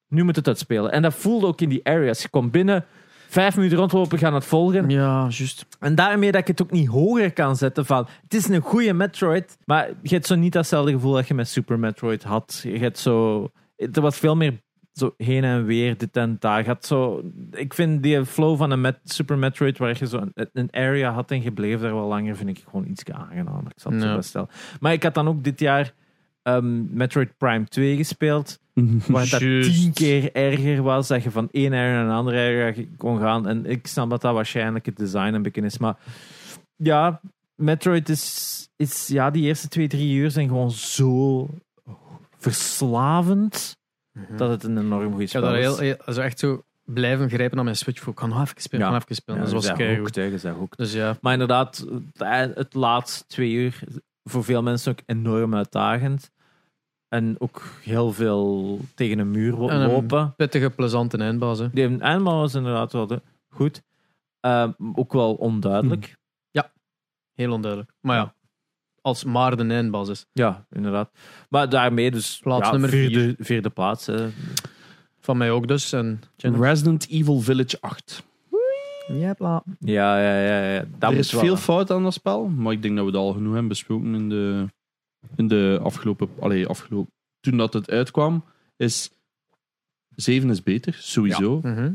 [0.09, 0.93] Nu moet het uitspelen.
[0.93, 2.23] En dat voelde ook in die areas.
[2.23, 2.85] Je komt binnen,
[3.29, 4.89] vijf minuten rondlopen, gaan het volgen.
[4.89, 5.67] Ja, juist.
[5.81, 8.07] En daarmee dat ik het ook niet hoger kan zetten van.
[8.23, 9.57] Het is een goede Metroid.
[9.65, 12.61] Maar je hebt zo niet datzelfde gevoel dat je met Super Metroid had.
[12.63, 13.49] Je hebt zo.
[13.77, 16.59] Er was veel meer zo heen en weer, dit en daar.
[16.59, 20.17] Je had zo, ik vind die flow van een Met, Super Metroid, waar je zo
[20.35, 23.71] een, een area had en je bleef daar wel langer, vind ik gewoon iets aangenamer.
[23.71, 24.37] Ik zal het zo best.
[24.81, 25.93] Maar ik had dan ook dit jaar
[26.47, 28.59] ehm, Metroid Prime 2 gespeeld.
[29.07, 31.09] Waar dat tien keer erger was.
[31.09, 33.49] Dat je van één area naar een andere area kon gaan.
[33.49, 35.79] En ik snap dat dat waarschijnlijk het design een beetje is.
[35.79, 35.97] Maar
[36.77, 37.21] ja,
[37.55, 41.49] Metroid is, is ja, die eerste twee, drie uur zijn gewoon zo
[42.39, 43.77] verslavend.
[44.37, 45.61] Dat het een enorm goed spel is.
[45.65, 48.01] heel, heel- also echt zo blijven grijpen naar mijn Switch.
[48.01, 48.91] voor, Ik kan nog even spelen, Ja.
[48.93, 49.39] kan even spelen.
[49.41, 50.77] Ja, dat was zij hoekt.
[50.79, 51.87] Dus ja, Maar inderdaad,
[52.17, 53.81] het, het laatste twee uur
[54.25, 56.31] voor veel mensen ook enorm uitdagend.
[57.17, 60.35] En ook heel veel tegen een muur wo- En een- lopen.
[60.37, 61.59] pittige, plezante eindbaas.
[61.59, 61.71] Hè.
[61.71, 63.83] Die eindbal was inderdaad wel de- goed.
[64.41, 66.17] Ehm, ook wel onduidelijk.
[67.35, 67.93] Heel onduidelijk.
[68.01, 68.35] Maar ja,
[69.01, 70.27] als maar de eindbaas is.
[70.33, 71.11] Ja, inderdaad.
[71.49, 74.07] Maar daarmee dus Plaats ja, nummer vierde, vierde plaats.
[74.07, 74.29] Hè.
[75.21, 75.93] Van mij ook dus.
[75.93, 78.25] En Resident Evil Village 8.
[79.07, 79.35] Ja.
[79.81, 80.73] Ja, ja, ja.
[80.73, 80.85] ja.
[80.99, 81.41] Dat er is wel.
[81.41, 84.15] veel fout aan dat spel, maar ik denk dat we dat al genoeg hebben besproken
[84.15, 84.67] in de,
[85.37, 87.13] in de afgelopen, allee, afgelopen.
[87.41, 88.45] Toen dat het uitkwam,
[88.77, 89.11] is
[90.17, 91.61] 7 is beter, sowieso.
[91.63, 91.93] Mhm.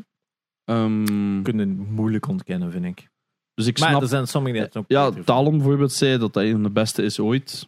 [0.64, 3.10] Ehm, kunnen moeilijk ontkennen, vind ik.
[3.54, 4.02] dus ik Maar snap.
[4.02, 6.70] er zijn sommigen die het ook Ja, Talon bijvoorbeeld zei dat dat een van de
[6.70, 7.68] beste is ooit.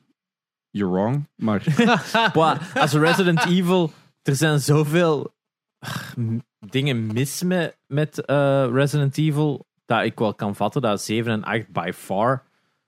[0.70, 1.28] You're wrong.
[1.36, 1.66] Maar
[2.82, 3.92] als Resident Evil,
[4.22, 5.34] er zijn zoveel
[5.80, 6.16] ach,
[6.60, 11.44] dingen mis met, met eh, Resident Evil, dat ik wel kan vatten dat 7 en
[11.44, 12.44] 8 by far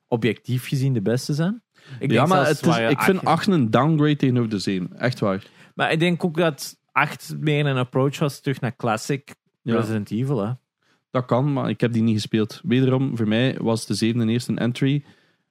[0.07, 1.64] objectief gezien de beste zijn.
[1.99, 4.99] Ik ja, maar het is, ik vind acht- 8 een downgrade tegenover de 7.
[4.99, 5.44] Echt waar.
[5.76, 9.76] Maar ik denk ook dat 8 meer een approach was terug naar classic Ja.
[9.76, 10.45] Resident Evil.
[10.45, 10.52] Hè.
[11.12, 12.62] Dat kan, maar ik heb die niet gespeeld.
[12.64, 15.03] Wederom, voor mij was de zevende eerst een entry.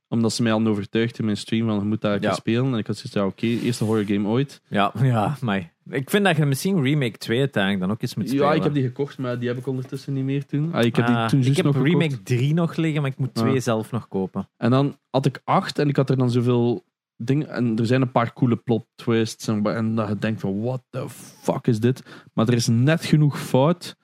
[0.08, 2.32] Omdat ze mij al overtuigd in mijn stream van je moet daar Ja.
[2.32, 2.72] spelen.
[2.72, 4.60] En ik had zoiets ja, oké, eerste horror game ooit.
[4.68, 8.28] Ja, ja, maar ik vind dat je misschien Remake 2 uiteindelijk dan ook eens moet
[8.28, 8.46] spelen.
[8.46, 10.72] Ja, ik heb die gekocht, maar die heb ik ondertussen niet meer toen.
[10.74, 11.92] Ah, ik heb die Ah, toen ik juist heb nog gekocht.
[12.02, 13.60] Remake 3 nog liggen, maar ik moet 2 Ah.
[13.60, 14.48] zelf nog kopen.
[14.56, 16.84] En dan had ik acht en ik had er dan zoveel
[17.16, 17.48] dingen.
[17.48, 19.48] En er zijn een paar coole plot twists.
[19.48, 22.02] En, en dat je denkt van, what the fuck is dit?
[22.32, 23.96] Maar er is net genoeg fout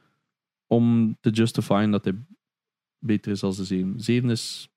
[0.66, 2.15] om te justifyen dat hij
[2.98, 4.01] beter is als de 7.
[4.01, 4.69] 7 is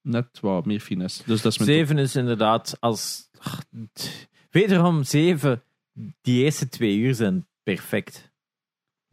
[0.00, 1.22] net wat meer finesse.
[1.26, 3.28] Dus dat is mijn 7 is inderdaad als.
[3.38, 3.62] ach,
[3.92, 5.62] t- Wederom 7,
[6.22, 8.30] die eerste twee uur zijn perfect.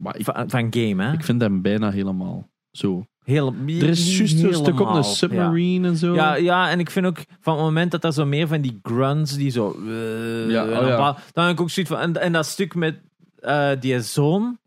[0.02, 1.12] Maar ik, Van, van game, hè?
[1.12, 3.04] ik vind hem bijna helemaal zo.
[3.24, 6.14] Heel, Er is juist zo'n stuk op een submarine en zo.
[6.14, 6.34] Ja.
[6.34, 9.36] Ja, en ik vind ook van het moment dat er zo meer van die grunts
[9.36, 9.70] die zo.
[9.86, 10.96] eh, Ja, oh dan ja.
[10.96, 12.00] bla- Dan heb ik ook zoiets van.
[12.02, 13.00] En, en dat stuk met
[13.38, 14.58] eh, die zoon.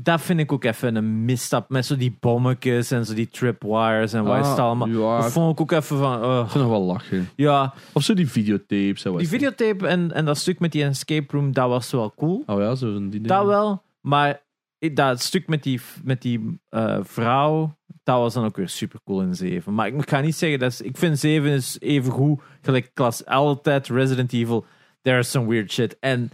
[0.00, 1.68] Dat vind ik ook even een misstap.
[1.70, 4.88] Met zo die bommetjes en zo die tripwires en wat is het Ah, allemaal.
[4.88, 6.22] Ja, Dat ik vond ik ook even van.
[6.22, 7.28] eh, vind nog wel lachen.
[7.36, 9.04] ja, Of zo die videotapes.
[9.04, 12.42] en die videotape en, en dat stuk met die escape room, dat was wel cool.
[12.46, 13.82] Oh ja, zo die Dat wel.
[14.00, 14.42] Maar
[14.78, 19.00] ik- dat stuk met die, met die eh, vrouw, dat was dan ook weer super
[19.04, 19.74] cool in 7.
[19.74, 23.24] Maar ik ga niet zeggen dat is, ik vind 7 is even goed, gelijk klas
[23.26, 24.64] altijd Resident Evil.
[25.02, 25.96] There is some weird shit.
[26.00, 26.30] En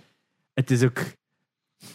[0.55, 0.99] het is ook,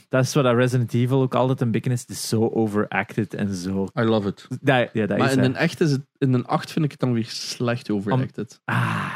[0.10, 2.02] dat is wat dat Resident Evil ook altijd een beetje is.
[2.02, 3.88] Het is zo overacted en zo.
[4.00, 4.48] I love it.
[4.62, 5.46] Dat, ja, dat Maar is in hè.
[5.46, 8.62] een echt is het, in een 8 vind ik het dan weer slecht overacted.
[8.66, 9.12] Ah,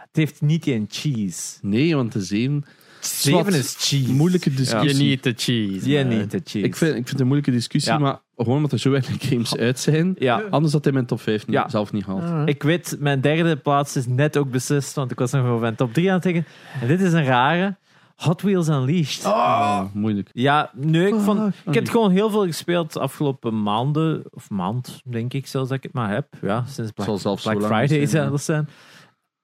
[0.00, 1.58] het heeft niet die cheese.
[1.62, 2.64] Nee, want de 7...
[3.00, 4.12] 7 is cheese.
[4.12, 5.04] Moeilijke Je discussie.
[5.08, 5.88] niet de cheese.
[5.90, 6.18] Ja, man.
[6.18, 6.66] niet de cheese.
[6.66, 7.98] Ik vind, ik vind het een moeilijke discussie, Ja.
[7.98, 10.14] maar gewoon omdat er zo weinig games uit zijn.
[10.18, 10.42] ja.
[10.50, 11.68] Anders had hij mijn top 5 niet- Ja.
[11.68, 12.22] zelf niet gehaald.
[12.22, 12.42] Ah.
[12.44, 15.74] Ik weet, mijn derde plaats is net ook beslist, want ik was nog over mijn
[15.74, 16.46] top 3 aan het denken.
[16.80, 17.76] En dit is een rare.
[18.20, 19.24] Hot Wheels Unleashed.
[19.24, 20.28] Ah, moeilijk.
[20.32, 25.00] Ja, nee, ik, vond, ik heb heel heel veel gespeeld de afgelopen maanden, of maand,
[25.04, 26.26] denk ik zelfs dat ik het maar heb.
[26.42, 28.28] Ja, sinds Black, zelfs Black Friday zijn, ja.
[28.28, 28.68] zelfs zijn.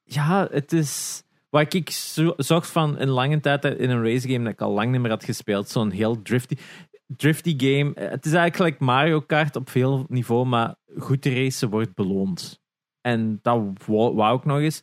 [0.03, 1.23] Ja, het is...
[1.49, 4.73] Wat ik zo, zocht van een lange tijd in een race game dat ik al
[4.73, 5.69] lang niet meer had gespeeld.
[5.69, 6.57] Zo'n heel drifty,
[7.07, 7.91] drifty game.
[7.95, 12.61] Het is eigenlijk gelijk Mario Kart op veel niveau, maar goed te racen wordt beloond.
[13.01, 14.83] En dat wou, wou ik nog eens.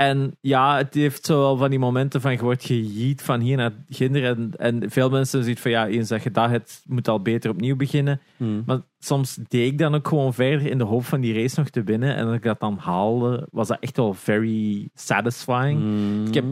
[0.00, 3.56] En ja, het heeft zo wel van die momenten van je wordt gejiet van hier
[3.56, 4.24] naar ginder.
[4.24, 7.50] En, en veel mensen zien van ja, eens dat je dat hebt, moet al beter
[7.50, 8.20] opnieuw beginnen.
[8.36, 8.62] Hmm.
[8.66, 11.68] Maar soms deed ik dan ook gewoon verder in de hoop van die race nog
[11.68, 12.14] te winnen.
[12.14, 15.80] En als ik dat dan haalde, was dat echt wel very satisfying.
[15.80, 16.26] Hmm.
[16.26, 16.44] Ik heb,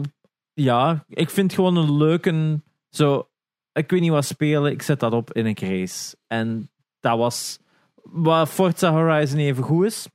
[0.53, 3.29] ja, ik vind gewoon een leuke, zo,
[3.73, 6.15] ik weet niet wat spelen, ik zet dat op in een race.
[6.27, 6.69] En
[6.99, 7.59] dat was
[8.03, 10.07] wat Forza Horizon even goed is.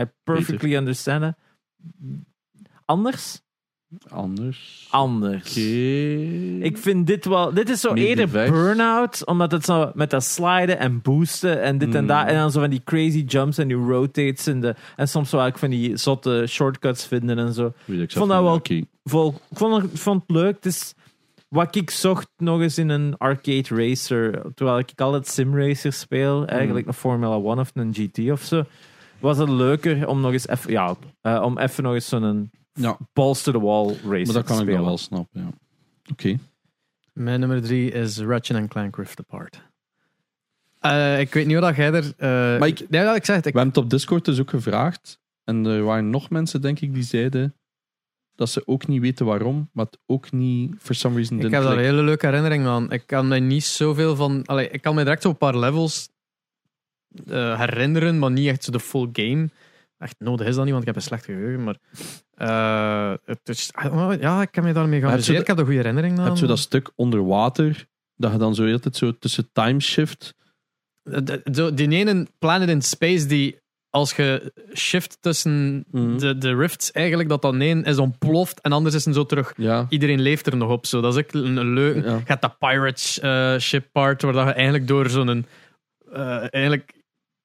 [0.00, 1.34] I perfectly understand it.
[2.90, 3.40] Anders?
[4.08, 4.86] Anders.
[4.90, 5.54] Anders.
[6.62, 10.24] Ik vind dit wel, dit is zo Meer eerder burn-out, omdat het zo met dat
[10.24, 12.26] sliden en boosten en dit en dat.
[12.26, 15.44] En dan zo van die crazy jumps en die rotates en, de, en soms wel
[15.46, 17.72] ook van die zotte shortcuts vinden en zo.
[17.86, 18.80] Ik vond dat wel- Oké.
[19.04, 20.54] Vol, ik vond, het- ik vond het leuk.
[20.54, 20.94] Het is
[21.48, 24.42] wat ik zocht nog eens in een arcade racer.
[24.54, 28.64] Terwijl ik altijd simracers speel, eigenlijk een Formula One of een GT of zo.
[29.20, 32.98] Was het leuker om nog eens even, ja, eh, om even nog eens zo'n Ja,
[33.12, 34.84] balls to the wall racer maar dat kan ik spelen.
[34.84, 35.40] wel snappen.
[35.40, 35.50] Ja.
[36.10, 36.38] Oké.
[37.12, 39.62] Mijn nummer drie is Ratchet Clank Rift Apart.
[40.78, 42.12] Eh, ik weet niet hoe dat jij er...
[42.16, 43.44] eh, Maar ik- nee, dat ik zeg het.
[43.44, 45.18] We Ik, hebben het op Discord dus ook gevraagd.
[45.44, 47.54] En er waren nog mensen, denk ik, die zeiden
[48.34, 51.62] dat ze ook niet weten waarom, maar het ook niet, for some reason, ik heb
[51.62, 52.92] daar een hele leuke herinnering aan.
[52.92, 54.46] Ik kan me niet zoveel van...
[54.46, 56.08] Allee, ik kan me direct zo'n paar levels
[57.26, 59.48] eh, herinneren, maar niet echt zo de full game.
[59.98, 61.64] Echt nodig is dat niet, want ik heb een slecht geheugen.
[61.64, 61.76] Maar
[62.40, 63.70] eh, het is,
[64.20, 66.26] ja, ik heb me daarmee heb je dat- Ik heb er goede herinnering Je aan.
[66.26, 67.86] hebt zo dat stuk onder water,
[68.16, 70.34] dat je dan zo altijd zo tussen time shift.
[71.02, 73.58] De- de- zo, die ene planet in space die
[73.90, 76.18] als je shift tussen Mhm.
[76.18, 79.52] de, de rifts eigenlijk dat dan één is ontploft en anders is een zo terug
[79.56, 79.86] Ja.
[79.88, 82.14] iedereen leeft er nog op zo dat is ook een, een Ja.
[82.16, 85.46] je hebt dat pirate eh, ship part waar dat je eigenlijk door zo'n
[86.12, 86.92] eh, eigenlijk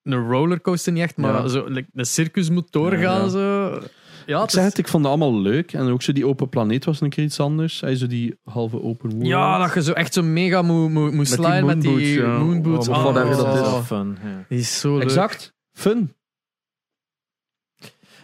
[0.03, 1.47] een rollercoaster niet echt maar Ja.
[1.47, 3.29] zo like, een circus moet doorgaan Ja, ja.
[3.29, 3.79] zo
[4.25, 5.73] ja Ik het zeg is- het, ik vond het allemaal leuk.
[5.73, 7.81] En ook zo die open planeet was een keer iets anders.
[7.81, 9.25] Hij zo die halve open world.
[9.27, 12.13] ja dat je zo echt zo mega moet, moet, moet die sliden met die moonboots,
[12.13, 12.37] ja.
[12.37, 13.61] moonboots Oh, oh, whatever dat is.
[13.61, 14.45] wel fun, ja.
[14.49, 15.53] die is zo leuk Exact.
[15.71, 16.13] Fun.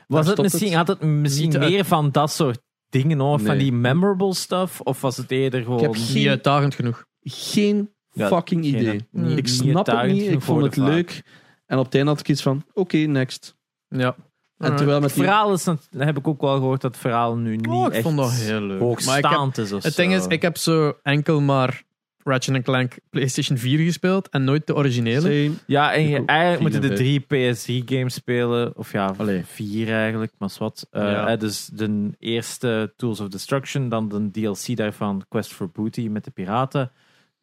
[0.07, 0.77] Was het misschien, het.
[0.77, 2.59] had het misschien Niet uit- meer van dat soort
[2.89, 4.81] dingen, hoor, van die memorable stuff?
[4.81, 5.81] Of was het eerder gewoon...
[5.81, 9.07] heb niet uitdagend genoeg Geen Ja, fucking geen- idee.
[9.11, 10.31] niet- ik snap het niet.
[10.31, 11.23] Ik vond het leuk.
[11.65, 13.55] En op het einde had ik iets van, oké, next.
[13.87, 14.15] ja
[14.61, 15.23] En terwijl met Het die...
[15.27, 17.93] verhaal is, dat heb ik ook wel gehoord, dat het verhaal nu niet oh, ik
[17.93, 20.01] echt vond dat heel leuk maar ik heb, hoogstaand is of Het zo.
[20.01, 21.83] ding is, ik heb zo enkel maar
[22.23, 25.21] Ratchet Clank PlayStation 4 gespeeld en nooit de originele.
[25.21, 25.51] Same.
[25.65, 28.77] Ja, en je, eigenlijk moeten de drie PS3-games spelen.
[28.77, 29.43] Of ja, Allee.
[29.45, 30.87] vier eigenlijk, maar wat.
[30.91, 31.27] Eh, Ja.
[31.27, 36.23] eh, dus de eerste Tools of Destruction, dan de DLC daarvan Quest for Booty met
[36.23, 36.91] de piraten.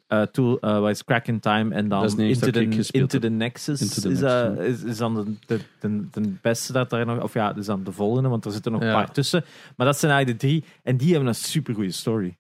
[0.09, 2.91] Eh tool, eh, wat is Crack in Time en is dan Into, the, Into Nexus
[2.91, 7.07] Into the is, Nexus, eh, is, is dan de, de, de, de beste dat daar
[7.07, 7.23] nog...
[7.23, 8.89] Of ja, dus dan de volgende, want er zitten nog Ja.
[8.89, 9.45] een paar tussen.
[9.77, 10.65] Maar dat zijn eigenlijk de drie.
[10.83, 12.37] En die hebben een supergoeie story.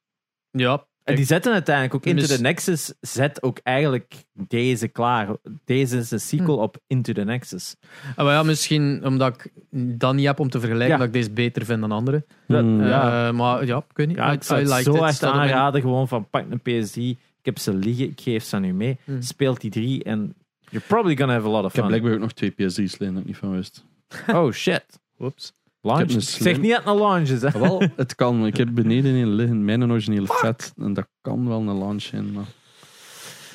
[0.50, 5.28] Ja, En die zetten uiteindelijk ook Into Mis- the Nexus, zet ook eigenlijk deze klaar.
[5.64, 6.62] Deze is een sequel Hm.
[6.62, 7.76] op Into the Nexus.
[8.16, 9.52] Ah, maar ja, misschien omdat ik
[9.98, 10.96] dat niet heb om te vergelijken, Ja.
[10.98, 12.24] dat ik deze beter vind dan andere.
[12.46, 12.82] Dat- Hmm.
[12.86, 13.28] ja.
[13.28, 14.16] Eh, maar ja, ik weet niet.
[14.16, 17.18] Ja, ik zou het zo echt aanraden, gewoon van pak een PS3, ik
[17.48, 18.98] heb ze liggen, ik geef ze aan u mee.
[19.04, 19.22] Hmm.
[19.22, 20.34] Speelt die drie en
[20.70, 23.12] You're probably gonna have a lot of Ik heb blijkbaar ook nog twee PS3's liggen
[23.12, 23.84] dat ik niet van wist.
[24.28, 24.84] Oh shit.
[25.16, 25.52] Whoops.
[25.80, 26.00] Launch.
[26.02, 27.42] Ik heb een Ik zeg niet dat het een launch is.
[27.42, 27.58] Hè.
[27.58, 28.46] Wel, het kan.
[28.46, 30.72] Ik heb beneden een liggen mijn originele vet.
[30.76, 32.32] En dat kan wel een launch zijn.
[32.32, 32.44] Maar...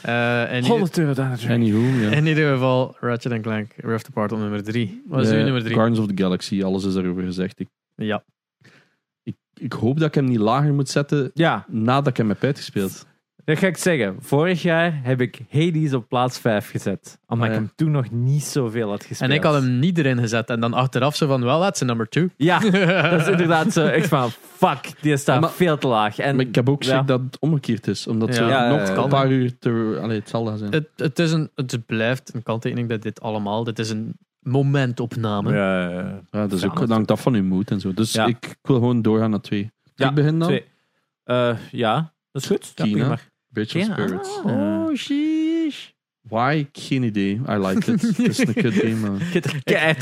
[0.02, 1.62] Eh, en in, 100 euro daar natuurlijk.
[1.62, 2.10] Anywho, ja.
[2.12, 5.04] in ieder geval, Ratchet Clank Rift Apart op nummer 3.
[5.08, 5.74] Wat is Eh, uw nummer 3?
[5.74, 7.60] Guardians of the Galaxy, alles is daarover gezegd.
[7.60, 8.24] Ik, Ja.
[9.24, 12.44] ik, ik hoop dat ik hem niet lager moet zetten Ja, nadat ik hem heb
[12.44, 13.06] uitgespeeld.
[13.46, 14.16] Dat ga ik zeggen.
[14.20, 17.20] Vorig jaar heb ik Hades op plaats 5 gezet.
[17.28, 17.66] Omdat Ah, ik ja.
[17.66, 19.30] hem toen nog niet zoveel had gespeeld.
[19.32, 20.50] En ik had hem niet erin gezet.
[20.50, 22.30] En dan achteraf zo van, well, that's a number 2.
[22.38, 22.60] Ja,
[23.10, 23.86] dat is inderdaad zo.
[23.86, 26.18] Echt van, fuck, die staat maar- veel te laag.
[26.20, 27.02] En Maar ik heb ook ja.
[27.02, 28.08] dat het omgekeerd is.
[28.08, 28.34] Omdat Ja.
[28.36, 29.04] ze Ja, nog ja, ja.
[29.04, 30.72] een paar uur te, allee, hetzelfde gaan zijn.
[30.72, 33.64] Het, het, is een, het blijft een kanttekening bij dit allemaal.
[33.64, 35.54] Dit is een momentopname.
[35.54, 36.22] Ja, ja, ja.
[36.32, 37.94] ja, dat is Ja, ook, dat hangt af van uw moed en zo.
[37.94, 38.26] Dus Ja.
[38.26, 39.72] ik, ik wil gewoon doorgaan naar twee.
[39.96, 40.48] Ja, ik begin dan.
[40.48, 40.66] Twee.
[41.24, 42.72] Eh, ja, dat is goed.
[42.76, 43.18] Ja,
[43.54, 43.94] Bridge of Ja.
[43.94, 44.42] Spirits.
[44.44, 45.88] Oh, sheesh.
[46.22, 46.68] Why?
[46.72, 47.42] Geen idee.
[47.50, 48.02] I like it.
[48.18, 49.20] Het is een kut game, man.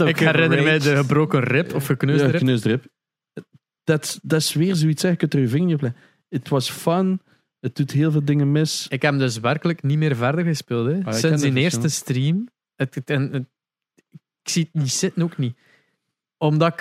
[0.08, 2.40] Ik herinner mij de gebroken rib of gekneusde Ja, rib.
[2.40, 2.86] gekneusde rib.
[3.84, 5.10] Dat, dat is weer zoiets, hè.
[5.10, 6.02] je kunt er je vinger niet op leggen.
[6.30, 7.22] Het was fun.
[7.60, 8.86] Het doet heel veel dingen mis.
[8.90, 10.86] Ik heb hem dus werkelijk niet meer verder gespeeld.
[10.88, 10.92] Hè.
[10.94, 12.48] Ah, ik Sinds het die eerste stream.
[12.76, 13.50] Het, het- en, het-
[14.44, 15.58] ik zie het niet zitten ook niet.
[16.38, 16.74] Omdat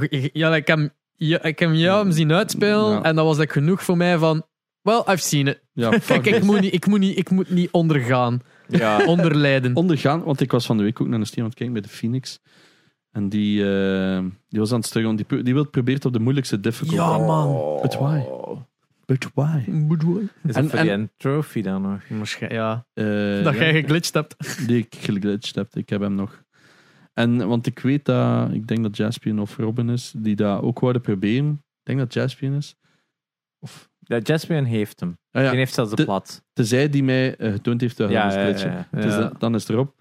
[0.00, 0.30] ik...
[0.32, 2.90] Ja, ik heb, ja, ik heb jou hem zien uitspelen.
[2.90, 3.02] Ja.
[3.02, 4.46] En dat was like genoeg voor mij van...
[4.84, 5.60] Well, I've seen it.
[5.72, 6.42] Ja, Kijk, fuck ik this.
[6.44, 8.40] moet, niet, ik, moet niet, ik moet niet ondergaan.
[8.68, 9.04] Ja.
[9.06, 9.76] Onderlijden.
[9.76, 11.82] Ondergaan, want ik was van de week ook naar een stream aan het kijken bij
[11.90, 12.40] de Phoenix.
[13.10, 15.16] En die, eh, die was aan het struggelen.
[15.16, 16.96] Die, die wil probeert op de moeilijkste difficult.
[16.96, 17.78] Ja, man.
[17.82, 18.22] But why?
[19.06, 19.58] But why?
[20.44, 22.00] Is En- het voor en- die een trophy dan nog?
[22.08, 23.04] Waarschijn- Ja, Eh,
[23.44, 24.66] dat ja, jij geglitcht hebt.
[24.68, 25.76] Die ik geglitcht heb.
[25.76, 26.42] Ik heb hem nog.
[27.12, 30.80] En, want ik weet dat, ik denk dat Jaspion of Robin is, die dat ook
[30.80, 31.50] wouden proberen.
[31.50, 32.76] Ik denk dat Jaspion is.
[33.58, 35.18] Of, Ja, Jaspion heeft hem.
[35.30, 36.42] ah ja, Die heeft zelfs de De- plat.
[36.52, 38.70] tezij die mij eh, getoond heeft dat hij Ja, ja, glitchen.
[38.70, 39.00] ja, ja.
[39.00, 39.32] Dus Ja.
[39.38, 39.94] dan is het erop.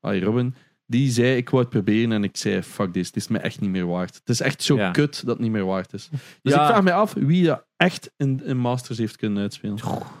[0.00, 0.54] Ah, Robin.
[0.86, 2.12] Die zei, ik wou het proberen.
[2.12, 3.06] En ik zei, fuck this.
[3.06, 4.14] Het is me echt niet meer waard.
[4.14, 6.08] Het is echt zo kut dat het niet meer waard is.
[6.42, 9.78] Dus ik vraag me af wie dat echt in, in Masters heeft kunnen uitspelen.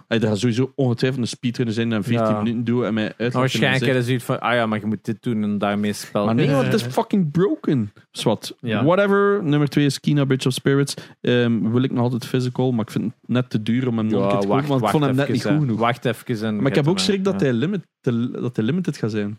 [0.08, 2.38] Hij gaat sowieso ongetwijfeld een speedrunner zijn en 14 Ja.
[2.42, 3.18] minuten doen en mij uit.
[3.18, 6.24] Maar waarschijnlijk ze zoiets van, ah ja, maar je moet dit doen en daarmee spel.
[6.24, 7.92] Maar nee, want het is fucking broken.
[8.10, 8.56] Zwat.
[8.60, 8.84] Ja.
[8.84, 9.44] Whatever.
[9.44, 10.94] Nummer 2 is Kina Bridge of Spirits.
[11.20, 14.06] Ehm, wil ik nog altijd physical, maar ik vind het net te duur om hem
[14.06, 15.78] nog een keer te kopen, want ik vond hem net niet even, goed genoeg.
[15.78, 16.46] Wacht even.
[16.46, 17.46] En Maar ik heb ook schrik dat, ja.
[17.46, 17.86] hij limit,
[18.32, 19.38] dat hij limited gaat zijn.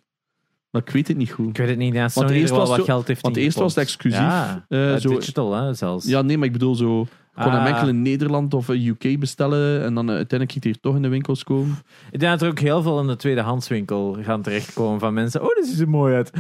[0.72, 1.50] Maar ik weet het niet goed.
[1.50, 1.94] Ik weet het niet.
[1.94, 4.06] Ja, Sony eerst er wel was wat zo- geld heeft Want eerst was het ingepompt.
[4.16, 4.32] exclusief.
[4.34, 6.06] Ja, eh, eh, zo, digital hè, zelfs.
[6.06, 7.08] ja, nee, maar ik bedoel zo...
[7.44, 7.68] Kon hem Ah.
[7.68, 10.96] enkel in Nederland of in UK bestellen en dan eh, uiteindelijk ging hij hier toch
[10.96, 11.78] in de winkels komen.
[12.12, 15.42] Ik denk dat er ook heel veel in de tweedehandswinkel gaan terechtkomen van mensen.
[15.42, 16.32] Oh, dit ziet er mooi uit.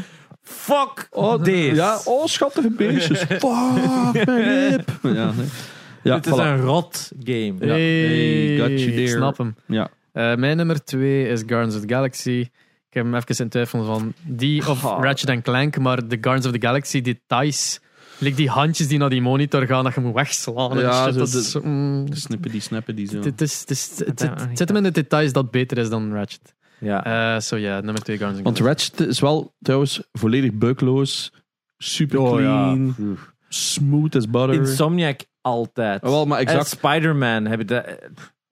[0.41, 1.75] Fuck Oh, deze.
[1.75, 3.19] Ja, oh, schattige beestjes.
[3.29, 4.89] Fuck, mijn rib.
[5.03, 5.45] Ja, nee.
[6.03, 6.43] ja Dit is voilà.
[6.45, 7.53] een rot game.
[7.59, 7.65] Ja.
[7.67, 9.07] Hey, got you ik there.
[9.07, 9.55] snap hem.
[9.65, 9.89] Ja.
[10.11, 12.29] Eh, mijn nummer 2 is Guardians of the Galaxy.
[12.89, 15.03] Ik heb hem even in twijfel van die of Oh.
[15.03, 17.79] Ratchet Clank, maar de Guardians of the Galaxy details.
[18.19, 20.71] Like die handjes die naar die monitor gaan, dat je moet wegslaan.
[20.71, 23.19] en Ja, shit, zo dat de- is mm, De snippen die snappen die zo.
[23.21, 23.51] het,
[24.53, 26.55] zit, hem in de details dat beter is dan Ratchet.
[26.79, 27.35] Ja.
[27.35, 28.59] Eh, Zo ja, nummer 2 Guardians of Want.
[28.67, 31.33] Ratchet is wel trouwens volledig bugloos.
[31.77, 32.61] Super Oh, ja.
[32.73, 33.17] clean.
[33.49, 34.53] Smooth as butter.
[34.53, 36.03] Insomniac altijd.
[36.03, 36.67] Oh, wel, maar En exact.
[36.67, 38.09] Spider-Man hebben de eh,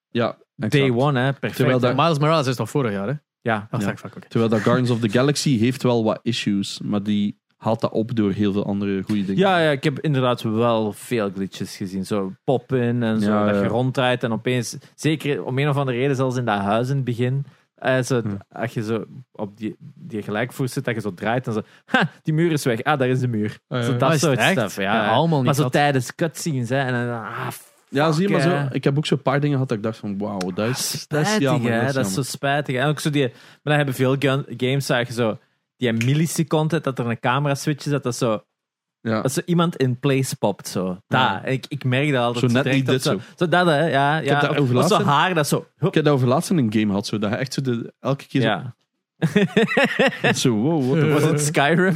[0.10, 0.72] Ja, exact.
[0.72, 1.32] day one, hè.
[1.32, 1.56] Perfect.
[1.56, 3.14] Terwijl dat- Miles Morales is toch vorig jaar, hè?
[3.42, 3.68] Ja.
[3.72, 3.96] Ach, Ja.
[3.98, 4.28] fuck, oké.
[4.28, 8.16] Terwijl dat Guardians of the Galaxy heeft wel wat issues, maar die haalt dat op
[8.16, 9.38] door heel veel andere goede dingen.
[9.42, 12.06] Ja, ja, ik heb inderdaad wel veel glitches gezien.
[12.06, 13.62] Zo pop-in en zo, Ja, dat ja.
[13.62, 16.96] je ronddraait en opeens, zeker om een of andere reden, zelfs in dat huis in
[16.96, 18.28] het begin, eh, zo, Hm.
[18.52, 22.10] als je zo op die, die gelijkvoer zit, dat je zo draait en zo, ha,
[22.24, 22.84] die muur is weg.
[22.84, 23.50] Ah, daar is de muur.
[23.70, 24.52] Zo, Ah, dat soort echt?
[24.52, 24.76] stuff.
[24.76, 25.72] Ja, Ja, allemaal niet Maar zo dat.
[25.72, 26.78] tijdens cutscenes, hè.
[26.80, 27.48] En dan, ah,
[27.90, 28.68] Ja, zie je maar zo.
[28.72, 31.22] Ik heb ook zo'n paar dingen gehad dat ik dacht van, wauw, dat is, dat
[31.22, 31.72] is jammer.
[31.72, 31.78] hè.
[31.80, 32.32] Dat is Dat is zo jammer.
[32.32, 32.76] spijtig.
[32.76, 35.38] En ook zo die, maar dan hebben veel gun- games, zag je zo,
[35.78, 38.44] die milliseconde, dat er een camera switch is, dat dat zo
[39.02, 39.22] Ja.
[39.22, 40.88] Dat zo iemand in place popt, zo.
[40.88, 41.02] Ja.
[41.08, 41.48] Daar.
[41.48, 42.52] Ik, ik merk dat altijd.
[42.52, 43.20] Zo net direct niet dit zo.
[43.36, 43.86] Zo dat, hè.
[43.88, 44.40] Ja, ja.
[44.40, 45.56] dat Of- over of zo haar, dat zo...
[45.78, 45.88] hup.
[45.88, 47.94] Ik heb dat over laatst in een game gehad, zo, dat je echt zo de,
[48.00, 48.76] elke keer zo, Ja.
[50.36, 51.96] zo wow, what the Was het Skyrim?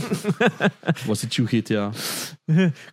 [1.07, 1.89] Was het you GTA?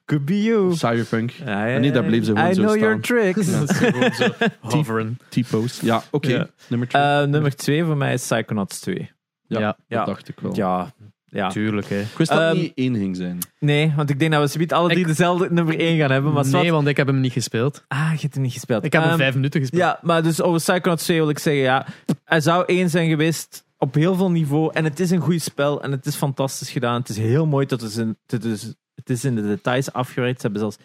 [0.04, 0.74] Could be you.
[0.76, 1.30] Cyberpunk?
[1.30, 3.46] Ja, ja, En nee, daar bleef ze gewoon I zo know your tricks.
[4.18, 4.28] Zo
[4.60, 5.18] hoveren.
[5.28, 5.82] T-post.
[5.82, 6.28] Ja, oké.
[6.28, 6.48] Ja.
[6.68, 7.02] Nummer twee.
[7.02, 9.10] Eh, nummer twee voor mij is Psychonauts 2.
[9.48, 9.76] Ja, ja.
[9.88, 9.96] ja.
[9.96, 10.56] dat dacht ik wel.
[10.56, 10.92] Ja.
[11.30, 11.48] Ja.
[11.48, 12.00] Tuurlijk, hè.
[12.00, 13.38] Ik wist dat het Ehm, niet één ging zijn.
[13.60, 16.32] Nee, want ik denk dat we zometeen alle drie Ik- dezelfde nummer 1 gaan hebben.
[16.32, 17.84] Maar nee, zwart- want ik heb hem niet gespeeld.
[17.88, 18.84] Ah, je hebt hem niet gespeeld.
[18.84, 19.82] Ik heb hem Ehm, vijf minuten gespeeld.
[19.82, 21.86] Ja, maar dus over Psychonauts 2 wil ik zeggen, ja,
[22.24, 24.70] hij zou één zijn geweest op heel veel niveau.
[24.74, 27.00] En het is een goed spel en het is fantastisch gedaan.
[27.00, 30.40] Het is heel mooi dat het, in, het, is, het is in de details afgewerkt.
[30.40, 30.76] Ze hebben zelfs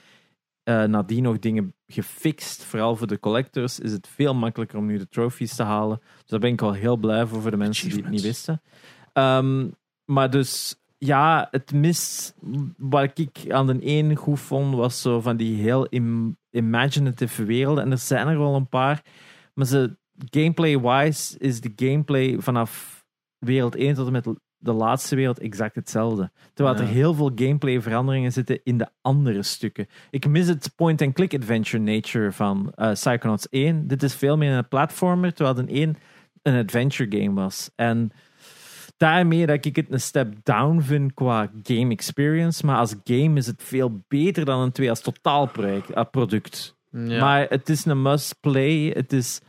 [0.64, 2.64] eh, nadien nog dingen gefixt.
[2.64, 6.00] Vooral voor de collectors is het veel makkelijker om nu de trophies te halen.
[6.00, 8.62] Dus daar ben ik wel heel blij voor, voor de mensen die het niet wisten.
[9.14, 9.68] Ehm,
[10.06, 12.36] maar dus, ja, het mist.
[12.78, 17.84] Wat ik aan de ene goed vond, was zo van die heel im- imaginative werelden.
[17.84, 19.04] En er zijn er wel een paar.
[19.54, 19.98] Maar ze,
[20.30, 23.04] gameplay-wise is de gameplay vanaf
[23.38, 24.28] wereld 1 tot en met
[24.64, 26.32] de laatste wereld exact hetzelfde.
[26.54, 26.82] Terwijl Ja.
[26.82, 29.88] er heel veel gameplay veranderingen zitten in de andere stukken.
[30.10, 33.88] Ik mis het point-and-click adventure nature van eh Psychonauts 1.
[33.88, 35.98] Dit is veel meer een platformer, terwijl de 1
[36.42, 37.70] een adventure game was.
[37.76, 38.12] En
[38.98, 42.66] daarmee dat ik het een step down vind qua game experience.
[42.66, 46.76] Maar als game is het veel beter dan een 2 als eh, product.
[46.92, 47.20] Ja.
[47.20, 48.92] Maar het is een must play.
[48.94, 49.42] Het, is,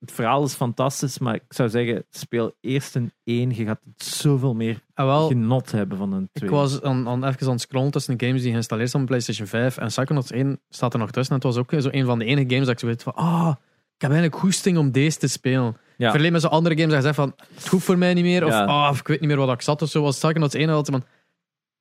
[0.00, 3.54] het verhaal is fantastisch, maar ik zou zeggen, speel eerst een 1.
[3.54, 6.48] Je gaat zoveel meer Ah, wel, genot hebben van een 2.
[6.48, 9.08] ik was aan, aan, even aan het scrollen tussen de games die geïnstalleerd zijn op
[9.08, 11.34] PlayStation 5 en Psychonauts 1 staat er nog tussen.
[11.36, 13.14] En het was ook zo een van de enige games dat ik zo weet van,
[13.14, 13.54] ah,
[13.94, 15.76] ik heb eigenlijk goesting om deze te spelen.
[15.96, 16.10] Ja.
[16.10, 18.44] Verleen met zo'n andere games dat je zegt van, het hoeft voor mij niet meer.
[18.44, 18.64] Of, Ja.
[18.64, 20.02] ah, ik weet niet meer wat ik zat of zo.
[20.02, 21.06] Was Psychonauts 1 altijd van,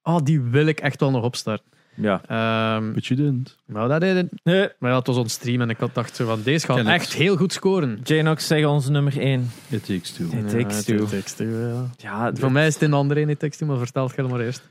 [0.02, 1.72] ah, die wil ik echt wel nog opstarten.
[1.95, 2.22] Ja.
[2.28, 3.57] Ehm But you didn't.
[3.65, 4.28] maar dat deed.
[4.44, 4.70] Nee.
[4.80, 6.88] Maar ja, het was on stream en ik had dacht zo van, deze gaat Ken
[6.88, 7.99] echt heel goed scoren.
[8.03, 9.49] Janox zeggen onze nummer 1.
[9.70, 10.26] It takes two.
[10.26, 10.95] It takes two.
[10.95, 11.90] It takes two, ja.
[11.98, 14.70] Ja, Voor mij is het in de andere ene tekst, maar vertel het maar eerst.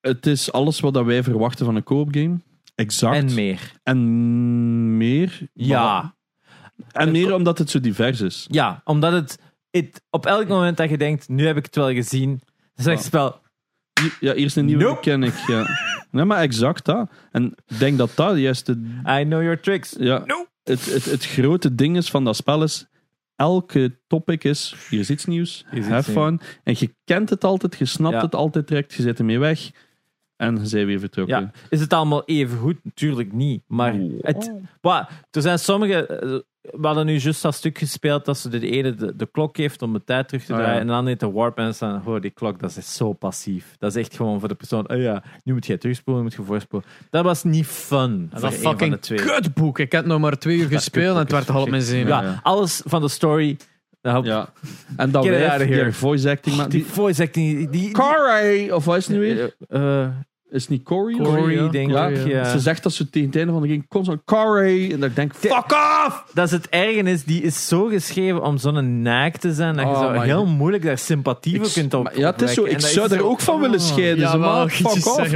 [0.00, 2.38] Het is alles wat dat wij verwachten van een co-op game.
[2.74, 3.16] Exact.
[3.16, 3.72] en meer.
[3.82, 5.48] En meer.
[5.52, 6.14] Ja.
[6.92, 8.46] En meer omdat het zo divers is.
[8.50, 9.38] Ja, omdat het,
[9.70, 12.40] het op elk moment dat je denkt, nu heb ik het wel gezien,
[12.74, 13.10] dan zegt
[14.00, 15.00] het spel, Hier- Ja, eerst een nieuwe Nope.
[15.00, 15.34] ken ik.
[15.46, 15.66] Ja.
[16.10, 17.10] Nee, maar exact dat.
[17.32, 18.72] En ik denk dat dat juist de,
[19.20, 19.96] I know your tricks.
[19.98, 20.48] ja, Nope.
[20.62, 22.86] het, het, het grote ding is van dat spel is.
[23.36, 26.40] Elke topic is, hier is iets nieuws, Hier is have iets fun.
[26.64, 28.20] En je kent het altijd, je snapt Ja.
[28.20, 29.70] het altijd direct, je zet ermee weg.
[30.36, 31.40] En bent weer vertrokken.
[31.40, 31.50] Ja.
[31.68, 32.76] Is het allemaal even goed?
[32.82, 33.62] Natuurlijk niet.
[33.66, 36.06] Maar het, Wat, er zijn sommige.
[36.06, 36.40] eh,
[36.80, 39.82] We hadden nu juist dat stuk gespeeld dat ze de ene de, de klok heeft
[39.82, 40.58] om de tijd terug te ja.
[40.58, 40.80] draaien.
[40.80, 42.02] En dan heeft de warp en staan.
[42.06, 43.74] Oh, die klok, dat is zo passief.
[43.78, 44.90] Dat is echt gewoon voor de persoon.
[44.90, 46.88] Oh ja, nu moet je terugspoelen, nu moet je voorspoelen.
[47.10, 48.30] Dat was niet fun.
[48.40, 49.18] Dat fucking twee.
[49.18, 49.78] kutboek.
[49.78, 52.06] Ik heb nog maar twee uur gespeeld en het werd al op mijn zin.
[52.06, 52.40] Ja, Ja, ja.
[52.42, 53.56] alles van de story.
[54.22, 54.48] Ja.
[54.96, 55.82] En dat Get it wijf, out of here.
[55.84, 56.56] die voice acting.
[56.56, 57.56] Die die, voice acting.
[57.56, 58.70] Die, die, Corey!
[58.70, 59.54] Of wat is het nu weer?
[59.68, 60.06] Eh,
[60.50, 61.16] Is het niet Corey?
[61.16, 61.68] Corey, ja.
[61.68, 62.26] denk Ja, ik.
[62.26, 62.44] Ja.
[62.50, 64.92] Ze zegt dat ze tegen het einde van de game constant Corey.
[64.92, 65.72] En dat ik denk, fuck
[66.06, 66.24] off!
[66.34, 69.84] Dat is het erge is, die is zo geschreven om zo'n naak te zijn, dat
[69.84, 70.48] je Oh zo my heel God.
[70.56, 72.04] moeilijk daar sympathie voor kunt op.
[72.04, 72.60] maar ja, het is zo.
[72.60, 72.70] opwekken.
[72.70, 74.18] Ik En dat zou is daar zo- ook van willen scheiden.
[74.18, 75.32] Ja, ze maar fuck off.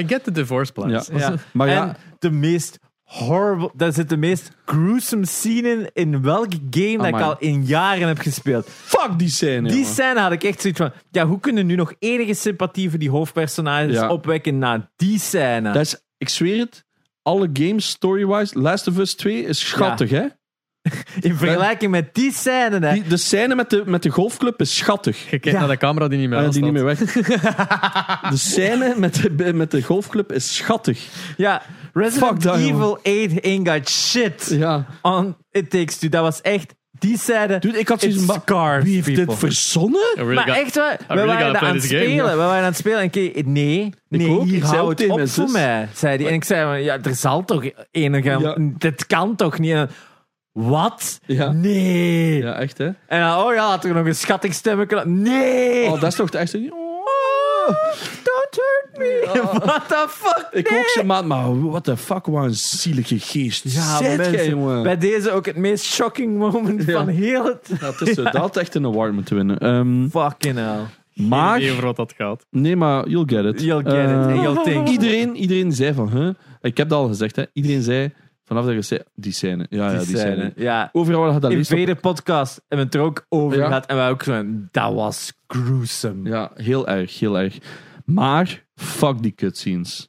[0.00, 1.06] I get the divorce plans.
[1.12, 1.18] Ja.
[1.18, 1.34] Ja.
[1.52, 2.78] Maar ja, En de meest
[3.12, 7.22] horrible, dat zit de meest gruesome scene in, in welke game dat ik Amai.
[7.24, 8.68] al in jaren heb gespeeld.
[8.70, 9.68] fuck die scène.
[9.68, 9.92] Die jongen.
[9.92, 13.10] scène had ik echt zoiets van, ja, hoe kunnen nu nog enige sympathie voor die
[13.10, 14.08] hoofdpersonages Ja.
[14.08, 15.72] opwekken na die scène?
[15.72, 16.84] Dat is, ik zweer het,
[17.22, 20.24] alle games story-wise, Last of Us 2 is schattig, hè?
[21.20, 22.92] in vergelijking met die scène, hè.
[22.92, 25.22] Die, de scène met de, met de golfclub is schattig.
[25.22, 25.58] Je kijkt Ja.
[25.58, 26.62] naar de camera die niet meer Ah, aanstaat.
[26.62, 26.98] die niet meer weg.
[28.30, 31.08] de scène met de, met de golfclub is schattig.
[31.36, 31.62] Ja,
[31.92, 34.86] Resident Fuck Evil 8 ain't got shit Ja.
[35.02, 36.08] on It Takes Two.
[36.08, 38.42] Dat was echt, die scène, Dude, ik had zoiets van,
[38.82, 39.24] wie heeft people.
[39.26, 40.00] dit verzonnen?
[40.14, 42.30] Really Maar got- echt we really waren aan het game, spelen.
[42.30, 44.44] We waren aan het spelen en keek, nee, nee, ook.
[44.44, 46.26] hier Ik houdt op voor mij, zei hij.
[46.26, 48.56] En ik zei, ja, er zal toch enige, Ja.
[48.58, 49.76] dit kan toch niet.
[50.52, 51.20] Wat?
[51.26, 51.52] Ja.
[51.52, 52.42] Nee.
[52.42, 52.84] Ja, echt, hè?
[53.06, 55.06] En dan, oh ja, had er nog een schattig stemmetje.
[55.06, 55.84] Nee.
[55.84, 56.58] Oh, dat is toch echt zo...
[56.58, 57.68] Oh,
[58.22, 59.28] don't hurt me.
[59.64, 60.48] What the fuck?
[60.52, 60.78] Ik nee.
[60.78, 63.64] ook zo, maat, maar what the fuck, wat een zielige geest.
[63.74, 66.92] Ja, Zet mensen, jij, bij deze ook het meest shocking moment Ja.
[66.92, 67.70] van heel het...
[67.80, 69.58] Ja, het is zo, dat had echt een award moeten winnen.
[69.58, 70.80] Ehm, Fucking hell.
[71.28, 72.46] maar, Geen idee wat dat gaat.
[72.50, 73.60] nee, maar you'll get it.
[73.62, 74.26] You'll get it.
[74.36, 74.88] Eh, you'll think.
[74.88, 76.28] Iedereen, iedereen zei van, huh?
[76.60, 77.44] ik heb dat al gezegd, hè?
[77.52, 78.12] iedereen zei
[78.44, 79.66] vanaf dat je zei, die scène.
[79.70, 80.18] Ja, ja, die scène.
[80.34, 80.52] scène.
[80.56, 80.88] Ja.
[80.92, 83.66] Overal waar je dat In vele podcast hebben we het er ook over Ja.
[83.66, 83.86] gehad.
[83.86, 86.28] En wij ook zo, dat was gruesome.
[86.28, 87.58] Ja, heel erg, heel erg.
[88.04, 90.08] Maar, fuck die cutscenes.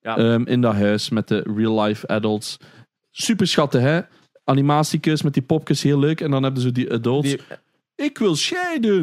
[0.00, 0.16] Ja.
[0.16, 2.56] Ehm, in dat huis met de real-life adults.
[3.10, 4.00] Super schatten, hè?
[4.44, 6.20] Animatiekes met die popjes, heel leuk.
[6.20, 7.28] En dan hebben ze die adults.
[7.28, 7.40] Die-
[7.94, 8.98] Ik wil scheiden.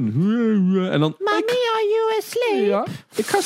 [0.92, 1.16] En dan...
[1.20, 2.68] Mommy, are you asleep?
[2.68, 2.86] Ja,
[3.16, 3.40] ik ga...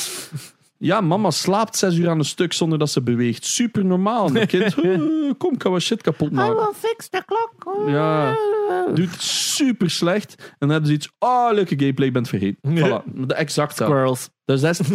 [0.84, 3.44] Ja, mama slaapt zes uur aan een stuk zonder dat ze beweegt.
[3.44, 4.36] Super normaal.
[4.36, 5.00] Een kind, "Eh,
[5.38, 6.74] kom, ik ga wat shit kapot maken.
[6.74, 7.88] fix the clock.
[7.88, 8.36] Ja.
[8.94, 10.34] Doet super slecht.
[10.38, 12.76] En dan hebben ze iets, oh, leuke gameplay, ik ben het vergeten.
[12.76, 13.88] Voilà, de exact dat.
[13.88, 14.30] Squirrels.
[14.44, 14.88] Dus dat is,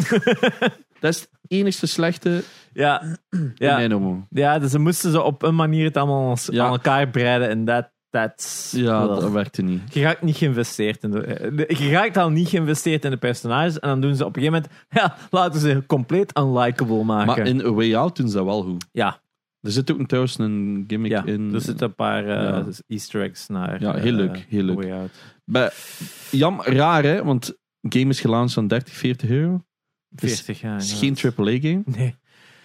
[1.00, 2.44] dat is het enigste slechte
[2.74, 3.02] Ja.
[3.30, 3.76] in Ja.
[3.76, 4.28] mijn ogen.
[4.30, 6.66] ja, dus ze moesten zo op een manier het allemaal Ja.
[6.66, 7.50] aan elkaar breiden.
[7.50, 8.72] En dat that's...
[8.76, 9.94] Ja, dat werkte niet.
[9.94, 13.80] Je raakt niet geïnvesteerd in de, de- Je raakt al niet geïnvesteerd in de personages.
[13.80, 14.88] En dan doen ze op een gegeven moment.
[14.90, 17.26] Ja, laten ze compleet unlikable maken.
[17.26, 18.86] Maar in A Way Out doen ze dat wel goed.
[18.92, 19.20] ja,
[19.62, 21.54] Er zit ook een, trouwens een gimmick ja, in.
[21.54, 22.66] er zitten een paar eh, Ja.
[22.88, 23.82] Easter eggs naar.
[23.82, 24.76] Ja, heel eh, leuk, heel leuk.
[24.84, 25.12] Way Out.
[25.46, 25.70] Bij,
[26.32, 29.62] jam, raar hè, want game is gelanceerd aan 30, 40 euro.
[30.20, 30.74] Is- 40 jaar.
[30.74, 30.98] Het is ja.
[30.98, 31.82] geen AAA-game.
[31.86, 32.16] Nee.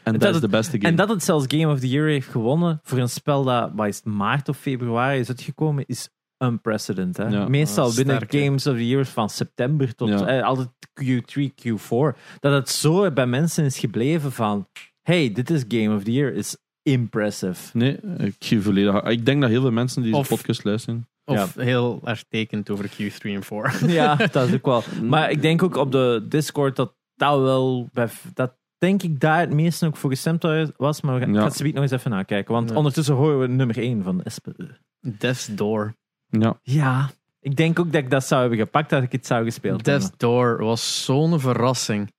[0.03, 0.89] En Dat dat is het- de beste game.
[0.89, 4.05] En dat het zelfs Game of the Year heeft gewonnen voor een spel dat het,
[4.05, 6.09] maart of februari is uitgekomen, is
[6.45, 7.27] unprecedented.
[7.27, 7.37] Hè?
[7.39, 7.49] Ja.
[7.49, 8.33] Meestal Ah, binnen sterk.
[8.45, 10.27] Games of the Year van september tot Ja.
[10.27, 10.69] eh, altijd
[11.05, 12.16] Q3, Q4.
[12.41, 14.69] Dat het zo bij mensen is gebleven van
[15.03, 17.79] hey, dit is Game of the Year, is impressive.
[17.79, 19.03] Nee, ik geef volledig.
[19.03, 21.07] Ik denk dat heel veel mensen die deze Of- podcast luisteren.
[21.24, 23.81] Of heel erg tekent over Q3 en 4.
[23.99, 24.83] Ja, dat is ook wel.
[25.03, 29.40] Maar ik denk ook op de Discord dat dat wel, bij- dat denk ik daar
[29.40, 30.42] het meeste ook voor gestemd
[30.76, 31.00] was.
[31.00, 31.46] Maar we gaan, Ja.
[31.46, 32.54] ik ga het nog eens even nakijken.
[32.54, 32.76] Want Ja.
[32.76, 34.78] ondertussen horen we nummer 1 van SPE.
[35.00, 35.94] Death's Door.
[36.28, 36.59] Ja.
[36.62, 37.10] Ja,
[37.40, 40.02] ik denk ook dat ik dat zou hebben gepakt, dat ik het zou gespeeld Death's
[40.09, 40.28] hebben.
[40.28, 42.12] Door was zo'n verrassing.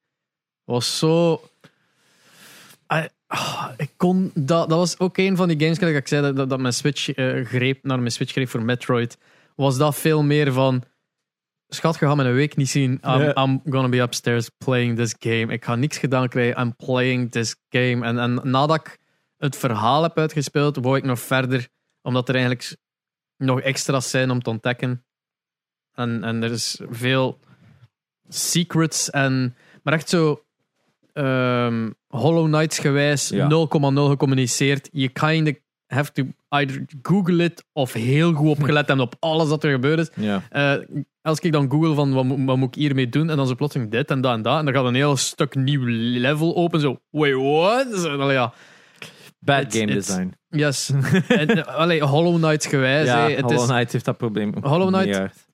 [0.63, 1.41] Was zo.
[2.87, 6.21] Ah, ah, ik kon, dat, dat was ook een van die games, gelijk ik zei,
[6.21, 9.17] dat, dat, dat mijn Switch eh, greep, naar mijn Switch greep voor Metroid.
[9.55, 10.83] Was dat veel meer van.
[11.73, 12.99] Schat, je gaat me een week niet zien.
[13.37, 15.53] I'm, gonna be upstairs playing this game.
[15.53, 16.61] Ik ga niks gedaan krijgen.
[16.61, 18.05] I'm playing this game.
[18.05, 18.99] En, en nadat ik
[19.37, 21.67] het verhaal heb uitgespeeld, wou ik nog verder.
[22.01, 22.75] Omdat er eigenlijk
[23.37, 25.05] nog extra's zijn om te ontdekken.
[25.93, 27.39] En, en er is veel
[28.27, 30.43] secrets en maar echt zo
[31.13, 33.49] ehm, Hollow Knights gewijs Ja.
[33.49, 33.55] 0,0
[33.93, 34.89] gecommuniceerd.
[34.91, 35.59] Je kind
[35.93, 39.99] have to either google it of heel goed opgelet hebben op alles dat er gebeurd
[39.99, 40.09] is.
[40.15, 40.41] Ja.
[40.49, 40.85] Eh,
[41.21, 43.55] als ik dan google van wat, moet- wat moet ik hiermee doen en dan zo
[43.55, 45.83] plotseling dit en dat en dat en dan gaat een heel stuk nieuw
[46.19, 47.99] level open zo wait what?
[47.99, 48.53] Zo, allee, ja.
[49.39, 50.33] Bad It's- game it's- design.
[50.49, 50.89] Yes.
[51.27, 53.07] en, eh, allee, Hollow Knights gewijs.
[53.07, 54.53] Ja, het Hollow is, Knight heeft dat probleem.
[54.61, 55.47] Hollow Knight-.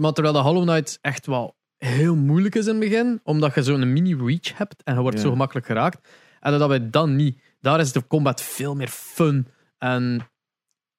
[0.00, 3.62] Maar terwijl de Hollow Knight echt wel heel moeilijk is in het begin, omdat je
[3.62, 6.08] zo'n mini-reach hebt en je wordt zo gemakkelijk geraakt.
[6.40, 7.40] En dat bij dan niet.
[7.60, 9.46] Daar is de combat veel meer fun.
[9.78, 10.30] En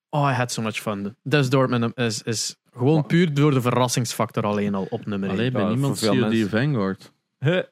[0.09, 1.15] oh, I had so much fun.
[1.23, 5.37] Met hem is, is gewoon puur door de verrassingsfactor alleen al op nummer 1.
[5.37, 6.49] Alleen bij niemand veel COD mensen.
[6.49, 7.11] Vanguard.
[7.39, 7.63] Huh.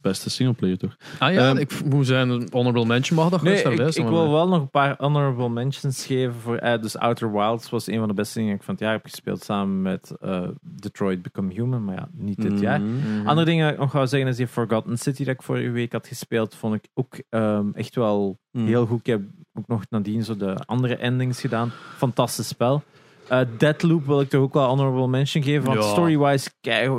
[0.00, 0.96] Beste singleplayer toch?
[1.18, 4.30] Ah ja, Ehm, ik moet zijn, een honorable mention mag dat Nee, gerust ik, wil
[4.30, 6.34] wel nog een paar honorable mentions geven.
[6.34, 8.82] Voor, eh, dus Outer Wilds was een van de beste dingen die ik van het
[8.82, 9.42] jaar heb gespeeld.
[9.44, 11.84] Samen met eh, Detroit Become Human.
[11.84, 12.80] Maar ja, niet dit jaar.
[12.80, 13.18] Mhm.
[13.18, 13.26] Mhm.
[13.28, 15.92] Andere dingen dat ik nog wou zeggen is die Forgotten City dat ik vorige week
[15.92, 16.54] had gespeeld.
[16.54, 18.66] Vond ik ook ehm, echt wel Mhm.
[18.66, 18.98] heel goed.
[18.98, 19.20] Ik heb
[19.54, 21.72] ook nog nadien zo de andere endings gedaan.
[21.96, 22.82] Fantastisch spel.
[23.30, 25.64] Eh, Deadloop wil ik toch ook wel honorable mention geven.
[25.64, 25.88] Want Ja.
[25.90, 26.90] story-wise, kijk,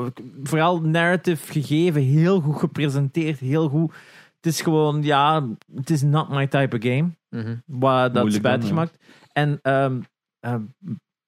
[0.44, 3.94] vooral narrative gegeven, heel goed gepresenteerd, heel goed.
[4.42, 7.10] Het is gewoon, ja, het is not my type of game.
[7.30, 7.56] Mhm.
[7.66, 8.98] Waar dat is dan, buitengemaakt.
[9.34, 10.00] En ehm
[10.40, 10.56] eh,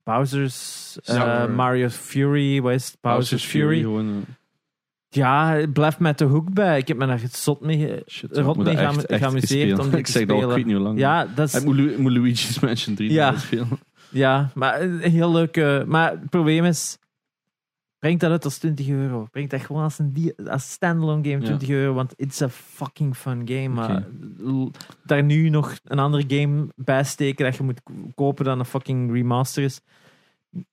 [0.04, 1.48] Bowser's Ja.
[1.48, 2.96] Mario Fury, wat is?
[3.02, 3.80] Bowser's, Fury.
[3.80, 4.26] gewoon,
[5.10, 6.78] Ja, het blijft met de hoek bij.
[6.78, 10.12] Ik heb me daar zot mee, shit, rot mee echt- geamuseerd om dit Ik te
[10.12, 11.00] zeg dat al, ik weet niet hoe lang.
[11.00, 11.66] Ja, dat is, Ik
[11.98, 13.32] moet, Luigi's Mansion 3 Ja.
[13.32, 13.38] ja.
[13.38, 13.68] spelen.
[14.14, 15.58] Ja, maar een heel leuk.
[15.58, 16.98] eh, maar het probleem is,
[18.00, 19.28] breng dat uit als 20 euro.
[19.32, 21.46] Breng dat gewoon als een die- als standalone game Ja.
[21.46, 23.68] 20 euro, want it's a fucking fun game.
[23.70, 24.04] Maar
[24.44, 24.72] l-
[25.04, 27.82] daar nu nog een andere game bij steken dat je moet
[28.16, 29.82] kopen dan een fucking remaster is.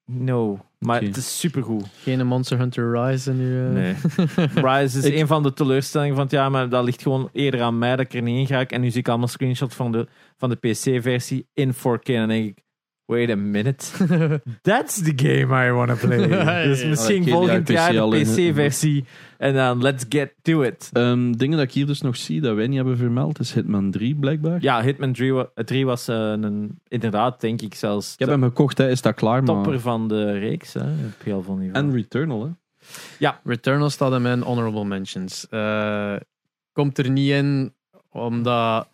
[0.05, 1.07] No, maar Oké.
[1.07, 1.87] het is supergoed.
[2.03, 3.67] Geen Monster Hunter Rise nu.
[3.67, 3.73] eh.
[3.73, 3.95] Nee.
[4.67, 7.63] Rise is Ik- een van de teleurstellingen van het jaar, maar dat ligt gewoon eerder
[7.63, 8.67] aan mij dat ik er niet in ga.
[8.67, 12.09] En nu zie ik allemaal screenshots van de, van de PC-versie in 4K.
[12.09, 12.65] En dan denk ik,
[13.11, 13.91] wait a minute.
[14.63, 16.29] That's the game I want to play.
[16.29, 16.89] Ja, dus ja.
[16.89, 19.05] misschien ja, volgend PC jaar de PC-versie.
[19.39, 20.91] En dan let's get to it.
[20.93, 23.91] Ehm, dingen dat ik hier dus nog zie, dat wij niet hebben vermeld, is Hitman
[23.91, 24.59] 3 blijkbaar.
[24.63, 28.43] Ja, Hitman 3, wa- 3 was eh, een, inderdaad, denk ik zelfs, Ik heb hem
[28.43, 29.55] gekocht, hè, is dat klaar, maar...
[29.55, 30.73] topper van de reeks.
[30.73, 31.85] Hè, op heel veel niveau.
[31.87, 32.45] En Returnal,
[33.19, 33.31] hè.
[33.45, 35.49] Returnal staat in mijn honorable mentions.
[35.49, 36.17] Eh,
[36.73, 37.75] komt er niet in,
[38.11, 38.89] omdat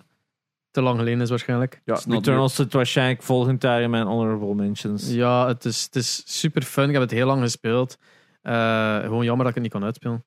[0.77, 1.81] te lang geleden is waarschijnlijk.
[1.85, 5.11] ja, Returnal zit waarschijnlijk volgend jaar in mijn honorable mentions.
[5.12, 6.86] Ja, het is, het is super fun.
[6.86, 7.98] Ik heb het heel lang gespeeld.
[8.43, 10.24] Eh, gewoon jammer dat ik het niet kon uitspelen.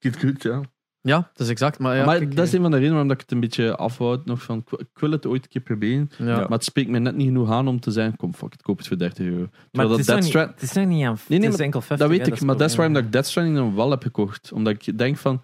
[0.00, 0.60] Goed, goed, ja.
[1.00, 1.78] Ja, dat is exact.
[1.78, 3.76] Maar, ja, maar kijk, dat is een van de redenen waarom ik het een beetje
[3.76, 6.24] afhoud nog van, ik wil- het ooit een keer proberen, ja.
[6.26, 6.36] Ja.
[6.38, 8.78] maar het spreekt me net niet genoeg aan om te zeggen, kom fuck, ik koop
[8.78, 9.48] het voor 30 euro.
[9.72, 11.18] Maar het is, dat niet, het is nog niet aan.
[11.28, 11.98] nee, het is maar enkel 50.
[12.08, 14.52] Dat weet ik, maar dat is waarom dat ik Death Stranding dan wel heb gekocht.
[14.52, 15.34] Omdat ik denk van,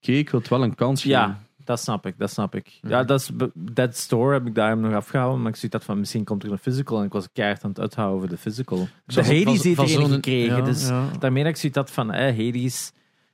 [0.00, 1.18] oké, ik wil het wel een kans geven.
[1.18, 2.78] Ja, dat snap ik, dat snap ik.
[2.82, 2.92] Mhm.
[2.92, 5.84] Ja, dat is be- Dead Store heb ik daar nog afgehouden, maar ik zie dat
[5.84, 8.36] van misschien komt er een physical en ik was keihard aan het uithouden over de
[8.38, 8.88] physical.
[9.04, 11.08] De Van- Hades van- heeft van erin zo'n- gekregen, ja, dus ja.
[11.18, 12.92] daarmee dat ik zie dat van eh, Hades,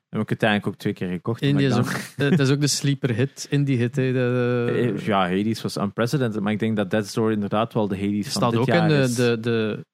[0.09, 1.43] Heb ik uiteindelijk ook twee keer gekocht.
[1.43, 1.91] Indie is ik ook,
[2.31, 3.95] het is ook de sleeper hit, indie hit.
[3.95, 7.89] de- dan- Eh, Ja, Hades was unprecedented, maar ik denk dat Dead Store inderdaad wel
[7.89, 9.15] de Hades van staat dit ook jaar in de, is.
[9.15, 9.87] de, de...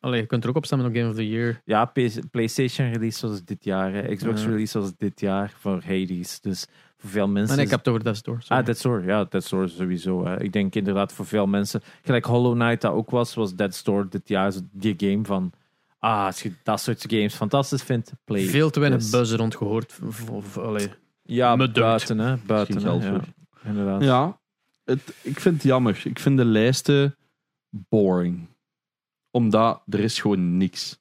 [0.00, 1.60] Allee, je kunt er ook op stemmen op Game of the Year.
[1.64, 3.92] Ja, PS PlayStation release was dit jaar.
[3.92, 4.14] hè.
[4.14, 4.48] Xbox Ja.
[4.48, 6.40] release was dit jaar voor Hades.
[6.40, 6.66] Dus
[7.04, 7.56] voor veel mensen...
[7.56, 8.40] En ik heb het over Death Store.
[8.40, 8.60] sorry.
[8.60, 9.04] Ah, Dead Store.
[9.04, 10.24] Ja, Dead Store sowieso.
[10.26, 10.42] hè.
[10.42, 11.82] Ik denk inderdaad voor veel mensen...
[12.02, 15.52] Gelijk Hollow Knight dat ook was, was Dead Store dit jaar zo die game van...
[15.98, 18.44] Ah, als je dat soort games fantastisch vindt, play.
[18.44, 19.10] Veel te weinig Yes.
[19.10, 19.98] buzz rond gehoord.
[21.22, 22.36] Ja, Me buiten hè.
[22.36, 22.80] Buiten, hè.
[22.82, 23.20] geld Ja,
[23.64, 24.02] inderdaad.
[24.02, 24.40] Ja,
[24.84, 26.02] het, ik vind het jammer.
[26.04, 27.16] Ik vind de lijsten
[27.70, 28.48] boring.
[29.30, 30.98] Omdat er is gewoon niks.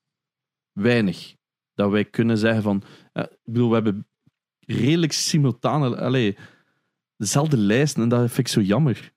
[0.72, 1.36] Weinig.
[1.74, 2.84] Dat wij kunnen zeggen van...
[3.14, 4.08] eh, ik bedoel, we hebben
[4.66, 5.98] redelijk simultane...
[5.98, 6.38] Allee,
[7.18, 9.12] dezelfde lijsten en dat vind ik zo jammer.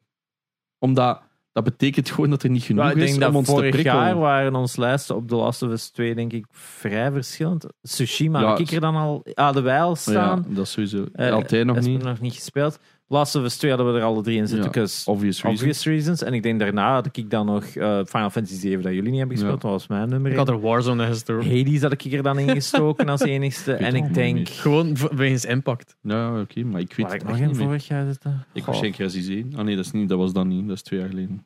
[0.78, 3.46] Omdat dat betekent gewoon dat er niet genoeg Ja, ik is denk om dat ons
[3.46, 3.98] te vorig prikkelen.
[4.02, 7.66] jaar waren onze lijsten op The Last of Us 2 denk ik vrij verschillend.
[7.82, 10.46] Tsushima Ja, ik er dan al hadden wij al Ja, staan.
[10.48, 11.06] dat is sowieso.
[11.14, 12.02] Altijd nog is niet.
[12.02, 12.78] nog niet gespeeld.
[13.08, 14.70] Last of Us 2 hadden we er alle drie in zitten.
[14.80, 15.50] Ja, Obvious reason.
[15.50, 16.22] obvious reasons.
[16.22, 19.18] En ik denk daarna had ik dan nog eh, Final Fantasy 7 dat jullie niet
[19.18, 19.60] hebben gespeeld.
[19.60, 21.56] Dat was mijn nummer Ik had er Warzone in gestoken.
[21.58, 23.72] Hades had ik er dan in gestoken als enigste.
[23.74, 24.36] en ik denk...
[24.38, 24.48] niet.
[24.48, 25.96] Gewoon wegens impact.
[26.02, 27.66] Ja, oké, maar ik weet Waar ik het nog niet meer.
[27.66, 28.32] vorig jaar zitten?
[28.52, 28.66] Ik Goh.
[28.66, 29.58] waarschijnlijk Resident 1.
[29.58, 30.66] Ah nee, dat, is niet, dat was dan niet.
[30.66, 31.44] Dat is twee jaar geleden.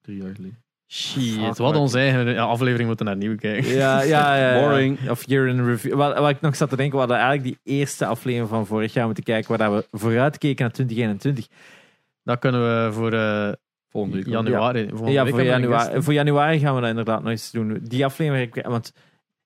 [0.00, 0.58] Drie jaar geleden.
[0.90, 3.70] Shit, Fuck, wat onze eigen ja, aflevering moeten naar nieuw kijken.
[3.70, 4.68] Ja, ja, ja, ja.
[4.68, 5.10] Boring.
[5.10, 5.94] Of Year in Review.
[5.94, 8.92] Wat, wat ik nog zat te denken, we hadden eigenlijk die eerste aflevering van vorig
[8.92, 11.46] jaar moeten kijken, waar dat we vooruitkeken naar 2021.
[12.24, 13.52] Dat kunnen we voor eh,
[13.90, 14.26] Volgende week.
[14.26, 14.88] januari.
[14.88, 17.78] volgende ja, week voor januari, voor januari gaan we dat inderdaad nog eens doen.
[17.82, 18.92] Die aflevering, want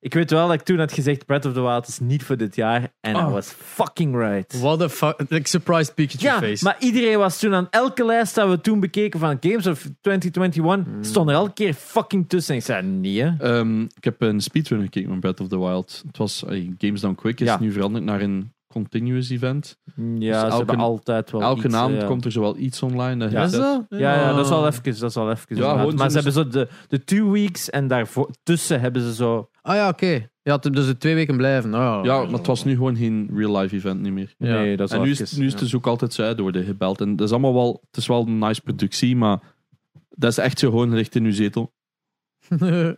[0.03, 2.37] ik weet wel dat ik toen had gezegd, Breath of the Wild is niet voor
[2.37, 2.91] dit jaar.
[3.01, 3.29] En Oh.
[3.29, 4.59] I was fucking right.
[4.59, 5.25] What the fuck.
[5.29, 6.63] Like surprised at Ja, face.
[6.63, 10.93] maar iedereen was toen aan elke lijst dat we toen bekeken van Games of 2021,
[10.93, 11.03] Hmm.
[11.03, 12.53] stond er elke keer fucking tussen.
[12.53, 13.21] En ik zei, nee.
[13.23, 13.31] hè.
[13.39, 16.03] Ehm, ik heb een speedrun gekeken van Breath of the Wild.
[16.07, 16.43] Het was
[16.77, 17.59] Games Done Quick, is Ja.
[17.59, 19.77] nu veranderd naar een continuous event.
[20.19, 22.05] Ja, ze elke- hebben altijd wel Elke iets, ja.
[22.05, 23.29] komt er zowel iets online.
[23.29, 23.43] Ja.
[23.43, 23.85] Is dat?
[23.89, 24.83] Ja, ja, dat is al even.
[24.99, 28.29] Dat is al even gewoon maar ze hebben zo de, de two weeks en daarvoor
[28.43, 29.49] tussen hebben ze zo.
[29.63, 30.29] Ah ja, oké.
[30.41, 31.73] Ja, t- dus de twee weken blijven.
[31.73, 31.99] Oh.
[32.03, 34.35] Ja, maar het was nu gewoon geen real-life event niet meer.
[34.37, 34.53] Ja.
[34.53, 35.57] Nee, dat is En nu is, even, nu is ja.
[35.57, 37.01] het dus ook altijd zo uit worden gebeld.
[37.01, 39.55] En dat is allemaal wel, het is wel een nice productie, maar
[40.09, 41.73] dat is echt zo gewoon ligt in uw zetel.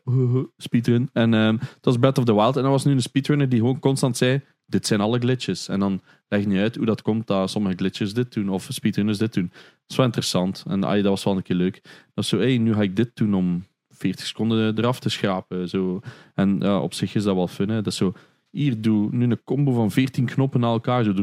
[0.57, 1.09] speedrun.
[1.13, 2.55] En ehm het was Breath of the Wild.
[2.55, 5.67] En dat was nu een speedrunner die gewoon constant zei: Dit zijn alle glitches.
[5.67, 8.67] En dan leg je niet uit hoe dat komt dat sommige glitches dit doen of
[8.69, 9.49] speedrunners dit doen.
[9.53, 10.63] Dat is wel interessant.
[10.67, 11.81] En ai, dat was wel een keer leuk.
[12.13, 13.65] Dat is zo: hey, nu ga ik dit doen om
[13.95, 15.69] 40 seconden eraf te schrapen.
[15.69, 15.99] Zo.
[16.33, 17.69] En op zich is dat wel fun.
[17.69, 17.75] Hè.
[17.75, 18.13] Dat is zo.
[18.49, 21.03] Hier, doe nu een combo van 14 knoppen naar elkaar.
[21.03, 21.13] Zo,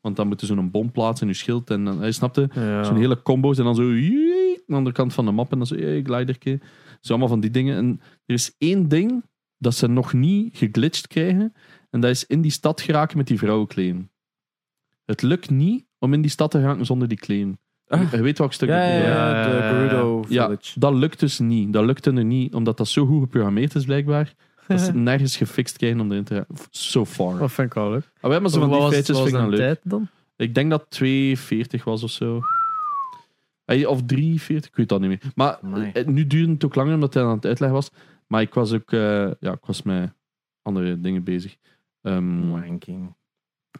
[0.00, 1.70] want dan moeten ze zo'n bom plaatsen in je schild.
[1.70, 2.84] En dan, hij snapte, Ja.
[2.84, 3.92] Zo'n hele combo's en dan zo aan
[4.66, 6.60] de andere kant van de map en dan zo hey, gliderke.
[7.00, 7.76] Zo allemaal van die dingen.
[7.76, 9.24] En er is één ding
[9.58, 11.52] dat ze nog niet geglitcht krijgen.
[11.90, 14.10] En dat is in die stad geraken met die vrouwenkleden.
[15.04, 17.58] Het lukt niet om in die stad te geraken zonder die kleden.
[17.90, 18.12] Ah.
[18.12, 19.68] Je weet welk stuk Ja, ja, ja, Ja, de.
[19.68, 20.80] Gerudo Ja, Village.
[20.80, 21.72] dat lukt dus niet.
[21.72, 24.34] Dat lukte er niet, omdat dat zo goed geprogrammeerd is blijkbaar.
[24.66, 26.54] Dat ze nergens gefixt krijgen om erin te raken.
[26.70, 27.38] So far.
[27.38, 28.10] Dat vind ik wel leuk.
[28.20, 29.58] Ah, maar zo van die feitjes vind ik was dan de leuk.
[29.66, 30.08] tijd dan?
[30.36, 32.40] Ik denk dat 2,40 was of zo.
[33.86, 35.20] Of 3,40, ik weet dat niet meer.
[35.34, 35.90] Maar Amai.
[35.92, 37.90] eh, nu duurde het ook langer omdat hij aan het uitleggen was.
[38.26, 39.00] Maar ik was ook eh,
[39.40, 40.12] ja, ik was met
[40.62, 41.56] andere dingen bezig.
[42.02, 43.14] Ehm, Wanking.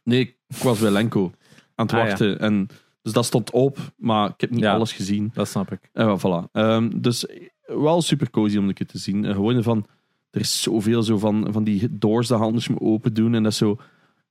[0.04, 1.32] nee, ik was bij Lenko
[1.74, 2.06] aan het Ah, ja.
[2.08, 2.38] wachten.
[2.40, 2.68] En,
[3.12, 4.74] dus dat stond op, maar ik heb niet Ja.
[4.74, 5.30] alles gezien.
[5.34, 5.90] Dat snap ik.
[5.92, 6.50] En wel, voilà.
[6.52, 9.24] Ehm, dus eh, wel super cozy om een keer te zien.
[9.24, 9.86] En gewoon van,
[10.30, 13.34] er is zoveel zo van, van die doors dat moet open doen.
[13.34, 13.78] En dat is zo,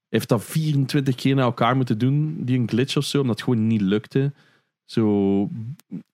[0.10, 3.44] heeft dat 24 keer naar elkaar moeten doen, die een glitch of zo, omdat het
[3.44, 4.34] gewoon niet lukte.
[4.86, 5.50] Zo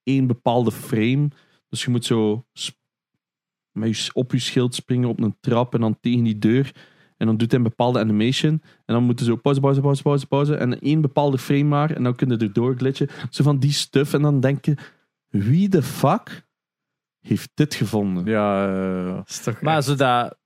[0.04, 1.28] één bepaalde frame.
[1.70, 2.78] Dus je moet zo sp-
[3.72, 6.72] met je, op je schild springen op een trap en dan tegen die deur.
[7.18, 8.52] En dan doet hij een bepaalde animation.
[8.86, 10.56] En dan moeten ze zo pauze, pauze, pauze, pauze, pauze.
[10.56, 11.92] En één bepaalde frame maar.
[11.92, 13.10] En dan kunnen er door glitchen.
[13.30, 14.14] Zo van die stuff.
[14.14, 14.76] En dan denk je,
[15.30, 16.46] wie de fuck
[17.20, 18.26] heeft dit gevonden?
[18.26, 18.68] Ja,
[19.08, 20.38] eh, Dat is toch maar echt- zo dat,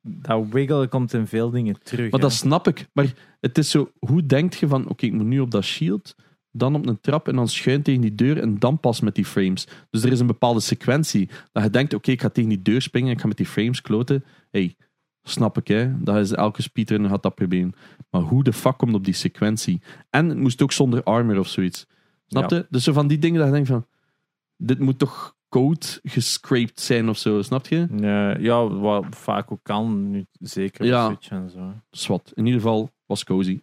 [0.00, 2.10] dat wiggle komt in veel dingen terug.
[2.10, 2.26] Maar hè.
[2.26, 2.88] dat snap ik.
[2.92, 6.14] Maar het is zo, hoe denk je van, oké, ik moet nu op dat shield,
[6.50, 9.24] dan op een trap en dan schuin tegen die deur en dan pas met die
[9.24, 9.66] frames.
[9.90, 11.28] Dus er is een bepaalde sequentie.
[11.52, 13.46] Dat je denkt, oké, ik ga tegen die deur springen en ik ga met die
[13.46, 14.24] frames kloten.
[14.50, 14.76] hey,
[15.22, 16.02] snap ik, hè.
[16.02, 17.72] Dat is elke speedrunner had dat probleem.
[18.10, 19.82] Maar hoe de fuck komt op die sequentie?
[20.10, 21.86] En het moest ook zonder armor of zoiets.
[22.26, 22.66] Snap je?
[22.70, 23.86] Dus zo van die dingen dat je denkt van,
[24.56, 27.86] dit moet toch code gescraped zijn of zo, snap je?
[27.96, 31.06] Ja, ja, wat vaak ook kan, nu, zeker Ja.
[31.06, 31.72] Switch en zo.
[31.90, 32.32] Zwat.
[32.34, 33.60] In ieder geval was cozy.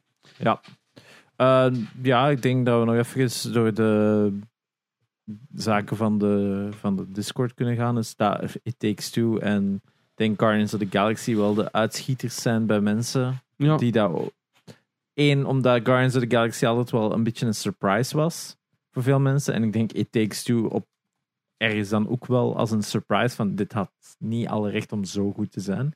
[1.35, 1.67] Eh,
[2.01, 4.33] ja, ik denk dat we nog even door de
[5.53, 7.95] zaken van de, van de Discord kunnen gaan.
[7.95, 9.81] Dus dat It Takes Two en
[10.19, 13.41] denk Guardians of the Galaxy wel de uitschieters zijn bij mensen.
[13.55, 13.77] Ja.
[13.77, 14.31] Die dat
[15.13, 18.57] Eén, omdat Guardians of the Galaxy altijd wel een beetje een surprise was
[18.91, 19.53] voor veel mensen.
[19.53, 20.87] En ik denk It Takes Two op
[21.57, 25.31] ergens dan ook wel als een surprise van dit had niet alle recht om zo
[25.31, 25.95] goed te zijn.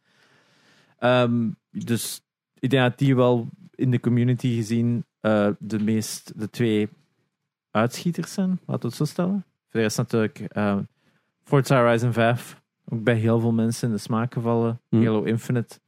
[0.97, 2.21] Ehm, dus
[2.59, 6.89] ik denk dat die wel in de community gezien eh, de meest, de twee
[7.71, 9.45] uitschieters zijn, laten we het zo stellen.
[9.69, 10.77] Voor de rest natuurlijk eh,
[11.43, 14.81] Forza Horizon 5, ook bij heel veel mensen in de smaak gevallen.
[14.89, 15.03] Hm.
[15.05, 15.79] Halo Infinite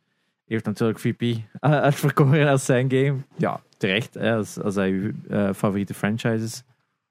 [0.45, 3.15] heeft natuurlijk VP uh, uitverkoren als zijn game.
[3.38, 6.63] Ja, terecht, hè, als, als dat je eh, favoriete franchise is.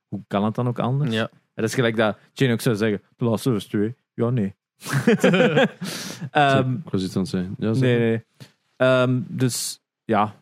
[0.09, 1.13] Hoe kan het dan ook anders?
[1.15, 1.31] Ja.
[1.55, 3.95] Dat is gelijk dat Jane ook zou zeggen, The Last of Us 2.
[4.15, 4.55] Ja, nee.
[6.31, 7.55] Ehm, ik was iets aan het zeggen.
[7.59, 8.25] Ja, zeg nee, nee.
[8.77, 10.35] Ehm, dus ja,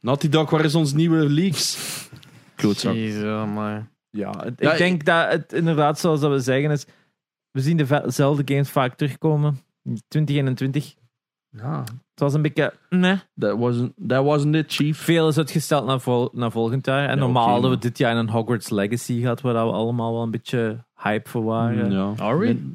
[0.00, 1.78] Naughty Dog, waar is ons nieuwe leaks?
[2.54, 2.94] Klootzak.
[2.94, 3.22] Jezus,
[3.54, 3.88] maar.
[4.10, 6.86] ja, het- Ja, ik denk dat het inderdaad, zoals dat we zeggen, is
[7.54, 9.58] we zien dezelfde games vaak terugkomen.
[10.08, 10.94] 2021,
[11.50, 13.16] Ja, het was een beetje, nee.
[13.38, 14.98] that wasn't, that wasn't it, chief.
[14.98, 17.04] Veel is uitgesteld naar, vol, naar volgend jaar.
[17.08, 20.12] En Ja, normaal oké, hadden we dit jaar een Hogwarts Legacy gehad, waar we allemaal
[20.12, 21.90] wel een beetje hype voor waren.
[21.90, 22.12] Ja.
[22.16, 22.46] Are we?
[22.46, 22.72] Nee.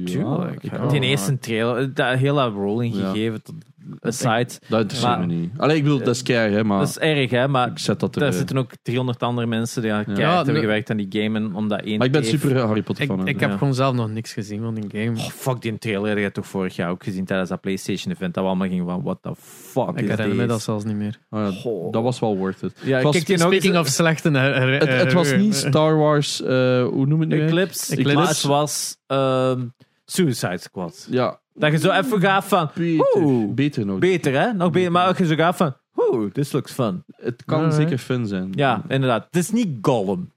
[0.00, 0.86] Ja, Tuurlijk, ja.
[0.86, 3.10] Die eerste trailer, dat hele rolling Ja.
[3.10, 3.54] gegeven, tot
[4.00, 4.48] aside.
[4.68, 5.50] Dat interesseert Maar- me niet.
[5.56, 8.00] Allee, ik bedoel, dat is kei, hè, maar Dat is erg, hè, maar ik zet
[8.00, 8.20] dat er...
[8.20, 10.62] daar eh, zitten ook 300 andere mensen die ja, keihard Ja, hebben nee.
[10.62, 11.38] gewerkt aan die game.
[11.38, 13.18] En om dat één maar ik ben even- super Harry Potter Ik, fan.
[13.20, 13.26] hè.
[13.28, 13.56] ik heb Ja.
[13.56, 15.18] gewoon zelf nog niks gezien van die game.
[15.18, 18.34] Oh, fuck, die trailer heb je toch vorig jaar ook gezien tijdens dat PlayStation event.
[18.34, 21.18] Dat we allemaal gingen van, what the fuck ik herinner me dat zelfs niet meer.
[21.30, 21.92] Ja, Goh.
[21.92, 22.72] dat was wel worth it.
[22.84, 24.30] Ja, Het was- kijk Speaking of slechte...
[24.30, 26.48] eh, eh, Het, het was eh, niet eh, Star Wars, eh,
[26.84, 27.46] hoe noem je het nu?
[27.46, 28.14] Eclipse, Eclipse.
[28.14, 29.60] maar het was ehm,
[30.04, 31.06] Suicide Squad.
[31.10, 33.22] Ja, Dat je zo even gaat van, beter.
[33.22, 33.54] Oeh.
[33.54, 33.98] Beter nog.
[33.98, 34.92] beter hè, nog beter.
[34.92, 37.04] Maar ook je zo gaat van, oeh, this looks fun.
[37.16, 37.80] het kan Alright.
[37.82, 38.52] zeker fun zijn.
[38.54, 39.24] Ja, inderdaad.
[39.24, 40.31] Het is niet Gollum,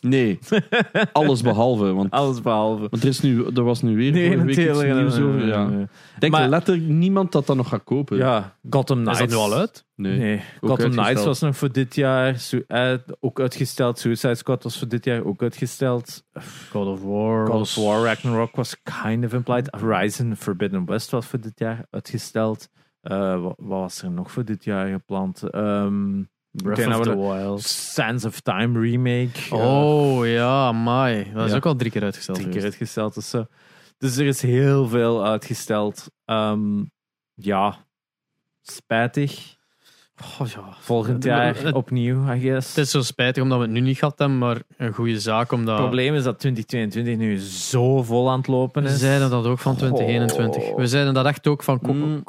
[0.00, 0.38] Nee,
[1.12, 1.92] alles behalve.
[1.92, 2.80] Want, alles behalve.
[2.90, 4.98] want er, is nu, er was nu weer Nee, vorige week iets natuurlijk.
[4.98, 5.46] nieuws over.
[5.46, 5.68] Ja.
[6.14, 8.16] Ik denk Maar- letterlijk niemand dat dat nog gaat kopen.
[8.16, 9.18] Ja, Gotham Is Knights.
[9.20, 9.84] dat nu al uit?
[9.94, 10.40] Nee.
[10.60, 12.38] Gotham Knights was nog voor dit jaar.
[12.38, 12.64] Su-
[13.20, 13.98] ook uitgesteld.
[13.98, 16.24] Suicide Squad was voor dit jaar ook uitgesteld.
[16.70, 17.46] God of War.
[17.46, 19.68] God of War Ragnarok was kind of implied.
[19.80, 22.68] Horizon Forbidden West was voor dit jaar uitgesteld.
[23.00, 25.42] Eh, wa- wat, was er nog voor dit jaar gepland?
[25.50, 27.62] Ehm Breath of the Wild.
[27.62, 29.54] Sands of Time remake.
[29.54, 31.32] Oh ja, mai.
[31.32, 31.56] Dat is Ja.
[31.56, 32.36] ook al drie keer uitgesteld.
[32.38, 32.78] drie keer geweest.
[32.80, 33.14] uitgesteld.
[33.14, 33.46] Dus, zo.
[33.98, 36.06] dus er is heel veel uitgesteld.
[36.24, 36.84] Ehm,
[37.34, 37.86] ja,
[38.62, 39.56] spijtig.
[40.40, 40.60] Oh, ja.
[40.80, 42.68] Volgend jaar het- opnieuw, I guess.
[42.68, 45.52] Het is zo spijtig omdat we het nu niet gehad hebben, maar een goede zaak
[45.52, 45.74] omdat...
[45.74, 48.98] Het probleem is dat 2022 nu zo vol aan het lopen We is.
[48.98, 50.62] zeiden dat ook van 2021.
[50.62, 50.76] Oh.
[50.76, 52.22] We zeiden dat echt ook van Q- Mm.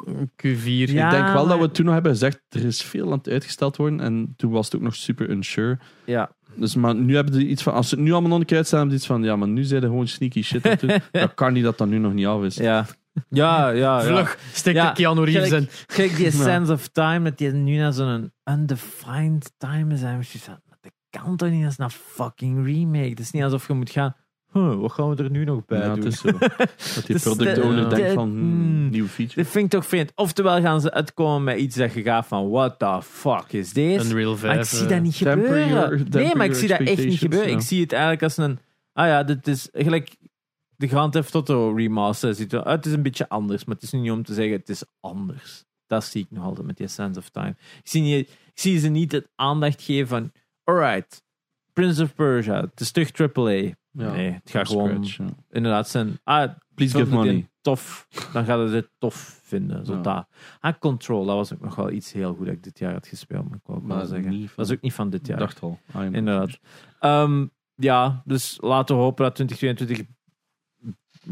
[0.46, 0.64] Q4.
[0.64, 1.04] Ja.
[1.04, 3.28] Ik denk wel maar- dat we toen nog hebben gezegd, er is veel aan het
[3.28, 4.00] uitgesteld worden.
[4.00, 5.78] En toen was het ook nog super unsure.
[6.04, 8.46] Ja, Dus, maar nu hebben ze iets van, als ze het nu allemaal nog een
[8.46, 10.70] keer uitstaan, hebben ze iets van, ja, maar nu zijn ze gewoon sneaky shit aan
[10.70, 10.98] het doen.
[11.22, 12.56] Dat kan niet dat dat nu nog niet af is.
[12.56, 12.86] ja.
[13.28, 14.02] Ja, ja, ja.
[14.06, 15.68] Vlug, stik Ja, de Keanu Reeves in.
[15.86, 20.02] Kijk, die sense of time, dat die nu naar zo'n undefined time is.
[20.02, 23.08] En je van, dat kan toch niet als een fucking remake.
[23.08, 24.14] Het is niet alsof je moet gaan,
[24.52, 25.94] huh, wat gaan we er nu nog bij Ja, doen?
[26.04, 26.30] het is zo.
[26.94, 28.88] Dat die Dus product de- owner de- denkt van, hmm, mm.
[28.90, 29.42] nieuwe feature.
[29.42, 30.12] Dit vind ik toch vreemd.
[30.14, 34.08] Oftewel gaan ze uitkomen met iets dat je gaat van, what the fuck is deze?
[34.08, 34.52] Unreal 5.
[34.52, 35.68] Maar ik zie eh, dat niet temper gebeuren.
[35.68, 37.48] your- nee, maar ik your zie dat echt niet expectations, gebeuren.
[37.48, 37.54] ja.
[37.56, 38.58] Ik zie het eigenlijk als een...
[38.92, 40.16] Ah ja, dit is gelijk
[40.82, 42.34] de Grand Theft Auto remaster.
[42.34, 44.56] Ziet er, ah, het is een beetje anders, maar het is niet om te zeggen
[44.56, 45.64] het is anders.
[45.86, 47.56] Dat zie ik nog altijd met die Sense of Time.
[47.58, 50.32] Ik zie, niet, ik zie ze niet het aandacht geven van...
[50.64, 51.24] Alright,
[51.72, 53.50] Prince of Persia, het is terug AAA.
[53.50, 55.44] Ja, nee, het gaat gewoon scratch, ja.
[55.50, 56.18] inderdaad zijn...
[56.24, 57.50] Ah, Please give het money.
[57.60, 59.86] Tof, dan gaat het dit tof vinden.
[59.86, 60.00] Zo Ja.
[60.00, 60.26] dat.
[60.60, 63.06] Ah, Control, dat was ook nog wel iets heel goed dat ik dit jaar had
[63.06, 64.50] gespeeld, moet ik wel, wel Maar zeggen.
[64.56, 65.38] Dat is ook niet van dit jaar.
[65.38, 65.78] dacht al.
[65.94, 66.58] Inderdaad.
[67.00, 70.06] Ehm, ja, dus laten we hopen dat 2022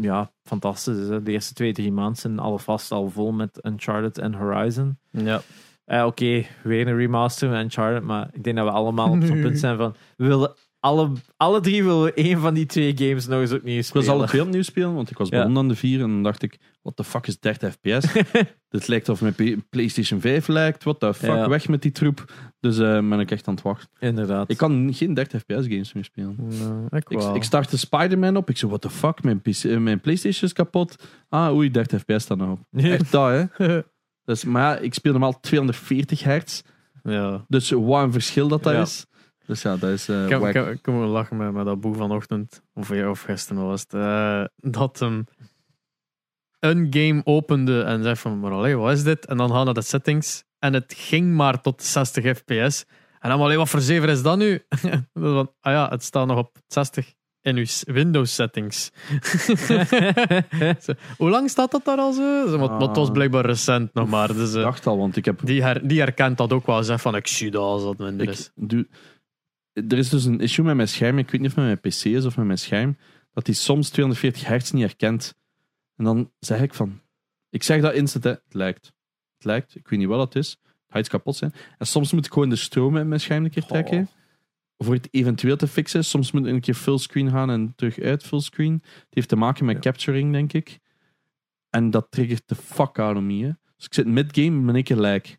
[0.01, 1.09] ja, fantastisch is.
[1.09, 1.23] Hè.
[1.23, 4.99] De eerste twee, drie maanden zijn alle vast al vol met Uncharted en Horizon.
[5.11, 5.41] Ja.
[5.85, 9.41] Eh, Oké, weer een remaster met Uncharted, maar ik denk dat we allemaal op zo'n
[9.41, 13.27] punt zijn van we willen alle, alle drie willen we één van die twee games
[13.27, 14.07] nog eens opnieuw Ik spelen.
[14.07, 15.37] was alle twee opnieuw spelen, want ik was Ja.
[15.37, 18.13] begonnen aan de vier en dan dacht ik, what the fuck is 30 fps?
[18.69, 21.49] Dit lijkt of mijn PlayStation 5 lijkt, what the fuck, Ja.
[21.49, 22.33] weg met die troep.
[22.61, 23.89] Dus eh ben ik echt aan het wachten.
[23.99, 24.51] Inderdaad.
[24.51, 26.37] Ik kan geen 30 fps games meer spelen.
[26.59, 27.35] Nou, ik Ik, wel.
[27.35, 30.53] ik startte Spider-Man op, ik zei, what the fuck, mijn, PC, eh, mijn PlayStation is
[30.53, 31.09] kapot.
[31.29, 32.61] Ah, oei, 30 fps staat nog op.
[32.73, 33.81] Echt dat, hè.
[34.25, 36.63] Dus, maar ja, ik speel normaal 240 hertz,
[37.03, 37.45] ja.
[37.49, 38.81] dus wat een verschil dat dat Ja.
[38.81, 39.07] is.
[39.47, 40.49] Dus ja, dat is eh Ik heb, wack.
[40.49, 43.95] ik, heb, ik moet lachen met, met dat boek vanochtend, of, of gisteren was het,
[43.95, 45.25] eh, dat hem
[46.61, 49.27] een game opende en zei van, maar allee, wat is dit?
[49.27, 52.85] En dan gaan naar de settings en het ging maar tot 60 fps.
[53.19, 54.65] En dan, allee, wat voor zever is dat nu?
[55.15, 57.13] Van, ah ja, het staat nog op 60.
[57.43, 58.91] in uw Windows settings.
[61.19, 62.57] Hoe lang staat dat daar al zo?
[62.59, 63.13] Want, was Ah.
[63.13, 64.35] blijkbaar recent nog maar.
[64.35, 66.83] Dus, Ik eh, dacht al, want ik heb die, her, die herkent dat ook wel.
[66.85, 68.51] Zeg van, ik zie dat als dat minder Ik is.
[68.55, 68.89] doe,
[69.73, 71.19] er is dus een issue met mijn scherm.
[71.19, 72.97] Ik weet niet of het met mijn PC is of met mijn scherm.
[73.33, 75.35] Dat hij soms 240 hertz niet herkent.
[76.01, 77.01] En dan zeg ik van.
[77.51, 78.31] Ik zeg dat instant, hè.
[78.31, 78.87] Het lijkt.
[79.35, 79.75] Het lijkt.
[79.75, 80.51] Ik weet niet wat het is.
[80.63, 81.53] Het gaat iets kapot zijn.
[81.79, 84.09] En soms moet ik gewoon de stroom in mijn scherm een keer trekken.
[84.79, 86.05] Voor het eventueel te fixen.
[86.05, 88.73] Soms moet ik een keer fullscreen gaan en terug uit fullscreen.
[88.73, 89.81] Het heeft te maken met Ja.
[89.81, 90.79] capturing, denk ik.
[91.71, 93.43] En dat triggert de fuck out of me.
[93.45, 93.53] Hè.
[93.77, 95.39] Dus ik zit mid-game ben ik er like.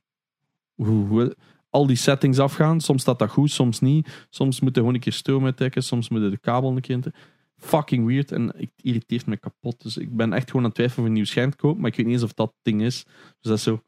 [0.75, 1.37] Hoe,
[1.69, 2.81] al die settings afgaan.
[2.81, 4.25] Soms staat dat goed, soms niet.
[4.29, 5.83] Soms moet je gewoon een keer stroom uittrekken.
[5.83, 7.13] Soms moet je de kabel een keer in.
[7.61, 8.31] Fucking weird.
[8.31, 9.81] En het irriteert me kapot.
[9.81, 11.81] Dus ik ben echt gewoon aan het twijfelen of een nieuw scherm te kopen.
[11.81, 13.03] Maar ik weet niet eens of dat ding is.
[13.05, 13.83] Dus dat is zo.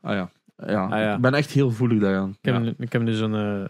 [0.00, 0.30] Ah ja.
[0.66, 1.14] Ja, Ah ja.
[1.14, 2.30] ik ben echt heel gevoelig daaraan.
[2.42, 2.72] Ik heb, ja.
[2.78, 3.68] ik heb nu zo'n eh, eh,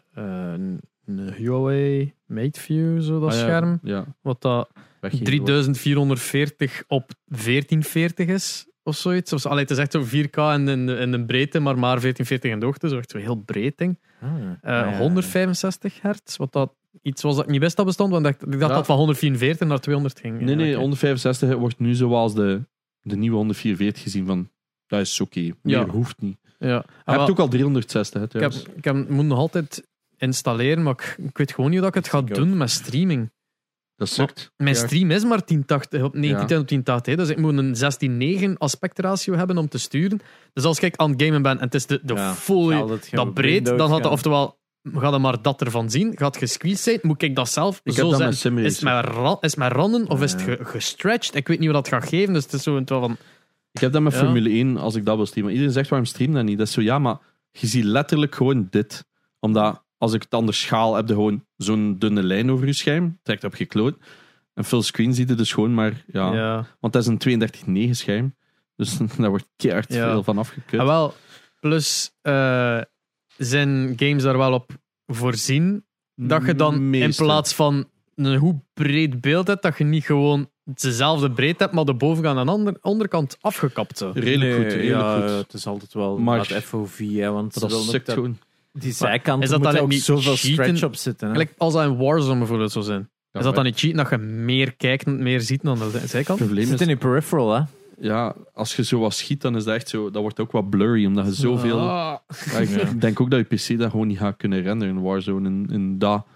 [0.52, 3.78] een, een Huawei MateView, zo dat Ah scherm.
[3.82, 8.66] Ja, Wat dat weggeven 3440 op 1440 is.
[8.82, 9.32] Of zoiets.
[9.32, 12.50] Of, allee, het is echt zo 4K in, in, in de breedte, maar maar 1440
[12.50, 12.88] in de hoogte.
[12.88, 13.98] Zo echt zo heel breed ding.
[14.20, 14.98] Ah, Eh.
[14.98, 16.36] 165 hertz.
[16.36, 18.12] Wat dat iets was dat ik niet wist dat bestond.
[18.12, 18.76] Want ik dacht, ik dacht Ja.
[18.76, 20.40] dat van 144 naar 200 ging.
[20.40, 20.80] Nee, nee, Ja, oké.
[20.80, 22.60] 165 wordt nu zoals de,
[23.00, 24.50] de nieuwe 144 gezien van.
[24.86, 25.40] Dat is oké.
[25.40, 25.86] Meer Ja.
[25.86, 26.36] hoeft niet.
[26.58, 26.68] Ja.
[26.68, 29.86] Je Ah, hebt wel, ook al 360, hè, ik, heb, ik heb, moet nog altijd
[30.16, 32.34] installeren, maar ik, ik weet gewoon niet hoe dat ik het ga Ik ook.
[32.34, 33.30] doen met streaming.
[33.96, 34.52] Dat sukt.
[34.56, 34.86] Mijn Ja.
[34.86, 37.14] stream is maar 1080 op 19 op 1080.
[37.14, 37.20] hè.
[37.20, 37.74] Dus ik moet een
[38.54, 40.20] 16:9 aspectratio hebben om te sturen.
[40.52, 43.34] Dus als ik aan het gamen ben en het is de, de Ja, full, dat
[43.34, 44.58] breed, dan gaat dat oftewel
[44.94, 46.12] gaat er maar dat ervan zien.
[46.16, 48.58] Gaat gesqueezed zijn, moet ik dat zelf Ik zo dat zetten.
[48.64, 51.34] Is ra- is randen of is het ge- gestretched?
[51.34, 52.32] Ik weet niet wat dat gaat geven.
[52.34, 53.16] Dus het is zo een van.
[53.72, 54.18] Ik heb dat met Ja.
[54.18, 55.52] Formule 1 als ik dat wil streamen.
[55.52, 56.58] Iedereen zegt waarom stream dat niet?
[56.58, 57.18] Dat is zo, ja, maar
[57.50, 59.04] je ziet letterlijk gewoon dit.
[59.40, 63.18] Omdat als ik het anders schaal, heb je gewoon zo'n dunne lijn over je scherm.
[63.22, 63.96] Trekt op gekloot.
[64.54, 66.32] En full screen ziet het dus gewoon maar, ja.
[66.34, 66.66] Ja.
[66.80, 67.18] Want dat is een
[67.88, 68.34] 32.9 scherm.
[68.76, 70.80] Dus daar wordt keihard veel van afgekut.
[70.80, 71.14] Ah, wel,
[71.60, 72.80] plus eh,
[73.36, 74.70] zijn games daar wel op
[75.06, 75.84] voorzien
[76.14, 80.48] dat je dan in plaats van een hoe breed beeld hebt, dat je niet gewoon
[80.64, 83.98] dezelfde breedte hebt, maar de bovenkant en de ander, onderkant afgekapt.
[83.98, 84.10] Zo.
[84.14, 85.30] Redelijk Nee, goed, redelijk ja, goed.
[85.38, 88.38] Het is altijd wel Maar- maar, FOV, hè, want dat dat- gewoon.
[88.72, 90.64] die zijkant is dat dan ook niet zoveel cheaten?
[90.64, 91.34] stretch op zitten.
[91.34, 91.44] Hè?
[91.56, 93.08] Als dat in Warzone bijvoorbeeld zou zijn.
[93.32, 96.38] is dat dan niet cheat dat je meer kijkt en meer ziet dan de zijkant?
[96.38, 97.62] Het probleem zit is, in je peripheral, hè?
[97.98, 100.70] Ja, als je zo wat schiet, dan is dat echt zo, dat wordt ook wat
[100.70, 101.78] blurry, omdat je zoveel...
[101.80, 102.16] Ah.
[102.52, 102.84] Ja, ik Ja.
[102.98, 105.98] denk ook dat je PC dat gewoon niet gaat kunnen renderen in Warzone in, in
[105.98, 106.26] dat.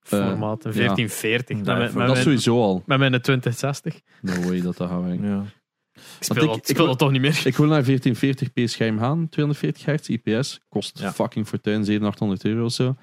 [0.00, 1.56] Formaat, een 1440.
[1.56, 1.62] Ja.
[1.62, 2.82] Met, mijn- Dat met, dat is mijn, sowieso al.
[2.86, 4.00] met mijn 2060.
[4.22, 5.26] No way dat dat gaat werken.
[5.28, 5.44] Ja.
[5.92, 7.40] Ik speel, ik- dat, ik wil- dat toch niet meer.
[7.46, 10.60] Ik wil naar 1440p scherm gaan, 240 hertz IPS.
[10.68, 11.12] Kost Ja.
[11.12, 12.96] fucking fortuin, 700, 800 euro of zo.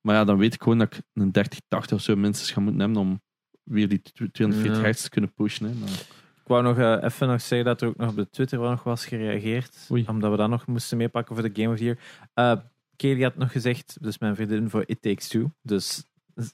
[0.00, 2.80] Maar ja, dan weet ik gewoon dat ik een 3080 of zo minstens ga moeten
[2.80, 3.20] hebben om
[3.62, 4.02] weer die
[4.32, 4.82] 240 Ja.
[4.82, 5.66] hertz te kunnen pushen.
[5.66, 5.72] Hè.
[5.74, 5.88] Maar,
[6.44, 8.70] Ik wou nog eh, even nog zeggen dat er ook nog op de Twitter wel
[8.70, 9.76] nog was gereageerd.
[9.90, 10.04] Oei.
[10.08, 11.98] Omdat we dat nog moesten meepakken voor de Game of the Year.
[12.34, 12.56] Eh
[12.96, 15.50] Kelly had nog gezegd, dus mijn vriendin voor It Takes Two.
[15.62, 16.04] Dus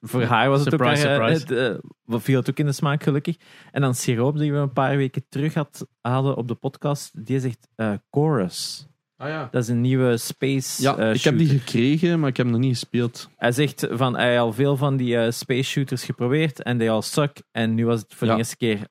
[0.01, 1.21] voor haar was het Surprise, ook...
[1.21, 1.55] eh, surprise.
[1.55, 3.37] Het, eh, wat viel het ook in de smaak, gelukkig.
[3.73, 7.41] En dan Siroop, die we een paar weken terug had, hadden op de podcast, die
[7.41, 8.87] zegt eh, Chorus.
[9.17, 9.49] ah ja.
[9.51, 12.65] Dat is een nieuwe space Ja, ik heb die gekregen, maar ik heb hem nog
[12.65, 13.31] niet gespeeld.
[13.37, 16.91] Hij zegt van hij had al veel van die eh, space shooters geprobeerd en they
[16.91, 17.43] all suck.
[17.51, 18.33] En nu was het voor Ja.
[18.33, 18.87] de eerste keer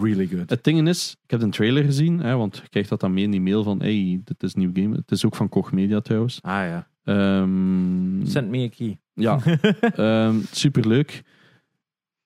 [0.00, 0.50] really good.
[0.50, 3.24] Het ding is, ik heb een trailer gezien, hè, want je krijgt dat dan mee
[3.24, 4.96] in die mail van hey, dit is een nieuw game.
[4.96, 6.38] Het is ook van Koch Media trouwens.
[6.42, 6.88] Ah ja.
[7.04, 8.98] Ehm, Send me a key.
[9.14, 9.40] Ja,
[9.80, 11.22] Ehm superleuk.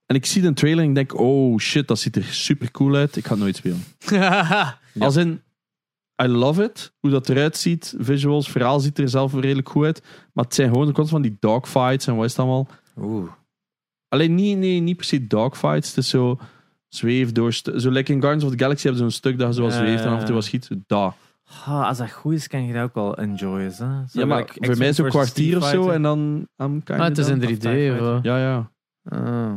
[0.07, 2.95] En ik zie de trailer en ik denk, oh shit, dat ziet er super cool
[2.95, 3.17] uit.
[3.17, 3.83] Ik ga het nooit spelen.
[4.99, 5.43] Als in,
[6.23, 6.93] I love it.
[6.99, 10.03] Hoe dat eruit ziet, visuals, verhaal ziet er zelf redelijk goed uit.
[10.33, 12.69] Maar het zijn gewoon de constant van die dogfights en wat is het allemaal.
[12.97, 13.31] Oeh.
[14.09, 15.89] Alleen niet, nee, niet per se dogfights.
[15.89, 16.39] Het is zo
[16.89, 17.53] zweef door...
[17.53, 19.73] Zo lekker in Guardians of the Galaxy hebben ze zo'n stuk dat je zo wat
[19.73, 20.49] Ja, zweeft en ja, af en toe wat ja.
[20.49, 20.71] schiet.
[20.87, 21.15] Da.
[21.67, 23.67] Ah, als dat goed is, kan je dat ook wel enjoyen.
[23.67, 23.73] Hè?
[24.09, 26.03] Zo Ja, maar like voor mij is het een X-Men versus kwartier of zo en
[26.03, 26.49] dan...
[26.63, 27.45] I'm kinda Ah, het is in 3D.
[27.47, 27.93] Fighter.
[27.93, 28.23] of wat?
[28.25, 28.71] Ja, ja.
[29.05, 29.53] Ah.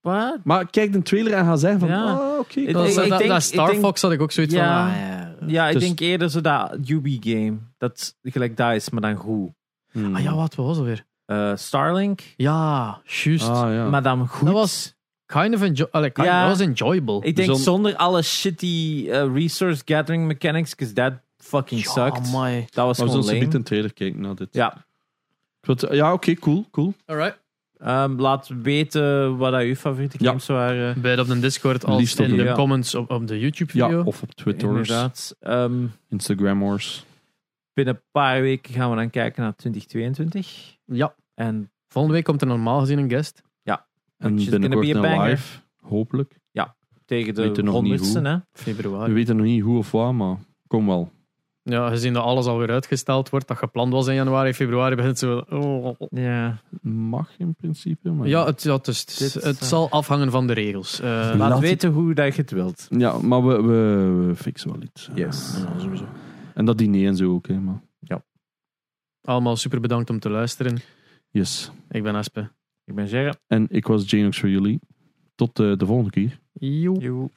[0.00, 0.38] Wat?
[0.44, 2.14] Maar kijk de trailer en ga zeggen van, Ja.
[2.18, 2.60] oh, oké.
[2.60, 2.94] Ik- Dat,
[3.28, 4.84] dat, Star denk- Fox had ik ook zoiets Ja.
[4.86, 4.94] van.
[4.94, 5.14] ah, ja.
[5.46, 7.56] Ja, ik Dus- denk eerder zo dat UB-game.
[7.78, 9.50] Dat gelijk dat is, maar dan goed.
[9.92, 10.14] Hmm.
[10.14, 11.04] Ah ja, wat was het weer?
[11.24, 13.48] Eh, Starlink, Ja, juist.
[13.48, 13.88] Ah, ja.
[13.88, 14.46] maar dan goed.
[14.46, 14.94] Dat was
[15.26, 16.48] kind of enjoy kind- Ja.
[16.48, 17.20] dat was enjoyable.
[17.24, 22.26] ik denk Zon- zonder alle shitty eh, resource gathering mechanics, because that fucking ja, sucked.
[22.26, 22.66] amai.
[22.70, 23.38] Dat was Maar we gewoon lame.
[23.38, 24.48] niet een trailer kijken naar dit.
[24.50, 24.84] Ja,
[25.90, 26.94] ja oké, cool, cool.
[27.06, 27.44] Alright.
[27.78, 30.26] Ehm, laat weten wat dat uw favoriete Ja.
[30.28, 31.00] games waren.
[31.00, 32.54] Bij op de Discord als Liefst in de- de Ja.
[32.54, 34.02] comments op, op de Ja, YouTube-video.
[34.02, 35.36] of op Twitter, Inderdaad.
[35.40, 37.04] Ehm, Instagrammers.
[37.74, 40.76] binnen een paar weken gaan we dan kijken naar 2022.
[40.84, 41.14] Ja.
[41.34, 43.42] En Volgende week komt er normaal gezien een guest.
[44.16, 46.38] En gonna binnenkort een live, hopelijk.
[47.04, 48.34] Tegen de honderdste, hè.
[48.34, 49.12] We Februari.
[49.12, 50.36] weten nog niet hoe of wat, maar
[50.66, 51.12] kom wel.
[51.62, 55.30] Ja, gezien dat alles alweer uitgesteld wordt, dat gepland was in januari, februari, begint het
[55.30, 55.56] zo...
[55.56, 56.00] oh.
[56.10, 56.58] Ja.
[56.82, 58.28] Mag in principe, maar...
[58.28, 61.00] Ja, het, ja, dus, het, Dit, het eh, zal afhangen van de regels.
[61.00, 62.86] Eh, Laat weten hoe dat je het wilt.
[62.90, 65.10] Ja, maar we, we, we fixen wel iets.
[65.14, 65.64] Yes.
[65.64, 66.06] Ja, sowieso.
[66.54, 67.82] En dat diner en zo ook, hè, maar...
[69.20, 70.78] allemaal super bedankt om te luisteren.
[71.30, 71.70] Yes.
[71.88, 72.50] Ik ben Aspe.
[72.86, 73.34] Ik ben Gerre.
[73.46, 74.80] En ik was Janox voor jullie.
[75.34, 76.38] Tot eh, de volgende keer.
[76.52, 77.02] Joep.
[77.02, 77.30] Joe.